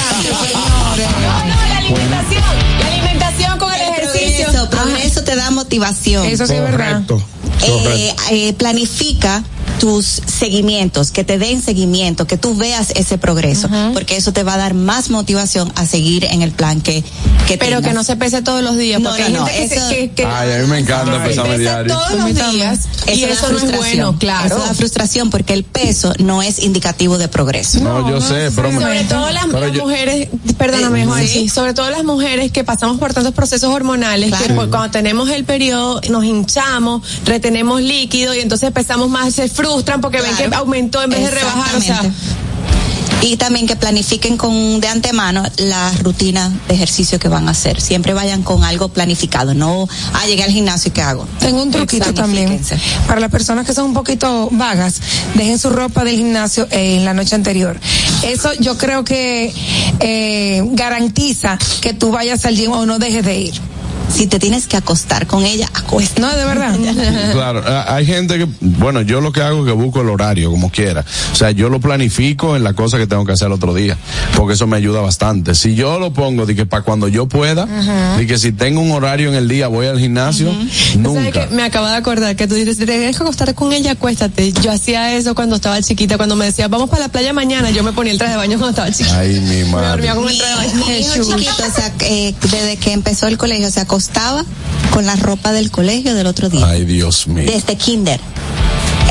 La 0.95 1.78
alimentación, 1.78 2.44
la 2.80 2.88
alimentación 2.88 3.60
con 3.60 3.74
el 3.74 3.82
ejercicio. 3.82 4.45
Progreso, 4.45 4.70
progreso 4.70 5.24
te 5.24 5.36
da 5.36 5.52
motivación. 5.52 6.26
Eso 6.26 6.48
sí 6.48 6.53
es 6.53 6.62
verdad. 6.62 7.03
Correcto. 7.06 7.22
Eh, 7.64 8.16
eh, 8.32 8.53
planifica 8.53 9.44
tus 9.80 10.06
seguimientos, 10.26 11.12
que 11.12 11.24
te 11.24 11.38
den 11.38 11.62
seguimiento, 11.62 12.26
que 12.28 12.38
tú 12.38 12.56
veas 12.56 12.92
ese 12.96 13.18
progreso, 13.18 13.70
porque 13.94 14.16
eso 14.16 14.32
te 14.32 14.44
va 14.44 14.54
a 14.54 14.58
dar 14.58 14.74
más 14.74 15.10
motivación 15.10 15.72
a 15.76 15.86
seguir 15.86 16.26
en 16.26 16.42
el 16.42 16.52
plan 16.52 16.82
que, 16.82 17.04
que 17.48 17.58
Pero 17.58 17.82
que 17.82 17.92
no 17.94 18.04
se 18.04 18.16
pese 18.16 18.42
todos 18.42 18.64
los 18.64 18.78
días, 18.78 19.02
No, 19.02 19.10
porque 19.10 19.24
no, 19.24 19.28
hay 19.28 19.34
no, 19.34 19.46
gente 19.48 19.70
que, 19.70 19.76
eso- 19.76 19.90
que, 19.90 20.12
que 20.12 20.26
Ay, 20.26 20.52
a 20.54 20.58
mí 20.60 20.68
me 20.68 20.80
encanta 20.80 21.24
pesarme 21.24 21.58
diario. 21.60 21.94
todos 21.94 22.12
los 22.20 22.52
días 22.54 22.80
y 23.14 23.24
eso 23.24 23.52
no 23.52 23.60
es 23.60 23.76
bueno, 23.78 24.18
claro. 24.18 24.46
Eso 24.48 24.60
da 24.60 24.74
frustración 24.74 25.30
porque 25.30 25.54
el 25.54 25.64
peso 25.64 26.14
no 26.20 26.42
es 26.42 26.60
indicativo 26.60 27.18
de 27.18 27.28
progreso. 27.28 27.80
No, 27.80 28.10
yo 28.10 28.22
sé, 28.22 28.52
pero 28.56 28.72
me- 28.72 28.82
sobre 28.82 29.04
todo 29.04 29.30
las, 29.32 29.46
pero 29.48 29.60
las 29.60 29.72
yo- 29.74 29.84
mujeres, 29.84 30.30
perdóname, 30.58 31.04
Eh, 31.04 31.06
Juan, 31.06 31.22
sí. 31.28 31.34
sí, 31.34 31.50
sobre 31.50 31.74
todo 31.74 31.90
las 31.90 32.04
mujeres 32.04 32.52
que 32.52 32.64
pasamos 32.64 32.98
por 32.98 33.14
tantos 33.14 33.34
procesos 33.34 33.72
hormonales, 33.74 34.34
que 34.34 34.54
por- 34.54 34.70
cuando 34.70 34.92
tenemos 34.92 35.30
el 35.30 35.44
periodo 35.44 36.02
nos 36.10 36.24
hinchamos, 36.24 37.02
retenemos 37.26 37.82
líquido 37.82 38.34
y 38.34 38.40
entonces 38.40 38.68
empezamos 38.68 39.10
más, 39.10 39.38
frustran 39.56 40.02
porque 40.02 40.22
ven 40.22 40.36
que 40.36 40.56
aumentó 40.56 41.02
en 41.02 41.10
vez 41.10 41.22
de 41.22 41.32
rebajar, 41.32 41.76
o 41.76 41.82
sea, 41.82 41.95
Exactamente. 41.95 42.45
Y 43.22 43.38
también 43.38 43.65
que 43.65 43.76
planifiquen 43.76 44.38
con 44.38 44.80
de 44.80 44.88
antemano 44.88 45.44
la 45.57 45.91
rutina 46.03 46.52
de 46.68 46.76
ejercicio 46.76 47.18
que 47.18 47.27
van 47.27 47.48
a 47.48 47.52
hacer. 47.52 47.82
Siempre 47.82 48.14
vayan 48.14 48.44
con 48.44 48.64
algo 48.64 48.90
planificado, 48.90 49.56
no, 49.56 49.88
ah, 50.14 50.26
llegué 50.27 50.44
al 50.44 50.52
gimnasio 50.52 50.90
y 50.90 50.91
qué 50.91 51.02
hago. 51.02 51.27
Tengo 51.40 51.64
un 51.64 51.72
truquito 51.72 52.14
también. 52.14 52.61
Para 53.07 53.19
las 53.19 53.32
personas 53.32 53.65
que 53.65 53.73
son 53.73 53.86
un 53.86 53.94
poquito 53.95 54.49
vagas, 54.52 55.02
dejen 55.34 55.57
su 55.57 55.72
ropa 55.72 56.03
del 56.03 56.18
gimnasio 56.18 56.68
eh, 56.69 56.98
en 56.98 57.06
la 57.06 57.15
noche 57.15 57.34
anterior. 57.34 57.80
Eso 58.23 58.53
yo 58.60 58.77
creo 58.77 59.03
que 59.03 59.52
eh, 60.02 60.61
garantiza 60.73 61.57
que 61.82 61.94
tú 61.94 62.11
vayas 62.11 62.45
al 62.45 62.56
gym 62.56 62.73
o 62.73 62.86
no 62.86 62.99
dejes 62.99 63.26
de 63.26 63.40
ir. 63.40 63.75
Si 64.14 64.27
te 64.27 64.40
tienes 64.40 64.68
que 64.68 64.77
acostar 64.77 65.27
con 65.27 65.44
ella, 65.44 65.69
acuesta. 65.73 66.22
No, 66.22 66.36
de 66.36 66.45
verdad. 66.45 66.76
Claro, 67.34 67.64
a- 67.68 67.95
hay 67.95 68.06
gente 68.06 68.38
que, 68.38 68.48
bueno, 68.61 69.02
yo 69.02 69.19
lo 69.19 69.32
que 69.32 69.41
hago 69.41 69.60
es 69.61 69.65
que 69.65 69.72
busco 69.73 70.02
el 70.02 70.10
horario 70.10 70.49
como 70.52 70.69
quiera. 70.72 71.03
O 71.34 71.36
sea, 71.36 71.52
yo 71.52 71.69
lo 71.69 71.80
planifico 71.80 72.56
en 72.56 72.64
la 72.64 72.73
cosa 72.73 72.98
que 72.98 73.07
tengo 73.07 73.26
que 73.26 73.34
hacer 73.34 73.48
el 73.48 73.53
otro 73.53 73.73
día, 73.73 73.98
porque 74.38 74.53
eso 74.53 74.68
me 74.68 74.77
ayuda 74.77 75.02
bastante. 75.02 75.53
Si 75.56 75.76
yo 75.76 75.99
lo 75.99 76.14
pongo 76.14 76.45
de 76.45 76.56
que 76.56 76.65
para 76.65 76.84
cuando 76.84 77.07
yo 77.10 77.27
pueda, 77.27 77.65
de 78.18 78.26
que 78.27 78.38
si 78.38 78.52
tengo 78.53 78.80
un 78.82 78.91
horario 78.91 79.30
en 79.30 79.36
el 79.36 79.48
día 79.48 79.68
voy 79.68 79.88
al 79.88 79.99
gimnasio, 79.99 80.48
¿Sabes 80.53 80.95
nunca. 80.98 81.48
qué? 81.49 81.53
Me 81.56 81.64
acabo 81.64 81.88
de 81.88 81.95
acordar 81.95 82.36
que 82.36 82.48
tú 82.48 82.56
dices, 82.56 82.77
te 82.77 82.86
tienes 82.86 83.18
que 83.18 83.23
acostar 83.23 83.53
con 83.53 83.73
ella, 83.73 83.91
acuéstate. 83.91 84.53
Yo 84.53 84.72
hacía 84.72 85.14
eso 85.15 85.36
cuando 85.36 85.56
estaba 85.57 85.82
chiquita, 85.82 86.15
cuando 86.18 86.36
me 86.36 86.45
decía, 86.45 86.68
vamos 86.68 86.90
para 86.90 87.03
la 87.03 87.10
playa 87.10 87.34
mañana, 87.34 87.69
yo 87.72 87.84
me 87.84 87.91
ponía 87.91 88.14
el 88.14 88.18
traje 88.18 88.34
de 88.34 88.38
baño 88.38 88.57
cuando 88.57 88.69
estaba 88.69 88.91
chiquita. 88.91 89.19
Ay, 89.19 89.40
mi 89.41 89.64
Me 89.64 89.65
madre. 89.65 89.90
dormía 89.90 90.15
con 90.15 90.30
el 90.30 90.38
traje 90.38 90.52
de 90.53 90.57
baño. 90.73 90.86
Mi 90.86 90.98
hijo 90.99 91.14
chiquito, 91.38 91.64
o 91.68 91.76
sea, 91.76 91.94
eh, 92.02 92.34
desde 92.41 92.77
que 92.77 92.94
empezó 92.94 93.27
el 93.27 93.38
colegio, 93.38 93.69
se 93.72 93.82
acostaba 93.96 94.44
con 94.92 95.06
la 95.06 95.16
ropa 95.16 95.54
del 95.54 95.72
colegio 95.72 96.16
del 96.16 96.28
otro 96.28 96.50
día. 96.50 96.68
Ay, 96.68 96.84
Dios 96.84 97.28
mío. 97.28 97.50
Desde 97.50 97.78
kinder. 97.78 98.20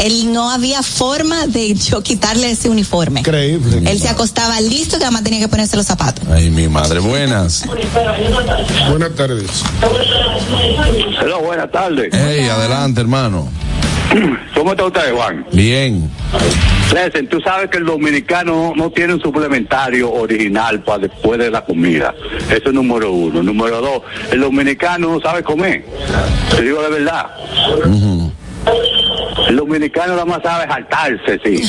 Él 0.02 0.30
no 0.30 0.50
había 0.50 0.82
forma 0.82 1.46
de 1.46 1.72
yo 1.72 2.02
quitarle 2.02 2.50
ese 2.50 2.68
uniforme. 2.68 3.20
Increíble. 3.20 3.90
Él 3.90 3.98
se 3.98 4.10
acostaba 4.10 4.60
listo 4.60 4.98
que 4.98 5.04
además 5.04 5.22
tenía 5.22 5.40
que 5.40 5.48
ponerse 5.48 5.76
los 5.78 5.86
zapatos. 5.86 6.26
Ay, 6.28 6.50
mi 6.50 6.68
madre. 6.68 7.00
Buenas. 7.00 7.64
Buenas 8.90 9.14
tardes. 9.14 9.50
Hola, 11.22 11.36
buenas 11.38 11.70
tardes. 11.72 12.10
Hey, 12.12 12.46
adelante, 12.46 13.00
hermano. 13.00 13.48
¿Cómo 14.54 14.72
está 14.72 14.84
usted, 14.84 15.14
Juan? 15.14 15.46
Bien. 15.52 16.10
Listen, 16.92 17.28
tú 17.28 17.40
sabes 17.40 17.70
que 17.70 17.78
el 17.78 17.86
dominicano 17.86 18.72
no 18.76 18.90
tiene 18.90 19.14
un 19.14 19.20
suplementario 19.20 20.12
original 20.12 20.80
para 20.82 21.00
después 21.00 21.38
de 21.38 21.50
la 21.50 21.64
comida. 21.64 22.14
Eso 22.50 22.68
es 22.68 22.72
número 22.72 23.10
uno. 23.10 23.42
Número 23.42 23.80
dos, 23.80 24.02
el 24.30 24.40
dominicano 24.40 25.12
no 25.12 25.20
sabe 25.20 25.42
comer. 25.42 25.84
Te 26.54 26.62
digo 26.62 26.82
de 26.82 26.90
verdad. 26.90 27.26
El 29.48 29.56
dominicano 29.56 30.12
nada 30.14 30.24
más 30.24 30.42
sabe 30.42 30.66
saltarse, 30.66 31.38
sí. 31.44 31.62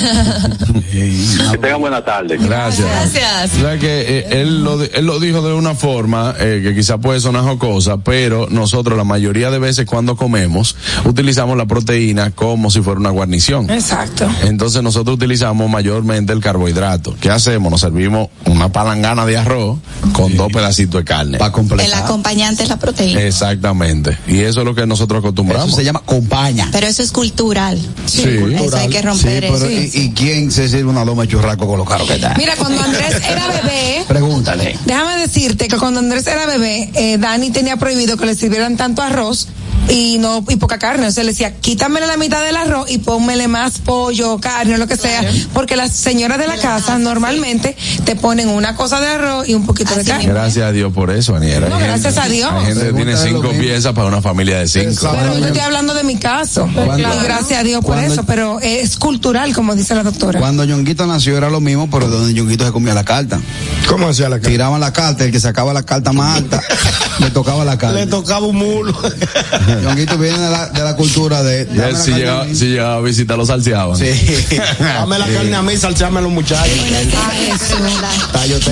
que 1.51 1.57
tengan 1.57 1.81
buena 1.81 2.03
tarde. 2.05 2.37
Gracias. 2.37 2.87
Gracias. 2.87 3.53
O 3.57 3.59
sea 3.61 3.77
que 3.77 4.19
eh, 4.19 4.27
él, 4.41 4.63
lo, 4.63 4.77
di- 4.77 4.89
él 4.93 5.05
lo 5.05 5.19
dijo 5.19 5.41
de 5.41 5.53
una 5.53 5.75
forma 5.75 6.33
eh, 6.39 6.61
que 6.63 6.73
quizá 6.73 6.97
puede 6.99 7.19
sonar 7.19 7.43
jocosa, 7.43 7.97
pero 7.97 8.47
nosotros 8.49 8.97
la 8.97 9.03
mayoría 9.03 9.51
de 9.51 9.59
veces 9.59 9.85
cuando 9.85 10.15
comemos 10.15 10.75
utilizamos 11.03 11.57
la 11.57 11.65
proteína 11.65 12.31
como 12.31 12.71
si 12.71 12.81
fuera 12.81 12.99
una 12.99 13.09
guarnición. 13.09 13.69
Exacto. 13.69 14.25
Entonces 14.43 14.81
nosotros 14.81 15.15
utilizamos 15.17 15.69
mayormente 15.69 16.31
el 16.31 16.39
carbohidrato. 16.39 17.15
¿Qué 17.19 17.29
hacemos? 17.29 17.71
Nos 17.71 17.81
servimos 17.81 18.29
una 18.45 18.69
palangana 18.71 19.25
de 19.25 19.37
arroz 19.37 19.79
con 20.13 20.35
dos 20.37 20.51
pedacitos 20.51 21.01
de 21.01 21.05
carne. 21.05 21.37
Para 21.39 21.47
El 21.47 21.51
completar. 21.53 22.03
acompañante 22.03 22.63
es 22.63 22.69
la 22.69 22.77
proteína. 22.77 23.21
Exactamente. 23.21 24.17
Y 24.27 24.39
eso 24.39 24.61
es 24.61 24.65
lo 24.65 24.73
que 24.73 24.85
nosotros 24.87 25.19
acostumbramos. 25.19 25.67
Eso 25.67 25.75
se 25.75 25.83
llama 25.83 26.01
compaña. 26.05 26.69
Pero 26.71 26.84
eso 26.87 27.03
es 27.03 27.11
cultural. 27.11 27.79
Sí. 28.05 28.21
Eso 28.53 28.77
hay 28.77 28.89
que 28.89 28.99
Sí, 28.99 29.05
romper 29.05 29.41
pero 29.41 29.55
eso. 29.57 29.69
¿y, 29.69 29.91
y 29.93 30.11
quién 30.11 30.51
se 30.51 30.67
sirve 30.69 30.85
una 30.89 31.03
loma 31.05 31.23
de 31.23 31.29
churraco 31.29 31.67
con 31.67 31.77
lo 31.77 31.85
caro 31.85 32.05
que 32.07 32.13
está? 32.15 32.33
Mira, 32.37 32.55
cuando 32.57 32.81
Andrés 32.81 33.15
era 33.29 33.47
bebé, 33.61 34.03
Pregúntale. 34.07 34.77
déjame 34.85 35.17
decirte 35.17 35.67
que 35.67 35.77
cuando 35.77 35.99
Andrés 35.99 36.25
era 36.27 36.45
bebé, 36.45 36.89
eh, 36.95 37.17
Dani 37.17 37.51
tenía 37.51 37.77
prohibido 37.77 38.17
que 38.17 38.25
le 38.25 38.35
sirvieran 38.35 38.77
tanto 38.77 39.01
arroz 39.01 39.47
y 39.89 40.17
no 40.19 40.43
y 40.49 40.55
poca 40.57 40.77
carne. 40.79 41.07
O 41.07 41.11
sea, 41.11 41.23
le 41.23 41.31
decía, 41.31 41.55
quítamele 41.59 42.07
la 42.07 42.17
mitad 42.17 42.43
del 42.43 42.55
arroz 42.57 42.89
y 42.89 42.97
pónmele 42.99 43.47
más 43.47 43.79
pollo, 43.79 44.39
carne, 44.39 44.75
o 44.75 44.77
lo 44.77 44.87
que 44.87 44.97
sea. 44.97 45.21
Porque 45.53 45.75
las 45.75 45.91
señoras 45.91 46.37
de 46.39 46.47
la 46.47 46.57
casa 46.57 46.97
normalmente 46.97 47.75
te 48.03 48.15
ponen 48.15 48.49
una 48.49 48.75
cosa 48.75 48.99
de 48.99 49.07
arroz 49.07 49.47
y 49.47 49.53
un 49.53 49.65
poquito 49.65 49.95
de 49.95 50.03
carne. 50.03 50.25
Gracias 50.25 50.65
a 50.65 50.71
Dios 50.71 50.91
por 50.93 51.11
eso, 51.11 51.35
Aniela. 51.35 51.69
No, 51.69 51.77
gracias 51.79 52.15
gente- 52.15 52.19
a 52.21 52.29
Dios. 52.29 52.51
Hay 52.53 52.65
gente 52.65 52.93
tiene 52.93 53.17
cinco 53.17 53.49
piezas 53.51 53.93
para 53.93 54.07
una 54.07 54.21
familia 54.21 54.59
de 54.59 54.67
cinco. 54.67 55.09
Pero 55.11 55.37
yo 55.39 55.45
estoy 55.47 55.61
hablando 55.61 55.93
de 55.93 56.03
mi 56.03 56.17
caso. 56.17 56.67
Y 56.97 57.23
gracias 57.23 57.59
a 57.59 57.63
Dios 57.63 57.81
por 57.81 57.95
cuando- 57.95 58.13
eso, 58.13 58.23
pero 58.25 58.59
es 58.61 58.97
cultural, 58.97 59.53
como 59.53 59.75
dice 59.75 59.95
la 59.95 60.03
doctora. 60.03 60.39
Cuando 60.39 60.65
Ñonguito 60.65 61.05
nació 61.05 61.37
era 61.37 61.49
lo 61.49 61.61
mismo, 61.61 61.89
pero 61.89 62.07
donde 62.07 62.33
Ñonguito 62.33 62.65
se 62.65 62.71
comía 62.71 62.93
la 62.93 63.03
carta. 63.05 63.39
¿Cómo 63.87 64.07
hacía 64.09 64.29
la 64.29 64.39
cara? 64.39 64.49
Tiraban 64.51 64.79
la 64.81 64.91
carta, 64.93 65.23
el 65.25 65.31
que 65.31 65.39
sacaba 65.39 65.73
la 65.73 65.83
carta 65.83 66.11
más 66.11 66.37
alta, 66.37 66.61
le 67.19 67.29
tocaba 67.29 67.63
la 67.65 67.77
carta. 67.77 67.99
Le 67.99 68.07
tocaba 68.07 68.45
un 68.47 68.55
mulo. 68.55 68.95
Ñonguito 69.83 70.17
viene 70.17 70.37
de 70.39 70.49
la, 70.49 70.69
de 70.69 70.83
la 70.83 70.95
cultura 70.95 71.43
de... 71.43 71.61
Él 71.61 71.69
la 71.77 71.95
si 71.99 72.11
llegaba, 72.11 72.45
si 72.53 72.65
llegaba 72.67 72.95
a 72.95 73.01
visitar, 73.01 73.37
lo 73.37 73.45
salseaban. 73.45 73.97
Sí. 73.97 74.05
Dame 74.79 75.19
la 75.19 75.27
carne 75.27 75.55
a 75.55 75.61
mí, 75.61 75.77
salchame 75.77 76.19
a 76.19 76.21
los 76.21 76.31
muchachos. 76.31 76.71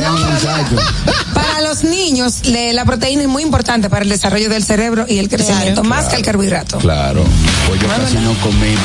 No, 0.02 0.12
muchachos. 0.32 0.82
Para 1.34 1.62
los 1.62 1.84
niños, 1.84 2.46
le- 2.46 2.74
la 2.74 2.86
proteína 2.86 3.24
es 3.24 3.28
muy 3.28 3.44
importante 3.44 3.90
para 3.90 4.04
el 4.04 4.10
desarrollo 4.10 4.50
del 4.50 4.64
cerebro 4.64 5.06
y 5.08 5.18
el 5.20 5.30
crecimiento, 5.30 5.84
más 5.84 6.06
que 6.06 6.16
el 6.18 6.22
carbohidrato. 6.24 6.78
Claro. 6.80 7.24
Pues 7.68 7.82
yo 7.82 7.88
casi 7.88 8.16
no 8.18 8.34
comí. 8.42 8.76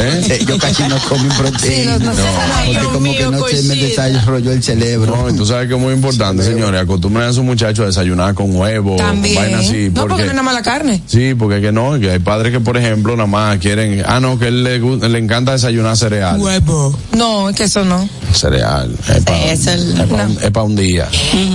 ¿Eh? 0.00 0.44
Yo 0.48 0.56
casi 0.58 0.84
no 0.84 0.96
comí 1.08 1.28
proteína. 1.36 1.96
Sí, 1.96 1.98
no- 2.04 2.12
no 2.12 2.12
porque 2.12 2.70
Dios 2.70 2.86
como 2.92 3.12
que 3.12 3.24
no 3.24 3.48
se 3.48 3.62
me 3.64 3.74
desarrolló 3.74 4.52
el 4.52 4.62
cerebro. 4.62 5.16
No, 5.16 5.28
y 5.28 5.32
tú 5.36 5.44
sabes 5.44 5.66
que 5.66 5.74
es 5.74 5.80
muy 5.80 5.92
importante, 5.92 6.44
señores. 6.44 6.80
Acostumbren 6.82 7.28
a 7.28 7.32
sus 7.32 7.42
muchachos 7.42 7.82
a 7.82 7.86
desayunar 7.86 8.32
con 8.34 8.54
huevo, 8.54 8.94
También. 8.96 9.34
con 9.34 9.42
vaina 9.42 9.58
así. 9.58 9.88
no, 9.92 10.02
porque 10.02 10.08
porque- 10.10 10.24
no 10.24 10.30
es 10.30 10.34
nada 10.36 10.42
mala 10.42 10.62
carne. 10.62 11.02
Sí, 11.06 11.34
porque 11.34 11.47
es 11.56 11.60
que 11.62 11.72
no, 11.72 11.98
que 11.98 12.10
hay 12.10 12.18
padres 12.18 12.52
que, 12.52 12.60
por 12.60 12.76
ejemplo, 12.76 13.16
nada 13.16 13.26
más 13.26 13.58
quieren, 13.58 14.02
ah, 14.06 14.20
no, 14.20 14.38
que 14.38 14.48
él 14.48 14.62
le, 14.64 14.78
le 14.78 15.18
encanta 15.18 15.52
desayunar 15.52 15.96
cereal. 15.96 16.38
No, 17.16 17.48
es 17.48 17.56
que 17.56 17.64
eso 17.64 17.84
no. 17.84 18.08
Cereal. 18.32 18.94
Es 19.08 19.24
para 19.24 20.24
el- 20.64 20.68
un 20.68 20.76
día. 20.76 21.08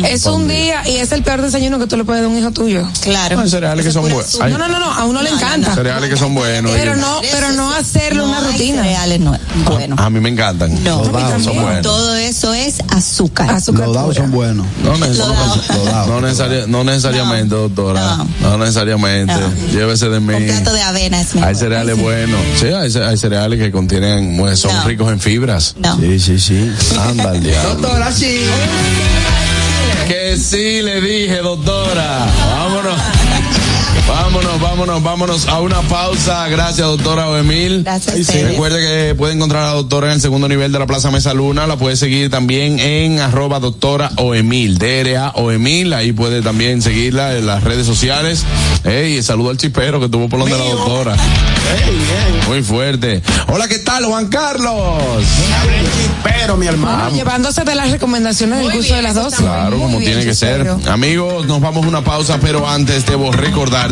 Es 0.09 0.25
un 0.25 0.47
día 0.47 0.87
y 0.87 0.97
es 0.97 1.11
el 1.11 1.23
peor 1.23 1.41
desayuno 1.41 1.77
que 1.79 1.87
tú 1.87 1.97
le 1.97 2.03
puedes 2.03 2.21
dar 2.21 2.29
a 2.29 2.33
un 2.33 2.39
hijo 2.39 2.51
tuyo. 2.51 2.87
Claro. 3.01 3.39
Hay 3.39 3.49
cereales 3.49 3.85
que 3.85 3.91
son 3.91 4.03
buenos. 4.03 4.39
No, 4.39 4.57
no, 4.57 4.67
no, 4.67 4.79
no, 4.79 4.91
a 4.91 5.05
uno 5.05 5.21
le 5.21 5.29
encanta. 5.29 5.75
cereales 5.75 6.09
que 6.09 6.17
son 6.17 6.33
buenos. 6.33 6.71
Pero 6.71 6.95
no, 6.95 7.19
pero 7.31 7.51
no 7.53 7.73
hacerlo 7.73 8.25
una 8.25 8.41
No 8.41 8.47
rutina. 8.51 8.81
cereales 8.83 9.19
no, 9.19 9.37
bueno. 9.65 9.95
A 9.99 10.09
mí 10.09 10.19
me 10.19 10.29
encantan. 10.29 10.83
No, 10.83 11.03
Los 11.03 11.11
dados 11.11 11.43
son 11.43 11.61
buenos. 11.61 11.81
todo 11.83 12.15
eso 12.15 12.53
es 12.53 12.77
azúcar. 12.89 13.49
Azúcar 13.51 13.85
Los 13.87 13.95
dados 13.95 14.15
son 14.15 14.31
buenos. 14.31 14.65
No, 14.83 14.97
no, 14.97 15.07
no 16.67 16.83
necesariamente, 16.83 17.55
doctora. 17.55 18.17
No. 18.17 18.27
No, 18.41 18.57
necesariamente. 18.57 19.33
Llévese 19.83 20.07
de 20.07 20.21
mí. 20.21 20.33
Un 20.33 20.45
plato 20.45 20.71
de 20.71 20.81
avena 20.81 21.19
es 21.19 21.35
mejor. 21.35 21.49
Hay 21.49 21.55
cereales 21.55 21.97
buenos. 21.97 22.39
Sí, 22.57 22.67
hay, 22.67 22.89
hay 23.03 23.17
cereales 23.17 23.59
que 23.59 23.69
contienen, 23.69 24.37
pues, 24.37 24.57
son 24.59 24.73
No. 24.73 24.85
ricos 24.85 25.11
en 25.11 25.19
fibras. 25.19 25.75
No. 25.77 25.99
Sí, 25.99 26.19
sí, 26.21 26.39
sí. 26.39 26.71
Anda 26.97 27.31
al 27.31 27.43
diablo. 27.43 27.75
Doctora, 27.81 28.09
sí. 28.13 28.45
Que 30.07 30.37
sí 30.37 30.81
le 30.81 31.01
dije, 31.01 31.37
doctora. 31.39 32.25
Vámonos. 32.55 32.95
Vámonos, 34.07 34.59
vámonos, 34.59 35.03
vámonos 35.03 35.47
a 35.47 35.61
una 35.61 35.81
pausa. 35.83 36.47
Gracias, 36.49 36.85
doctora 36.85 37.29
Oemil. 37.29 37.83
Gracias 37.83 38.27
Sí. 38.27 38.43
Recuerde 38.43 38.79
que 38.79 39.15
puede 39.15 39.33
encontrar 39.33 39.63
a 39.63 39.67
la 39.67 39.73
doctora 39.73 40.07
en 40.07 40.13
el 40.13 40.21
segundo 40.21 40.47
nivel 40.47 40.71
de 40.71 40.79
la 40.79 40.85
Plaza 40.85 41.09
Mesa 41.09 41.33
Luna. 41.33 41.67
La 41.67 41.77
puede 41.77 41.95
seguir 41.95 42.29
también 42.29 42.79
en 42.79 43.19
arroba 43.19 43.59
doctora 43.59 44.11
Oemil, 44.17 44.77
DRA 44.77 45.31
Oemil. 45.35 45.93
Ahí 45.93 46.11
puede 46.11 46.41
también 46.41 46.81
seguirla 46.81 47.35
en 47.37 47.45
las 47.45 47.63
redes 47.63 47.85
sociales. 47.85 48.43
Ey, 48.83 49.21
saludo 49.23 49.51
al 49.51 49.57
chipero 49.57 49.99
que 49.99 50.09
tuvo 50.09 50.27
por 50.27 50.39
donde 50.39 50.57
la 50.57 50.65
doctora. 50.65 51.15
Muy 52.47 52.61
fuerte. 52.61 53.21
Hola, 53.47 53.67
¿qué 53.67 53.79
tal, 53.79 54.05
Juan 54.05 54.27
Carlos? 54.27 55.23
Pero, 56.23 56.57
mi 56.57 56.67
hermano. 56.67 57.15
Llevándose 57.15 57.63
de 57.63 57.75
las 57.75 57.89
recomendaciones 57.91 58.59
del 58.59 58.71
curso 58.71 58.95
de 58.95 59.01
las 59.01 59.15
dos. 59.15 59.35
Claro, 59.35 59.79
como 59.79 59.99
tiene 59.99 60.25
que 60.25 60.35
ser. 60.35 60.67
Amigos, 60.87 61.47
nos 61.47 61.61
vamos 61.61 61.85
a 61.85 61.87
una 61.87 62.03
pausa, 62.03 62.37
pero 62.41 62.67
antes 62.67 63.05
debo 63.05 63.31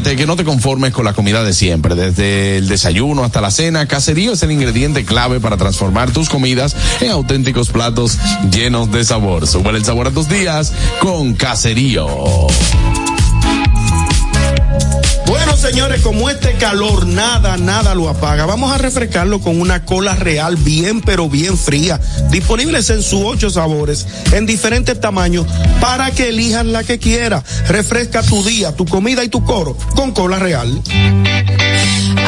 que 0.02 0.26
no 0.26 0.36
te 0.36 0.44
conformes 0.44 0.94
con 0.94 1.06
la 1.06 1.14
comida 1.14 1.44
de 1.44 1.54
siempre. 1.54 1.96
Desde 1.96 2.58
el 2.58 2.68
desayuno 2.68 3.24
hasta 3.24 3.40
la 3.40 3.52
cena, 3.52 3.88
Caserío 3.88 4.34
es 4.34 4.44
el 4.44 4.52
ingrediente 4.52 5.06
clave 5.06 5.40
para 5.40 5.58
transformar 5.58 6.12
tus 6.12 6.30
comidas 6.30 6.76
en 7.02 7.12
auténticos 7.12 7.70
platos 7.70 8.18
llenos 8.52 8.92
de 8.92 9.04
sabor. 9.04 9.48
Sube 9.48 9.70
el 9.70 9.86
sabor 9.86 10.08
a 10.08 10.12
tus 10.12 10.28
días 10.28 10.74
con 11.00 11.36
Caserío. 11.36 12.08
Bueno, 15.32 15.56
señores, 15.56 16.02
como 16.02 16.30
este 16.30 16.56
calor 16.56 17.08
nada, 17.08 17.56
nada 17.56 17.96
lo 17.96 18.10
apaga, 18.10 18.46
vamos 18.46 18.70
a 18.74 18.78
refrescarlo 18.78 19.40
con 19.40 19.62
una 19.62 19.86
cola 19.86 20.14
real 20.14 20.58
bien, 20.58 21.00
pero 21.00 21.30
bien 21.30 21.58
fría, 21.58 22.02
disponibles 22.30 22.90
en 22.90 23.02
sus 23.02 23.22
ocho 23.24 23.50
sabores, 23.50 24.06
en 24.34 24.46
diferentes 24.46 25.00
tamaños, 25.00 25.46
para 25.80 26.12
que 26.12 26.28
elijas 26.28 26.66
la 26.66 26.84
que 26.84 27.00
quiera. 27.00 27.46
Refresca 27.70 28.24
tu 28.24 28.44
día, 28.44 28.76
tu 28.76 28.86
comida 28.86 29.24
y 29.24 29.30
tu 29.30 29.46
coro 29.46 29.78
con 29.96 30.12
cola 30.12 30.38
real. 30.38 30.82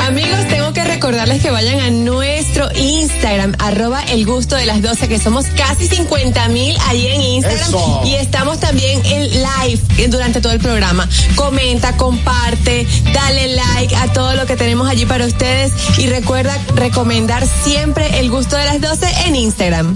Amigos, 0.08 0.48
tengo 0.50 0.74
que 0.74 0.84
recordarles 0.84 1.42
que 1.42 1.50
vayan 1.50 1.80
a 1.80 1.90
nuestro 1.90 2.70
Instagram, 2.76 3.56
arroba 3.60 4.02
el 4.04 4.26
gusto 4.26 4.56
de 4.56 4.66
las 4.66 4.82
12, 4.82 5.08
que 5.08 5.20
somos 5.20 5.46
casi 5.56 5.88
50 5.88 6.48
mil 6.50 6.76
ahí 6.88 7.08
en 7.08 7.22
Instagram. 7.22 7.70
Eso. 7.70 8.02
Y 8.06 8.16
estamos 8.16 8.60
también 8.60 9.02
en 9.06 9.30
live 9.30 10.08
durante 10.10 10.42
todo 10.42 10.52
el 10.52 10.60
programa. 10.60 11.08
Comenta, 11.36 11.96
comparte, 11.96 12.86
dale 13.14 13.56
like 13.56 13.96
a 13.96 14.12
todo 14.14 14.36
lo 14.36 14.46
que 14.46 14.56
tenemos 14.56 14.88
allí 14.88 15.06
para 15.06 15.26
ustedes. 15.26 15.74
Y 15.98 16.08
recuerda 16.08 16.58
recomendar 16.76 17.46
siempre 17.46 18.20
el 18.20 18.30
gusto 18.30 18.56
de 18.56 18.66
las 18.66 18.82
12 18.82 19.28
en 19.28 19.36
Instagram. 19.36 19.96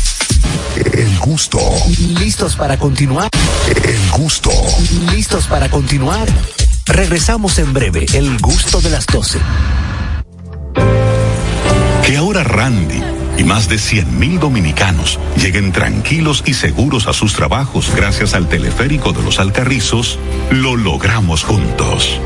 El 0.93 1.19
gusto. 1.19 1.59
¿Listos 2.19 2.55
para 2.55 2.77
continuar? 2.77 3.29
El 3.83 4.11
gusto. 4.11 4.51
¿Listos 5.13 5.47
para 5.47 5.69
continuar? 5.69 6.27
Regresamos 6.85 7.59
en 7.59 7.71
breve, 7.73 8.05
el 8.13 8.39
gusto 8.39 8.81
de 8.81 8.89
las 8.89 9.05
12. 9.05 9.39
Que 12.05 12.17
ahora 12.17 12.43
Randy 12.43 13.01
y 13.37 13.43
más 13.43 13.69
de 13.69 13.77
100 13.77 14.19
mil 14.19 14.39
dominicanos 14.39 15.19
lleguen 15.37 15.71
tranquilos 15.71 16.43
y 16.45 16.53
seguros 16.53 17.07
a 17.07 17.13
sus 17.13 17.33
trabajos 17.33 17.91
gracias 17.95 18.33
al 18.33 18.49
teleférico 18.49 19.13
de 19.13 19.23
los 19.23 19.39
Alcarrizos, 19.39 20.19
lo 20.49 20.75
logramos 20.75 21.43
juntos. 21.43 22.19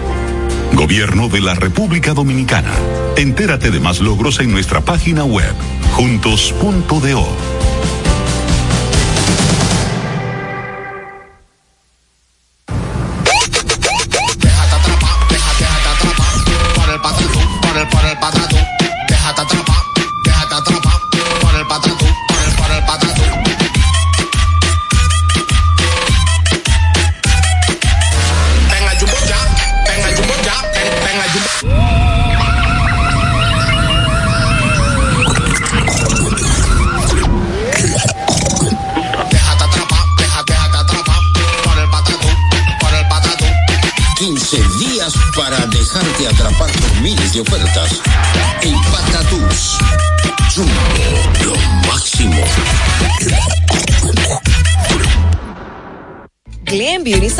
Gobierno 0.73 1.29
de 1.29 1.41
la 1.41 1.55
República 1.55 2.13
Dominicana. 2.13 2.73
Entérate 3.17 3.71
de 3.71 3.79
más 3.79 3.99
logros 3.99 4.39
en 4.39 4.51
nuestra 4.51 4.81
página 4.81 5.23
web, 5.23 5.53
juntos.do. 5.93 7.27
Thank 9.27 9.59
you. 9.59 9.64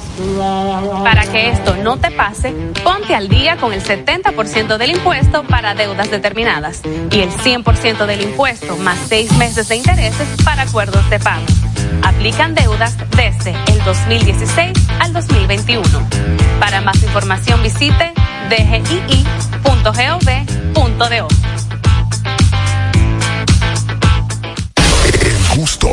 Para 1.03 1.29
que 1.29 1.49
esto 1.49 1.75
no 1.83 1.97
te 1.97 2.09
pase, 2.11 2.44
ponte 2.83 3.15
al 3.15 3.27
día 3.27 3.57
con 3.57 3.73
el 3.73 3.83
70% 3.83 4.77
del 4.77 4.91
impuesto 4.91 5.43
para 5.43 5.75
deudas 5.75 6.11
determinadas 6.11 6.81
y 7.11 7.21
el 7.21 7.29
100% 7.29 8.05
del 8.05 8.21
impuesto 8.21 8.77
más 8.77 8.97
seis 9.07 9.31
meses 9.33 9.67
de 9.67 9.75
intereses 9.75 10.27
para 10.43 10.63
acuerdos 10.63 11.09
de 11.09 11.19
pago. 11.19 11.45
Aplican 12.03 12.55
deudas 12.55 12.95
desde 13.15 13.55
el 13.67 13.83
2016 13.83 14.73
al 14.99 15.13
2021. 15.13 15.83
Para 16.59 16.81
más 16.81 17.01
información 17.03 17.61
visite 17.63 18.13
dgii.gov.do. 18.49 19.15
El 25.21 25.57
gusto. 25.57 25.89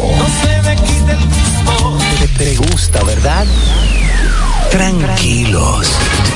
Te, 2.19 2.29
te 2.29 2.57
gusta, 2.57 3.03
¿verdad? 3.05 3.47
Tranquilos. 4.71 5.89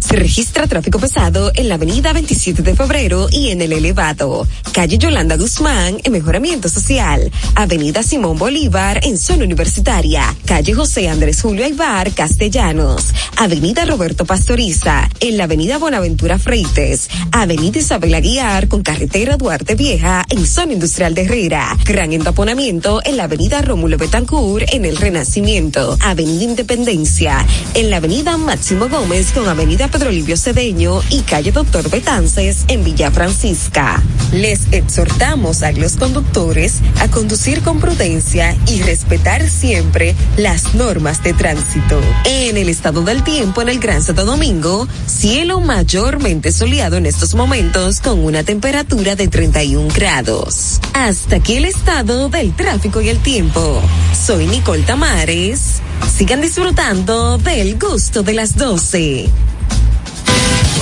Se 0.00 0.16
registra 0.16 0.66
tráfico 0.66 0.98
pesado 0.98 1.52
en 1.54 1.68
la 1.68 1.76
avenida 1.76 2.12
27 2.12 2.62
de 2.62 2.74
febrero 2.74 3.28
y 3.30 3.50
en 3.50 3.60
el 3.60 3.72
elevado. 3.72 4.46
Calle 4.72 4.98
Yolanda 4.98 5.36
Guzmán 5.36 5.98
en 6.02 6.12
Mejoramiento 6.12 6.68
Social. 6.68 7.30
Avenida 7.54 8.02
Simón 8.02 8.38
Bolívar 8.38 9.00
en 9.04 9.18
zona 9.18 9.44
universitaria. 9.44 10.34
Calle 10.46 10.74
José 10.74 11.08
Andrés 11.08 11.42
Julio 11.42 11.64
Aybar 11.64 12.12
Castellanos. 12.12 13.08
Avenida 13.36 13.84
Roberto 13.84 14.24
Pastoriza 14.24 15.08
en 15.20 15.36
la 15.36 15.44
avenida 15.44 15.78
Bonaventura 15.78 16.38
Freites. 16.38 17.08
Avenida 17.30 17.78
Isabel 17.78 18.14
Aguiar 18.14 18.68
con 18.68 18.82
carretera 18.82 19.36
Duarte 19.36 19.74
Vieja 19.74 20.24
en 20.30 20.46
zona 20.46 20.72
industrial 20.72 21.14
de 21.14 21.22
Herrera. 21.22 21.76
Gran 21.84 22.12
entaponamiento 22.12 23.00
en 23.04 23.16
la 23.16 23.24
avenida 23.24 23.62
Rómulo 23.62 23.98
Betancourt 23.98 24.72
en 24.72 24.84
el 24.84 24.96
Renacimiento. 24.96 25.96
Avenida 26.00 26.44
Independencia 26.44 27.46
en 27.74 27.90
la 27.90 27.98
avenida 27.98 28.36
Máximo 28.36 28.88
Gómez 28.88 29.32
con 29.32 29.48
avenida 29.48 29.89
Pedro 29.90 30.10
Livio 30.10 30.36
Cedeño 30.36 31.00
y 31.10 31.22
calle 31.22 31.52
Doctor 31.52 31.90
Betances 31.90 32.64
en 32.68 32.84
Villa 32.84 33.10
Francisca. 33.10 34.02
Les 34.32 34.60
exhortamos 34.70 35.62
a 35.62 35.72
los 35.72 35.96
conductores 35.96 36.80
a 37.00 37.08
conducir 37.08 37.62
con 37.62 37.80
prudencia 37.80 38.56
y 38.68 38.82
respetar 38.82 39.48
siempre 39.48 40.14
las 40.36 40.74
normas 40.74 41.22
de 41.22 41.34
tránsito. 41.34 42.00
En 42.24 42.56
el 42.56 42.68
estado 42.68 43.02
del 43.02 43.24
tiempo 43.24 43.62
en 43.62 43.68
el 43.68 43.80
Gran 43.80 44.02
Santo 44.02 44.24
Domingo, 44.24 44.86
cielo 45.06 45.60
mayormente 45.60 46.52
soleado 46.52 46.96
en 46.96 47.06
estos 47.06 47.34
momentos 47.34 48.00
con 48.00 48.24
una 48.24 48.44
temperatura 48.44 49.16
de 49.16 49.28
31 49.28 49.88
grados. 49.94 50.80
Hasta 50.92 51.36
aquí 51.36 51.56
el 51.56 51.64
estado 51.64 52.28
del 52.28 52.54
tráfico 52.54 53.00
y 53.00 53.08
el 53.08 53.18
tiempo. 53.18 53.82
Soy 54.26 54.46
Nicole 54.46 54.82
Tamares. 54.82 55.80
Sigan 56.16 56.40
disfrutando 56.40 57.38
del 57.38 57.78
gusto 57.78 58.22
de 58.22 58.34
las 58.34 58.56
12. 58.56 59.49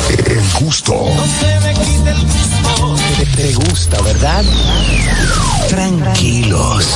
El 0.09 0.43
gusto. 0.61 1.07
Te 3.37 3.53
gusta, 3.55 4.01
¿verdad? 4.03 4.45
Tranquilos. 5.69 6.87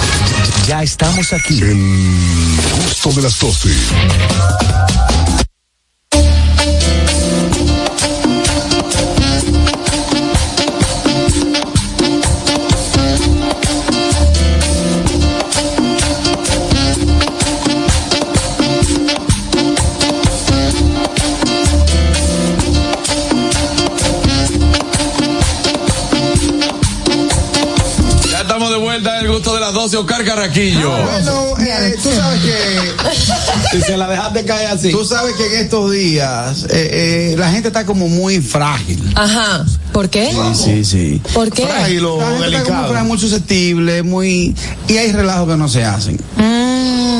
Ya 0.66 0.83
estamos 0.83 1.33
aquí. 1.33 1.61
El 1.61 2.57
gusto 2.85 3.11
de 3.12 3.23
las 3.23 3.39
12. 3.39 3.69
Las 29.62 29.72
12, 29.74 29.97
Oscar 29.97 30.24
Carraquillo. 30.24 30.90
Bueno, 30.90 31.59
eh, 31.59 31.97
tú 32.02 32.10
sabes 32.10 32.40
que. 32.43 32.93
Si 33.72 33.80
se 33.80 33.97
la 33.97 34.06
dejaste 34.09 34.44
caer 34.44 34.66
así. 34.68 34.90
Tú 34.90 35.05
sabes 35.05 35.34
que 35.36 35.47
en 35.47 35.62
estos 35.64 35.90
días 35.93 36.64
eh, 36.64 37.30
eh, 37.32 37.34
la 37.39 37.51
gente 37.51 37.68
está 37.68 37.86
como 37.86 38.09
muy 38.09 38.40
frágil. 38.40 39.02
Ajá. 39.14 39.64
¿Por 39.93 40.10
qué? 40.10 40.30
Sí, 40.55 40.64
sí, 40.64 40.84
sí. 40.84 41.22
¿Por 41.32 41.51
qué? 41.51 41.66
Frágil 41.66 42.05
o 42.05 42.18
La 42.20 42.26
gente 42.26 42.47
está 42.47 42.48
como 42.48 42.60
delicado. 42.74 42.89
frágil, 42.90 43.09
muy 43.09 43.18
susceptible, 43.18 44.02
muy. 44.02 44.55
Y 44.89 44.97
hay 44.98 45.12
relajos 45.12 45.48
que 45.48 45.56
no 45.56 45.68
se 45.68 45.84
hacen. 45.84 46.18
Mm. 46.36 46.61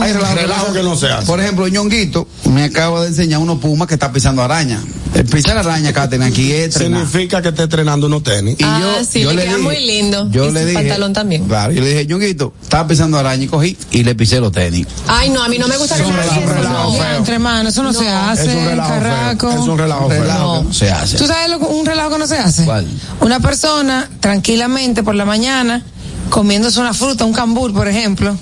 Hay 0.03 0.13
relajos, 0.13 0.35
Relajo 0.35 0.73
que 0.73 0.83
no 0.83 0.97
se 0.97 1.09
hace. 1.09 1.27
Por 1.27 1.41
ejemplo, 1.41 1.69
Ñonguito 1.69 2.27
me 2.51 2.65
acaba 2.65 3.03
de 3.03 3.09
enseñar 3.09 3.39
uno 3.41 3.59
puma 3.61 3.87
que 3.87 3.95
está 3.95 4.13
pisando 4.13 4.43
araña. 4.43 4.81
El 5.15 5.27
pisar 5.27 5.57
araña, 5.59 5.93
Catherine, 5.93 6.25
aquí 6.27 6.53
es. 6.53 6.75
Significa 6.75 7.43
que 7.43 7.51
esté 7.51 7.65
entrenando 7.65 8.07
unos 8.07 8.23
tenis. 8.23 8.57
Y 8.59 8.65
ah, 8.65 8.81
yo, 8.99 9.05
sí, 9.05 9.21
yo 9.21 9.31
le 9.31 9.37
le 9.37 9.43
queda 9.43 9.57
dije, 9.57 9.63
muy 9.69 9.77
lindo. 9.87 10.29
Yo 10.31 10.49
y 10.49 10.53
le 10.53 10.65
dije, 10.65 10.79
pantalón 10.81 11.13
también. 11.13 11.45
Claro, 11.45 11.73
yo 11.73 11.83
le 11.83 11.89
dije, 11.91 12.07
Ñonguito, 12.07 12.55
estaba 12.63 12.89
pisando 12.89 13.19
araña 13.19 13.45
y 13.45 13.47
cogí 13.47 13.77
y 13.91 14.03
le 14.05 14.15
pisé 14.15 14.41
los 14.41 14.53
tenis. 14.53 14.87
Ay, 15.07 15.29
no, 15.31 15.43
a 15.43 15.49
mí 15.49 15.59
no 15.59 15.69
me 15.69 15.77
gusta 15.77 15.97
que 15.97 16.03
relajo 16.03 16.93
feo. 16.95 17.17
Entre 17.19 17.39
manos, 17.39 17.73
eso 17.75 17.83
no, 17.83 17.93
se 17.93 18.07
Es 18.07 18.13
hace, 18.13 18.57
un 18.57 18.65
relajo 18.65 18.89
carraco. 18.89 19.51
feo. 19.51 19.63
Es 19.63 19.69
un 19.69 19.79
relajo 19.79 20.05
Un 20.07 20.11
feo. 20.11 20.23
relajo 20.23 20.59
que 20.61 20.65
no 20.69 20.73
se 20.75 20.91
hace. 20.91 21.17
¿Tú 21.19 21.27
sabes 21.27 21.51
lo, 21.51 21.59
un 21.59 21.87
relajo 21.87 22.11
que 22.11 22.19
no 22.19 22.27
se 22.27 22.39
hace? 22.39 22.65
¿Cuál? 22.65 22.87
Una 23.21 23.39
persona 23.41 24.09
tranquilamente 24.21 25.03
por 25.03 25.15
la 25.15 25.25
mañana 25.27 25.85
comiéndose 26.33 26.81
una 26.81 26.95
fruta, 26.95 27.25
un 27.27 27.33
cambur, 27.35 27.73
por 27.75 27.87
ejemplo. 27.87 28.31
Un 28.31 28.39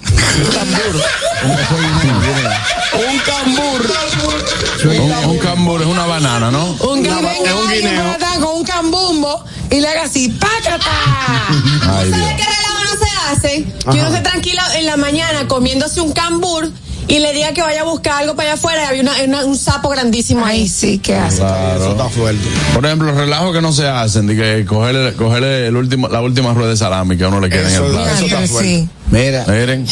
cambur. 3.18 3.82
Un, 4.84 5.12
un 5.30 5.38
cambur 5.38 5.80
es 5.82 5.88
una 5.88 6.06
banana, 6.06 6.50
¿no? 6.52 6.66
Un 6.80 7.00
Una- 7.00 7.16
venga 7.16 7.50
es 7.50 7.54
un 7.54 7.68
guineo. 7.70 8.10
atrás 8.12 8.38
con 8.38 8.56
un 8.58 8.64
cambumbo 8.64 9.44
y 9.70 9.80
le 9.80 9.88
haga 9.88 10.04
así, 10.04 10.28
¡pácata! 10.28 10.86
Ay, 11.98 12.06
Dios. 12.08 12.20
¿Sabes 12.20 12.36
qué 12.36 12.44
relajo 12.44 12.84
no 12.84 12.90
se 13.04 13.10
hace? 13.32 13.64
Que 13.90 14.00
uno 14.00 14.12
se 14.12 14.20
tranquila 14.20 14.62
en 14.78 14.86
la 14.86 14.96
mañana 14.96 15.48
comiéndose 15.48 16.00
un 16.00 16.12
cambur 16.12 16.70
y 17.10 17.18
le 17.18 17.32
diga 17.34 17.52
que 17.52 17.60
vaya 17.62 17.80
a 17.82 17.84
buscar 17.84 18.22
algo 18.22 18.34
para 18.36 18.50
allá 18.52 18.54
afuera 18.58 18.82
y 18.84 18.86
había 18.86 19.02
una- 19.02 19.22
una- 19.24 19.44
un 19.44 19.56
sapo 19.58 19.88
grandísimo 19.90 20.46
ahí. 20.46 20.60
Ay, 20.62 20.68
sí, 20.68 20.98
¿qué 20.98 21.16
hace? 21.16 21.36
Eso 21.36 21.44
Claro. 21.46 21.90
está 21.90 22.08
fuerte. 22.08 22.48
Por 22.72 22.86
ejemplo, 22.86 23.12
relajos 23.12 23.52
que 23.52 23.60
no 23.60 23.72
se 23.72 23.86
hacen, 23.88 24.26
de 24.26 24.36
que 24.36 24.64
cogerle, 24.66 25.12
cogerle 25.14 25.66
el 25.66 25.76
último, 25.76 26.08
la 26.08 26.20
última 26.22 26.54
rueda 26.54 26.70
de 26.70 26.76
salami 26.76 27.16
que 27.18 27.24
a 27.24 27.28
uno 27.28 27.40
le 27.40 27.50
queda 27.50 27.62
en 27.68 27.74
Eso- 27.74 27.86
el 27.86 27.92
plato. 27.92 28.08
eso 28.14 28.24
está 28.24 28.46
fuerte. 28.46 28.68
sí. 28.80 28.88
Mira, 29.10 29.44
Miren, 29.48 29.86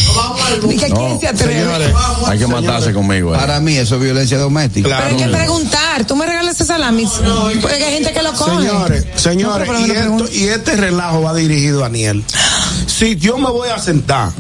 ¿Y 0.71 0.77
que 0.77 0.89
No, 0.91 1.19
se? 1.21 1.37
Señores, 1.37 1.91
hay 2.29 2.39
que 2.39 2.47
matarse 2.47 2.93
conmigo. 2.93 3.35
eh. 3.35 3.39
para 3.39 3.59
mí 3.59 3.77
eso 3.77 3.97
es 3.97 4.03
violencia 4.03 4.39
doméstica. 4.39 4.89
Pero 4.89 5.05
hay 5.09 5.17
que 5.17 5.29
preguntar, 5.37 6.05
¿tú 6.07 6.15
me 6.15 6.25
regalas 6.25 6.55
ese 6.55 6.65
salami? 6.67 7.05
Porque 7.61 7.83
hay 7.85 7.95
gente 7.95 8.13
que 8.13 8.23
lo 8.23 8.33
coge. 8.35 8.61
Señores, 8.61 9.05
señores, 9.17 9.69
esto, 9.91 10.29
y 10.33 10.45
este 10.45 10.77
relajo 10.77 11.23
va 11.23 11.35
dirigido 11.35 11.83
a 11.83 11.87
Aniel. 11.87 12.23
Si 12.87 13.17
yo 13.17 13.39
me 13.39 13.51
voy 13.51 13.69
a 13.71 13.79
sentar, 13.81 14.31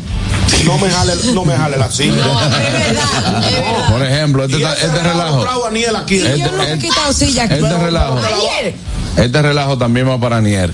no 0.64 0.78
me 0.78 0.90
jale, 0.90 1.12
no 1.34 1.44
me 1.44 1.54
jale 1.56 1.76
la 1.78 1.90
silla. 1.90 2.14
No, 2.24 2.40
es 2.40 2.50
verdad, 2.50 2.78
es 2.78 3.54
verdad. 3.54 3.88
Por 3.90 4.02
ejemplo, 4.04 4.44
este, 4.44 4.56
ese 4.56 4.86
este 4.86 5.02
relajo. 5.02 5.64
Aniel 5.66 5.96
aquí. 5.96 6.16
Y 6.16 6.18
Este- 6.26 6.38
yo 6.40 6.52
no 6.52 6.62
he 6.62 6.78
quitado 6.78 7.12
silla 7.12 7.44
aquí. 7.44 7.54
Este 7.54 7.78
relajo. 7.78 8.18
Ayer. 8.18 8.74
Este 9.16 9.42
relajo 9.42 9.76
también 9.78 10.08
va 10.08 10.18
para 10.20 10.40
Nier. 10.40 10.72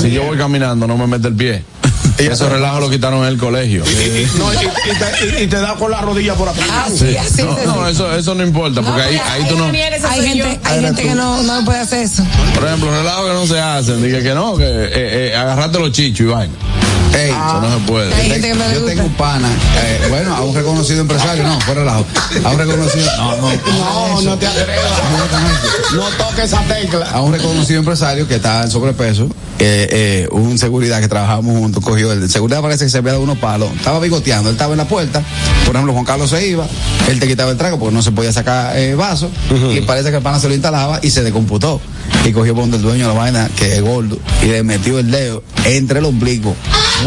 Si 0.00 0.10
yo 0.10 0.24
voy 0.24 0.36
caminando, 0.36 0.86
no 0.86 0.96
me 0.96 1.06
mete 1.06 1.28
el 1.28 1.34
pie. 1.34 1.64
Y 2.18 2.26
esos 2.26 2.50
relajos 2.50 2.80
lo 2.80 2.90
quitaron 2.90 3.20
en 3.22 3.28
el 3.28 3.38
colegio. 3.38 3.84
No, 4.38 4.52
y, 4.52 4.56
y 4.56 4.58
te, 5.30 5.40
y- 5.40 5.44
y 5.44 5.46
te 5.46 5.60
da 5.60 5.74
con 5.76 5.88
la 5.88 6.00
rodilla 6.00 6.34
por 6.34 6.48
atrás. 6.48 6.66
Así, 6.86 7.16
así, 7.16 7.42
No, 7.44 7.76
no, 7.76 7.88
eso, 7.88 8.12
eso 8.12 8.34
no 8.34 8.42
importa, 8.42 8.82
porque 8.82 9.02
ahí, 9.02 9.20
ahí 9.30 9.44
tú 9.48 9.56
no. 9.56 9.66
Hay 9.66 10.26
gente, 10.26 10.58
hay 10.64 10.80
gente 10.82 11.02
que 11.02 11.14
no, 11.14 11.40
no 11.44 11.64
puede 11.64 11.78
hacer 11.78 12.00
eso. 12.02 12.24
Por 12.56 12.66
ejemplo, 12.66 12.90
relajos 12.90 13.24
que 13.28 13.32
no 13.34 13.46
se 13.46 13.60
hacen. 13.60 14.02
Dije 14.02 14.20
que 14.20 14.34
no, 14.34 14.56
que 14.56 14.64
eh, 14.64 14.90
eh, 15.30 15.36
agarrate 15.36 15.78
los 15.78 15.92
chichos 15.92 16.20
y 16.26 16.28
vaina. 16.28 16.52
Ey, 17.14 17.30
Eso 17.30 17.60
no 17.60 17.78
se 17.78 17.86
puede. 17.86 18.14
Hay 18.14 18.30
gente 18.30 18.48
que 18.48 18.54
me 18.54 18.64
yo 18.74 18.80
gusta. 18.80 18.86
tengo 18.94 19.04
un 19.06 19.14
pana, 19.14 19.48
eh, 19.82 20.06
bueno, 20.08 20.34
a 20.36 20.42
un 20.42 20.54
reconocido 20.54 21.00
empresario, 21.00 21.42
no, 21.42 21.60
fue 21.60 21.74
relajo. 21.74 22.04
A 22.44 22.50
un 22.50 22.58
reconocido, 22.58 23.06
no, 23.16 23.36
no, 23.36 23.50
No, 23.50 24.22
no 24.22 24.38
te 24.38 24.46
atrevas. 24.46 24.92
No 25.94 26.04
toques 26.18 26.44
esa 26.44 26.60
tecla. 26.62 27.06
a 27.10 27.20
un 27.22 27.32
reconocido 27.32 27.78
empresario 27.80 28.28
que 28.28 28.36
estaba 28.36 28.62
en 28.62 28.70
sobrepeso, 28.70 29.24
eh, 29.58 29.88
eh, 29.90 30.28
un 30.30 30.58
seguridad 30.58 31.00
que 31.00 31.08
trabajábamos 31.08 31.56
juntos, 31.58 31.82
cogió 31.82 32.12
el 32.12 32.28
seguridad 32.30 32.60
parece 32.62 32.84
que 32.84 32.90
se 32.90 32.98
había 32.98 33.12
dado 33.12 33.24
unos 33.24 33.38
palos, 33.38 33.70
estaba 33.76 33.98
bigoteando, 33.98 34.50
él 34.50 34.54
estaba 34.54 34.72
en 34.72 34.78
la 34.78 34.86
puerta, 34.86 35.22
por 35.64 35.74
ejemplo 35.74 35.92
Juan 35.94 36.04
Carlos 36.04 36.30
se 36.30 36.46
iba, 36.46 36.66
él 37.08 37.18
te 37.18 37.26
quitaba 37.26 37.50
el 37.50 37.56
trago 37.56 37.78
porque 37.78 37.94
no 37.94 38.02
se 38.02 38.12
podía 38.12 38.32
sacar 38.32 38.76
eh, 38.76 38.94
vaso, 38.94 39.30
y 39.72 39.80
parece 39.80 40.10
que 40.10 40.18
el 40.18 40.22
pana 40.22 40.38
se 40.38 40.48
lo 40.48 40.54
instalaba 40.54 41.00
y 41.02 41.10
se 41.10 41.22
descomputó, 41.24 41.80
y 42.24 42.32
cogió 42.32 42.54
por 42.54 42.64
donde 42.64 42.76
el 42.76 42.82
dueño 42.84 43.08
de 43.08 43.14
la 43.14 43.18
vaina, 43.18 43.50
que 43.56 43.74
es 43.76 43.82
gordo, 43.82 44.18
y 44.42 44.46
le 44.46 44.62
metió 44.62 44.98
el 45.00 45.10
dedo 45.10 45.42
entre 45.64 45.98
el 45.98 46.04
ombligo, 46.04 46.54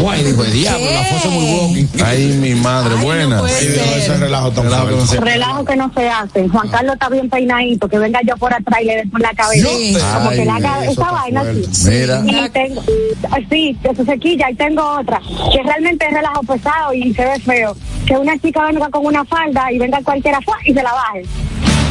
Guay, 0.00 0.22
dijo, 0.24 0.42
el 0.44 0.52
diablo, 0.52 0.86
la 0.90 1.04
fosa 1.04 1.28
muy 1.28 1.44
walking. 1.44 1.86
Ay, 2.04 2.26
mi 2.40 2.54
madre, 2.54 2.94
buena. 2.96 3.46
Sí, 3.48 3.66
ese 3.96 4.16
relajo 4.16 4.50
tan 4.50 4.64
Relajo 4.64 4.86
que 4.88 4.94
no 4.96 5.06
se- 5.06 5.20
Relajo 5.20 5.64
que 5.64 5.76
no 5.76 5.92
se 5.94 6.08
hace. 6.08 6.48
Juan 6.48 6.68
Carlos 6.68 6.94
está 6.94 7.08
bien 7.10 7.28
peinadito, 7.28 7.88
que 7.88 7.98
venga 7.98 8.20
yo 8.26 8.36
por 8.38 8.52
atrás 8.54 8.80
y 8.80 8.84
le 8.86 8.96
dé 8.96 9.06
por 9.06 9.20
la 9.20 9.32
cabeza. 9.34 9.68
Sí. 9.68 9.96
Como 10.14 10.30
Ay, 10.30 10.38
que 10.38 10.44
le 10.44 10.50
haga 10.50 10.82
eso 10.84 10.92
esa 10.92 11.10
vaina 11.12 11.40
así. 11.42 11.88
Mira. 11.88 12.22
Y 12.24 12.48
tengo, 12.50 12.82
sí, 13.50 13.76
que 13.82 13.94
se 13.94 14.04
sequilla 14.04 14.50
y 14.50 14.54
tengo 14.54 14.82
otra, 14.98 15.20
que 15.52 15.62
realmente 15.62 16.06
es 16.06 16.12
relajo 16.14 16.42
pesado 16.42 16.94
y 16.94 17.12
se 17.14 17.24
ve 17.24 17.38
feo. 17.40 17.76
Que 18.06 18.16
una 18.16 18.38
chica 18.38 18.64
venga 18.64 18.88
con 18.88 19.04
una 19.06 19.24
falda 19.24 19.70
y 19.70 19.78
venga 19.78 20.00
cualquiera 20.02 20.38
y 20.64 20.72
se 20.72 20.82
la 20.82 20.92
baje. 20.92 21.22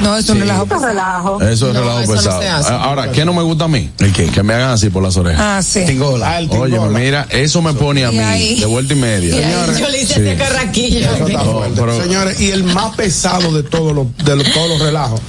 No, 0.02 0.18
es 0.18 0.28
un 0.30 0.40
relajo. 0.40 0.66
Eso 0.66 0.76
es 0.78 0.82
relajo. 0.82 1.42
Eso 1.42 1.68
es 1.68 1.74
No, 1.74 1.80
relajo 1.82 2.00
eso 2.02 2.14
pesado. 2.14 2.42
Ahora, 2.80 3.12
¿qué 3.12 3.24
no 3.26 3.34
me 3.34 3.42
gusta 3.44 3.66
a 3.66 3.68
mí? 3.68 3.90
¿El 4.00 4.12
qué? 4.14 4.26
Que 4.28 4.44
me 4.44 4.54
hagan 4.54 4.72
así 4.72 4.90
por 4.90 5.04
las 5.04 5.16
orejas. 5.18 5.42
Ah, 5.42 5.62
sí. 5.62 5.86
Tingola. 5.86 6.30
Ah, 6.32 6.40
el 6.40 6.50
Oye, 6.52 6.80
mira, 6.90 7.28
eso 7.30 7.62
me 7.62 7.74
pone 7.74 8.06
a 8.06 8.12
mí 8.12 8.20
ahí- 8.20 8.60
de 8.60 8.66
vuelta 8.66 8.94
y 8.94 8.98
media. 8.98 9.36
Señores, 9.36 9.78
Yo 9.80 9.90
le 9.90 10.02
hice 10.02 10.14
Sí. 10.16 10.20
ese 10.22 10.36
carraquillo. 10.36 11.00
Eso 11.00 11.28
No, 11.30 11.62
pero- 11.76 12.02
Señores, 12.02 12.40
y 12.42 12.50
el 12.52 12.64
más 12.64 12.96
pesado 12.96 13.52
de 13.54 13.64
todos 13.64 13.94
los, 13.94 14.08
de 14.26 14.36
los- 14.36 14.52
todos 14.52 14.70
los 14.70 14.80
relajos, 14.80 15.20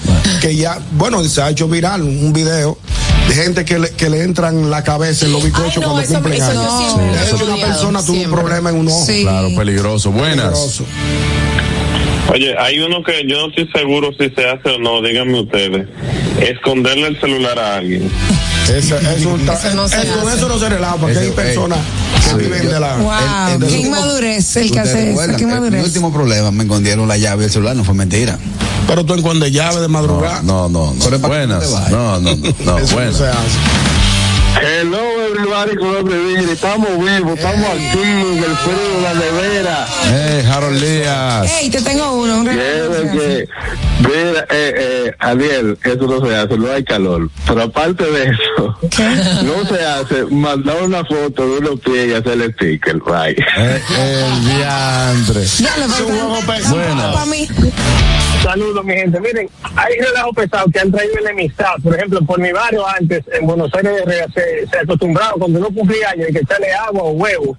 que 0.41 0.57
ya, 0.57 0.79
bueno, 0.93 1.23
se 1.25 1.43
ha 1.43 1.51
hecho 1.51 1.69
viral 1.69 2.03
un 2.03 2.33
video 2.33 2.79
de 3.29 3.35
gente 3.35 3.65
que 3.65 3.79
le, 3.79 3.91
que 3.91 4.11
le 4.11 4.23
entran 4.23 4.71
la 4.71 4.83
cabeza 4.83 5.27
en 5.27 5.33
los 5.33 5.45
Ay, 5.45 5.51
no, 5.53 5.59
cuando 5.59 6.01
eso- 6.01 6.15
cumplen 6.15 6.35
eso 6.43 6.51
años. 6.51 6.65
he 7.29 7.35
hecho, 7.35 7.45
una 7.45 7.57
persona 7.67 8.03
tuvo 8.05 8.21
un 8.21 8.31
problema 8.31 8.71
en 8.71 8.77
un 8.77 8.89
ojo. 8.89 9.05
Sí. 9.07 9.23
Claro, 9.23 9.49
peligroso. 9.57 10.11
Buenas. 10.11 10.47
Peligroso. 10.47 10.85
Oye, 12.33 12.55
hay 12.59 12.79
uno 12.81 13.03
que 13.03 13.27
yo 13.29 13.37
no 13.39 13.49
estoy 13.49 13.69
seguro 13.75 14.11
si 14.19 14.31
se 14.31 14.49
hace 14.49 14.71
o 14.71 14.79
no, 14.79 15.03
díganme 15.03 15.41
ustedes. 15.41 15.87
Esconderle 16.41 17.09
el 17.09 17.21
celular 17.21 17.59
a 17.59 17.77
alguien. 17.77 18.11
Eso, 18.65 18.97
eso, 18.97 19.37
está- 19.37 19.55
Eso 19.55 19.75
no 19.75 19.89
se 19.89 20.01
eso- 20.03 20.21
hace. 20.27 20.37
eso 20.39 20.49
no 20.49 20.59
se 20.59 20.69
relaja, 20.69 20.97
porque 20.97 21.13
Eso, 21.13 21.21
hay 21.23 21.31
personas 21.33 21.79
que 22.31 22.43
viven 22.43 22.69
de 22.71 22.81
la. 22.81 22.97
Wow, 22.97 23.13
El- 23.57 23.63
el- 23.65 23.69
qué 23.69 23.77
inmadurez 23.87 24.57
el 24.57 24.63
que 24.71 24.79
¿Ustedes 24.79 24.89
hace 24.89 25.11
eso, 25.11 25.37
qué 25.37 25.47
Mi 25.47 25.81
último 25.85 26.13
problema, 26.13 26.51
me 26.53 26.63
escondieron 26.63 27.07
la 27.09 27.17
llave 27.19 27.43
del 27.43 27.51
celular, 27.51 27.77
no 27.77 27.85
fue 27.85 27.95
mentira. 27.95 28.39
Pero 28.87 29.05
tú 29.05 29.15
en 29.15 29.41
de 29.41 29.51
llave 29.51 29.81
de 29.81 29.89
madrugada. 29.89 30.43
No, 30.43 30.69
no, 30.69 30.95
no. 30.95 31.11
No 31.11 31.19
Buenas. 31.19 31.91
No, 31.91 32.21
no, 32.21 32.35
no. 32.65 32.79
eso 32.79 32.95
buenas. 32.95 33.21
no 34.85 34.99
se 35.35 35.41
hace. 35.41 35.73
Hello, 35.73 35.73
everybody, 35.73 35.77
con 35.77 36.13
el 36.13 36.49
Estamos 36.51 36.89
vivos, 36.99 37.39
estamos 37.39 37.67
aquí 37.71 37.99
en 38.03 38.39
el 38.39 38.57
frío, 38.57 39.01
la 39.03 39.15
nevera. 39.15 39.87
Eh, 40.07 40.45
Harold 40.51 40.83
Díaz. 40.83 41.53
Ey, 41.61 41.71
te 41.71 41.83
tengo 41.83 42.13
uno. 42.13 42.41
Un 42.41 42.47
mira, 44.09 44.47
eh, 44.51 44.75
eh, 44.77 45.13
Ariel, 45.19 45.79
eso 45.85 46.07
no 46.07 46.27
se 46.27 46.35
hace, 46.35 46.59
no 46.59 46.71
hay 46.71 46.85
calor. 46.85 47.29
Pero 47.47 47.63
aparte 47.63 48.05
de 48.05 48.25
eso, 48.25 48.77
no 49.45 49.67
se 49.67 49.85
hace 49.85 50.25
mandar 50.27 50.83
una 50.83 51.05
foto 51.05 51.47
de 51.47 51.59
unos 51.59 51.81
pies 51.81 52.09
y 52.09 52.15
hacerle 52.15 52.53
sticker, 52.53 52.99
bye. 53.01 53.31
Eh, 53.31 53.81
el 53.99 54.45
diantre. 54.45 55.43
Buenas. 56.71 57.15
para 57.15 57.27
mí. 57.27 57.49
Saludos, 58.43 58.85
mi 58.85 58.95
gente. 58.95 59.21
Miren, 59.21 59.49
hay 59.77 59.95
relajos 60.01 60.35
pesados 60.35 60.73
que 60.73 60.81
han 60.81 60.91
traído 60.91 61.15
enemistad. 61.21 61.75
Por 61.83 61.95
ejemplo, 61.95 62.21
por 62.23 62.41
mi 62.41 62.51
barrio 62.51 62.85
antes, 62.89 63.25
en 63.33 63.47
Buenos 63.47 63.73
Aires, 63.73 64.03
se, 64.35 64.67
se 64.67 64.79
acostumbraba 64.79 65.35
cuando 65.39 65.61
uno 65.61 65.69
cumplía 65.69 66.11
años 66.11 66.27
que 66.33 66.39
echarle 66.39 66.73
agua 66.73 67.03
o 67.05 67.11
huevo. 67.13 67.57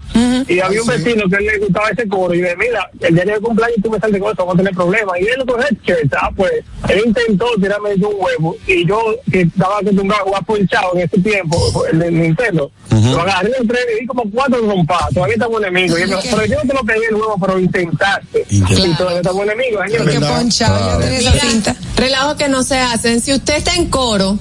Y 0.48 0.60
había 0.60 0.82
un 0.82 0.88
vecino 0.88 1.24
que 1.30 1.38
le 1.38 1.58
gustaba 1.60 1.90
ese 1.90 2.06
coro 2.08 2.34
y 2.34 2.42
le 2.42 2.56
mira, 2.58 2.90
el 3.00 3.16
día 3.16 3.26
de 3.26 3.40
cumpleaños 3.40 3.78
tú 3.82 3.90
me 3.90 4.00
sales 4.00 4.22
con 4.22 4.34
eso, 4.34 4.46
vamos 4.46 4.56
a 4.56 4.58
tener 4.58 4.74
problemas. 4.74 5.20
Y 5.22 5.24
él 5.26 5.36
lo 5.38 5.46
coge, 5.46 5.68
ah, 6.20 6.30
pues, 6.36 6.52
él 6.90 7.04
intentó 7.06 7.46
tirarme 7.60 7.96
de 7.96 8.06
un 8.06 8.16
huevo 8.18 8.56
y 8.68 8.86
yo, 8.86 9.00
que 9.32 9.42
estaba 9.42 9.80
acostumbrado 9.80 10.24
a 10.24 10.26
jugar 10.26 10.46
ponchado 10.46 10.96
en 10.96 11.02
ese 11.02 11.20
tiempo, 11.20 11.86
el 11.92 12.00
de 12.00 12.12
Nintendo, 12.12 12.72
lo 12.90 13.22
agarré 13.22 13.52
en 13.60 13.68
tren 13.68 13.82
y 13.96 14.02
di 14.02 14.08
como 14.08 14.24
cuatro 14.32 14.60
rompadas. 14.62 15.14
Todavía 15.14 15.36
estamos 15.36 15.62
enemigos. 15.62 16.00
Y 16.00 16.02
él 16.04 16.10
me 16.10 16.16
dijo, 16.16 16.28
pero 16.36 16.46
yo 16.46 16.56
no 16.56 16.62
te 16.62 16.74
lo 16.74 16.84
pegué 16.84 17.06
el 17.10 17.16
huevo, 17.16 17.36
pero 17.40 17.60
intentaste. 17.60 18.46
Y 18.50 18.62
todavía 18.96 19.18
estamos 19.18 19.44
enemigos, 19.44 19.84
señor. 19.88 20.10
Qué 20.10 20.20
ponchado, 20.20 21.00
ya 21.00 21.06
tenía 21.06 21.20
esa. 21.20 21.76
Relajo 21.96 22.36
que 22.36 22.50
no 22.50 22.64
se 22.64 22.78
hacen. 22.78 23.22
Si 23.22 23.34
usted 23.34 23.56
está 23.56 23.76
en 23.76 23.90
coro 23.90 24.38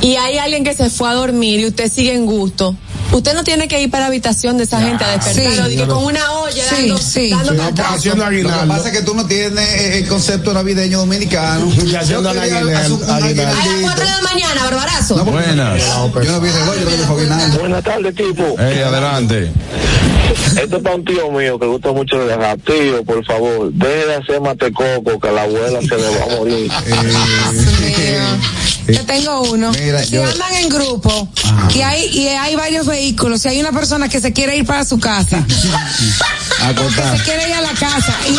y 0.00 0.16
hay 0.16 0.38
alguien 0.38 0.64
que 0.64 0.74
se 0.74 0.90
fue 0.90 1.08
a 1.08 1.14
dormir 1.14 1.60
y 1.60 1.66
usted 1.66 1.90
sigue 1.90 2.14
en 2.14 2.26
gusto, 2.26 2.76
usted 3.14 3.34
no 3.34 3.44
tiene 3.44 3.68
que 3.68 3.80
ir 3.80 3.90
para 3.90 4.02
la 4.02 4.06
habitación 4.08 4.56
de 4.58 4.64
esa 4.64 4.80
gente 4.80 5.04
a 5.04 5.16
despertarlo. 5.16 5.68
sí. 5.68 5.76
con 5.86 6.04
una 6.04 6.32
olla 6.32 6.64
Sí, 6.68 6.88
dando, 6.88 6.98
sí. 6.98 7.30
dando 7.30 7.52
Sí, 7.52 7.58
cantazos. 7.58 8.04
Lo 8.04 8.28
que 8.28 8.66
pasa 8.68 8.88
es 8.88 8.98
que 8.98 9.02
tú 9.02 9.14
no 9.14 9.26
tienes 9.26 9.68
eh, 9.74 9.98
el 9.98 10.08
concepto 10.08 10.52
navideño 10.52 10.98
dominicano. 10.98 11.72
Y 11.84 11.94
haciendo 11.94 12.30
aguinaldo. 12.30 13.04
A 13.08 13.20
las 13.20 13.32
4 13.32 14.04
de 14.04 14.10
la 14.10 14.20
mañana, 14.22 14.64
barbarazo. 14.64 15.24
Buenas. 15.24 15.82
Yo 15.82 16.32
no 16.32 16.40
vi 16.40 16.50
reloj, 16.50 16.74
yo 16.80 17.04
fue 17.06 17.16
aguinaldo. 17.20 17.58
Buenas 17.58 17.84
tardes, 17.84 18.14
tipo. 18.14 18.56
Hey, 18.58 18.80
adelante. 18.84 19.52
Esto 20.60 20.76
es 20.78 20.82
para 20.82 20.96
un 20.96 21.04
tío 21.04 21.30
mío 21.30 21.58
que 21.58 21.66
gusta 21.66 21.92
mucho 21.92 22.18
de 22.18 22.36
dejar. 22.36 22.58
Tío, 22.58 23.04
por 23.04 23.24
favor, 23.24 23.72
deje 23.72 24.06
de 24.06 24.14
hacer 24.16 24.40
matecoco 24.40 25.20
que 25.20 25.30
la 25.30 25.42
abuela 25.42 25.80
se 25.80 25.96
le 25.96 26.18
va 26.18 26.24
a 26.24 26.36
morir. 26.36 26.70
Yo 28.88 29.04
tengo 29.06 29.42
uno. 29.42 29.72
Mira, 29.72 30.02
si 30.04 30.10
yo- 30.12 30.24
andan 30.24 30.54
en 30.54 30.68
grupo 30.68 31.28
y 31.74 31.80
hay 31.80 32.06
y 32.06 32.28
hay 32.28 32.54
varios 32.56 32.86
vehículos, 32.86 33.40
si 33.42 33.48
hay 33.48 33.60
una 33.60 33.72
persona 33.72 34.08
que 34.08 34.20
se 34.20 34.32
quiere 34.32 34.56
ir 34.56 34.66
para 34.66 34.84
su 34.84 34.98
casa, 35.00 35.38
Acotar. 36.62 37.16
se 37.18 37.24
quiere 37.24 37.48
ir 37.48 37.54
a 37.54 37.60
la 37.60 37.72
casa 37.72 38.14
y 38.28 38.32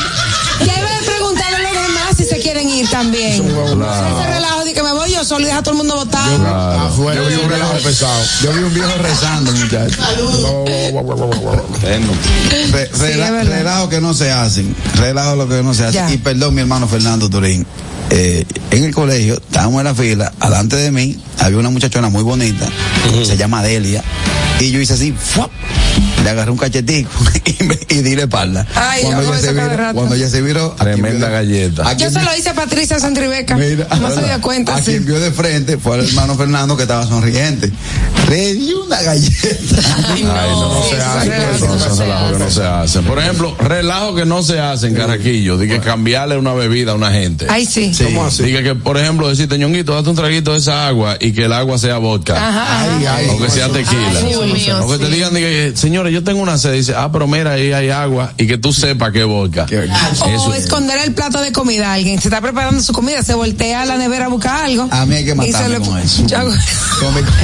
debe 0.63 0.89
de 0.99 1.05
preguntarle 1.05 1.55
a 1.67 1.73
los 1.73 1.83
demás 1.87 2.03
si 2.17 2.23
se 2.25 2.39
quieren 2.39 2.69
ir 2.69 2.89
también. 2.89 3.43
Claro. 3.43 4.19
Ese 4.19 4.29
relajo 4.33 4.65
de 4.65 4.73
que 4.73 4.83
me 4.83 4.91
voy 4.93 5.11
yo 5.11 5.23
solo 5.25 5.41
y 5.41 5.45
deja 5.45 5.57
a 5.59 5.63
todo 5.63 5.71
el 5.71 5.77
mundo 5.77 5.95
votar. 5.95 6.29
Afuera, 6.87 7.21
yo 7.21 7.27
vi 7.27 7.35
un 7.35 7.49
relajo 7.49 7.73
pesado. 7.83 8.23
Yo 8.43 8.53
vi 8.53 8.63
un 8.63 8.73
viejo 8.73 8.91
rezando, 9.01 9.51
muchachos. 9.51 9.97
Re- 12.71 12.89
Sí, 12.93 13.13
relajo 13.47 13.89
que 13.89 14.01
no 14.01 14.13
se 14.13 14.31
hacen. 14.31 14.75
Relajo 14.95 15.35
lo 15.35 15.47
que 15.47 15.61
no 15.63 15.73
se 15.73 15.85
hace. 15.85 15.93
Ya. 15.95 16.11
Y 16.11 16.17
perdón, 16.17 16.55
mi 16.55 16.61
hermano 16.61 16.87
Fernando 16.87 17.29
Turín. 17.29 17.65
Eh, 18.09 18.45
en 18.71 18.83
el 18.83 18.93
colegio, 18.93 19.35
estábamos 19.35 19.79
en 19.79 19.85
la 19.85 19.95
fila, 19.95 20.33
adelante 20.39 20.75
de 20.75 20.91
mí, 20.91 21.17
había 21.39 21.57
una 21.57 21.69
muchachona 21.69 22.09
muy 22.09 22.23
bonita, 22.23 22.67
se 23.23 23.35
llama 23.35 23.63
Delia, 23.63 24.03
y 24.59 24.71
yo 24.71 24.79
hice 24.79 24.93
así, 24.93 25.11
¡fuap! 25.11 25.51
Le 26.25 26.31
agarré 26.31 26.49
un 26.49 26.57
cachetico 26.57 27.11
y, 27.45 27.63
me, 27.63 27.77
y 27.87 28.01
di 28.01 28.15
la 28.15 28.23
espalda. 28.23 28.65
Ay, 28.73 29.03
cuando, 29.03 29.21
yo 29.21 29.29
ella 29.35 29.41
se 29.41 29.53
viró, 29.53 29.93
cuando 29.93 30.15
ella 30.15 30.29
se 30.29 30.41
viró, 30.41 30.71
Tremenda 30.71 31.29
galleta. 31.29 31.93
Yo 31.93 32.09
se 32.09 32.21
lo 32.23 32.35
hice 32.35 32.49
a 32.49 32.55
Patricia 32.55 32.99
Santribeca. 32.99 33.55
Mira, 33.55 33.87
no 34.01 34.09
se 34.09 34.23
dio 34.23 34.41
cuenta. 34.41 34.75
A 34.75 34.79
sí. 34.79 34.85
quien 34.85 35.05
vio 35.05 35.19
de 35.19 35.31
frente 35.31 35.77
fue 35.77 35.95
al 35.95 36.07
hermano 36.07 36.35
Fernando 36.35 36.75
que 36.75 36.83
estaba 36.83 37.05
sonriente. 37.05 37.71
Le 38.27 38.55
di 38.55 38.73
una 38.73 39.01
galleta. 39.03 39.81
Ay, 40.07 40.23
no, 40.23 40.73
no 40.73 40.83
se 40.89 40.97
hace. 40.99 41.55
Eso 41.55 41.79
son 41.79 41.99
relajos 41.99 42.31
que 42.31 42.39
no 42.39 42.51
se 42.51 42.63
hacen. 42.63 43.03
Por 43.03 43.19
ejemplo, 43.19 43.55
relajo 43.59 44.15
que 44.15 44.25
no 44.25 44.41
se 44.41 44.59
hace 44.59 44.87
en 44.87 44.95
Carraquillo. 44.95 45.57
De 45.57 45.67
que 45.67 45.79
cambiarle 45.79 46.37
una 46.37 46.53
bebida 46.53 46.93
a 46.93 46.95
una 46.95 47.11
gente. 47.11 47.45
Ay, 47.49 47.67
sí. 47.67 47.91
¿Cómo 48.03 48.25
así? 48.25 48.43
Diga 48.43 48.63
que, 48.63 48.73
por 48.73 48.97
ejemplo, 48.97 49.29
decirte, 49.29 49.59
ñonguito, 49.59 49.93
date 49.93 50.09
un 50.09 50.15
traguito 50.15 50.53
de 50.53 50.57
esa 50.57 50.87
agua 50.87 51.17
y 51.19 51.33
que 51.33 51.45
el 51.45 51.53
agua 51.53 51.77
sea 51.77 51.99
vodka. 51.99 52.35
Ajá, 52.35 53.15
Ay, 53.15 53.27
O 53.29 53.37
que 53.37 53.51
sea 53.51 53.69
tequila. 53.69 54.19
Ay, 54.19 54.25
Dios 54.29 54.45
mío, 54.47 54.85
o 54.85 54.91
que 54.91 54.97
te 54.97 55.05
sí. 55.05 55.11
digan, 55.13 55.77
señores, 55.77 56.14
yo 56.15 56.23
tengo 56.23 56.41
una 56.41 56.57
sed. 56.57 56.71
Dice, 56.71 56.93
ah, 56.95 57.11
pero 57.11 57.27
mira, 57.27 57.51
ahí 57.51 57.73
hay 57.73 57.89
agua. 57.89 58.33
Y 58.37 58.47
que 58.47 58.57
tú 58.57 58.71
sepas 58.71 59.11
que 59.11 59.25
vodka. 59.25 59.67
O 60.45 60.53
esconder 60.53 60.97
el 60.99 61.13
plato 61.13 61.41
de 61.41 61.51
comida 61.51 61.89
a 61.89 61.93
alguien. 61.93 62.21
Se 62.21 62.29
está 62.29 62.39
preparando 62.39 62.81
su 62.81 62.93
comida, 62.93 63.21
se 63.21 63.33
voltea 63.33 63.81
a 63.81 63.85
la 63.85 63.97
nevera 63.97 64.25
a 64.25 64.29
buscar 64.29 64.65
algo. 64.65 64.87
A 64.91 65.05
mí 65.05 65.15
hay 65.15 65.25
que 65.25 65.35
matarme 65.35 65.79
con 65.79 65.99
eso. 65.99 66.23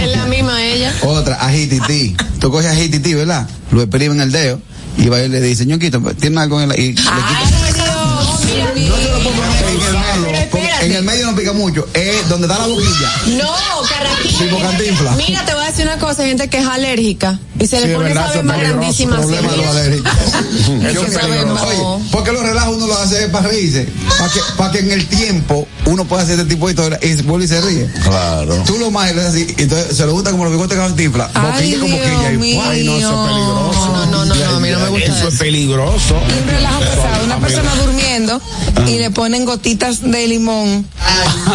Es 0.02 0.16
la 0.16 0.26
misma 0.26 0.64
ella. 0.64 0.94
Otra, 1.04 1.36
ajititi. 1.36 2.16
Tú 2.40 2.50
coges 2.50 2.72
ajititi, 2.72 3.14
¿verdad? 3.14 3.48
Lo 3.72 3.82
exprime 3.82 4.16
en 4.16 4.22
el 4.22 4.32
dedo 4.32 4.62
y 4.98 5.10
va 5.10 5.22
y 5.22 5.28
le 5.28 5.42
dice, 5.42 5.66
ñonquito, 5.66 6.00
tiene 6.20 6.40
algo 6.40 6.62
en 6.62 6.70
la... 6.70 6.78
Y 6.78 6.96
en 10.84 10.94
el 10.94 11.04
medio, 11.04 11.26
no 11.26 11.36
pica 11.36 11.54
mucho, 11.54 11.88
es 11.94 12.28
donde 12.30 12.48
está 12.48 12.60
la 12.60 12.68
boquilla. 12.68 13.12
No, 13.38 13.54
Carraquillo. 13.88 14.21
Tipo. 14.22 14.58
Mira, 15.18 15.46
te 15.46 15.54
voy 15.54 15.64
a 15.64 15.68
decir 15.68 15.86
una 15.86 15.98
cosa, 15.98 16.24
hay 16.24 16.30
gente 16.30 16.48
que 16.50 16.60
es 16.60 16.66
alérgica 16.68 17.40
y 17.60 17.68
se 17.68 17.80
Sí, 17.80 17.88
le 17.88 17.96
pone 17.96 18.10
verdad, 18.10 18.26
esa 18.32 18.42
peligroso, 18.42 18.60
grandísima 18.72 19.18
de 19.18 19.22
los 19.22 19.32
que. 19.42 21.26
Oye, 21.66 22.06
porque 22.12 22.32
los 22.32 22.42
relajos 22.42 22.78
uno 22.78 22.88
lo 22.88 22.98
hace 22.98 23.28
para 23.30 23.50
reírse, 23.50 23.88
para 24.18 24.32
que, 24.32 24.40
para 24.58 24.72
que 24.72 24.80
en 24.80 24.92
el 24.92 25.08
tiempo 25.08 25.68
uno 25.86 26.06
pueda 26.06 26.24
hacer 26.24 26.40
este 26.40 26.50
tipo 26.54 26.68
de 26.68 26.74
historias 26.74 27.00
y 27.04 27.22
vuelve 27.24 27.46
y 27.46 27.48
se 27.48 27.62
ríe. 27.62 27.88
Claro. 28.04 28.64
Tú 28.66 28.78
lo 28.78 28.92
más 28.92 29.12
así, 29.12 29.48
y 29.58 29.64
entonces 29.64 29.96
se 29.96 30.06
lo 30.06 30.14
gusta 30.14 30.32
como 30.32 30.46
los 30.46 30.54
bigotes 30.54 30.78
de 30.78 30.84
cantinflas, 30.84 31.30
Ay, 31.34 31.76
boquilla 31.76 31.80
con 31.80 31.88
Dios 31.88 32.00
boquilla. 32.00 32.32
y 32.34 32.38
mío. 32.38 32.62
Ay, 32.64 32.84
no, 32.84 32.98
eso 32.98 33.10
es 33.10 33.30
peligroso. 33.30 33.88
No, 33.92 34.06
no, 34.06 34.26
no, 34.26 34.36
no, 34.36 34.56
a 34.56 34.60
mí 34.60 34.70
no 34.70 34.80
me 34.80 34.90
gusta 34.90 35.18
Eso 35.18 35.28
es 35.28 35.36
peligroso. 35.36 36.16
Un 36.16 36.48
relajo 36.48 36.80
pesado, 36.80 37.26
una 37.26 37.40
persona 37.40 37.76
durmiendo 37.76 38.42
y 38.88 38.98
le 38.98 39.12
ponen 39.12 39.46
gotitas 39.46 40.02
de 40.02 40.28
limón 40.28 40.86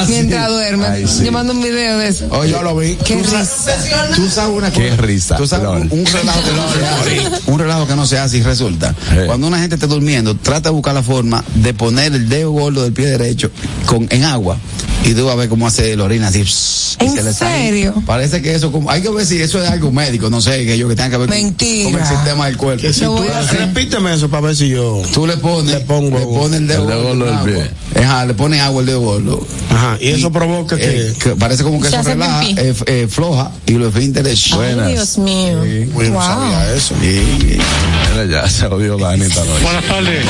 mientras 0.09 0.48
duerme. 0.48 1.06
Sí. 1.06 1.24
Yo 1.24 1.32
mando 1.32 1.52
un 1.52 1.62
video 1.62 1.98
de 1.98 2.09
eso. 2.09 2.26
Oye, 2.30 2.56
Yo 2.57 2.62
lo 2.62 2.77
vi. 2.77 2.95
Qué 2.97 3.16
tú 3.16 3.23
risa. 3.24 3.45
sabes, 3.45 3.91
tú 4.16 4.28
sabes 4.28 4.57
una 4.57 4.69
cosa. 4.70 4.81
Qué 4.83 4.97
risa. 4.97 5.37
Tú 5.37 5.47
sabes 5.47 5.69
un, 5.69 5.89
un 5.99 6.07
relajo 6.07 6.41
que 6.43 6.53
no 6.53 6.73
se 6.73 6.87
hace. 6.87 7.51
Un 7.51 7.59
relajo 7.59 7.87
que 7.87 7.97
no 7.97 8.07
se 8.07 8.19
hace 8.19 8.39
y 8.39 8.43
resulta. 8.43 8.95
Cuando 9.27 9.47
una 9.47 9.59
gente 9.59 9.74
está 9.77 9.87
durmiendo, 9.87 10.35
trata 10.37 10.69
de 10.70 10.74
buscar 10.74 10.95
la 10.95 11.03
forma 11.03 11.45
de 11.55 11.74
poner 11.74 12.15
el 12.15 12.28
dedo 12.28 12.51
gordo 12.53 12.83
del 12.83 12.93
pie 12.93 13.07
derecho 13.07 13.51
con, 13.87 14.07
en 14.11 14.24
agua. 14.24 14.57
Y 15.05 15.15
tú 15.15 15.24
vas 15.27 15.35
a 15.35 15.37
ver 15.37 15.49
cómo 15.49 15.66
hace 15.69 15.95
la 15.95 16.05
orina 16.05 16.28
así. 16.28 16.41
¿En 16.41 17.11
se 17.15 17.23
le 17.23 17.33
sale. 17.33 17.66
serio? 17.69 18.03
Parece 18.07 18.43
que 18.43 18.55
eso, 18.55 18.73
hay 18.89 19.03
que 19.03 19.11
ver 19.11 19.24
si 19.27 19.41
eso 19.41 19.62
es 19.62 19.70
algo 19.70 19.93
médico, 19.93 20.31
no 20.31 20.41
sé, 20.41 20.65
que 20.65 20.77
yo 20.78 20.89
que 20.89 20.97
tenga 20.97 21.11
que 21.11 21.16
ver 21.19 21.28
con, 21.28 21.37
Mentira. 21.37 21.91
con 21.91 22.01
el 22.01 22.07
sistema 22.07 22.47
del 22.47 22.57
cuerpo. 22.57 22.81
Que 22.83 22.93
si 22.93 23.03
Lo 23.03 23.15
tú, 23.15 23.19
voy 23.23 23.28
a 23.28 23.39
hacer. 23.39 23.59
repíteme 23.61 24.15
eso 24.15 24.28
para 24.31 24.47
ver 24.49 24.57
si 24.57 24.69
yo. 24.69 25.03
Tú 25.12 25.27
le 25.27 25.37
pones, 25.37 25.74
Le 25.74 25.81
pongo- 25.81 26.19
le 26.19 26.24
pones 26.24 26.61
el 26.61 26.66
dedo, 26.66 26.83
El 26.83 26.89
dedo 26.89 27.03
gordo 27.05 27.24
del 27.27 27.39
pie. 27.93 28.03
Ajá, 28.03 28.24
le 28.27 28.35
pones 28.35 28.61
agua 28.62 28.81
al 28.81 28.87
dedo 28.87 29.01
gordo. 29.01 29.47
Ajá, 29.70 29.99
y 30.01 30.09
eso 30.09 30.33
provoca 30.33 30.77
que. 30.77 31.09
Eh, 31.09 31.15
que 31.23 31.31
parece 31.37 31.62
como 31.62 31.78
que 31.78 31.85
Se 31.89 31.91
eso 31.91 32.01
hace 32.01 32.15
relaja, 32.15 32.41
pipí. 32.41 32.45
Eh, 32.56 32.74
eh, 32.86 33.06
floja 33.09 33.51
y 33.66 33.73
los 33.73 33.94
esfínteres. 33.94 34.52
Ay, 34.52 34.93
Dios 34.93 35.18
mío. 35.18 35.60
Uy, 35.62 36.09
no 36.09 36.12
Wow. 36.14 36.23
sabía 36.23 36.74
eso. 36.74 36.94
Sí. 37.01 37.59
Mira, 38.12 38.24
ya 38.43 38.48
se 38.48 38.66
odió 38.66 38.94
esta 38.97 39.16
noche. 39.16 39.62
Buenas 39.62 39.85
tardes. 39.85 40.24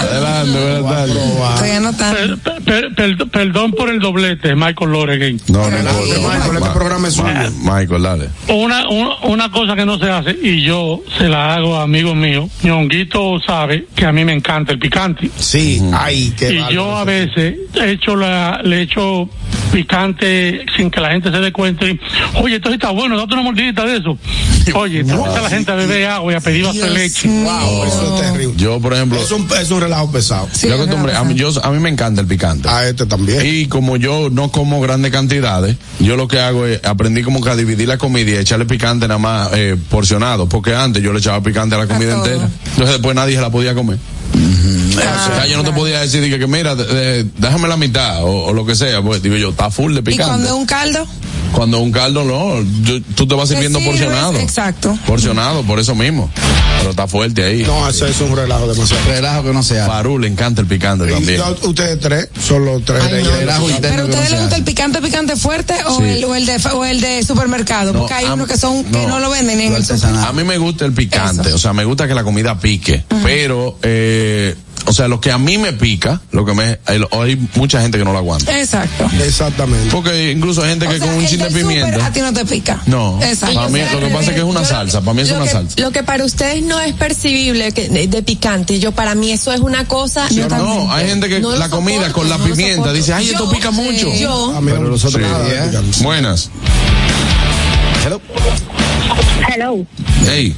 Adelante, 0.00 0.80
buenas 0.80 0.84
tardes. 0.84 1.16
Estoy 1.54 1.70
anotando. 1.70 2.36
Per- 2.38 2.64
per- 2.64 2.94
per- 3.16 3.30
perdón 3.30 3.72
por 3.72 3.88
el 3.90 3.98
doblete, 4.00 4.54
Michael 4.54 4.90
Loregan. 4.92 5.40
No, 5.48 5.70
no 5.70 5.78
importa. 5.78 6.18
Michael, 6.18 6.40
este 6.54 6.60
Ma- 6.60 6.74
programa 6.74 7.08
es 7.08 7.14
suyo. 7.14 7.28
Michael, 7.62 8.02
dale. 8.02 8.28
Una, 8.48 8.88
una, 8.88 9.16
una 9.24 9.50
cosa 9.50 9.74
que 9.76 9.84
no 9.86 9.98
se 9.98 10.10
hace, 10.10 10.36
y 10.42 10.62
yo 10.62 11.00
se 11.16 11.28
la 11.28 11.54
hago 11.54 11.76
a 11.76 11.82
amigos 11.82 12.14
míos, 12.16 12.50
Ñonguito 12.62 13.40
sabe 13.46 13.86
que 13.94 14.04
a 14.06 14.12
mí 14.12 14.24
me 14.24 14.32
encanta 14.32 14.72
el 14.72 14.78
picante. 14.78 15.30
Sí, 15.38 15.80
ay, 15.92 16.32
qué 16.36 16.52
y 16.52 16.74
yo 16.74 16.96
a 16.96 17.04
veces 17.04 17.54
he 17.74 17.90
hecho 17.92 18.16
la, 18.16 18.60
le 18.62 18.82
echo 18.82 19.28
picante 19.68 20.64
sin 20.76 20.90
que 20.90 21.00
la 21.00 21.10
gente 21.10 21.30
se 21.30 21.38
dé 21.38 21.52
cuenta. 21.52 21.86
Y, 21.86 21.98
Oye, 22.42 22.56
esto 22.56 22.68
sí 22.68 22.74
está 22.74 22.90
bueno, 22.90 23.16
date 23.16 23.34
una 23.34 23.42
mordidita 23.42 23.84
de 23.84 23.98
eso. 23.98 24.18
Oye, 24.74 25.04
te 25.04 25.14
gusta 25.14 25.40
la 25.40 25.50
gente 25.50 25.72
a 25.72 25.74
beber 25.74 26.06
agua 26.06 26.32
y 26.32 26.36
a 26.36 26.40
pedir 26.40 26.64
vaso 26.64 26.78
de 26.80 26.90
leche. 26.90 27.28
Wow, 27.28 27.84
eso 27.84 28.14
es 28.14 28.22
terrible. 28.22 28.54
Yo, 28.56 28.80
por 28.80 28.94
ejemplo, 28.94 29.20
Es 29.20 29.30
un, 29.30 29.48
es 29.60 29.70
un 29.70 29.80
relajo 29.80 30.10
pesado. 30.10 30.48
Sí, 30.52 30.68
yo 30.68 30.74
acostumbré, 30.74 31.14
a 31.14 31.24
mí, 31.24 31.34
yo, 31.34 31.50
a 31.62 31.70
mí 31.70 31.78
me 31.78 31.88
encanta 31.88 32.20
el 32.20 32.26
picante. 32.26 32.68
A 32.68 32.88
este 32.88 33.06
también. 33.06 33.40
Y 33.44 33.66
como 33.66 33.96
yo 33.96 34.28
no 34.30 34.50
como 34.50 34.80
grandes 34.80 35.12
cantidades, 35.12 35.76
yo 36.00 36.16
lo 36.16 36.28
que 36.28 36.40
hago 36.40 36.66
es 36.66 36.84
aprendí 36.84 37.22
como 37.22 37.40
que 37.40 37.50
a 37.50 37.56
dividir 37.56 37.88
la 37.88 37.98
comida 37.98 38.30
y 38.30 38.34
a 38.34 38.40
echarle 38.40 38.66
picante 38.66 39.08
nada 39.08 39.18
más 39.18 39.50
eh, 39.54 39.76
porcionado, 39.90 40.48
porque 40.48 40.74
antes 40.74 41.02
yo 41.02 41.12
le 41.12 41.18
echaba 41.18 41.42
picante 41.42 41.74
a 41.74 41.78
la 41.78 41.86
comida 41.86 42.14
entera. 42.14 42.48
Entonces 42.70 42.90
después 42.96 43.14
nadie 43.14 43.36
se 43.36 43.42
la 43.42 43.50
podía 43.50 43.74
comer. 43.74 43.98
O 44.42 45.34
sea, 45.34 45.46
yo 45.46 45.56
no 45.56 45.64
te 45.64 45.72
podía 45.72 46.00
decir 46.00 46.22
dije, 46.22 46.38
que 46.38 46.46
mira, 46.46 46.74
de- 46.74 46.84
de- 46.84 47.24
déjame 47.38 47.68
la 47.68 47.76
mitad 47.76 48.22
o, 48.24 48.46
o 48.46 48.52
lo 48.52 48.64
que 48.66 48.74
sea, 48.74 49.02
pues 49.02 49.22
digo 49.22 49.36
yo, 49.36 49.50
está 49.50 49.70
full 49.70 49.92
de 49.94 50.00
¿Y 50.00 50.02
picante. 50.02 50.24
cuando 50.30 50.46
es 50.48 50.52
un 50.52 50.66
caldo? 50.66 51.06
Cuando 51.52 51.78
un 51.80 51.90
caldo 51.90 52.24
no, 52.24 52.62
yo- 52.82 53.00
tú 53.14 53.26
te 53.26 53.34
vas 53.34 53.48
Te 53.48 53.54
sirviendo 53.54 53.80
porcionado. 53.80 54.38
exacto. 54.38 54.96
Porcionado, 55.06 55.62
por 55.64 55.78
eso 55.80 55.94
mismo. 55.94 56.30
Pero 56.78 56.90
está 56.90 57.08
fuerte 57.08 57.42
ahí. 57.44 57.62
No, 57.64 57.88
ese 57.88 58.08
es 58.08 58.20
un 58.20 58.36
relajo 58.36 58.66
demasiado. 58.68 59.02
Relajo 59.08 59.42
que 59.42 59.52
no 59.52 59.62
se 59.62 59.80
hace. 59.80 59.88
Farú 59.90 60.18
le 60.18 60.28
encanta 60.28 60.60
el 60.60 60.66
picante 60.68 61.06
Y 61.08 61.12
también. 61.12 61.38
yo- 61.38 61.68
ustedes 61.68 61.98
tres, 61.98 62.28
son 62.46 62.64
los 62.64 62.84
tres 62.84 63.02
Ay, 63.02 63.22
no. 63.24 63.30
Relajo 63.30 63.70
interno 63.70 63.80
¿Pero 63.88 63.92
a 63.92 63.96
no 63.96 64.04
ustedes 64.04 64.24
se 64.26 64.30
les 64.32 64.40
gusta 64.42 64.56
el 64.56 64.64
picante, 64.64 65.00
picante 65.02 65.36
fuerte 65.36 65.74
o, 65.86 65.98
Sí. 65.98 66.04
el, 66.04 66.24
o, 66.24 66.34
el, 66.36 66.46
de, 66.46 66.56
o 66.72 66.84
el 66.84 67.00
de 67.00 67.22
supermercado? 67.24 67.92
No, 67.92 68.00
Porque 68.00 68.14
hay 68.14 68.26
unos 68.26 68.46
que 68.46 68.56
son 68.56 68.84
que 68.84 68.90
no. 69.02 69.08
no 69.08 69.20
lo 69.20 69.30
venden 69.30 69.58
ni 69.58 69.64
en 69.64 69.74
el. 69.74 69.84
A 70.24 70.32
mí 70.32 70.44
me 70.44 70.58
gusta 70.58 70.84
el 70.84 70.92
picante, 70.92 71.52
o 71.52 71.58
sea, 71.58 71.72
me 71.72 71.84
gusta 71.84 72.06
que 72.06 72.14
la 72.14 72.22
comida 72.24 72.58
pique, 72.60 73.02
pero 73.24 73.78
eh, 73.82 74.54
o 74.88 74.92
sea, 74.92 75.06
lo 75.06 75.20
que 75.20 75.30
a 75.30 75.36
mí 75.38 75.58
me 75.58 75.74
pica, 75.74 76.20
lo 76.32 76.46
que 76.46 76.54
me, 76.54 76.78
hay, 76.86 77.00
hay 77.10 77.48
mucha 77.56 77.80
gente 77.82 77.98
que 77.98 78.04
no 78.04 78.12
lo 78.12 78.18
aguanta. 78.18 78.58
Exacto. 78.58 79.08
Exactamente. 79.22 79.90
Porque 79.90 80.32
incluso 80.32 80.62
hay 80.62 80.70
gente 80.70 80.86
O 80.86 80.90
que 80.90 80.98
sea, 80.98 81.06
con 81.06 81.16
un 81.16 81.26
chin 81.26 81.38
de 81.40 81.50
pimienta. 81.50 82.06
A 82.06 82.12
ti 82.12 82.20
no 82.20 82.32
te 82.32 82.46
pica. 82.46 82.80
No. 82.86 83.18
Exacto. 83.22 83.56
Para 83.56 83.68
mí, 83.68 83.80
lo 83.80 84.00
que 84.00 84.06
pasa 84.06 84.30
es 84.30 84.30
que 84.30 84.38
es 84.38 84.44
una 84.44 84.64
salsa. 84.64 85.00
Para 85.02 85.12
mí 85.12 85.22
es 85.22 85.30
una 85.30 85.44
que, 85.44 85.50
salsa. 85.50 85.80
Lo 85.80 85.90
que 85.90 86.02
para 86.02 86.24
ustedes 86.24 86.62
no 86.62 86.80
es 86.80 86.94
percibible 86.94 87.72
que, 87.72 87.90
de, 87.90 88.06
de 88.06 88.22
picante, 88.22 88.78
yo 88.80 88.92
para 88.92 89.14
mí 89.14 89.30
eso 89.30 89.52
es 89.52 89.60
una 89.60 89.86
cosa. 89.86 90.26
Sí, 90.28 90.40
no, 90.48 90.90
hay 90.90 91.06
gente 91.06 91.28
que 91.28 91.40
No 91.40 91.54
la 91.54 91.68
comida 91.68 92.08
soporto, 92.08 92.20
con 92.20 92.28
la 92.30 92.38
no 92.38 92.44
pimienta 92.44 92.92
dice, 92.92 93.12
ay, 93.12 93.28
esto 93.28 93.50
pica 93.50 93.70
mucho. 93.70 94.10
Yo. 94.14 94.58
Pero 94.64 94.80
nosotros 94.80 95.22
Sí. 95.22 95.30
nada 95.30 95.44
de 95.44 95.68
picante. 95.68 96.02
Buenas. 96.02 96.50
Hello. 99.52 99.84
Hey. 100.24 100.54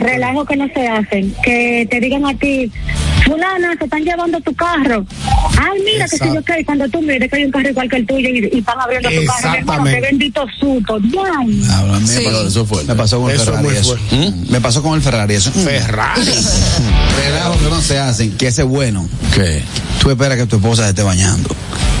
Relajo 0.00 0.44
que 0.44 0.56
no 0.56 0.66
se 0.74 0.88
hacen. 0.88 1.34
Que 1.42 1.86
te 1.90 2.00
digan 2.00 2.26
a 2.26 2.34
ti, 2.38 2.70
fulana, 3.26 3.74
se 3.78 3.84
están 3.84 4.02
llevando 4.04 4.40
tu 4.40 4.54
carro. 4.54 5.04
Ay, 5.58 5.80
mira 5.84 6.06
que 6.08 6.16
si 6.18 6.24
yo 6.32 6.42
que 6.42 6.64
cuando 6.64 6.88
tú 6.88 7.02
mires 7.02 7.28
que 7.30 7.36
hay 7.36 7.44
un 7.44 7.50
carro 7.50 7.68
igual 7.68 7.88
que 7.88 7.96
el 7.96 8.06
tuyo 8.06 8.28
y, 8.28 8.48
y 8.52 8.58
están 8.58 8.80
abriendo 8.80 9.08
tu 9.08 9.24
carro, 9.26 9.50
mi 9.50 9.56
hermano, 9.58 9.84
qué 9.84 10.00
bendito 10.00 10.46
susto. 10.58 10.94
Habla, 10.94 11.98
me, 12.00 12.06
Sí. 12.06 12.24
pasó, 12.24 12.46
Eso 12.46 12.66
fue. 12.66 12.84
me 12.84 12.94
pasó 12.94 13.20
con 13.20 13.30
el 13.30 13.36
Eso 13.36 13.44
Ferrari 13.52 13.76
eso. 13.76 13.96
¿Mm? 14.12 14.50
Me 14.52 14.60
pasó 14.60 14.82
con 14.82 14.94
el 14.94 15.02
Ferrari 15.02 15.34
eso. 15.34 15.50
Ferrari. 15.52 16.22
Relajo 17.26 17.58
que 17.58 17.68
no 17.70 17.80
se 17.80 17.98
hacen, 17.98 18.36
que 18.36 18.48
ese 18.48 18.62
es 18.62 18.68
bueno. 18.68 19.08
¿Qué? 19.34 19.62
Tú 20.00 20.10
esperas 20.10 20.38
que 20.38 20.46
tu 20.46 20.56
esposa 20.56 20.84
se 20.84 20.90
esté 20.90 21.02
bañando 21.02 21.48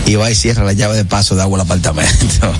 y 0.06 0.14
va 0.14 0.30
y 0.30 0.34
cierra 0.34 0.64
la 0.64 0.72
llave 0.74 0.96
de 0.96 1.04
paso 1.04 1.34
de 1.34 1.42
agua 1.42 1.58
al 1.58 1.62
apartamento. 1.66 2.14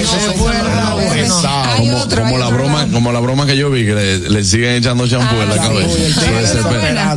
Eso 0.00 0.16
es 0.16 0.40
un 0.40 0.52
relajo 0.52 0.98
pesado. 1.12 1.63
Hay 1.74 1.88
Como, 1.88 1.98
otro, 2.02 2.22
como 2.22 2.38
la 2.38 2.48
broma, 2.48 2.78
lado. 2.80 2.92
como 2.92 3.12
la 3.12 3.20
broma 3.20 3.46
que 3.46 3.56
yo 3.56 3.70
vi 3.70 3.84
que 3.84 3.94
le, 3.94 4.18
le 4.30 4.44
siguen 4.44 4.74
echando 4.76 5.06
champú 5.08 5.34
en 5.36 5.48
la 5.48 5.54
Ah, 5.54 5.68
sí. 5.68 6.14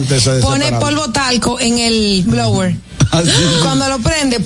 cabeza. 0.05 0.41
Pone 0.41 0.71
polvo 0.73 1.09
talco 1.11 1.59
en 1.59 1.77
el 1.79 2.23
blower. 2.25 2.75
Cuando 3.63 3.87
lo 3.87 3.99
prende, 3.99 4.37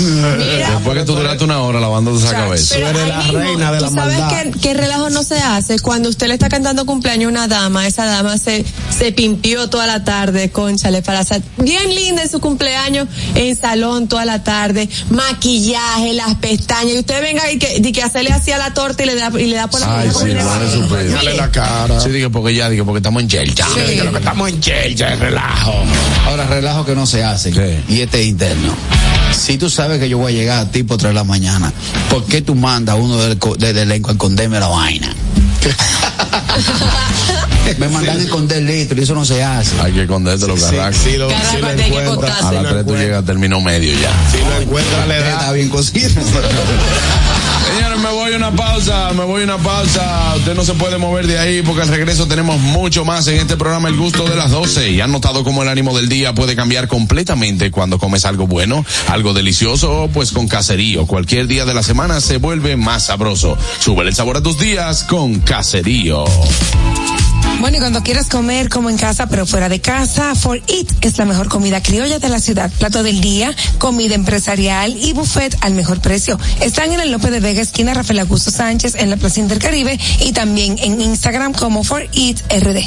mira. 0.00 0.70
Después 0.70 0.98
que 0.98 1.04
tú 1.04 1.14
duraste 1.14 1.44
una 1.44 1.60
hora 1.62 1.80
lavándote 1.80 2.18
esa 2.24 2.32
cabeza. 2.34 2.74
Tú 2.76 2.82
eres 2.86 3.08
la 3.08 3.18
ahí 3.20 3.24
mismo, 3.24 3.38
reina 3.40 3.72
de 3.72 3.80
la 3.80 3.88
¿tú 3.88 3.94
sabes 3.94 4.18
maldad. 4.18 4.42
qué, 4.42 4.50
qué 4.60 4.74
relajo 4.74 5.08
no 5.10 5.22
se 5.22 5.38
hace? 5.38 5.78
Cuando 5.78 6.10
usted 6.10 6.26
le 6.28 6.34
está 6.34 6.48
cantando 6.50 6.84
cumpleaños 6.84 7.28
a 7.28 7.30
una 7.30 7.48
dama, 7.48 7.86
esa 7.86 8.04
dama 8.04 8.36
se, 8.36 8.64
se 8.96 9.12
pimpió 9.12 9.70
toda 9.70 9.86
la 9.86 10.04
tarde, 10.04 10.50
conchale, 10.50 11.00
para 11.00 11.20
hacer 11.20 11.40
bien 11.56 11.94
linda 11.94 12.22
en 12.22 12.30
su 12.30 12.38
cumpleaños, 12.38 13.08
en 13.34 13.56
salón 13.56 14.08
toda 14.08 14.26
la 14.26 14.44
tarde, 14.44 14.88
maquillaje, 15.08 16.12
las 16.12 16.34
pestañas, 16.36 16.92
y 16.94 16.98
usted 16.98 17.22
venga 17.22 17.50
y 17.50 17.58
que, 17.58 17.78
y 17.78 17.92
que 17.92 18.02
hacerle 18.02 18.30
así 18.32 18.52
a 18.52 18.58
la 18.58 18.74
torta 18.74 19.02
y 19.02 19.06
le 19.06 19.14
da, 19.14 19.30
y 19.40 19.46
le 19.52 19.58
da 19.58 19.66
por 19.68 19.80
la 19.80 19.98
Ay, 20.00 20.10
sí, 20.10 20.24
no 20.34 20.64
es 20.64 20.72
su 20.72 20.88
pedo. 20.88 21.12
Dale 21.12 21.34
la 21.34 21.50
cara. 21.50 22.00
Sí, 22.00 22.08
dije 22.10 22.30
porque 22.30 22.54
ya, 22.54 22.68
dije 22.70 22.84
porque 22.84 22.98
estamos 22.98 23.22
en 23.22 23.28
Chelcha. 23.28 23.66
Que 23.74 24.02
lo 24.02 24.12
que 24.12 24.18
estamos 24.18 24.48
en 24.48 24.60
Chelsea 24.60 25.12
es 25.12 25.18
relajo. 25.18 25.74
Ahora, 26.26 26.46
relajo 26.46 26.84
que 26.86 26.94
no 26.94 27.06
se 27.06 27.22
hace. 27.22 27.50
¿Qué? 27.50 27.80
Y 27.88 28.00
este 28.00 28.22
es 28.22 28.28
interno. 28.28 28.72
Si 29.38 29.58
tú 29.58 29.68
sabes 29.70 29.98
que 29.98 30.08
yo 30.08 30.18
voy 30.18 30.32
a 30.32 30.36
llegar 30.36 30.58
a 30.60 30.70
tipo 30.70 30.96
3 30.96 31.10
de 31.10 31.14
la 31.14 31.24
mañana, 31.24 31.72
¿por 32.10 32.24
qué 32.24 32.40
tú 32.42 32.54
mandas 32.54 32.94
a 32.94 32.98
uno 32.98 33.16
del, 33.18 33.38
del 33.58 33.78
elenco 33.78 34.10
a 34.10 34.12
esconderme 34.12 34.58
la 34.60 34.68
vaina? 34.68 35.14
Me 37.78 37.88
mandan 37.88 38.18
a 38.18 38.22
esconder 38.22 38.58
el 38.58 38.66
litro 38.66 39.00
y 39.00 39.04
eso 39.04 39.14
no 39.14 39.24
se 39.24 39.42
hace. 39.42 39.80
Hay 39.80 39.92
que 39.92 40.02
esconderte 40.02 40.46
los 40.46 40.60
Sí, 40.60 40.66
carracos. 40.76 40.96
sí, 41.02 41.16
lo, 41.16 41.28
Carraco, 41.28 41.50
sí 41.52 41.56
lo 41.60 41.66
hay 41.68 41.76
que 41.76 41.86
encuentra. 41.86 42.14
cortarse. 42.14 42.46
A 42.46 42.52
las 42.52 42.62
Sí 42.62 42.68
lo 42.68 42.74
3 42.74 42.86
tú 42.86 42.96
llegas 42.96 43.22
a 43.22 43.26
término 43.26 43.60
medio 43.60 43.92
ya. 44.00 44.10
Si 44.30 44.38
lo 44.38 44.60
encuentra, 44.60 45.06
le 45.06 45.20
da. 45.20 45.30
Está 45.30 45.52
bien 45.52 45.68
cocido. 45.68 46.10
Voy 48.22 48.34
a 48.34 48.36
una 48.36 48.52
pausa, 48.52 49.12
me 49.14 49.24
voy 49.24 49.40
a 49.40 49.44
una 49.46 49.58
pausa. 49.58 50.34
Usted 50.36 50.54
no 50.54 50.62
se 50.62 50.74
puede 50.74 50.96
mover 50.96 51.26
de 51.26 51.40
ahí 51.40 51.60
porque 51.60 51.82
al 51.82 51.88
regreso 51.88 52.28
tenemos 52.28 52.60
mucho 52.60 53.04
más 53.04 53.26
en 53.26 53.38
este 53.38 53.56
programa 53.56 53.88
El 53.88 53.96
Gusto 53.96 54.22
de 54.28 54.36
las 54.36 54.52
12. 54.52 54.92
Y 54.92 55.00
han 55.00 55.10
notado 55.10 55.42
cómo 55.42 55.64
el 55.64 55.68
ánimo 55.68 55.96
del 55.96 56.08
día 56.08 56.32
puede 56.32 56.54
cambiar 56.54 56.86
completamente 56.86 57.72
cuando 57.72 57.98
comes 57.98 58.24
algo 58.24 58.46
bueno, 58.46 58.86
algo 59.08 59.32
delicioso, 59.32 60.08
pues 60.14 60.30
con 60.30 60.46
caserío. 60.46 61.04
Cualquier 61.04 61.48
día 61.48 61.64
de 61.64 61.74
la 61.74 61.82
semana 61.82 62.20
se 62.20 62.36
vuelve 62.36 62.76
más 62.76 63.06
sabroso. 63.06 63.58
Sube 63.80 64.06
el 64.06 64.14
sabor 64.14 64.36
a 64.36 64.40
tus 64.40 64.56
días 64.56 65.02
con 65.02 65.40
caserío. 65.40 66.24
Bueno, 67.62 67.76
y 67.76 67.80
cuando 67.80 68.02
quieras 68.02 68.26
comer 68.26 68.68
como 68.68 68.90
en 68.90 68.98
casa, 68.98 69.28
pero 69.28 69.46
fuera 69.46 69.68
de 69.68 69.80
casa, 69.80 70.34
For 70.34 70.60
Eat 70.66 70.88
es 71.00 71.16
la 71.16 71.26
mejor 71.26 71.46
comida 71.46 71.80
criolla 71.80 72.18
de 72.18 72.28
la 72.28 72.40
ciudad. 72.40 72.72
Plato 72.76 73.04
del 73.04 73.20
día, 73.20 73.54
comida 73.78 74.16
empresarial 74.16 74.96
y 75.00 75.12
buffet 75.12 75.56
al 75.60 75.74
mejor 75.74 76.00
precio. 76.00 76.40
Están 76.60 76.90
en 76.90 76.98
el 76.98 77.12
López 77.12 77.30
de 77.30 77.38
Vega, 77.38 77.62
esquina 77.62 77.94
Rafael 77.94 78.18
Augusto 78.18 78.50
Sánchez, 78.50 78.96
en 78.96 79.10
la 79.10 79.16
Plaza 79.16 79.38
Intercaribe 79.38 79.96
y 80.18 80.32
también 80.32 80.76
en 80.80 81.00
Instagram 81.00 81.52
como 81.52 81.84
For 81.84 82.02
Eat 82.12 82.40
RD. 82.50 82.82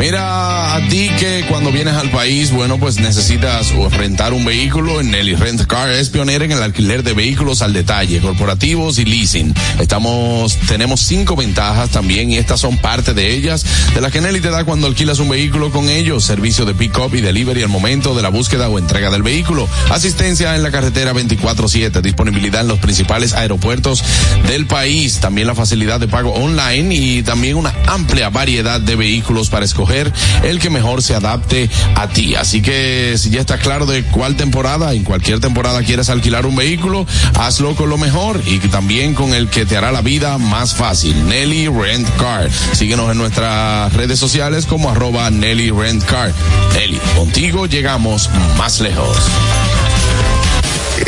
Mira, 0.00 0.74
a 0.74 0.88
ti 0.88 1.08
que 1.16 1.44
cuando 1.48 1.70
vienes 1.70 1.94
al 1.94 2.10
país, 2.10 2.50
bueno, 2.50 2.76
pues 2.80 2.98
necesitas 2.98 3.72
rentar 3.92 4.32
un 4.32 4.44
vehículo. 4.44 5.00
En 5.00 5.12
Nelly 5.12 5.36
Rent 5.36 5.64
Car 5.66 5.90
es 5.90 6.08
pionera 6.08 6.44
en 6.44 6.50
el 6.50 6.62
alquiler 6.64 7.04
de 7.04 7.12
vehículos 7.12 7.62
al 7.62 7.72
detalle, 7.72 8.20
corporativos 8.20 8.98
y 8.98 9.04
leasing. 9.04 9.54
Estamos, 9.78 10.56
tenemos 10.66 11.02
cinco 11.02 11.36
ventajas 11.36 11.90
también 11.90 12.32
y 12.32 12.38
estas 12.38 12.58
son 12.58 12.78
parte 12.78 13.14
de 13.14 13.32
ellas, 13.32 13.64
que 14.10 14.20
Nelly 14.20 14.40
te 14.40 14.50
da 14.50 14.64
cuando 14.64 14.86
alquilas 14.86 15.18
un 15.18 15.28
vehículo 15.28 15.70
con 15.70 15.88
ellos. 15.88 16.24
Servicio 16.24 16.64
de 16.64 16.74
pick-up 16.74 17.14
y 17.14 17.20
delivery 17.20 17.62
al 17.62 17.68
momento 17.68 18.14
de 18.14 18.22
la 18.22 18.28
búsqueda 18.28 18.68
o 18.68 18.78
entrega 18.78 19.10
del 19.10 19.22
vehículo. 19.22 19.68
Asistencia 19.90 20.54
en 20.56 20.62
la 20.62 20.70
carretera 20.70 21.12
24-7. 21.12 22.00
Disponibilidad 22.00 22.62
en 22.62 22.68
los 22.68 22.78
principales 22.78 23.34
aeropuertos 23.34 24.02
del 24.46 24.66
país. 24.66 25.18
También 25.20 25.46
la 25.46 25.54
facilidad 25.54 26.00
de 26.00 26.08
pago 26.08 26.32
online 26.32 26.94
y 26.94 27.22
también 27.22 27.56
una 27.56 27.74
amplia 27.86 28.30
variedad 28.30 28.80
de 28.80 28.96
vehículos 28.96 29.50
para 29.50 29.64
escoger 29.64 30.12
el 30.42 30.58
que 30.58 30.70
mejor 30.70 31.02
se 31.02 31.14
adapte 31.14 31.68
a 31.94 32.08
ti. 32.08 32.34
Así 32.34 32.62
que 32.62 33.14
si 33.18 33.30
ya 33.30 33.40
está 33.40 33.58
claro 33.58 33.86
de 33.86 34.04
cuál 34.04 34.36
temporada, 34.36 34.94
en 34.94 35.04
cualquier 35.04 35.40
temporada 35.40 35.82
quieres 35.82 36.08
alquilar 36.08 36.46
un 36.46 36.56
vehículo, 36.56 37.06
hazlo 37.34 37.74
con 37.74 37.90
lo 37.90 37.98
mejor 37.98 38.40
y 38.46 38.58
también 38.68 39.14
con 39.14 39.34
el 39.34 39.48
que 39.48 39.66
te 39.66 39.76
hará 39.76 39.92
la 39.92 40.02
vida 40.02 40.38
más 40.38 40.74
fácil. 40.74 41.26
Nelly 41.28 41.68
Rent 41.68 42.08
Car. 42.16 42.48
Síguenos 42.72 43.10
en 43.10 43.18
nuestras 43.18 43.92
redes 43.98 44.20
sociales 44.20 44.64
como 44.64 44.90
arroba 44.90 45.28
Nelly 45.28 45.72
Rent 45.72 46.04
Car. 46.04 46.32
Nelly, 46.72 47.00
contigo 47.16 47.66
llegamos 47.66 48.30
más 48.56 48.78
lejos. 48.78 49.18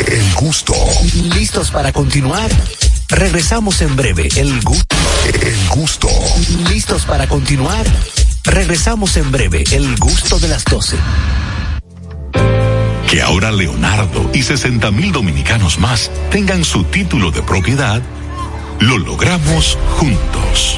El 0.09 0.33
gusto, 0.33 0.73
¿Listos 1.33 1.71
para 1.71 1.93
continuar? 1.93 2.51
Regresamos 3.07 3.81
en 3.81 3.95
breve. 3.95 4.27
El 4.35 4.61
gusto. 4.61 4.95
el 5.41 5.69
gusto, 5.69 6.09
¿Listos 6.69 7.05
para 7.05 7.27
continuar? 7.27 7.85
Regresamos 8.43 9.15
en 9.15 9.31
breve. 9.31 9.63
El 9.71 9.95
gusto 9.95 10.37
de 10.39 10.49
las 10.49 10.65
12. 10.65 10.97
Que 13.09 13.21
ahora 13.21 13.53
Leonardo 13.53 14.29
y 14.33 14.43
60 14.43 14.91
mil 14.91 15.13
dominicanos 15.13 15.79
más 15.79 16.11
tengan 16.29 16.65
su 16.65 16.83
título 16.83 17.31
de 17.31 17.41
propiedad, 17.41 18.01
lo 18.81 18.97
logramos 18.97 19.77
juntos. 19.97 20.77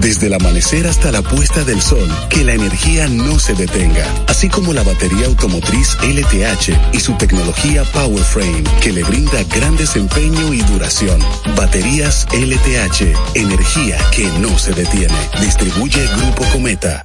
Desde 0.00 0.28
el 0.28 0.34
amanecer 0.34 0.86
hasta 0.86 1.10
la 1.10 1.22
puesta 1.22 1.64
del 1.64 1.82
sol, 1.82 2.08
que 2.30 2.44
la 2.44 2.54
energía 2.54 3.08
no 3.08 3.38
se 3.38 3.54
detenga, 3.54 4.06
así 4.28 4.48
como 4.48 4.72
la 4.72 4.82
batería 4.82 5.26
automotriz 5.26 5.96
LTH 6.02 6.94
y 6.94 7.00
su 7.00 7.14
tecnología 7.14 7.82
PowerFrame, 7.84 8.64
que 8.80 8.92
le 8.92 9.02
brinda 9.02 9.42
gran 9.44 9.76
desempeño 9.76 10.54
y 10.54 10.62
duración. 10.62 11.20
Baterías 11.56 12.26
LTH, 12.32 13.34
energía 13.34 13.98
que 14.12 14.26
no 14.40 14.56
se 14.58 14.72
detiene. 14.72 15.14
Distribuye 15.40 16.06
Grupo 16.16 16.44
Cometa. 16.52 17.04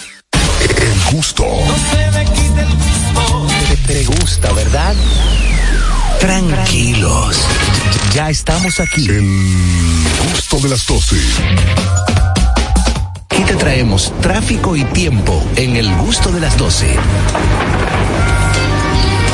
El 1.11 1.17
gusto. 1.17 1.45
Te, 3.67 3.93
te 3.93 4.05
gusta, 4.05 4.53
¿verdad? 4.53 4.95
Tranquilos. 6.21 7.37
Ya 8.13 8.29
estamos 8.29 8.79
aquí. 8.79 9.09
El 9.09 10.03
gusto 10.31 10.59
de 10.59 10.69
las 10.69 10.85
12. 10.85 11.17
Aquí 13.29 13.43
te 13.43 13.55
traemos 13.55 14.13
tráfico 14.21 14.77
y 14.77 14.85
tiempo 14.85 15.45
en 15.57 15.75
el 15.75 15.93
gusto 15.97 16.31
de 16.31 16.39
las 16.39 16.57
12. 16.57 16.95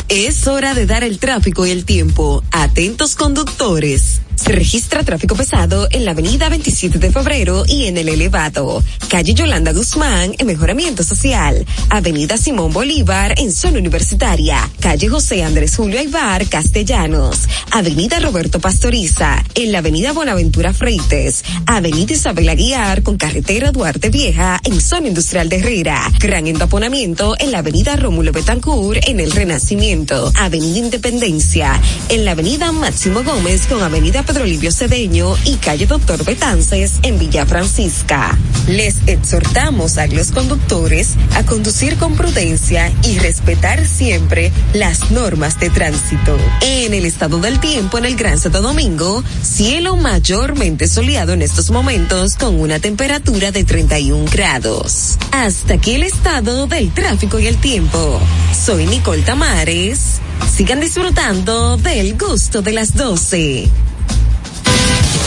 Es 0.10 0.48
hora 0.48 0.74
de 0.74 0.88
dar 0.88 1.04
el 1.04 1.20
tráfico 1.20 1.68
y 1.68 1.72
el 1.72 1.86
tiempo. 1.86 2.44
Atentos 2.52 3.16
conductores. 3.16 4.22
Registra 4.48 5.04
tráfico 5.04 5.36
pesado 5.36 5.90
en 5.92 6.06
la 6.06 6.12
avenida 6.12 6.48
27 6.48 7.00
de 7.00 7.12
febrero 7.12 7.66
y 7.68 7.88
en 7.88 7.98
el 7.98 8.08
elevado. 8.08 8.82
Calle 9.10 9.34
Yolanda 9.34 9.74
Guzmán 9.74 10.36
en 10.38 10.48
Mejoramiento 10.48 11.04
Social. 11.04 11.66
Avenida 11.90 12.38
Simón 12.38 12.72
Bolívar 12.72 13.36
en 13.38 13.52
zona 13.52 13.80
universitaria. 13.80 14.58
Calle 14.80 15.10
José 15.10 15.44
Andrés 15.44 15.76
Julio 15.76 16.00
Aibar 16.00 16.48
Castellanos. 16.48 17.42
Avenida 17.72 18.22
Roberto 18.22 18.62
Pastoriza. 18.62 19.44
En 19.54 19.74
la 19.74 19.80
avenida 19.80 20.14
Bonaventura 20.14 20.74
Freites. 20.74 21.44
Avenida 21.66 22.14
Isabel 22.14 22.48
Aguiar 22.48 23.04
con 23.04 23.18
carretera 23.18 23.74
Duarte 23.74 24.10
Vieja 24.10 24.62
en 24.64 24.80
zona 24.80 25.10
industrial 25.10 25.50
de 25.50 25.58
Herrera. 25.58 26.10
Gran 26.20 26.48
entaponamiento 26.48 27.36
en 27.38 27.52
la 27.52 27.60
avenida 27.60 27.98
Rómulo 27.98 28.32
Betancourt 28.32 29.10
en 29.10 29.20
el 29.20 29.32
Renacimiento. 29.32 30.32
Avenida 30.36 30.80
Independencia. 30.80 31.82
En 32.08 32.24
la 32.24 32.32
avenida 32.32 32.72
Máximo 32.72 33.24
Gómez 33.24 33.68
con 33.68 33.84
avenida 33.84 34.24
Pedro 34.24 34.37
Livio 34.46 34.72
Cedeño 34.72 35.36
y 35.46 35.56
calle 35.56 35.88
Doctor 35.88 36.24
Betances 36.24 36.94
en 37.02 37.18
Villa 37.18 37.46
Francisca. 37.46 38.38
Les 38.68 38.96
exhortamos 39.08 39.98
a 39.98 40.08
los 40.08 40.32
conductores 40.32 41.16
a 41.36 41.44
conducir 41.44 41.98
con 41.98 42.16
prudencia 42.16 42.92
y 43.04 43.18
respetar 43.20 43.86
siempre 43.88 44.52
las 44.74 45.12
normas 45.12 45.60
de 45.60 45.70
tránsito. 45.70 46.38
En 46.62 46.94
el 46.94 47.06
estado 47.06 47.40
del 47.40 47.60
tiempo 47.60 47.98
en 47.98 48.06
el 48.06 48.16
Gran 48.16 48.38
Santo 48.40 48.62
Domingo, 48.62 49.24
cielo 49.42 49.96
mayormente 49.96 50.88
soleado 50.88 51.34
en 51.34 51.42
estos 51.42 51.72
momentos 51.72 52.36
con 52.36 52.60
una 52.60 52.80
temperatura 52.80 53.52
de 53.52 53.64
31 53.64 54.26
grados. 54.32 55.18
Hasta 55.32 55.76
aquí 55.76 55.96
el 55.96 56.04
estado 56.04 56.68
del 56.68 56.92
tráfico 56.92 57.40
y 57.40 57.48
el 57.48 57.58
tiempo. 57.58 58.20
Soy 58.66 58.86
Nicole 58.86 59.22
Tamares. 59.22 60.20
Sigan 60.56 60.80
disfrutando 60.80 61.78
del 61.78 62.18
gusto 62.18 62.62
de 62.62 62.74
las 62.74 62.96
12. 62.96 63.70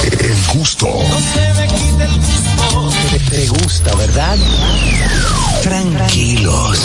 El 0.03 0.37
gusto. 0.55 0.87
Te, 3.11 3.19
te 3.19 3.47
gusta, 3.49 3.95
¿verdad? 3.97 4.37
Tranquilos. 5.63 6.79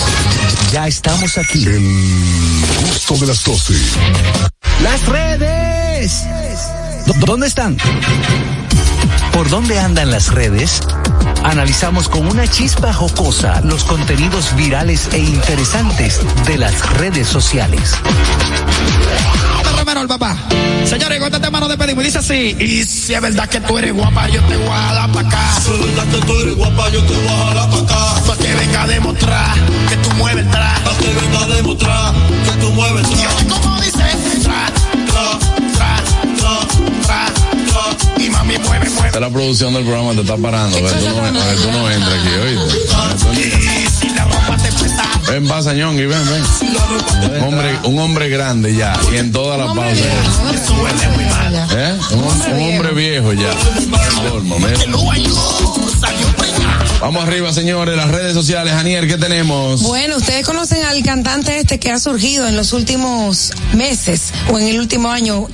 Ya 0.72 0.88
estamos 0.88 1.38
aquí. 1.38 1.66
El 1.66 1.82
gusto 2.82 3.16
de 3.18 3.28
las 3.28 3.44
12. 3.44 3.74
Las 4.84 5.06
redes. 5.08 6.24
¿Dó- 7.06 7.14
¿Dónde 7.26 7.48
están? 7.48 7.78
¿Por 9.32 9.50
dónde 9.50 9.80
andan 9.80 10.12
las 10.12 10.32
redes? 10.34 10.82
Analizamos 11.44 12.10
con 12.10 12.28
una 12.28 12.48
chispa 12.48 12.94
jocosa 12.94 13.62
los 13.62 13.84
contenidos 13.84 14.56
virales 14.56 15.10
e 15.14 15.20
interesantes 15.20 16.20
de 16.48 16.58
las 16.58 16.90
redes 16.98 17.28
sociales. 17.28 17.92
El 19.86 20.08
papá. 20.08 20.36
Señores, 20.84 21.20
con 21.20 21.28
este 21.34 21.40
tema 21.40 21.60
nos 21.60 21.70
despedimos. 21.70 22.04
Y 22.04 22.08
dice 22.08 22.18
así. 22.18 22.56
Y 22.60 22.84
si 22.84 23.14
es 23.14 23.22
verdad 23.22 23.48
que 23.48 23.62
tú 23.62 23.78
eres 23.78 23.94
guapa, 23.94 24.28
yo 24.28 24.42
te 24.44 24.58
voy 24.58 24.68
a 24.68 24.88
jalar 24.88 25.12
pa' 25.12 25.20
acá. 25.22 25.62
Si 25.64 25.72
es 25.72 25.80
verdad 25.80 26.06
que 26.12 26.26
tú 26.26 26.34
eres 26.42 26.56
guapa, 26.56 26.90
yo 26.90 27.04
te 27.04 27.14
voy 27.14 27.28
a 27.28 27.38
jalar 27.38 27.70
pa' 27.70 27.78
acá. 27.78 28.22
Pa' 28.28 28.36
que 28.36 28.54
venga 28.56 28.84
a 28.84 28.88
demostrar 28.88 29.56
que 29.88 29.98
tú 29.98 30.10
mueves 30.18 30.44
el 30.44 30.52
tra. 30.52 30.82
Pa' 30.84 30.98
que 30.98 31.08
venga 31.14 31.40
a 31.40 31.48
demostrar 31.48 32.14
que 32.46 32.52
tú 32.60 32.72
mueves 32.72 33.06
el 33.06 33.12
tra. 33.12 33.22
Y 33.22 33.26
oye, 33.26 33.48
como 33.48 33.82
dice, 33.82 34.04
tra, 34.44 34.74
tra, 35.08 35.40
tra, 35.76 36.04
tra, 36.40 36.68
tra, 37.06 37.34
tra. 37.68 38.24
Y 38.26 38.30
mami, 38.30 38.58
mueve, 38.58 38.90
mueve. 38.90 39.08
Esta 39.08 39.18
es 39.18 39.22
la 39.22 39.30
producción 39.30 39.74
del 39.76 39.86
programa 39.86 40.12
te 40.14 40.22
está 40.22 40.36
parando. 40.36 40.78
A 40.78 40.82
ver, 40.82 40.92
tú 40.92 41.10
no, 41.10 41.18
a 41.18 41.32
ver, 41.32 41.58
tú 41.62 41.72
no 41.72 41.90
entras 41.90 42.14
aquí, 42.20 42.34
oíste. 42.44 43.85
Ven, 45.28 45.48
pasa, 45.48 45.74
Ñongui, 45.74 46.06
ven, 46.06 46.22
ven. 46.30 46.44
Un 47.42 47.44
hombre, 47.44 47.80
un 47.84 48.00
hombre 48.00 48.30
grande 48.30 48.76
ya, 48.76 48.94
y 49.12 49.18
en 49.18 49.32
toda 49.32 49.58
la 49.58 49.68
pausa. 49.74 50.04
¿Eh? 51.72 51.98
Un, 52.12 52.54
un 52.54 52.62
hombre 52.74 52.94
viejo 52.94 53.34
ya. 53.34 53.50
Mira. 54.44 54.70
Vamos 57.06 57.24
arriba, 57.24 57.54
señores, 57.54 57.96
las 57.96 58.10
redes 58.10 58.34
sociales. 58.34 58.74
Aniel, 58.74 59.08
¿qué 59.08 59.20
tenemos? 59.20 59.84
Bueno, 59.84 60.18
ustedes 60.18 60.44
conocen 60.44 60.84
al 60.84 61.04
cantante 61.04 61.60
este 61.60 61.80
que 61.80 61.92
ha 61.92 62.00
surgido 62.00 62.48
en 62.48 62.58
los 62.58 62.74
últimos 62.74 63.52
meses 63.74 64.34
o 64.52 64.58
en 64.58 64.70
el 64.70 64.80
último 64.80 65.12
año 65.12 65.48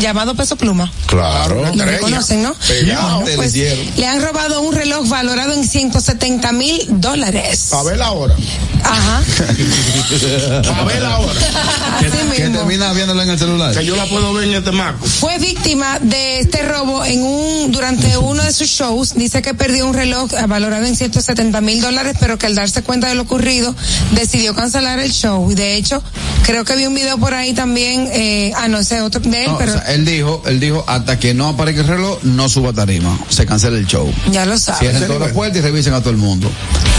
llamado 0.00 0.34
Peso 0.34 0.56
Pluma. 0.56 0.92
Claro. 1.06 1.64
Lo 1.74 2.00
conocen, 2.00 2.42
¿no? 2.42 2.54
Pegado. 2.54 3.22
Bueno, 3.22 3.36
pues, 3.36 3.54
le 3.54 4.06
han 4.06 4.20
robado 4.20 4.60
un 4.60 4.74
reloj 4.74 5.08
valorado 5.08 5.54
en 5.54 5.66
170 5.66 6.52
mil 6.52 6.86
dólares. 7.00 7.72
A 7.72 7.82
ver 7.84 8.02
ahora. 8.02 8.34
Ajá. 8.84 9.22
A 10.78 10.84
ver 10.84 11.04
ahora. 11.04 11.40
Así 11.98 12.40
mismo. 12.40 12.58
termina 12.58 12.92
viéndolo 12.92 13.22
en 13.22 13.30
el 13.30 13.38
celular. 13.38 13.74
Que 13.74 13.84
yo 13.84 13.96
la 13.96 14.04
puedo 14.04 14.34
ver 14.34 14.44
en 14.44 14.54
este 14.56 14.72
marco. 14.72 15.06
Fue 15.06 15.38
víctima 15.38 15.98
de 16.00 16.40
este 16.40 16.62
robo 16.62 17.02
en 17.04 17.22
un 17.22 17.72
durante 17.72 18.16
uno 18.18 18.42
de 18.42 18.52
sus 18.52 18.68
shows. 18.68 19.14
Dice 19.14 19.40
que 19.40 19.54
perdió 19.54 19.86
un 19.86 19.94
reloj 19.94 20.30
valorado 20.46 20.84
en 20.84 20.97
170 20.98 21.60
mil 21.60 21.80
dólares, 21.80 22.16
pero 22.20 22.38
que 22.38 22.46
al 22.46 22.54
darse 22.54 22.82
cuenta 22.82 23.08
de 23.08 23.14
lo 23.14 23.22
ocurrido 23.22 23.74
decidió 24.12 24.54
cancelar 24.54 24.98
el 24.98 25.12
show. 25.12 25.50
Y 25.50 25.54
de 25.54 25.76
hecho, 25.76 26.02
creo 26.44 26.64
que 26.64 26.76
vi 26.76 26.86
un 26.86 26.94
video 26.94 27.18
por 27.18 27.34
ahí 27.34 27.54
también. 27.54 28.08
Eh, 28.12 28.52
ah, 28.56 28.68
no 28.68 28.82
sé, 28.82 29.00
otro 29.00 29.20
de 29.20 29.44
él, 29.44 29.50
No, 29.50 29.58
pero 29.58 29.72
o 29.72 29.74
sea, 29.74 29.94
él 29.94 30.04
dijo, 30.04 30.42
él 30.46 30.60
dijo, 30.60 30.84
hasta 30.86 31.18
que 31.18 31.34
no 31.34 31.48
aparezca 31.48 31.82
el 31.82 31.88
reloj, 31.88 32.18
no 32.24 32.48
suba 32.48 32.72
tarima. 32.72 33.18
Se 33.28 33.46
cancela 33.46 33.78
el 33.78 33.86
show. 33.86 34.12
ya 34.30 34.44
lo 34.46 34.58
sabes. 34.58 34.80
Cierren 34.80 35.06
todas 35.06 35.20
las 35.22 35.32
puertas 35.32 35.58
y 35.58 35.62
revisen 35.62 35.94
a 35.94 36.00
todo 36.00 36.10
el 36.10 36.16
mundo. 36.16 36.50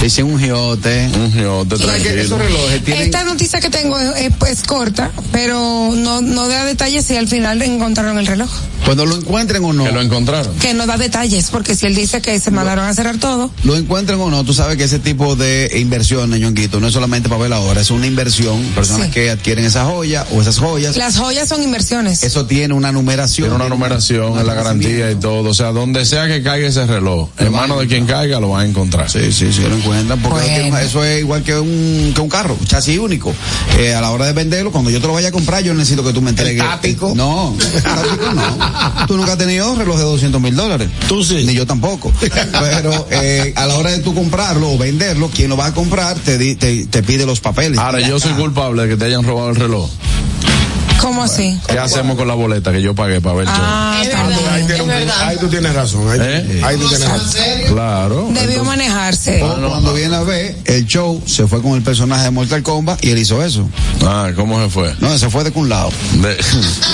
Dicen 0.02 0.26
un 0.26 0.40
giote. 0.40 1.10
Un 1.16 1.32
giote, 1.34 1.78
¿Sabes 1.78 2.04
que 2.04 2.10
tranquilo. 2.10 2.22
esos 2.22 2.40
relojes 2.40 2.84
tienen... 2.84 3.04
Esta 3.04 3.24
noticia 3.24 3.60
que 3.60 3.70
tengo 3.70 4.00
es, 4.00 4.22
es, 4.22 4.34
pues 4.38 4.64
corta, 4.64 5.12
pero 5.32 5.92
no, 5.94 6.22
no 6.22 6.48
da 6.48 6.64
detalles 6.66 7.06
si 7.06 7.18
al 7.18 7.28
final 7.28 7.62
encontraron 7.62 8.18
el 8.18 8.26
reloj. 8.28 8.50
Cuando 8.86 9.06
lo 9.06 9.18
encuentren 9.18 9.64
o 9.66 9.74
no. 9.74 9.84
Que 9.84 9.92
lo 9.92 10.02
encontraron. 10.02 10.56
Que 10.56 10.74
no 10.74 10.88
da 10.88 10.98
detalles, 10.98 11.50
porque 11.52 11.76
si 11.76 11.86
él 11.86 11.96
dice 11.96 12.22
que 12.22 12.40
se 12.40 12.50
mandaron 12.50 12.86
a 12.86 12.94
cerrar 12.94 13.18
todo. 13.18 13.52
Lo 13.64 13.76
encuentren 13.80 14.20
o 14.20 14.30
no, 14.30 14.44
tú 14.44 14.54
sabes 14.54 14.78
que 14.78 14.84
ese 14.84 15.00
tipo 15.00 15.36
de 15.36 15.72
inversión, 15.80 16.30
ñonguito, 16.32 16.80
no 16.80 16.88
es 16.88 16.94
solamente 16.94 17.30
para 17.30 17.42
ver 17.42 17.54
ahora, 17.54 17.82
es 17.82 17.92
una 17.92 18.06
inversión. 18.08 18.62
Personas 18.76 19.08
Sí. 19.08 19.12
que 19.14 19.30
adquieren 19.30 19.66
esa 19.66 19.86
joya 19.86 20.26
o 20.32 20.42
esas 20.42 20.60
joyas, 20.60 20.96
Las 20.98 21.18
joyas 21.18 21.50
son 21.50 21.64
inversiones. 21.64 22.24
eso 22.24 22.46
tiene 22.46 22.74
una 22.74 22.92
numeración. 22.92 23.48
Tiene 23.50 23.56
una 23.56 23.70
numeración, 23.70 24.38
es 24.38 24.46
la 24.46 24.54
garantía 24.54 25.12
y 25.12 25.16
todo. 25.16 25.50
O 25.50 25.54
sea, 25.54 25.72
donde 25.72 26.06
sea 26.06 26.28
que 26.28 26.42
caiga 26.44 26.68
ese 26.68 26.86
reloj, 26.86 27.30
en 27.38 27.52
manos 27.52 27.80
de 27.80 27.88
quien 27.88 28.06
caiga, 28.06 28.40
lo 28.40 28.50
van 28.50 28.66
a 28.66 28.70
encontrar. 28.70 29.10
Sí, 29.10 29.32
sí, 29.32 29.52
sí, 29.52 29.62
lo 29.62 29.76
encuentran. 29.76 30.20
Porque 30.22 30.46
Bueno. 30.70 30.78
eso, 30.80 31.04
es 31.04 31.22
igual 31.22 31.44
que 31.44 31.58
un, 31.58 32.12
que 32.14 32.22
un 32.22 32.30
carro, 32.30 32.56
un 32.60 32.66
chasis 32.66 32.98
único. 33.00 33.34
Eh, 33.78 33.94
a 33.94 34.02
la 34.02 34.12
hora 34.12 34.26
de 34.26 34.34
venderlo, 34.34 34.72
cuando 34.72 34.90
yo 34.90 35.00
te 35.02 35.08
lo 35.08 35.14
vaya 35.14 35.30
a 35.30 35.32
comprar, 35.32 35.64
yo 35.64 35.74
necesito 35.74 36.04
que 36.04 36.14
tú 36.14 36.22
me 36.22 36.30
entregues. 36.32 36.64
tático? 36.64 37.14
No, 37.16 37.56
tático 37.84 38.34
no. 38.34 39.06
Tú 39.08 39.18
nunca 39.18 39.34
has 39.34 39.38
tenido 39.38 39.74
reloj 39.76 39.98
de 39.98 40.04
200 40.04 40.42
mil 40.42 40.56
dólares. 40.56 40.90
Tú 41.08 41.24
sí. 41.24 41.44
Ni 41.46 41.54
yo 41.54 41.66
tampoco. 41.66 42.12
Pero 42.20 43.08
eh, 43.12 43.54
a 43.56 43.66
la 43.70 43.78
hora 43.78 43.92
de 43.92 44.00
tú 44.00 44.16
comprarlo 44.16 44.72
o 44.72 44.80
venderlo, 44.80 45.30
quien 45.30 45.52
lo 45.52 45.56
va 45.56 45.68
a 45.68 45.74
comprar 45.76 46.18
te, 46.18 46.56
te, 46.56 46.88
te 46.88 47.04
pide 47.04 47.28
los 47.28 47.40
papeles. 47.40 47.78
Ahora, 47.78 48.00
yo 48.02 48.20
soy 48.20 48.34
culpable 48.34 48.82
de 48.82 48.90
que 48.90 48.98
te 48.98 49.06
hayan 49.06 49.24
robado 49.24 49.52
el 49.52 49.56
reloj. 49.56 49.88
¿Cómo 51.10 51.24
así? 51.24 51.60
¿Qué 51.68 51.80
hacemos 51.80 52.16
con 52.18 52.28
la 52.28 52.36
boleta 52.36 52.72
que 52.72 52.84
yo 52.84 52.94
pagué 52.94 53.20
para 53.20 53.34
ver 53.38 53.48
el 53.48 53.54
show? 53.56 53.64
Ah. 53.66 54.00
Ahí, 54.00 55.08
ahí 55.24 55.38
tú 55.40 55.48
tienes 55.48 55.74
razón. 55.74 56.08
Ahí, 56.08 56.20
¿Eh? 56.22 56.62
ahí 56.64 56.78
tú 56.78 56.88
tienes 56.88 57.10
razón. 57.10 57.32
Claro. 57.68 58.28
Debió 58.32 58.64
manejarse. 58.64 59.40
Cuando 59.40 59.92
viene 59.96 60.16
a 60.16 60.22
ver, 60.22 60.56
el 60.66 60.86
show 60.86 61.20
se 61.26 61.48
fue 61.48 61.64
con 61.64 61.74
el 61.74 61.82
personaje 61.82 62.26
de 62.26 62.30
Mortal 62.30 62.62
Kombat 62.62 63.04
y 63.04 63.10
él 63.10 63.18
hizo 63.18 63.44
eso. 63.44 63.68
Ah, 64.06 64.30
¿cómo 64.36 64.62
se 64.64 64.70
fue? 64.70 64.94
No, 65.00 65.18
se 65.18 65.32
fue 65.32 65.44
de 65.44 65.52
un 65.56 65.68
lado. 65.68 65.90
De- 66.22 66.38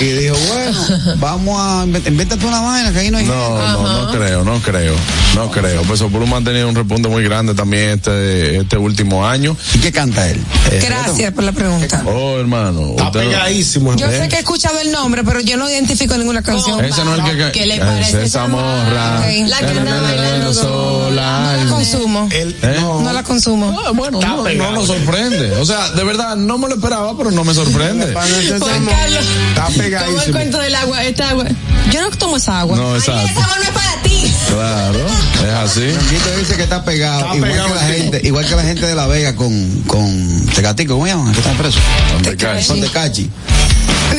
Y 0.00 0.04
dijo, 0.12 0.36
bueno, 0.48 1.16
vamos 1.18 1.60
a 1.60 1.84
invéntate 2.08 2.46
una 2.46 2.60
vaina 2.62 2.92
que 2.92 2.98
ahí 3.00 3.10
no 3.10 3.18
hay 3.18 3.24
No, 3.26 3.34
gente. 3.58 3.72
no, 3.72 4.02
no 4.06 4.12
creo, 4.12 4.44
no 4.44 4.58
creo, 4.60 4.94
no 5.34 5.50
creo. 5.50 5.82
Peso 5.82 6.08
Pluma 6.08 6.38
ha 6.38 6.40
tenido 6.44 6.68
un 6.70 6.74
repunte 6.74 7.08
muy 7.10 7.22
grande 7.22 7.54
también 7.54 7.90
este, 7.90 8.56
este 8.58 8.78
último 8.78 9.26
año. 9.26 9.54
¿Y 9.74 9.78
qué 9.78 9.92
canta 9.92 10.26
él? 10.30 10.40
Gracias 10.82 11.32
por 11.34 11.44
la 11.44 11.52
pregunta. 11.52 12.02
Oh, 12.06 12.38
hermano. 12.38 12.90
Está 12.92 13.04
usted 13.08 13.20
pegadísimo. 13.20 13.94
Yo 13.96 14.05
¿Eh? 14.10 14.18
sé 14.20 14.28
que 14.28 14.36
he 14.36 14.38
escuchado 14.40 14.80
el 14.80 14.92
nombre, 14.92 15.22
pero 15.24 15.40
yo 15.40 15.56
no 15.56 15.68
identifico 15.70 16.16
ninguna 16.16 16.42
canción. 16.42 16.84
Ese 16.84 17.04
no 17.04 17.14
es 17.14 17.24
el 17.30 17.36
que... 17.36 17.52
¿Qué 17.52 17.66
le 17.66 17.76
eh, 17.76 17.80
parece 17.80 18.24
esa 18.24 18.46
morra. 18.46 19.20
La 19.46 19.58
que 19.58 19.78
anda 19.78 20.00
bailando 20.00 20.54
sola. 20.54 21.52
No 21.56 21.64
la 21.64 21.70
consumo. 21.70 22.28
El- 22.30 22.56
¿Eh? 22.62 22.76
No 22.80 23.12
la 23.12 23.22
consumo. 23.22 23.80
Ah, 23.84 23.90
bueno, 23.92 24.20
no, 24.20 24.70
nos 24.72 24.86
sorprende. 24.86 25.52
O 25.52 25.64
sea, 25.64 25.90
de 25.90 26.04
verdad, 26.04 26.36
no 26.36 26.58
me 26.58 26.68
lo 26.68 26.74
esperaba, 26.76 27.16
pero 27.16 27.30
no 27.30 27.44
me 27.44 27.54
sorprende. 27.54 28.12
Juan 28.12 28.86
Carlos, 28.86 29.24
Está 29.48 29.62
como 29.64 29.70
el 29.76 29.82
pegadísimo. 29.82 30.32
cuento 30.32 30.58
del 30.58 30.74
agua, 30.74 31.04
esta 31.04 31.30
agua. 31.30 31.44
Yo 31.92 32.00
no 32.02 32.10
tomo 32.16 32.36
esa 32.36 32.60
agua. 32.60 32.76
No, 32.76 32.96
esa 32.96 33.12
agua 33.20 33.56
no 33.56 33.62
es 33.62 33.70
para 33.70 34.02
ti. 34.02 34.34
Claro, 34.48 34.98
es 35.44 35.52
así. 35.54 35.80
Ñonguito 35.80 36.36
dice 36.38 36.56
que 36.56 36.62
está 36.62 36.84
pegado, 36.84 37.20
Está 37.20 37.36
igual, 37.36 37.50
pegado 37.50 37.68
que 37.68 37.74
la 37.74 37.88
el 37.88 37.94
gente, 38.02 38.20
igual 38.24 38.46
que 38.46 38.56
la 38.56 38.62
gente 38.62 38.86
de 38.86 38.94
La 38.94 39.06
Vega 39.06 39.36
con, 39.36 39.82
con 39.86 40.46
Tecatico, 40.54 40.94
¿cómo 40.94 41.06
llaman? 41.06 41.32
Que 41.32 41.40
están 41.40 41.56
presos. 41.56 41.80
Donde 42.12 42.36
cae. 42.36 42.64
Con 42.66 42.80
Tecachi. 42.80 43.30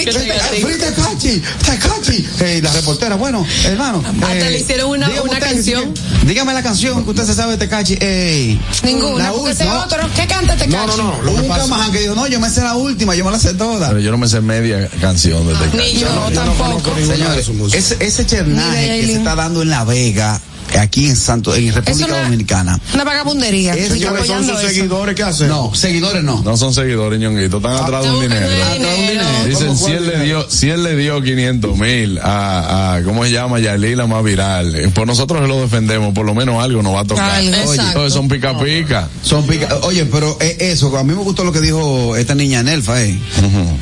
Free 0.06 0.78
Tecachi, 0.78 1.41
Tecachi. 1.65 2.28
Eh, 2.41 2.60
la 2.64 2.72
reportera, 2.72 3.15
bueno, 3.15 3.45
hermano. 3.65 4.03
Hasta 4.06 4.38
eh, 4.48 4.52
le 4.52 4.60
hicieron 4.60 4.90
una- 4.91 5.07
dígame 5.07 5.30
una 5.30 5.34
usted, 5.40 5.53
canción. 5.53 5.94
Dígame 6.26 6.53
la 6.53 6.64
canción 6.64 7.03
que 7.03 7.10
usted 7.10 7.26
se 7.26 7.34
sabe 7.34 7.53
de 7.53 7.57
Tecachi. 7.57 7.98
Eh, 7.99 8.57
Ninguna. 8.84 9.26
la 9.26 9.32
Porque 9.32 9.52
ese 9.52 9.64
última. 9.64 9.86
otro. 9.86 10.10
¿Qué 10.15 10.28
canta 10.28 10.53
este 10.53 10.68
No, 10.68 10.86
no, 10.88 10.98
no. 10.98 11.22
Lo 11.24 11.32
Hubo 11.34 11.91
que 11.91 11.99
dijo, 11.99 12.15
no, 12.15 12.28
yo 12.28 12.40
me 12.40 12.49
sé 12.49 12.61
la 12.61 12.76
última, 12.76 13.15
yo 13.15 13.26
me 13.26 13.32
la 13.32 13.40
sé 13.40 13.53
toda. 13.53 13.88
Pero 13.90 13.99
yo 13.99 14.11
no 14.11 14.18
me 14.18 14.28
sé 14.28 14.41
media 14.41 14.90
canción 15.02 15.48
de 15.48 15.53
Tecachi. 15.56 15.78
Ni 15.94 15.99
yo. 15.99 16.07
Yo 16.32 16.45
no 16.45 16.53
conozco 16.56 16.94
ninguna 16.95 17.36
de 17.36 17.44
Señores, 17.44 17.74
ese, 17.74 17.98
ese 17.99 18.26
chernaje 18.26 19.02
que 19.02 19.07
se 19.07 19.14
está 19.18 19.36
dando 19.36 19.61
en 19.61 19.69
La 19.69 19.84
Vega, 19.84 20.40
aquí 20.80 21.07
en 21.07 21.15
Santo, 21.15 21.56
en 21.56 21.73
República 21.73 22.06
una- 22.07 22.23
Dominicana. 22.23 22.80
Una 22.94 23.03
vagabundería. 23.03 23.73
Señores, 23.76 24.27
son 24.27 24.44
sus 24.45 24.60
eso. 24.60 24.68
seguidores 24.69 25.15
que 25.15 25.23
hacen. 25.23 25.48
No, 25.48 25.73
seguidores 25.73 26.23
no. 26.23 26.41
No 26.44 26.57
son 26.57 26.73
seguidores, 26.73 27.19
ñonguito, 27.19 27.57
están 27.57 27.76
atrás 27.76 28.03
de 28.03 28.10
un 28.11 28.22
dinero. 28.22 28.48
buscando 28.48 28.64
Atrás 28.64 28.80
de 28.80 29.02
un 29.02 29.07
dinero. 29.07 29.27
dinero. 29.30 29.45
Dicen, 29.48 29.68
¿Cómo 29.68 29.85
si 29.85 29.91
él, 29.91 29.98
el 29.98 30.03
le 30.06 30.11
dinero? 30.19 30.26
dio, 30.41 30.49
si 30.49 30.69
él 30.69 30.84
le 30.84 30.95
dio 30.95 31.22
500 31.22 31.77
mil 31.77 32.19
a, 32.19 32.95
a, 32.95 33.03
¿cómo 33.03 33.23
se 33.23 33.31
llama? 33.31 33.60
Yailin, 33.60 33.98
la 33.98 34.07
más 34.07 34.23
viral. 34.23 34.76
Eh, 34.76 34.91
Pues 34.94 35.07
nosotros 35.07 35.48
lo 35.48 35.61
defendemos, 35.61 36.14
por 36.14 36.26
lo 36.26 36.34
menos 36.35 36.61
algo 36.64 36.81
nos 36.81 36.95
va 36.95 37.02
a 37.02 37.06
tocar. 37.06 37.41
Oye, 37.65 38.10
son 38.10 38.27
pica 38.27 38.57
pica. 38.60 39.07
Son 39.22 39.45
pica- 39.45 39.77
Oye, 39.84 40.06
pero 40.06 40.38
eh, 40.39 40.57
eso, 40.60 40.95
a 40.98 41.03
mí 41.03 41.14
me 41.14 41.22
gustó 41.23 41.44
lo 41.44 41.52
que 41.52 41.61
dijo 41.61 42.15
esta 42.15 42.35
niña 42.35 42.64
Nelfa, 42.64 43.02
eh, 43.03 43.18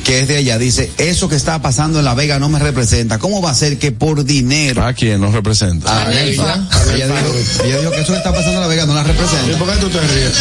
que 0.04 0.20
es 0.20 0.28
de 0.28 0.36
allá. 0.36 0.58
Dice, 0.58 0.90
eso 0.98 1.28
que 1.28 1.36
está 1.36 1.60
pasando 1.62 1.98
en 1.98 2.04
La 2.04 2.14
Vega 2.14 2.38
no 2.38 2.48
me 2.48 2.58
representa. 2.58 3.18
¿Cómo 3.18 3.40
va 3.42 3.50
a 3.50 3.54
ser 3.54 3.78
que 3.78 3.92
por 3.92 4.24
dinero? 4.24 4.84
¿A 4.84 4.92
quién 4.92 5.20
nos 5.20 5.32
representa? 5.34 6.02
a 6.06 6.08
Nelfa, 6.10 6.68
ella 6.94 7.06
dijo, 7.06 7.64
ella 7.64 7.78
dijo 7.78 7.90
que 7.92 8.00
eso 8.00 8.12
que 8.12 8.18
está 8.18 8.32
pasando 8.32 8.54
en 8.54 8.60
La 8.60 8.66
Vega 8.66 8.86
no 8.86 8.94
la 8.94 9.02
¿Y 9.02 9.04
representa. 9.04 9.58
por 9.58 9.70
qué 9.72 9.76
tú 9.78 9.88
te 9.90 10.00
ríes? 10.00 10.32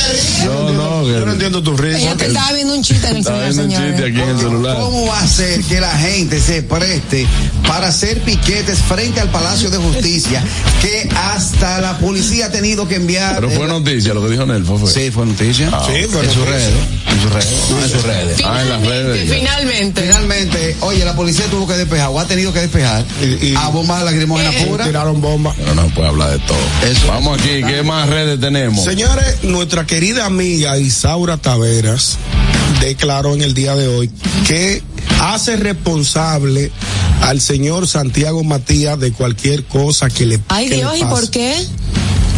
No, 0.46 0.70
no, 0.74 1.08
Yo 1.08 1.20
que- 1.20 1.26
no 1.26 1.32
entiendo 1.34 1.64
tu 1.64 1.76
risa. 1.78 2.00
Ella 2.00 2.16
te 2.16 2.28
estaba 2.28 2.54
viendo 2.54 2.74
un 2.74 2.84
chiste 2.84 3.08
en 3.08 3.18
el 3.18 3.24
celular, 3.24 3.44
viendo 3.54 3.64
un 3.64 3.70
chiste 3.70 4.06
aquí 4.06 4.22
en 4.22 4.30
el 4.30 4.38
celular. 4.40 4.78
¿Cómo 4.78 5.06
va 5.08 5.20
a 5.20 5.28
ser 5.28 5.64
que 5.64 5.80
la 5.82 5.92
gente 5.98 6.40
se 6.40 6.64
preste 6.64 7.28
para 7.68 7.88
hacer 7.88 8.22
piquetes 8.22 8.80
frente 8.80 9.20
al 9.22 9.30
Palacio 9.30 9.70
de 9.70 9.78
Justicia 9.78 10.44
que 10.82 11.10
hasta 11.16 11.82
la 11.82 11.98
policía 11.98 12.48
ha 12.48 12.52
tenido 12.52 12.88
que 12.88 12.96
enviar? 12.96 13.36
Pero 13.36 13.50
fue 13.52 13.68
noticia, 13.68 14.14
lo 14.14 14.24
que 14.24 14.30
dijo 14.32 14.46
Nelfo 14.46 14.78
fue. 14.78 14.92
Sí, 14.92 15.12
fue 15.12 15.26
noticia. 15.26 15.70
Ah, 15.72 15.84
Sí, 15.86 16.08
fue 16.10 16.24
en 16.26 16.32
sus 16.32 16.46
redes. 16.48 16.74
En 17.12 17.22
sus 17.22 17.32
redes. 17.34 17.54
No, 17.70 17.84
en 17.84 17.90
sus 17.90 18.04
redes. 18.04 18.38
Ah, 18.44 18.62
en 18.62 18.70
las 18.70 18.82
redes. 18.86 19.30
Finalmente. 19.34 20.02
Finalmente, 20.02 20.76
oye, 20.82 21.04
la 21.06 21.16
policía 21.16 21.46
tuvo 21.50 21.68
que 21.68 21.74
despejar 21.74 22.10
o 22.10 22.20
ha 22.20 22.26
tenido 22.28 22.52
que 22.54 22.60
despejar 22.60 23.04
Y- 23.22 23.48
y- 23.48 23.56
a 23.56 23.68
bombas 23.70 24.04
lacrimógenas 24.04 24.54
Eh, 24.56 24.66
puras. 24.68 24.88
Tiraron 24.88 25.22
bomba. 25.22 25.54
Pero 25.58 25.76
no 25.76 25.88
puede 25.90 26.08
hablar 26.10 26.25
de 26.30 26.40
todo. 26.40 26.58
Eso. 26.90 27.08
Vamos 27.08 27.40
aquí, 27.40 27.64
¿qué 27.64 27.84
más 27.84 28.10
redes 28.10 28.40
tenemos? 28.40 28.84
Señores, 28.84 29.44
nuestra 29.44 29.86
querida 29.86 30.26
amiga 30.26 30.78
Isaura 30.78 31.38
Taveras 31.38 32.18
declaró 32.82 33.34
en 33.34 33.42
el 33.42 33.54
día 33.54 33.76
de 33.76 33.88
hoy 33.88 34.10
que 34.48 34.82
hace 35.22 35.56
responsable 35.58 36.72
al 37.22 37.42
señor 37.42 37.88
Santiago 37.88 38.44
Matías 38.44 39.00
de 39.00 39.12
cualquier 39.12 39.64
cosa 39.66 40.10
que 40.10 40.26
le 40.26 40.40
Ay 40.50 40.66
que 40.66 40.72
le 40.72 40.78
Dios, 40.78 40.98
¿y 41.00 41.04
por 41.06 41.30
qué? 41.30 41.56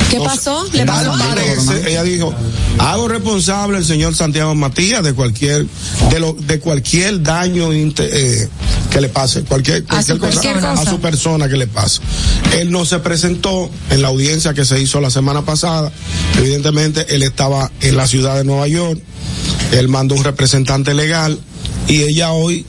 ¿Qué 0.10 0.20
pasó? 0.20 0.66
¿Le 0.72 0.86
pasó? 0.86 1.14
parece, 1.18 1.90
ella 1.90 2.04
dijo, 2.04 2.34
hago 2.80 3.08
responsable 3.08 3.78
al 3.78 3.86
señor 3.86 4.16
Santiago 4.16 4.56
Matías 4.56 5.04
de 5.04 5.14
cualquier, 5.14 5.66
de 6.10 6.20
lo, 6.20 6.34
de 6.34 6.60
cualquier 6.60 7.22
daño 7.22 7.72
eh, 7.74 8.50
que 8.90 9.02
le 9.02 9.10
pase, 9.10 9.44
cualquier, 9.44 9.84
cualquier, 9.84 10.20
persona. 10.20 10.72
a 10.72 10.86
su 10.86 11.00
persona 11.00 11.50
que 11.50 11.58
le 11.58 11.68
pase. 11.68 12.02
Él 12.58 12.72
no 12.72 12.86
se 12.86 13.00
presentó 13.00 13.70
en 13.90 14.02
la 14.02 14.08
audiencia 14.08 14.54
que 14.54 14.66
se 14.66 14.80
hizo 14.82 15.02
la 15.02 15.10
semana 15.10 15.44
pasada. 15.44 15.92
Evidentemente, 16.38 17.06
él 17.14 17.24
estaba 17.24 17.72
en 17.82 17.98
la 17.98 18.08
ciudad 18.08 18.36
de 18.36 18.44
Nueva 18.44 18.68
York. 18.68 19.00
Él 19.74 19.90
mandó 19.90 20.16
un 20.16 20.24
representante 20.24 20.94
legal 20.94 21.40
y 21.88 22.04
ella 22.04 22.32
hoy 22.32 22.66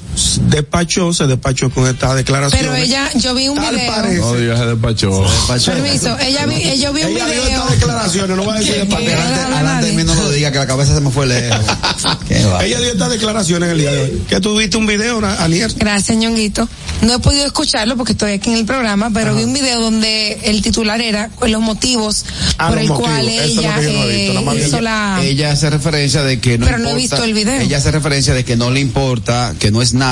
despachó, 0.49 1.13
se 1.13 1.27
despachó 1.27 1.71
con 1.71 1.87
esta 1.89 2.15
declaración. 2.15 2.61
Pero 2.61 2.75
ella, 2.75 3.11
yo 3.15 3.35
vi 3.35 3.49
un 3.49 3.57
Tal 3.57 3.75
video. 3.75 3.93
parece. 3.93 4.21
No 4.21 4.35
digas 4.35 4.61
de 4.61 4.67
despacho. 4.67 5.25
Permiso, 5.67 6.17
ella 6.21 6.47
vi, 6.47 6.55
eh, 6.57 6.79
yo 6.79 6.93
vi 6.93 7.03
un 7.03 7.09
Ella 7.13 7.27
dio 7.27 7.43
video. 7.43 7.59
estas 7.63 7.71
declaraciones, 7.81 8.37
no 8.37 8.45
voy 8.45 8.57
a 8.57 8.59
decir 8.61 8.75
despachó. 8.75 8.97
Adelante, 9.05 9.41
no, 9.51 9.57
adelante 9.57 9.87
de 9.87 9.93
mí 9.93 10.05
no 10.05 10.15
lo 10.15 10.31
diga, 10.31 10.53
que 10.53 10.59
la 10.59 10.67
cabeza 10.67 10.95
se 10.95 11.01
me 11.01 11.11
fue 11.11 11.27
lejos. 11.27 11.59
Ella 12.31 12.81
dio 12.81 12.93
estas 12.93 13.11
declaraciones 13.11 13.67
en 13.69 13.73
el 13.75 13.81
día 13.81 13.93
de 13.93 14.03
hoy. 14.03 14.23
Que 14.29 14.41
tú 14.41 14.57
viste 14.57 14.77
un 14.77 14.87
video, 14.87 15.21
Anier. 15.39 15.73
Gracias, 15.77 16.17
ñonguito. 16.17 16.69
No 17.03 17.15
he 17.15 17.19
podido 17.21 17.47
escucharlo 17.47 17.97
porque 17.97 18.13
estoy 18.13 18.33
aquí 18.33 18.51
en 18.51 18.57
el 18.59 18.65
programa, 18.65 19.11
pero 19.13 19.35
vi 19.35 19.45
un 19.45 19.53
video 19.53 19.81
donde 19.81 20.33
el 20.45 20.63
titular 20.63 21.01
era 21.01 21.31
los 21.47 21.61
motivos 21.61 22.25
Ah, 22.59 22.69
por 22.69 22.77
los 22.77 22.83
el 22.85 22.89
motivos. 22.89 23.11
cual 23.11 23.29
Eso 23.29 23.61
ella 23.61 23.71
no 23.77 23.81
he 23.83 23.87
visto, 23.87 24.53
eh, 24.53 24.67
hizo 24.67 24.81
la. 24.81 25.21
Ella 25.23 25.53
hace 25.53 25.71
referencia 25.71 26.23
de 26.23 26.41
que 26.41 26.59
no 26.59 26.67
Pero 26.67 26.79
no 26.79 26.89
he 26.89 27.01
importa- 27.03 27.17
visto 27.17 27.25
el 27.25 27.35
video. 27.35 27.61
Ella 27.61 27.79
hace 27.79 27.91
referencia 27.93 28.35
de 28.35 28.45
que 28.45 28.57
no 28.57 28.71
le 28.71 28.81
importa, 28.81 29.55
que 29.59 29.71
no 29.71 29.81
es 29.81 29.95
nada, 29.95 30.08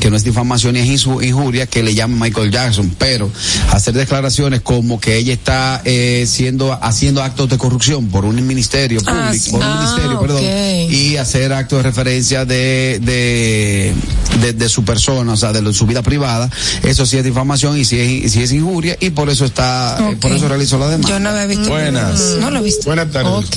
que 0.00 0.10
no 0.10 0.16
es 0.16 0.24
difamación 0.24 0.72
ni 0.74 0.80
es 0.80 0.88
insu- 0.88 1.22
injuria, 1.22 1.66
que 1.66 1.82
le 1.82 1.94
llama 1.94 2.24
Michael 2.26 2.50
Jackson, 2.50 2.94
pero 2.98 3.30
hacer 3.72 3.92
declaraciones 3.94 4.60
como 4.62 4.98
que 4.98 5.16
ella 5.16 5.32
está 5.34 5.82
eh, 5.84 6.24
siendo 6.26 6.72
haciendo 6.82 7.22
actos 7.22 7.48
de 7.50 7.58
corrupción 7.58 8.08
por 8.08 8.24
un 8.24 8.44
ministerio 8.46 9.00
Ah, 9.06 9.26
público, 9.26 9.44
sí. 9.44 9.50
por 9.50 9.60
un 9.60 9.66
Ah, 9.66 9.74
ministerio, 9.78 10.90
y 10.90 11.16
hacer 11.16 11.52
actos 11.52 11.78
de 11.78 11.82
referencia 11.82 12.44
de 12.44 12.98
de, 13.02 13.92
de, 14.40 14.52
de 14.54 14.68
su 14.68 14.84
persona, 14.84 15.32
o 15.32 15.36
sea, 15.36 15.52
de 15.52 15.60
lo- 15.62 15.72
su 15.72 15.86
vida 15.86 16.02
privada, 16.02 16.48
eso 16.82 17.04
sí 17.06 17.16
es 17.18 17.24
difamación 17.24 17.78
y 17.78 17.84
sí 17.84 17.98
es, 18.24 18.32
sí 18.32 18.42
es 18.42 18.52
injuria 18.52 18.96
y 19.00 19.10
por 19.10 19.28
eso 19.28 19.44
está, 19.44 19.98
eh, 20.10 20.16
por 20.20 20.32
eso 20.32 20.48
realizó 20.48 20.78
la 20.78 20.86
demanda. 20.88 21.08
Yo 21.08 21.20
no 21.20 21.28
había 21.30 21.46
visto. 21.46 21.68
Buenas. 21.68 22.20
No 22.40 22.50
lo 22.50 22.60
he 22.60 22.62
visto. 22.62 22.84
Buenas 22.86 23.10
tardes. 23.10 23.30
Ok. 23.32 23.56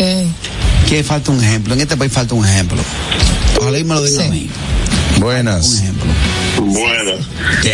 Que 0.90 1.04
falta 1.04 1.32
un 1.32 1.44
ejemplo, 1.44 1.74
en 1.74 1.82
este 1.82 1.96
país 1.98 2.12
falta 2.12 2.34
un 2.36 2.46
ejemplo. 2.46 2.78
Ojalá 3.60 3.80
y 3.80 3.84
me 3.84 3.96
lo 3.96 4.04
digan 4.04 4.28
a 4.28 4.30
mí. 4.30 4.50
Buenas. 5.20 5.82
Bueno, 6.74 7.12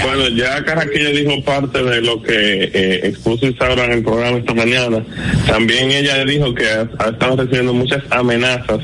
bueno, 0.03 0.29
ya 0.29 0.63
Carraquilla 0.63 1.09
dijo 1.09 1.43
parte 1.43 1.83
de 1.83 2.01
lo 2.01 2.21
que 2.21 2.71
eh, 2.73 3.07
expuso 3.07 3.47
Isaura 3.47 3.85
en 3.85 3.91
el 3.93 4.03
programa 4.03 4.37
esta 4.37 4.53
mañana. 4.53 5.03
También 5.47 5.91
ella 5.91 6.23
dijo 6.25 6.53
que 6.53 6.67
ha, 6.69 6.89
ha 6.99 7.09
estado 7.09 7.37
recibiendo 7.37 7.73
muchas 7.73 8.03
amenazas 8.09 8.79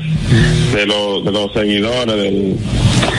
de, 0.74 0.86
los 0.86 1.24
de 1.24 1.32
los 1.32 1.52
seguidores 1.52 2.16
del, 2.16 2.56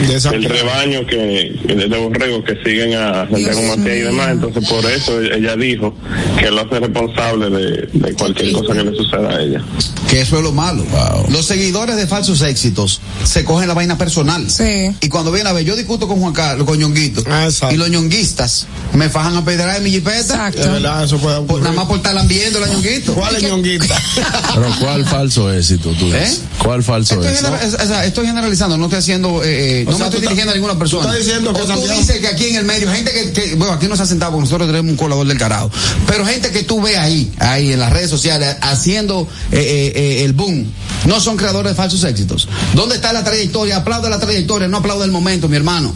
De 0.07 0.19
del 0.29 0.43
rebaño 0.45 1.05
que 1.05 1.15
de, 1.15 1.87
de 1.87 1.97
borregos 1.97 2.43
que 2.43 2.55
siguen 2.63 2.93
a 2.95 3.27
Santiago 3.29 3.61
Matías 3.63 3.97
y 3.97 4.01
demás. 4.01 4.29
Entonces, 4.31 4.67
por 4.67 4.85
eso 4.85 5.21
ella 5.21 5.55
dijo 5.55 5.95
que 6.39 6.51
lo 6.51 6.61
hace 6.61 6.79
responsable 6.79 7.49
de, 7.49 7.87
de 7.93 8.13
cualquier 8.13 8.51
cosa 8.53 8.73
que 8.73 8.83
le 8.83 8.97
suceda 8.97 9.29
a 9.29 9.41
ella. 9.41 9.63
Que 10.09 10.21
eso 10.21 10.37
es 10.37 10.43
lo 10.43 10.51
malo. 10.51 10.83
Los 11.29 11.45
seguidores 11.45 11.95
de 11.95 12.07
falsos 12.07 12.41
éxitos 12.41 12.99
se 13.23 13.45
cogen 13.45 13.67
la 13.67 13.73
vaina 13.73 13.97
personal. 13.97 14.49
Sí. 14.49 14.91
Y 14.99 15.07
cuando 15.09 15.31
viene 15.31 15.49
a 15.49 15.53
ver, 15.53 15.63
yo 15.63 15.75
discuto 15.75 16.07
con 16.07 16.19
Juan 16.19 16.33
Carlos, 16.33 16.67
con 16.67 16.80
Ñonguito. 16.81 17.23
Ah, 17.29 17.45
exacto. 17.45 17.73
y 17.75 17.77
los 17.77 17.89
ñonguistas 17.89 18.65
me 18.93 19.09
fajan 19.09 19.35
a 19.37 19.45
pedir 19.45 19.65
de 19.65 19.79
mi 19.79 19.91
jipeta. 19.91 20.19
Exacto. 20.19 20.61
De 20.61 20.67
verdad, 20.69 21.03
eso 21.03 21.17
puede 21.17 21.39
Por- 21.41 21.61
nada 21.61 21.73
más 21.73 21.85
por 21.85 21.97
estar 21.97 22.27
viendo 22.27 22.59
la 22.59 22.67
ñonguito. 22.67 23.13
¿Cuál 23.13 23.35
es 23.35 23.43
ñonguita? 23.43 23.95
Pero 24.53 24.67
¿cuál 24.79 25.05
falso 25.05 25.51
éxito 25.53 25.89
tú 25.97 26.05
dices? 26.05 26.33
¿Eh? 26.33 26.41
¿Cuál 26.63 26.83
falso 26.83 27.15
Estoy, 27.15 27.29
éxito? 27.31 27.51
genera- 27.57 27.83
o 27.83 27.87
sea, 27.87 28.05
estoy 28.05 28.25
generalizando, 28.25 28.77
no 28.77 28.85
estoy 28.85 28.99
haciendo, 28.99 29.43
eh, 29.43 29.81
eh, 29.81 29.85
no 29.85 29.91
sea, 29.91 29.99
me 29.99 30.05
estoy 30.05 30.21
dirigiendo 30.21 30.51
a 30.51 30.55
ninguna 30.55 30.77
persona. 30.77 31.03
tú 31.03 31.09
estás 31.09 31.25
diciendo 31.25 31.53
que 31.53 31.61
o 31.61 31.65
tú 31.65 31.87
dices 31.87 32.19
que 32.19 32.27
aquí 32.27 32.45
en 32.47 32.55
el 32.57 32.65
medio, 32.65 32.91
gente 32.91 33.11
que, 33.11 33.31
que- 33.31 33.55
bueno, 33.55 33.73
aquí 33.73 33.87
no 33.87 33.95
se 33.95 34.03
ha 34.03 34.05
sentado 34.05 34.31
porque 34.33 34.45
nosotros 34.45 34.67
tenemos 34.67 34.89
un 34.91 34.97
colador 34.97 35.25
del 35.27 35.37
carajo, 35.37 35.71
pero 36.07 36.25
gente 36.25 36.51
que 36.51 36.63
tú 36.63 36.81
ves 36.81 36.97
ahí, 36.97 37.31
ahí 37.39 37.71
en 37.71 37.79
las 37.79 37.93
redes 37.93 38.09
sociales, 38.09 38.55
haciendo 38.61 39.27
eh, 39.51 39.57
eh, 39.59 39.93
eh, 39.95 40.23
el 40.25 40.33
boom, 40.33 40.65
no 41.05 41.19
son 41.21 41.37
creadores 41.37 41.71
de 41.71 41.75
falsos 41.75 42.03
éxitos. 42.03 42.47
¿Dónde 42.73 42.95
está 42.95 43.13
la 43.13 43.23
trayectoria? 43.23 43.77
Aplaude 43.77 44.09
la 44.09 44.19
trayectoria, 44.19 44.67
no 44.67 44.77
aplaude 44.77 45.05
el 45.05 45.11
momento, 45.11 45.47
mi 45.47 45.55
hermano. 45.57 45.93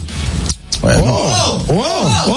Oh, 0.82 1.64
oh, 1.68 2.24
oh. 2.28 2.36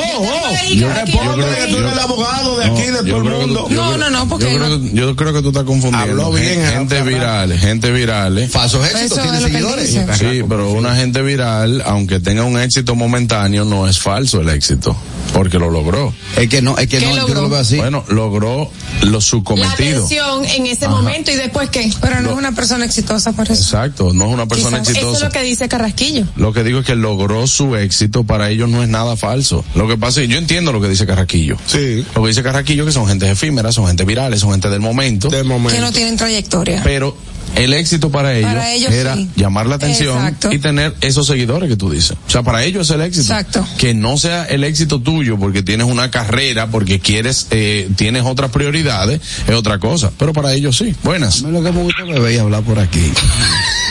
Yo- 0.73 0.87
Respóndele 0.93 1.09
yo 1.09 1.33
creo- 1.33 1.65
que 1.65 1.71
tú 1.71 1.77
eres 1.77 1.93
el 1.93 1.99
abogado 1.99 2.57
de 2.59 2.65
aquí, 2.65 2.81
de 2.83 3.03
todo 3.03 3.17
el 3.17 3.23
mundo. 3.23 3.65
tú- 3.67 3.73
yo 3.73 3.93
creo- 3.93 4.09
yo 4.09 4.37
creo 4.37 4.79
que- 4.81 4.89
Yo 4.93 5.15
creo 5.15 5.33
que 5.33 5.41
tú 5.41 5.47
estás 5.49 5.63
confundiendo. 5.63 6.11
Habló 6.11 6.31
bien, 6.31 6.61
Gen- 6.61 6.71
gente 6.71 7.01
viral, 7.03 7.57
gente 7.57 7.91
viral. 7.91 8.47
Falsos 8.49 8.85
éxitos, 8.85 9.17
Eso 9.17 9.21
tiene 9.21 9.39
seguidores. 9.41 9.89
Sí, 10.17 10.41
pero 10.47 10.71
una 10.71 10.95
gente 10.95 11.21
viral, 11.21 11.81
aunque 11.85 12.19
tenga 12.19 12.43
un 12.43 12.59
éxito 12.59 12.95
momentáneo, 12.95 13.65
no 13.65 13.87
es 13.87 13.99
falso 13.99 14.41
el 14.41 14.49
éxito, 14.49 14.95
porque 15.33 15.57
lo 15.59 15.69
logró. 15.69 16.13
Es 16.37 16.49
que 16.49 16.61
no, 16.61 16.77
es 16.77 16.87
que 16.87 16.99
¿Qué 16.99 17.05
no, 17.05 17.11
yo 17.11 17.21
logró? 17.21 17.35
no 17.35 17.41
lo 17.43 17.49
veo 17.49 17.59
así. 17.59 17.77
Bueno, 17.77 18.03
logró 18.09 18.69
lo 19.03 19.21
su 19.21 19.37
La 19.37 19.43
cometido. 19.43 20.05
atención 20.05 20.45
en 20.45 20.67
ese 20.67 20.85
Ajá. 20.85 20.95
momento 20.95 21.31
y 21.31 21.35
después 21.35 21.69
qué. 21.69 21.91
Pero 22.01 22.21
no 22.21 22.31
es 22.31 22.37
una 22.37 22.51
persona 22.53 22.85
exitosa 22.85 23.31
por 23.31 23.45
eso. 23.49 23.61
Exacto, 23.61 24.13
no 24.13 24.25
es 24.27 24.33
una 24.33 24.45
persona 24.45 24.79
Quizás 24.79 24.89
Eso 24.89 24.91
es 24.91 24.97
exitosa. 25.05 25.25
lo 25.25 25.31
que 25.31 25.43
dice 25.43 25.67
Carrasquillo. 25.69 26.25
Lo 26.35 26.53
que 26.53 26.63
digo 26.63 26.79
es 26.79 26.85
que 26.85 26.95
logró 26.95 27.47
su 27.47 27.75
éxito, 27.75 28.23
para 28.29 28.51
ellos 28.51 28.69
no 28.69 28.83
es 28.83 28.89
nada 28.89 29.17
falso. 29.17 29.65
Lo 29.73 29.87
que 29.87 29.97
pasa 29.97 30.21
es, 30.21 30.29
yo 30.29 30.37
entiendo 30.37 30.71
lo 30.71 30.79
que 30.79 30.87
dice 30.87 31.07
Carraquillo. 31.07 31.57
Sí. 31.65 32.05
Lo 32.15 32.21
que 32.21 32.27
dice 32.27 32.43
Carraquillo 32.43 32.85
que 32.85 32.91
son 32.91 33.07
gente 33.07 33.29
efímeras, 33.29 33.73
son 33.73 33.87
gente 33.87 34.05
virales, 34.05 34.39
son 34.41 34.51
gente 34.51 34.69
del 34.69 34.81
momento. 34.81 35.29
Del 35.29 35.47
Que 35.47 35.79
no 35.79 35.91
tienen 35.91 36.15
trayectoria. 36.15 36.81
Pero 36.83 37.17
el 37.55 37.73
éxito 37.73 38.11
para 38.11 38.35
ellos, 38.35 38.51
Para 38.51 38.71
ellos 38.71 38.91
era 38.91 39.15
sí. 39.15 39.27
llamar 39.35 39.65
la 39.65 39.75
atención 39.75 40.15
Exacto. 40.17 40.51
y 40.53 40.59
tener 40.59 40.93
esos 41.01 41.25
seguidores 41.25 41.67
que 41.69 41.75
tú 41.75 41.89
dices. 41.89 42.11
O 42.27 42.29
sea, 42.29 42.43
para 42.43 42.63
ellos 42.63 42.87
es 42.87 42.95
el 42.95 43.01
éxito. 43.01 43.23
Exacto. 43.33 43.65
Que 43.79 43.95
no 43.95 44.15
sea 44.17 44.45
el 44.45 44.63
éxito 44.63 45.01
tuyo 45.01 45.39
porque 45.39 45.63
tienes 45.63 45.87
una 45.87 46.11
carrera, 46.11 46.67
porque 46.67 46.99
quieres, 46.99 47.47
eh, 47.49 47.89
tienes 47.95 48.23
otras 48.25 48.51
prioridades, 48.51 49.19
es 49.47 49.55
otra 49.55 49.79
cosa. 49.79 50.11
Pero 50.19 50.31
para 50.33 50.53
ellos 50.53 50.77
sí. 50.77 50.95
Buenas. 51.03 51.41
A 51.43 51.47
mí 51.47 51.51
lo 51.53 51.63
que 51.63 51.71
me 51.71 51.81
gusta 51.81 52.03
beber 52.03 52.31
y 52.33 52.37
hablar 52.37 52.61
por 52.61 52.77
aquí. 52.77 53.11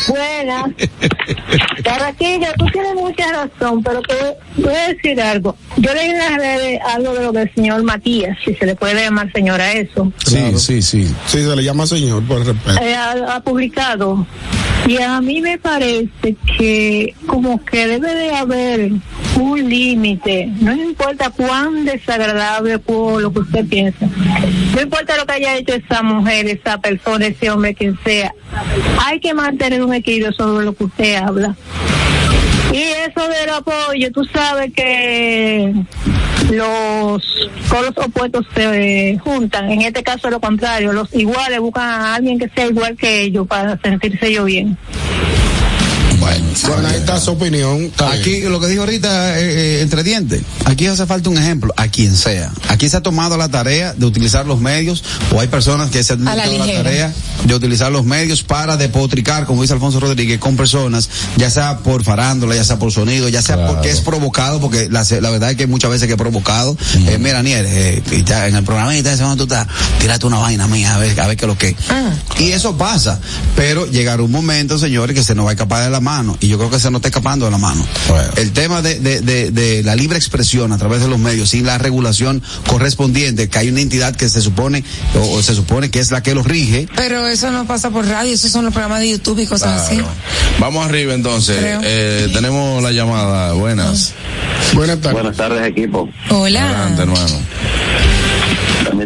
Buenas. 0.07 0.65
Carraquillo, 1.85 2.47
tú 2.59 2.67
tienes 2.73 2.95
mucha 2.95 3.25
razón, 3.33 3.83
pero 3.83 4.01
te 4.03 4.15
voy- 4.15 4.28
voy 4.57 4.75
a 4.75 4.89
decir 4.89 5.21
algo. 5.21 5.57
Yo 5.77 5.93
leí 5.95 6.11
en 6.11 6.19
las 6.19 6.37
redes 6.37 6.81
algo 6.95 7.15
de 7.15 7.25
lo 7.25 7.33
del 7.33 7.53
señor 7.55 7.83
Matías, 7.83 8.37
si 8.45 8.55
se 8.55 8.67
le 8.67 8.75
puede 8.75 8.95
llamar 8.95 9.31
señor 9.33 9.61
a 9.61 9.73
eso. 9.73 10.13
Sí, 10.25 10.59
sí, 10.59 10.83
sí. 10.83 11.05
Sí, 11.27 11.43
se 11.43 11.57
le 11.57 11.63
llama 11.63 11.87
señor, 11.87 12.23
por 12.25 12.45
respeto. 12.45 12.81
Eh, 12.83 12.95
ha, 12.95 13.37
ha 13.37 13.41
publicado. 13.41 14.27
Y 14.87 14.97
a 15.03 15.21
mí 15.21 15.41
me 15.43 15.59
parece 15.59 16.37
que 16.57 17.15
como 17.27 17.63
que 17.63 17.87
debe 17.87 18.15
de 18.15 18.31
haber 18.35 18.91
un 19.39 19.69
límite, 19.69 20.47
no 20.61 20.73
importa 20.73 21.31
cuán 21.31 21.85
desagradable 21.85 22.81
o 22.87 23.21
lo 23.21 23.33
que 23.33 23.41
usted 23.41 23.67
piensa, 23.67 24.09
no 24.75 24.81
importa 24.81 25.17
lo 25.17 25.27
que 25.27 25.33
haya 25.35 25.57
hecho 25.57 25.75
esa 25.75 26.03
mujer, 26.03 26.49
esa 26.49 26.79
persona, 26.79 27.27
ese 27.27 27.51
hombre, 27.51 27.75
quien 27.75 27.99
sea, 28.03 28.35
hay 29.07 29.21
que 29.21 29.35
mantener 29.35 29.83
un 29.85 29.93
equilibrio 29.93 30.33
sobre 30.33 30.65
lo 30.65 30.75
que 30.75 30.85
usted 30.85 31.17
habla. 31.17 31.55
Y 32.73 32.83
eso 32.83 33.29
del 33.29 33.51
apoyo, 33.51 34.13
tú 34.13 34.25
sabes 34.25 34.73
que 34.75 35.73
los 36.51 37.49
polos 37.69 37.93
opuestos 37.97 38.47
se 38.55 39.19
juntan. 39.23 39.71
En 39.71 39.83
este 39.83 40.03
caso 40.03 40.31
lo 40.31 40.41
contrario, 40.41 40.93
los 40.93 41.15
iguales 41.15 41.61
buscan 41.61 41.89
a 41.89 42.15
alguien 42.17 42.39
que 42.39 42.49
sea 42.49 42.67
igual 42.67 42.97
que 42.97 43.23
ellos 43.23 43.47
para 43.47 43.79
sentirse 43.79 44.33
yo 44.33 44.45
bien. 44.45 44.77
Bueno, 46.21 46.89
ahí 46.89 46.97
está 46.97 47.21
su 47.21 47.31
opinión. 47.33 47.85
Está 47.85 48.11
bien. 48.11 48.21
Aquí, 48.21 48.41
lo 48.43 48.61
que 48.61 48.67
dijo 48.67 48.83
ahorita, 48.83 49.39
eh, 49.39 49.79
eh, 49.79 49.81
entre 49.83 50.03
dientes, 50.03 50.43
aquí 50.65 50.87
hace 50.87 51.07
falta 51.07 51.31
un 51.31 51.39
ejemplo, 51.39 51.73
a 51.77 51.89
quien 51.89 52.17
sea. 52.17 52.53
Aquí 52.69 52.89
se 52.89 52.97
ha 52.97 53.03
tomado 53.03 53.37
la 53.37 53.49
tarea 53.49 53.95
de 53.95 54.07
utilizar 54.07 54.47
los 54.47 54.61
medios, 54.61 55.05
o 55.35 55.41
hay 55.41 55.49
personas 55.49 55.91
que 55.91 56.03
se 56.03 56.15
han 56.15 56.25
la 56.25 56.35
tomado 56.45 56.67
la, 56.67 56.73
tarea 56.73 57.15
de 57.45 57.55
utilizar 57.55 57.93
los 57.93 58.05
medios 58.05 58.43
para 58.43 58.77
depotricar, 58.77 59.47
como 59.47 59.63
dice 59.63 59.75
Alfonso 59.75 60.01
Rodríguez, 60.01 60.39
con 60.39 60.57
personas, 60.57 61.09
ya 61.37 61.51
sea 61.51 61.79
por 61.79 62.03
farándula, 62.05 62.55
ya 62.55 62.65
sea 62.65 62.79
por 62.79 62.93
sonido, 62.93 63.29
ya 63.29 63.43
sea 63.43 63.57
Claro. 63.57 63.75
porque 63.75 63.91
es 63.91 64.01
provocado, 64.01 64.61
porque 64.61 64.89
la, 64.91 65.05
la 65.21 65.31
verdad 65.31 65.51
es 65.51 65.57
que 65.57 65.67
muchas 65.67 65.91
veces 65.91 66.07
que 66.07 66.15
es 66.15 66.19
provocado. 66.19 66.77
Eh, 67.07 67.19
mira, 67.19 67.43
Niel, 67.43 67.67
eh, 67.67 68.03
en 68.11 68.55
el 68.55 68.65
programa 68.65 68.97
y 68.97 69.03
tal, 69.03 69.37
tú 69.37 69.45
estás, 69.45 69.67
tírate 70.01 70.27
una 70.27 70.39
vaina 70.39 70.67
mía, 70.69 70.95
a 70.95 70.99
ver, 70.99 71.19
a 71.21 71.27
ver 71.27 71.37
qué 71.37 71.45
es 71.45 71.49
lo 71.49 71.59
que. 71.59 71.77
Y 72.39 72.53
eso 72.53 72.77
pasa, 72.77 73.21
pero 73.57 73.87
llegará 73.87 74.23
un 74.23 74.31
momento, 74.31 74.79
señores, 74.79 75.15
que 75.15 75.25
se 75.25 75.35
nos 75.35 75.47
va 75.47 75.51
a 75.51 75.53
escapar 75.55 75.85
de 75.85 75.91
la 75.91 76.01
mano, 76.01 76.08
y 76.41 76.49
yo 76.49 76.57
creo 76.59 76.71
que 76.71 76.81
se 76.81 76.91
nos 76.91 77.01
está 77.01 77.09
escapando 77.09 77.45
de 77.45 77.51
la 77.51 77.59
mano. 77.59 77.85
El 78.37 78.53
tema 78.53 78.81
de, 78.83 78.99
de, 79.01 79.21
de, 79.21 79.51
de 79.51 79.83
la 79.83 79.95
libre 79.95 80.17
expresión 80.17 80.73
a 80.73 80.79
través 80.79 81.01
de 81.03 81.09
los 81.09 81.19
medios, 81.19 81.51
sin 81.51 81.67
la 81.67 81.77
regulación 81.79 82.43
correspondiente, 82.67 83.49
que 83.49 83.59
hay 83.59 83.69
una 83.69 83.81
entidad 83.81 84.17
que 84.17 84.29
se 84.29 84.41
supone, 84.41 84.85
o, 85.15 85.37
o 85.37 85.43
se 85.43 85.55
supone 85.55 85.91
que 85.91 86.01
es 86.01 86.11
la 86.11 86.23
que 86.23 86.35
los 86.35 86.47
rige, 86.47 86.89
Pero 86.97 87.27
eso 87.27 87.51
no 87.51 87.67
pasa 87.67 87.91
por 87.91 88.07
radio, 88.07 88.33
esos 88.33 88.51
son 88.51 88.65
los 88.65 88.73
programas 88.73 89.01
de 89.01 89.11
YouTube 89.11 89.41
y 89.41 89.47
cosas 89.47 89.89
Claro. 89.89 90.07
Vamos 90.59 90.85
arriba 90.85 91.15
entonces. 91.15 91.57
Eh, 91.61 92.31
tenemos 92.33 92.83
la 92.83 92.91
llamada. 92.93 93.53
Buenas. 93.53 94.13
Buenas 94.75 94.99
tardes. 95.01 95.13
Buenas 95.13 95.37
tardes, 95.37 95.67
equipo. 95.67 96.09
así. 96.25 96.35
Hola. 96.35 96.69
Adelante, 96.69 97.03
hermano. 97.03 97.41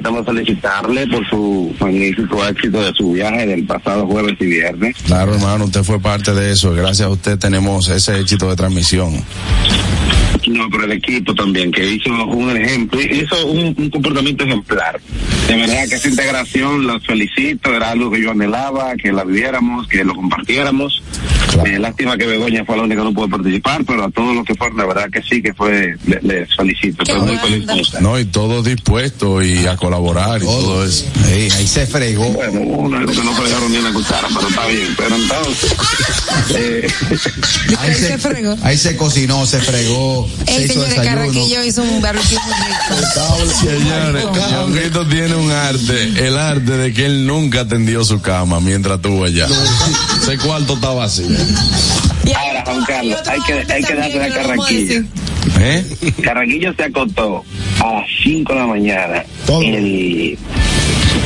Permítame 0.02 0.24
felicitarle 0.24 1.06
por 1.06 1.24
su 1.28 1.74
magnífico 1.78 2.44
éxito 2.44 2.82
de 2.82 2.92
su 2.92 3.12
viaje 3.12 3.46
del 3.46 3.64
pasado 3.64 4.04
jueves 4.06 4.34
y 4.40 4.46
viernes. 4.46 4.96
Claro, 5.06 5.34
hermano, 5.34 5.66
usted 5.66 5.84
fue 5.84 6.00
parte 6.00 6.34
de 6.34 6.50
eso. 6.52 6.72
Gracias 6.72 7.06
a 7.06 7.10
usted 7.10 7.38
tenemos 7.38 7.88
ese 7.88 8.18
éxito 8.18 8.50
de 8.50 8.56
transmisión. 8.56 9.12
No, 10.48 10.68
pero 10.70 10.84
el 10.84 10.92
equipo 10.92 11.34
también, 11.34 11.70
que 11.70 11.84
hizo 11.94 12.10
un 12.26 12.56
ejemplo, 12.56 13.00
hizo 13.00 13.46
un, 13.46 13.74
un 13.78 13.90
comportamiento 13.90 14.44
ejemplar. 14.44 15.00
De 15.48 15.56
verdad 15.56 15.88
que 15.88 15.94
esa 15.96 16.08
integración, 16.08 16.86
los 16.86 17.04
felicito, 17.06 17.74
era 17.74 17.90
algo 17.90 18.10
que 18.10 18.20
yo 18.22 18.30
anhelaba, 18.32 18.94
que 18.96 19.12
la 19.12 19.24
viviéramos, 19.24 19.86
que 19.88 20.04
lo 20.04 20.14
compartiéramos. 20.14 21.02
Eh, 21.66 21.78
lástima 21.78 22.16
que 22.16 22.26
Begoña 22.26 22.64
fue 22.64 22.76
la 22.76 22.84
única 22.84 23.02
que 23.02 23.08
no 23.08 23.12
pudo 23.14 23.28
participar, 23.28 23.84
pero 23.84 24.04
a 24.04 24.10
todos 24.10 24.34
los 24.34 24.44
que 24.46 24.54
fueron, 24.54 24.78
la 24.78 24.86
verdad 24.86 25.10
que 25.12 25.22
sí, 25.22 25.42
que 25.42 25.52
fue, 25.52 25.96
le- 26.06 26.20
les 26.22 26.56
felicito. 26.56 27.02
Estoy 27.02 27.20
muy 27.20 27.36
feliz. 27.36 27.66
No, 28.00 28.18
y 28.18 28.24
todos 28.24 28.64
dispuestos 28.64 29.44
y 29.44 29.66
a 29.66 29.76
colaborar 29.76 30.42
y 30.42 30.46
todo 30.46 30.84
eso. 30.84 31.04
ahí, 31.26 31.48
ahí 31.54 31.66
se 31.66 31.86
fregó. 31.86 32.24
Bueno, 32.30 32.60
uno 32.60 33.00
es 33.10 33.18
que 33.18 33.24
no 33.24 33.34
fregaron 33.34 33.70
ni 33.70 33.78
una 33.78 33.92
cuchara, 33.92 34.28
pero 34.34 34.48
está 34.48 34.66
bien. 34.66 34.88
Pero 34.96 35.14
entonces, 35.16 35.76
eh, 36.56 36.86
Ahí 37.78 37.94
se, 37.94 38.18
fregó. 38.18 38.56
ahí 38.62 38.78
se 38.78 38.96
cocinó, 38.96 39.44
se 39.46 39.60
fregó, 39.60 40.28
se 40.30 40.31
El 40.46 40.68
señor 40.68 40.88
desayuno. 40.88 41.16
Carraquillo 41.16 41.64
hizo 41.64 41.82
un 41.82 42.00
barbecue 42.00 42.38
muy 42.44 42.54
rico. 42.54 43.52
Señores, 43.60 44.24
Ñonguito 44.50 45.06
tiene 45.06 45.34
un 45.34 45.50
arte, 45.50 46.26
el 46.26 46.36
arte 46.38 46.72
de 46.72 46.92
que 46.92 47.06
él 47.06 47.26
nunca 47.26 47.60
atendió 47.60 48.04
su 48.04 48.20
cama 48.20 48.60
mientras 48.60 48.96
estuvo 48.96 49.24
allá. 49.24 49.46
Ese 50.22 50.38
cuarto 50.38 50.74
está 50.74 50.90
vacío. 50.90 51.26
ahora, 52.34 52.64
Juan 52.64 52.84
Carlos, 52.84 53.18
hay 53.26 53.40
que, 53.42 53.72
hay 53.72 53.82
que 53.82 53.94
darse 53.94 54.18
la 54.18 54.28
carraquilla. 54.28 55.04
¿Eh? 55.60 55.84
Carraquillo 56.22 56.72
se 56.74 56.84
acostó 56.84 57.44
a 57.80 57.92
las 57.94 58.04
5 58.22 58.52
de 58.52 58.58
la 58.58 58.66
mañana. 58.66 59.24
El, 59.48 60.38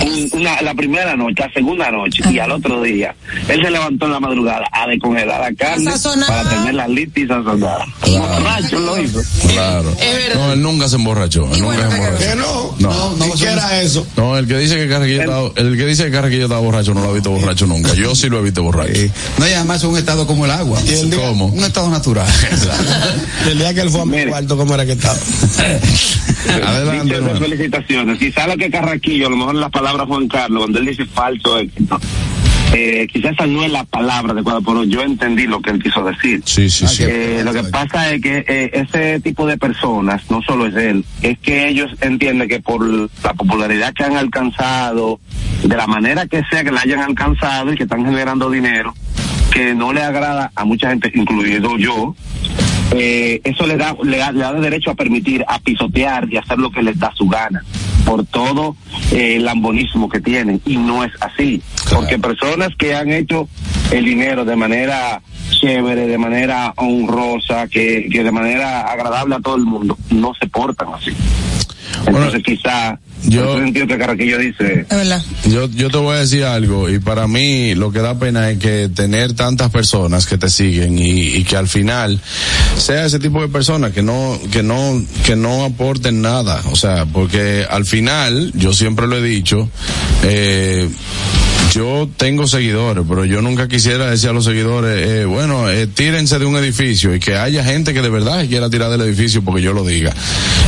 un- 0.04 0.28
una, 0.40 0.60
la 0.62 0.74
primera 0.74 1.16
noche, 1.16 1.34
la 1.38 1.52
segunda 1.52 1.90
noche 1.90 2.22
y 2.30 2.38
al 2.38 2.50
otro 2.50 2.82
día, 2.82 3.14
él 3.48 3.62
se 3.62 3.70
levantó 3.70 4.06
en 4.06 4.12
la 4.12 4.20
madrugada 4.20 4.66
a 4.72 4.86
descongelar 4.88 5.40
la 5.40 5.54
carne 5.56 5.90
para 6.26 6.48
tenerla 6.50 6.88
lista 6.88 7.20
y 7.20 7.26
sazonada. 7.26 7.86
Borracho 8.02 8.78
lo 8.80 9.00
hizo. 9.00 9.20
Claro. 9.52 9.94
No, 10.34 10.52
él 10.52 10.62
nunca 10.62 10.88
se 10.88 10.96
emborrachó. 10.96 11.48
Él 11.54 11.60
nunca 11.62 11.88
se 11.90 11.96
emborrachó. 11.96 12.18
Que 12.30 12.36
no, 12.36 12.74
No. 12.80 13.16
no, 13.16 13.32
¿qué 13.34 13.44
era 13.46 13.80
eso? 13.80 14.06
No, 14.16 14.36
el 14.36 14.46
que 14.46 14.58
dice 14.58 14.76
que 14.76 14.88
Carraquillo 14.88 15.20
estaba, 15.20 15.50
el 15.56 15.76
que 15.76 15.86
dice 15.86 16.04
que 16.04 16.10
Carraquillo 16.10 16.42
estaba 16.44 16.60
borracho 16.60 16.92
no 16.94 17.00
lo 17.02 17.10
ha 17.10 17.14
visto 17.14 17.30
borracho 17.30 17.66
nunca. 17.66 17.94
Yo 17.94 18.14
sí 18.14 18.28
lo 18.28 18.40
he 18.40 18.42
visto 18.42 18.62
borracho. 18.62 18.92
No, 19.38 19.48
y 19.48 19.52
además 19.52 19.78
es 19.78 19.84
un 19.84 19.96
estado 19.96 20.26
como 20.26 20.44
el 20.44 20.50
agua. 20.50 20.78
Y 20.86 20.92
el 20.94 21.10
día- 21.10 21.20
¿Cómo? 21.26 21.46
Un 21.46 21.64
estado 21.64 21.88
natural. 21.90 22.26
El 23.48 23.58
día 23.58 23.72
que 23.74 23.80
él 23.80 23.90
fue 23.90 24.00
a 24.00 24.04
mi 24.06 24.24
cuarto, 24.26 24.56
¿cómo 24.56 24.74
era 24.74 24.86
que 24.86 24.92
estaba? 24.92 25.18
Adelante, 26.66 27.20
felicitaciones. 27.38 28.22
Y 28.22 28.32
sabe 28.32 28.56
que 28.56 28.70
Carraquillo, 28.70 29.26
a 29.26 29.30
lo 29.30 29.36
mejor 29.36 29.54
la 29.56 29.68
palabra 29.68 30.06
Juan 30.06 30.28
Carlos, 30.28 30.62
cuando 30.62 30.78
él 30.78 30.86
dice 30.86 31.04
falso 31.06 31.58
éxito, 31.58 31.98
eh, 32.72 33.06
quizás 33.10 33.32
esa 33.32 33.46
no 33.46 33.64
es 33.64 33.70
la 33.70 33.84
palabra 33.84 34.32
adecuada, 34.32 34.60
pero 34.60 34.84
yo 34.84 35.02
entendí 35.02 35.46
lo 35.46 35.60
que 35.60 35.70
él 35.70 35.82
quiso 35.82 36.04
decir. 36.04 36.42
Sí, 36.44 36.68
sí, 36.68 36.86
sí. 36.86 37.04
Eh, 37.06 37.42
lo 37.44 37.52
que 37.52 37.62
pasa 37.64 38.12
es 38.12 38.20
que 38.20 38.44
eh, 38.46 38.70
ese 38.72 39.20
tipo 39.20 39.46
de 39.46 39.56
personas, 39.56 40.22
no 40.30 40.42
solo 40.42 40.66
es 40.66 40.74
él, 40.74 41.04
es 41.22 41.38
que 41.38 41.68
ellos 41.68 41.90
entienden 42.00 42.48
que 42.48 42.60
por 42.60 42.84
la 42.84 43.34
popularidad 43.34 43.94
que 43.94 44.04
han 44.04 44.16
alcanzado, 44.16 45.20
de 45.62 45.76
la 45.76 45.86
manera 45.86 46.26
que 46.26 46.42
sea 46.50 46.64
que 46.64 46.72
la 46.72 46.80
hayan 46.80 47.00
alcanzado 47.00 47.72
y 47.72 47.76
que 47.76 47.84
están 47.84 48.04
generando 48.04 48.50
dinero, 48.50 48.94
que 49.52 49.74
no 49.74 49.92
le 49.92 50.02
agrada 50.02 50.50
a 50.54 50.64
mucha 50.64 50.90
gente, 50.90 51.10
incluido 51.14 51.78
yo, 51.78 52.14
eh, 52.92 53.40
eso 53.44 53.66
le 53.66 53.76
da, 53.76 53.96
le 54.02 54.16
da 54.16 54.32
le 54.32 54.40
da 54.40 54.52
derecho 54.52 54.90
a 54.90 54.94
permitir, 54.94 55.44
a 55.48 55.58
pisotear 55.58 56.28
y 56.30 56.36
hacer 56.36 56.58
lo 56.58 56.70
que 56.70 56.82
les 56.82 56.98
da 56.98 57.12
su 57.14 57.26
gana 57.28 57.64
por 58.04 58.24
todo 58.24 58.76
eh, 59.12 59.36
el 59.36 59.44
lambonismo 59.44 60.08
que 60.08 60.20
tienen 60.20 60.60
y 60.64 60.76
no 60.76 61.02
es 61.04 61.12
así 61.20 61.62
porque 61.92 62.18
personas 62.18 62.70
que 62.76 62.94
han 62.94 63.10
hecho 63.10 63.48
el 63.90 64.04
dinero 64.04 64.44
de 64.44 64.56
manera 64.56 65.20
chévere, 65.50 66.06
de 66.06 66.18
manera 66.18 66.72
honrosa, 66.76 67.66
que, 67.68 68.08
que 68.10 68.22
de 68.22 68.32
manera 68.32 68.82
agradable 68.82 69.36
a 69.36 69.40
todo 69.40 69.56
el 69.56 69.64
mundo. 69.64 69.96
No 70.10 70.32
se 70.38 70.46
portan 70.46 70.88
así. 70.94 71.12
Entonces 72.06 72.42
quizá, 72.42 72.98
yo- 73.24 73.58
sentido 73.58 73.86
que 73.86 73.98
Carraquillo 73.98 74.38
dice. 74.38 74.86
Yo, 75.48 75.68
yo 75.70 75.90
te 75.90 75.96
voy 75.98 76.16
a 76.16 76.20
decir 76.20 76.44
algo 76.44 76.88
y 76.90 76.98
para 76.98 77.26
mí 77.26 77.74
lo 77.74 77.90
que 77.92 78.00
da 78.00 78.18
pena 78.18 78.50
es 78.50 78.58
que 78.58 78.88
tener 78.94 79.32
tantas 79.34 79.70
personas 79.70 80.26
que 80.26 80.38
te 80.38 80.48
siguen 80.48 80.98
y, 80.98 81.10
y 81.36 81.44
que 81.44 81.56
al 81.56 81.68
final 81.68 82.20
sea 82.76 83.06
ese 83.06 83.18
tipo 83.18 83.40
de 83.42 83.48
personas 83.48 83.92
que 83.92 84.02
no, 84.02 84.38
que 84.52 84.62
no, 84.62 85.02
que 85.24 85.36
no 85.36 85.64
aporten 85.64 86.22
nada. 86.22 86.62
O 86.70 86.76
sea, 86.76 87.06
porque 87.06 87.64
al 87.68 87.84
final, 87.84 88.52
yo 88.54 88.72
siempre 88.72 89.06
lo 89.06 89.16
he 89.18 89.22
dicho, 89.22 89.68
eh, 90.22 90.88
yo 91.72 92.08
tengo 92.16 92.46
seguidores, 92.46 93.04
pero 93.08 93.24
yo 93.24 93.42
nunca 93.42 93.68
quisiera 93.68 94.08
decir 94.08 94.30
a 94.30 94.32
los 94.32 94.44
seguidores, 94.44 95.06
eh, 95.06 95.24
bueno, 95.26 95.68
eh, 95.68 95.86
tírense 95.86 96.38
de 96.38 96.46
un 96.46 96.56
edificio 96.56 97.14
y 97.14 97.20
que 97.20 97.36
haya 97.36 97.64
gente 97.64 97.92
que 97.92 98.00
de 98.02 98.08
verdad 98.08 98.40
se 98.40 98.46
quiera 98.48 98.70
tirar 98.70 98.88
del 98.90 99.00
edificio 99.02 99.42
porque 99.42 99.62
yo 99.62 99.72
lo 99.72 99.84
diga. 99.84 100.14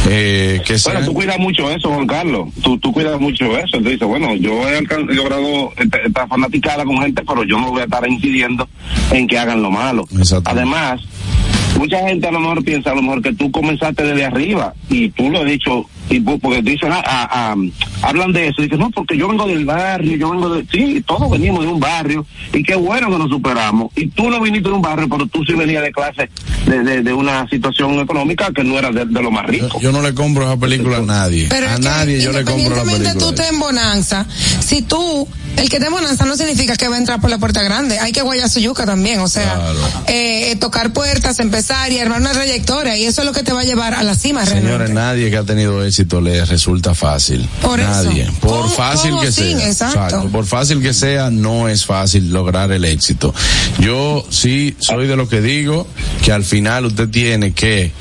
Eh, 0.09 0.61
que 0.67 0.75
Bueno, 0.75 0.79
sean- 1.01 1.05
tú 1.07 1.15
cuidas 1.15 1.39
mucho 1.39 1.71
eso, 1.71 1.89
Juan 1.89 2.07
Carlos. 2.07 2.38
Tú, 2.63 2.79
tú 2.79 2.93
cuidas 2.93 3.21
mucho 3.21 3.45
eso. 3.57 3.77
Entonces 3.77 3.93
dices, 3.93 4.09
bueno, 4.09 4.35
yo 4.35 4.69
he 4.69 4.81
logrado 5.15 5.73
esta, 5.77 5.99
esta 5.99 6.27
fanaticada 6.27 6.85
con 6.85 6.99
gente, 6.99 7.23
pero 7.27 7.45
yo 7.45 7.59
no 7.59 7.71
voy 7.71 7.81
a 7.81 7.85
estar 7.85 8.09
incidiendo 8.09 8.69
en 9.11 9.27
que 9.27 9.39
hagan 9.39 9.63
lo 9.63 9.71
malo. 9.71 10.05
Además, 10.45 11.01
mucha 11.79 12.07
gente 12.09 12.27
a 12.27 12.33
lo 12.33 12.41
mejor 12.41 12.65
piensa 12.65 12.93
a 12.93 12.95
lo 12.95 13.03
mejor 13.03 13.23
que 13.23 13.33
tú 13.33 13.51
comenzaste 13.51 14.03
desde 14.03 14.25
arriba 14.25 14.75
y 14.89 15.11
tú 15.11 15.31
lo 15.31 15.41
has 15.41 15.47
dicho 15.47 15.87
y 16.11 16.21
porque 16.21 16.63
dicen 16.63 16.93
ah, 16.93 17.03
ah, 17.07 17.29
ah, 17.31 17.57
hablan 18.03 18.33
de 18.33 18.49
eso 18.49 18.63
dicen 18.63 18.79
no 18.79 18.91
porque 18.91 19.17
yo 19.17 19.29
vengo 19.29 19.47
del 19.47 19.65
barrio 19.65 20.17
yo 20.17 20.31
vengo 20.31 20.55
de 20.55 20.65
sí 20.71 21.03
todos 21.07 21.31
venimos 21.31 21.65
de 21.65 21.71
un 21.71 21.81
barrio 21.81 22.27
y 22.53 22.63
qué 22.63 22.75
bueno 22.75 23.11
que 23.11 23.19
nos 23.19 23.29
superamos 23.29 23.93
y 23.97 24.07
tú 24.09 24.31
no 24.31 24.41
viniste 24.41 24.69
de 24.69 24.75
un 24.75 24.83
barrio 24.83 25.09
pero 25.09 25.27
tú 25.27 25.45
sí 25.45 25.55
venías 25.55 25.83
de 25.83 25.93
clase 25.93 26.31
de, 26.67 26.83
de, 26.83 27.03
de 27.03 27.13
una 27.13 27.49
situación 27.49 27.99
económica 28.01 28.51
que 28.55 28.65
no 28.65 28.79
era 28.79 28.91
de, 28.91 29.05
de 29.05 29.23
lo 29.23 29.31
más 29.31 29.47
rico 29.47 29.79
yo 29.81 29.93
no 29.93 30.03
le 30.03 30.15
compro 30.15 30.45
esa 30.45 30.57
película 30.57 30.99
a 30.99 31.03
nadie. 31.03 31.47
Pero 31.49 31.67
a 31.67 31.71
es 31.71 31.77
que 31.77 31.85
nadie 31.85 32.21
yo 32.21 32.33
le 32.33 32.45
compro 32.45 32.77
la 32.77 32.85
película. 32.85 33.15
tú 33.15 33.29
estés 33.31 33.51
en 33.51 33.59
bonanza, 33.59 34.27
si 34.61 34.83
tú, 34.83 35.29
el 35.57 35.69
que 35.69 35.77
esté 35.77 35.87
en 35.87 35.93
bonanza 35.93 36.25
no 36.25 36.37
significa 36.37 36.77
que 36.77 36.89
va 36.89 36.97
a 36.97 36.99
entrar 36.99 37.21
por 37.21 37.31
la 37.31 37.39
puerta 37.39 37.63
grande, 37.63 37.99
hay 37.99 38.13
que 38.13 38.23
guayar 38.23 38.49
su 38.49 38.61
yuca 38.61 38.87
también, 38.87 39.21
o 39.21 39.29
sea, 39.29 39.73
eh, 40.07 40.57
tocar 40.57 40.93
puertas, 40.93 41.39
empezar 41.41 41.93
y 41.93 41.99
armar 41.99 42.21
una 42.21 42.33
trayectoria 42.33 42.97
y 42.97 43.05
eso 43.05 43.23
es 43.23 43.27
lo 43.27 43.33
que 43.33 43.43
te 43.43 43.53
va 43.53 43.61
a 43.61 43.65
llevar 43.65 43.95
a 43.95 44.03
la 44.03 44.15
cima 44.15 44.45
realmente. 44.45 44.69
Señores, 44.69 44.91
nadie 44.91 45.31
que 45.31 45.37
ha 45.37 45.45
tenido 45.45 45.85
éxito 45.85 45.98
le 46.21 46.45
resulta 46.45 46.95
fácil. 46.95 47.49
Por 47.63 47.81
eso. 47.81 47.89
nadie. 47.89 48.29
Por 48.41 48.61
Con- 48.63 48.71
fácil 48.71 49.15
que 49.21 49.33
sin, 49.33 49.59
sea. 49.59 49.69
exacto. 49.69 50.29
Por 50.31 50.45
fácil 50.47 50.81
que 50.83 50.93
sea, 50.95 51.31
no 51.31 51.69
es 51.69 51.85
fácil 51.87 52.33
lograr 52.33 52.71
el 52.73 52.85
éxito. 52.85 53.35
Yo 53.79 54.25
sí 54.31 54.77
soy 54.79 55.07
de 55.07 55.17
lo 55.17 55.29
que 55.29 55.41
digo 55.41 55.87
que 56.25 56.33
al 56.33 56.45
final 56.45 56.87
usted 56.87 57.09
tiene 57.09 57.53
que 57.53 57.93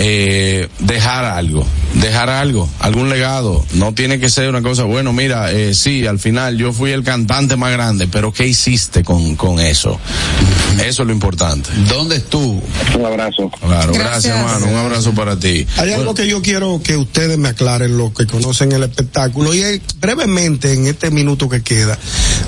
eh, 0.00 0.68
dejar 0.78 1.24
algo, 1.24 1.66
dejar 1.94 2.30
algo, 2.30 2.68
algún 2.78 3.10
legado. 3.10 3.64
No 3.74 3.94
tiene 3.94 4.20
que 4.20 4.30
ser 4.30 4.48
una 4.48 4.62
cosa, 4.62 4.84
bueno, 4.84 5.12
mira, 5.12 5.52
eh, 5.52 5.74
sí, 5.74 6.06
al 6.06 6.18
final 6.20 6.56
yo 6.56 6.72
fui 6.72 6.92
el 6.92 7.02
cantante 7.02 7.56
más 7.56 7.72
grande, 7.72 8.06
pero 8.06 8.32
¿qué 8.32 8.46
hiciste 8.46 9.02
con, 9.02 9.34
con 9.34 9.58
eso? 9.58 9.98
Eso 10.84 11.02
es 11.02 11.06
lo 11.06 11.12
importante. 11.12 11.70
¿Dónde 11.88 12.16
estuvo? 12.16 12.62
Un 12.96 13.04
abrazo. 13.04 13.50
Claro, 13.60 13.92
gracias, 13.92 14.36
hermano. 14.36 14.66
Un 14.66 14.76
abrazo 14.76 15.12
para 15.14 15.36
ti. 15.38 15.66
Hay 15.76 15.90
algo 15.90 16.14
que 16.14 16.28
yo 16.28 16.40
quiero 16.42 16.80
que 16.82 16.96
ustedes 16.96 17.36
me 17.36 17.48
aclaren, 17.48 17.98
los 17.98 18.12
que 18.12 18.26
conocen 18.26 18.70
el 18.72 18.84
espectáculo, 18.84 19.52
y 19.54 19.62
es, 19.62 19.80
brevemente 20.00 20.72
en 20.72 20.86
este 20.86 21.10
minuto 21.10 21.48
que 21.48 21.62
queda. 21.62 21.98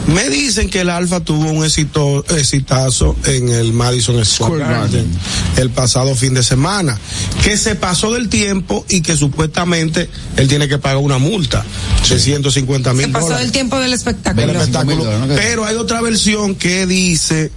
Me 0.06 0.28
dicen 0.28 0.70
que 0.70 0.82
el 0.82 0.90
Alfa 0.90 1.20
tuvo 1.20 1.50
un 1.50 1.64
éxito, 1.64 2.24
exitazo 2.28 3.16
en 3.24 3.48
el 3.48 3.72
Madison 3.72 4.24
Square 4.24 4.58
Garden 4.58 5.06
el 5.56 5.70
pasado 5.70 6.14
fin 6.14 6.34
de 6.34 6.42
semana, 6.42 6.98
que 7.42 7.56
se 7.56 7.74
pasó 7.74 8.12
del 8.12 8.28
tiempo 8.28 8.84
y 8.88 9.00
que 9.00 9.16
supuestamente 9.16 10.08
él 10.36 10.48
tiene 10.48 10.68
que 10.68 10.78
pagar 10.78 10.98
una 10.98 11.18
multa 11.18 11.64
de 12.08 12.18
150 12.18 12.92
mil 12.94 13.10
Pasó 13.10 13.38
el 13.38 13.52
tiempo 13.52 13.78
del 13.78 13.92
espectáculo. 13.92 14.46
del 14.46 14.56
espectáculo. 14.56 15.04
Pero 15.36 15.64
hay 15.64 15.76
otra 15.76 16.00
versión 16.00 16.54
que 16.54 16.86
dice 16.86 17.50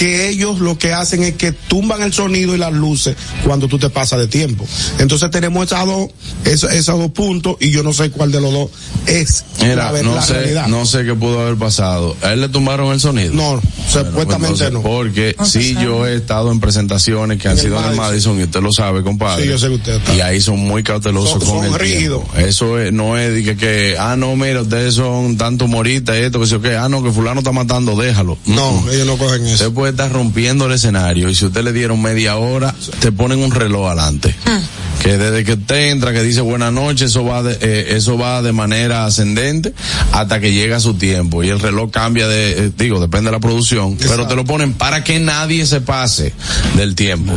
que 0.00 0.30
ellos 0.30 0.60
lo 0.60 0.78
que 0.78 0.94
hacen 0.94 1.22
es 1.22 1.34
que 1.34 1.52
tumban 1.52 2.00
el 2.00 2.10
sonido 2.14 2.54
y 2.54 2.58
las 2.58 2.72
luces 2.72 3.16
cuando 3.44 3.68
tú 3.68 3.78
te 3.78 3.90
pasas 3.90 4.18
de 4.18 4.28
tiempo. 4.28 4.66
Entonces 4.98 5.30
tenemos 5.30 5.66
esas 5.66 5.84
dos, 5.84 6.08
esos, 6.46 6.72
esos 6.72 6.98
dos 6.98 7.10
puntos 7.10 7.56
y 7.60 7.70
yo 7.70 7.82
no 7.82 7.92
sé 7.92 8.10
cuál 8.10 8.32
de 8.32 8.40
los 8.40 8.50
dos 8.50 8.70
es 9.06 9.44
Mira, 9.60 9.92
la, 9.92 10.02
no 10.02 10.14
la 10.14 10.22
sé, 10.22 10.32
realidad. 10.32 10.68
no 10.68 10.86
sé 10.86 11.04
qué 11.04 11.12
pudo 11.14 11.40
haber 11.40 11.56
pasado. 11.56 12.16
¿A 12.22 12.32
él 12.32 12.40
le 12.40 12.48
tumbaron 12.48 12.94
el 12.94 13.00
sonido? 13.00 13.34
No, 13.34 13.60
supuestamente 13.88 14.64
entonces, 14.64 14.72
no. 14.72 14.80
Porque 14.82 15.34
No 15.38 15.44
sí 15.44 15.74
sabe. 15.74 15.84
yo 15.84 16.06
he 16.06 16.14
estado 16.14 16.50
en 16.50 16.60
presentaciones 16.60 17.38
que 17.38 17.48
han 17.48 17.58
En 17.58 17.62
sido 17.64 17.78
en 17.78 17.90
el 17.90 17.96
Madison. 17.96 18.40
Y 18.40 18.44
usted 18.44 18.60
lo 18.62 18.72
sabe, 18.72 19.02
compadre. 19.02 19.42
Sí, 19.42 19.48
yo 19.50 19.58
sé 19.58 19.68
que 19.68 19.74
usted 19.74 19.96
está. 19.96 20.14
Y 20.14 20.20
ahí 20.22 20.40
son 20.40 20.60
muy 20.60 20.82
cautelosos 20.82 21.30
Son- 21.30 21.38
con 21.40 21.48
son 21.48 21.64
el 21.66 21.74
rígidos. 21.74 22.22
Eso 22.38 22.78
es- 22.78 22.90
no 22.92 23.18
es 23.18 23.34
de 23.34 23.44
que, 23.44 23.56
que, 23.58 23.96
ah, 23.98 24.16
no, 24.16 24.34
mira, 24.34 24.62
ustedes 24.62 24.94
son 24.94 25.36
tanto 25.36 25.66
humoristas 25.66 26.16
y 26.16 26.20
esto, 26.22 26.40
que 26.40 26.46
sé 26.46 26.52
yo 26.52 26.62
qué, 26.62 26.74
ah, 26.76 26.88
no, 26.88 27.02
que 27.02 27.10
fulano 27.12 27.40
está 27.40 27.52
matando, 27.52 27.96
déjalo. 27.96 28.38
No, 28.46 28.82
ellos 28.90 29.06
no 29.06 29.18
cogen 29.18 29.44
eso. 29.46 29.64
Usted 29.68 29.74
puede 29.92 30.08
rompiendo 30.08 30.66
el 30.66 30.72
escenario 30.72 31.28
y 31.28 31.34
si 31.34 31.46
usted 31.46 31.64
le 31.64 31.72
dieron 31.72 32.00
media 32.00 32.36
hora, 32.36 32.74
te 33.00 33.12
ponen 33.12 33.40
un 33.40 33.50
reloj 33.50 33.88
adelante. 33.88 34.34
Que 35.02 35.16
desde 35.16 35.44
que 35.44 35.54
usted 35.54 35.88
entra, 35.90 36.12
que 36.12 36.22
dice 36.22 36.42
buenas 36.42 36.72
noches, 36.74 37.10
eso 37.10 37.24
va 37.24 37.42
de, 37.42 37.56
eh, 37.62 37.96
eso 37.96 38.18
va 38.18 38.42
de 38.42 38.52
manera 38.52 39.06
ascendente 39.06 39.72
hasta 40.12 40.40
que 40.40 40.52
llega 40.52 40.78
su 40.78 40.94
tiempo. 40.94 41.42
Y 41.42 41.48
el 41.48 41.58
reloj 41.58 41.90
cambia 41.90 42.28
de, 42.28 42.66
eh, 42.66 42.70
digo, 42.76 43.00
depende 43.00 43.30
de 43.30 43.32
la 43.32 43.40
producción, 43.40 43.96
pero 43.96 44.26
te 44.26 44.36
lo 44.36 44.44
ponen 44.44 44.74
para 44.74 45.02
que 45.02 45.18
nadie 45.18 45.64
se 45.64 45.80
pase 45.80 46.34
del 46.76 46.94
tiempo. 46.94 47.32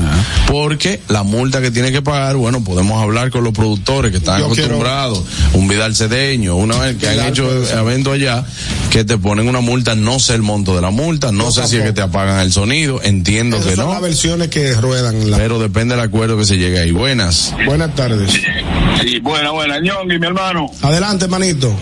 Porque 0.47 0.99
la 1.07 1.23
multa 1.23 1.61
que 1.61 1.71
tiene 1.71 1.93
que 1.93 2.01
pagar, 2.01 2.35
bueno, 2.35 2.61
podemos 2.65 3.01
hablar 3.01 3.31
con 3.31 3.45
los 3.45 3.53
productores 3.53 4.11
que 4.11 4.17
están 4.17 4.39
Yo 4.39 4.49
quiero- 4.49 4.63
acostumbrados, 4.65 5.23
un 5.53 5.67
Vidal 5.69 5.95
Cedeño, 5.95 6.55
una 6.57 6.77
vez 6.77 6.97
que 6.97 7.07
han 7.07 7.27
hecho 7.29 7.49
eventos 7.71 8.13
allá, 8.13 8.43
que 8.91 9.05
te 9.05 9.17
ponen 9.17 9.47
una 9.47 9.61
multa, 9.61 9.95
no 9.95 10.19
sé 10.19 10.35
el 10.35 10.41
monto 10.41 10.75
de 10.75 10.81
la 10.81 10.91
multa, 10.91 11.31
no 11.31 11.49
sé 11.49 11.65
si 11.67 11.77
es 11.77 11.83
que 11.83 11.93
te 11.93 12.01
apagan 12.01 12.41
el 12.41 12.51
sonido, 12.51 12.99
entiendo 13.01 13.55
Esas 13.55 13.69
que 13.69 13.75
son 13.77 13.85
no. 13.85 13.93
las 13.93 14.01
versiones 14.01 14.49
que 14.49 14.73
ruedan. 14.75 15.31
la- 15.31 15.37
Pero 15.37 15.59
depende 15.59 15.95
del 15.95 16.03
acuerdo 16.03 16.37
que 16.37 16.43
se 16.45 16.57
llegue 16.57 16.79
ahí. 16.79 16.91
Buenas. 16.91 17.52
Buenas 17.65 17.95
tardes. 17.95 18.31
Sí, 19.01 19.19
buena, 19.19 19.51
buena, 19.51 19.79
Ñongui, 19.79 20.19
mi 20.19 20.27
hermano. 20.27 20.69
Adelante, 20.81 21.27
manito. 21.27 21.73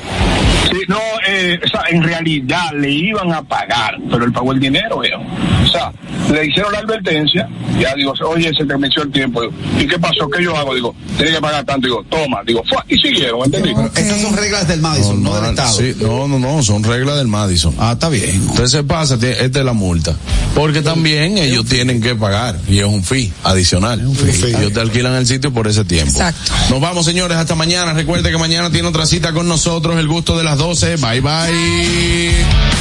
Sí, 0.71 0.77
no, 0.87 0.99
eh, 1.27 1.59
o 1.63 1.67
sea, 1.67 1.81
en 1.89 2.01
realidad 2.01 2.71
le 2.77 2.89
iban 2.89 3.31
a 3.33 3.41
pagar, 3.41 3.97
pero 4.09 4.23
él 4.23 4.31
pagó 4.31 4.53
el 4.53 4.59
dinero, 4.59 4.99
veo. 4.99 5.19
O 5.19 5.67
sea, 5.67 5.91
le 6.31 6.45
hicieron 6.45 6.71
la 6.71 6.79
advertencia, 6.79 7.47
ya 7.77 7.93
digo, 7.95 8.13
oye, 8.25 8.51
se 8.57 8.65
te 8.65 8.75
venció 8.77 9.03
el 9.03 9.11
tiempo. 9.11 9.41
Digo, 9.41 9.53
¿Y 9.79 9.85
qué 9.85 9.99
pasó? 9.99 10.29
¿Qué 10.29 10.43
yo 10.43 10.55
hago? 10.55 10.73
Digo, 10.73 10.95
tiene 11.17 11.33
que 11.33 11.41
pagar 11.41 11.65
tanto. 11.65 11.87
Digo, 11.87 12.03
toma, 12.09 12.41
digo, 12.45 12.63
fue, 12.69 12.77
y 12.87 12.97
siguieron, 12.97 13.41
¿entendí? 13.45 13.73
Esas 13.95 14.21
son 14.21 14.37
reglas 14.37 14.67
del 14.67 14.81
Madison, 14.81 15.21
no, 15.21 15.35
del 15.35 15.49
Estado. 15.49 15.77
Sí, 15.77 15.95
no, 15.99 16.27
no, 16.27 16.39
no, 16.39 16.63
son 16.63 16.83
reglas 16.83 17.17
del 17.17 17.27
Madison. 17.27 17.75
Ah, 17.77 17.91
está 17.93 18.07
bien. 18.07 18.29
Entonces 18.29 18.71
se 18.71 18.83
pasa, 18.83 19.15
esta 19.15 19.59
es 19.59 19.65
la 19.65 19.73
multa. 19.73 20.15
Porque 20.55 20.81
también 20.81 21.37
ellos 21.37 21.65
tienen 21.65 22.01
que 22.01 22.15
pagar 22.15 22.57
y 22.67 22.79
es 22.79 22.85
un 22.85 23.03
fee 23.03 23.31
adicional. 23.43 23.99
Ellos 24.01 24.73
te 24.73 24.79
alquilan 24.79 25.15
el 25.15 25.27
sitio 25.27 25.51
por 25.51 25.60
ese 25.67 25.85
tiempo. 25.85 26.11
Exacto. 26.11 26.51
Nos 26.69 26.81
vamos, 26.81 27.05
señores, 27.05 27.37
hasta 27.37 27.55
mañana. 27.55 27.93
Recuerde 27.93 28.31
que 28.31 28.37
mañana 28.37 28.71
tiene 28.71 28.87
otra 28.87 29.05
cita 29.05 29.33
con 29.33 29.47
nosotros, 29.47 29.97
el 29.99 30.07
gusto 30.07 30.37
de 30.37 30.43
las 30.43 30.57
12. 30.57 30.97
Bye, 30.97 31.21
bye. 31.21 32.80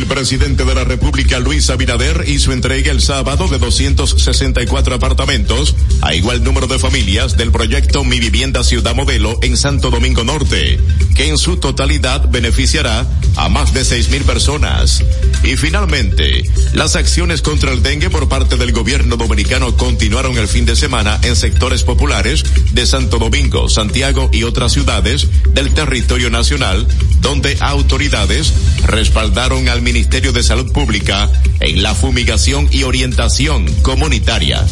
El 0.00 0.06
presidente 0.06 0.64
de 0.64 0.74
la 0.74 0.84
República, 0.84 1.38
Luis 1.40 1.68
Abinader, 1.68 2.24
hizo 2.26 2.54
entrega 2.54 2.90
el 2.90 3.02
sábado 3.02 3.48
de 3.48 3.58
264 3.58 4.94
apartamentos 4.94 5.74
a 6.00 6.14
igual 6.14 6.42
número 6.42 6.66
de 6.66 6.78
familias 6.78 7.36
del 7.36 7.52
proyecto 7.52 8.02
Mi 8.02 8.18
Vivienda 8.18 8.64
Ciudad 8.64 8.94
Modelo 8.94 9.38
en 9.42 9.58
Santo 9.58 9.90
Domingo 9.90 10.24
Norte, 10.24 10.80
que 11.14 11.28
en 11.28 11.36
su 11.36 11.58
totalidad 11.58 12.30
beneficiará 12.30 13.06
a 13.36 13.50
más 13.50 13.74
de 13.74 13.84
seis 13.84 14.08
mil 14.08 14.22
personas. 14.22 15.04
Y 15.44 15.56
finalmente, 15.56 16.44
las 16.72 16.96
acciones 16.96 17.42
contra 17.42 17.70
el 17.70 17.82
dengue 17.82 18.08
por 18.08 18.26
parte 18.26 18.56
del 18.56 18.72
gobierno 18.72 19.18
dominicano 19.18 19.76
continuaron 19.76 20.38
el 20.38 20.48
fin 20.48 20.64
de 20.64 20.76
semana 20.76 21.20
en 21.24 21.36
sectores 21.36 21.82
populares 21.82 22.42
de 22.72 22.86
Santo 22.86 23.18
Domingo, 23.18 23.68
Santiago 23.68 24.30
y 24.32 24.44
otras 24.44 24.72
ciudades 24.72 25.26
del 25.52 25.74
territorio 25.74 26.30
nacional, 26.30 26.88
donde 27.20 27.58
autoridades 27.60 28.54
respaldaron 28.86 29.68
al 29.68 29.82
Ministerio 29.92 30.32
de 30.32 30.44
Salud 30.44 30.70
Pública 30.70 31.28
en 31.58 31.82
la 31.82 31.96
fumigación 31.96 32.68
y 32.70 32.84
orientación 32.84 33.66
comunitaria. 33.82 34.64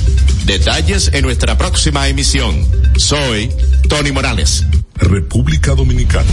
Detalles 0.45 1.11
en 1.13 1.25
nuestra 1.25 1.59
próxima 1.59 2.07
emisión. 2.07 2.65
Soy 2.97 3.51
Tony 3.89 4.13
Morales. 4.13 4.65
República 4.95 5.75
Dominicana, 5.75 6.31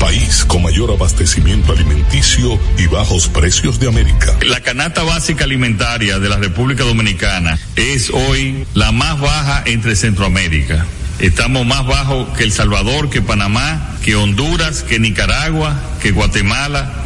país 0.00 0.44
con 0.44 0.64
mayor 0.64 0.90
abastecimiento 0.90 1.70
alimenticio 1.70 2.58
y 2.76 2.88
bajos 2.88 3.28
precios 3.28 3.78
de 3.78 3.86
América. 3.86 4.36
La 4.44 4.60
canasta 4.60 5.04
básica 5.04 5.44
alimentaria 5.44 6.18
de 6.18 6.28
la 6.28 6.36
República 6.36 6.82
Dominicana 6.82 7.56
es 7.76 8.10
hoy 8.10 8.66
la 8.74 8.90
más 8.90 9.20
baja 9.20 9.62
entre 9.66 9.94
Centroamérica. 9.94 10.84
Estamos 11.20 11.64
más 11.64 11.86
bajos 11.86 12.36
que 12.36 12.42
El 12.42 12.50
Salvador, 12.50 13.08
que 13.08 13.22
Panamá, 13.22 13.96
que 14.02 14.16
Honduras, 14.16 14.82
que 14.82 14.98
Nicaragua, 14.98 15.80
que 16.02 16.10
Guatemala 16.10 17.05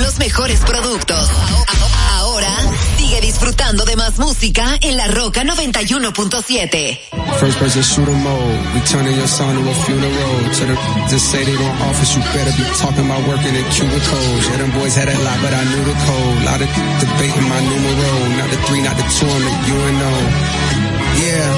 los 0.00 0.18
mejores 0.18 0.60
productos. 0.60 1.28
Ahora 2.12 2.48
sigue 2.96 3.20
disfrutando 3.20 3.84
de 3.84 3.96
más 3.96 4.18
música 4.18 4.78
en 4.80 4.96
La 4.96 5.08
Roca 5.08 5.42
91.7. 5.42 6.98
First 7.38 7.58
person 7.58 7.82
shooter 7.82 8.14
mode, 8.14 8.58
we 8.74 8.80
turning 8.82 9.16
your 9.16 9.28
son 9.28 9.54
to 9.54 9.70
a 9.70 9.74
funeral. 9.84 10.34
To 10.56 10.64
the 10.66 10.76
just 11.10 11.30
say 11.30 11.44
they 11.44 11.52
don't 11.52 11.80
office, 11.82 12.14
you 12.14 12.22
better 12.32 12.52
be 12.56 12.64
talking 12.78 13.04
about 13.04 13.26
working 13.28 13.54
in 13.54 13.64
cubicles. 13.70 14.48
Yeah, 14.48 14.56
them 14.58 14.70
boys 14.78 14.94
had 14.94 15.08
a 15.08 15.18
lot, 15.24 15.38
but 15.42 15.52
I 15.52 15.64
knew 15.64 15.84
the 15.84 15.96
code. 16.06 16.38
Lot 16.46 16.60
of 16.62 16.70
debating 17.02 17.48
my 17.48 17.60
numero, 17.60 18.10
not 18.38 18.48
the 18.48 18.58
three, 18.68 18.82
not 18.82 18.96
the 18.96 19.06
two, 19.12 19.26
I'm 19.28 19.44
the 19.44 19.54
UNO. 19.76 20.12
Yeah. 21.20 21.48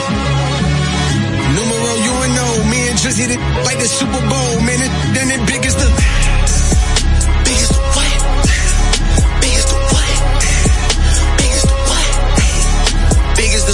Numero 1.54 1.92
UNO, 2.02 2.46
me 2.70 2.88
and 2.88 2.98
Drizzy 2.98 3.36
like 3.64 3.78
the 3.78 3.86
Super 3.86 4.20
Bowl, 4.26 4.60
man, 4.66 4.80
it, 4.82 4.92
then 5.14 5.30
it 5.30 5.46
big 5.46 5.64
as 5.66 5.76
the 5.76 5.86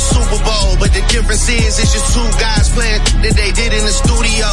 the 0.01 0.16
Super 0.16 0.40
Bowl, 0.40 0.81
but 0.81 0.90
the 0.97 1.05
difference 1.12 1.44
is 1.52 1.77
it's 1.77 1.93
just 1.93 2.16
two 2.16 2.24
guys 2.40 2.72
playing 2.72 3.05
that 3.20 3.36
they 3.36 3.52
did 3.52 3.77
in 3.77 3.85
the 3.85 3.93
studio. 3.93 4.48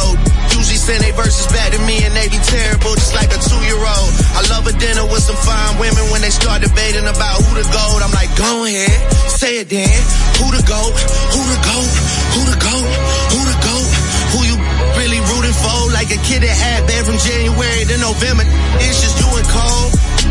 Usually 0.52 0.76
send 0.76 1.00
they 1.00 1.12
verses 1.16 1.48
back 1.48 1.72
to 1.72 1.80
me 1.88 2.04
and 2.04 2.12
they 2.12 2.28
be 2.28 2.36
terrible, 2.44 2.92
just 3.00 3.16
like 3.16 3.32
a 3.32 3.40
two-year-old. 3.40 4.10
I 4.36 4.44
love 4.52 4.68
a 4.68 4.74
dinner 4.76 5.08
with 5.08 5.24
some 5.24 5.40
fine 5.40 5.80
women 5.80 6.04
when 6.12 6.20
they 6.20 6.28
start 6.28 6.60
debating 6.60 7.08
about 7.08 7.40
who 7.40 7.56
the 7.56 7.64
goat. 7.64 8.04
I'm 8.04 8.12
like, 8.12 8.28
go 8.36 8.68
ahead, 8.68 8.92
say 9.32 9.64
it 9.64 9.72
then. 9.72 9.88
Who 10.36 10.52
the 10.52 10.60
goat? 10.68 10.92
Who 11.32 11.40
the 11.40 11.58
goat? 11.64 11.92
Who 12.36 12.40
the 12.44 12.58
goat? 12.60 12.88
Who 13.32 13.40
the 13.48 13.58
goat? 13.64 13.88
Who 14.36 14.38
you 14.44 14.56
really 15.00 15.20
rooting 15.32 15.56
for? 15.56 15.78
Like 15.96 16.12
a 16.12 16.20
kid 16.28 16.44
that 16.44 16.52
had 16.52 16.84
been 16.84 17.08
from 17.08 17.16
January 17.24 17.88
to 17.88 17.96
November. 17.96 18.44
It's 18.84 19.00
just 19.00 19.16
you 19.16 19.28
and 19.32 19.48
Cole. 19.48 20.27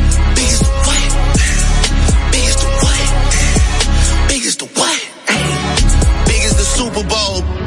Super 6.78 7.02
Bowl. 7.06 7.67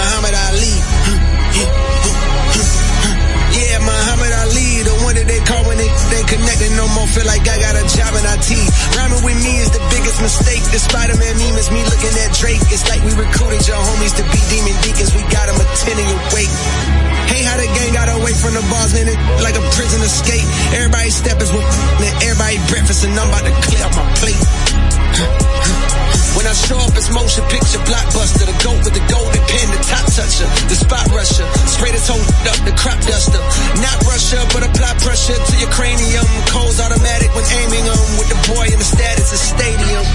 Muhammad 0.01 0.33
Ali. 0.49 0.75
Yeah, 3.51 3.77
Muhammad 3.85 4.33
Ali, 4.41 4.81
the 4.81 4.95
one 5.05 5.13
that 5.13 5.27
they 5.29 5.37
call 5.45 5.61
when 5.69 5.77
they 5.77 5.91
they 6.09 6.23
connected 6.25 6.73
no 6.73 6.89
more. 6.97 7.05
Feel 7.05 7.27
like 7.29 7.45
I 7.45 7.61
got 7.61 7.77
a 7.77 7.85
job 7.85 8.17
in 8.17 8.25
IT. 8.25 8.49
Rhyming 8.97 9.21
with 9.21 9.37
me 9.45 9.53
is 9.61 9.69
the 9.69 9.83
biggest 9.93 10.17
mistake. 10.25 10.63
The 10.73 10.81
Spider-Man 10.81 11.37
meme 11.37 11.57
is 11.61 11.69
me 11.69 11.85
looking 11.85 12.15
at 12.17 12.33
Drake. 12.33 12.63
It's 12.73 12.89
like 12.89 13.05
we 13.05 13.13
recruited 13.13 13.61
your 13.69 13.77
homies 13.77 14.17
to 14.17 14.23
be 14.25 14.39
demon 14.49 14.73
deacons. 14.81 15.13
We 15.13 15.21
got 15.29 15.45
them 15.53 15.61
attending 15.61 16.09
your 16.09 16.23
wake. 16.33 16.55
Hey, 17.29 17.45
how 17.45 17.61
the 17.61 17.69
gang 17.69 17.93
got 17.93 18.09
away 18.09 18.33
from 18.33 18.57
the 18.57 18.63
bars, 18.73 18.97
man, 18.97 19.05
it 19.05 19.19
like 19.45 19.55
a 19.55 19.63
prison 19.77 20.01
escape. 20.01 20.47
Everybody 20.73 21.13
stepping 21.13 21.51
with 21.53 21.67
man, 22.01 22.13
everybody 22.25 22.57
breakfast, 22.73 23.05
and 23.05 23.13
I'm 23.13 23.29
about 23.29 23.45
to 23.45 23.53
clear 23.69 23.85
up 23.85 23.93
my 23.93 24.07
plate. 24.17 24.41
When 26.35 26.47
I 26.47 26.53
show 26.53 26.79
up, 26.79 26.95
it's 26.95 27.11
motion 27.11 27.43
picture 27.51 27.81
blockbuster. 27.85 28.47
The 28.47 28.57
goat 28.63 28.79
with 28.81 28.95
the 28.95 29.05
golden 29.11 29.43
pen, 29.45 29.67
the 29.69 29.81
top 29.83 30.05
toucher, 30.09 30.47
the 30.71 30.77
spot 30.79 31.05
rusher. 31.11 31.45
Spray 31.67 31.91
this 31.91 32.07
whole 32.07 32.23
up, 32.49 32.59
the 32.65 32.73
crop 32.79 32.99
duster. 33.03 33.41
Not 33.83 33.97
Russia, 34.07 34.41
but 34.55 34.63
apply 34.63 34.95
pressure 35.03 35.37
to 35.37 35.53
your 35.59 35.69
cranium. 35.69 36.25
Cold's 36.49 36.79
automatic 36.79 37.29
when 37.35 37.45
aiming 37.45 37.85
them 37.85 38.01
with 38.17 38.29
the 38.31 38.39
boy 38.53 38.65
in 38.71 38.79
the 38.79 38.87
status 38.87 39.31
of 39.31 39.39
stadium. 39.39 40.05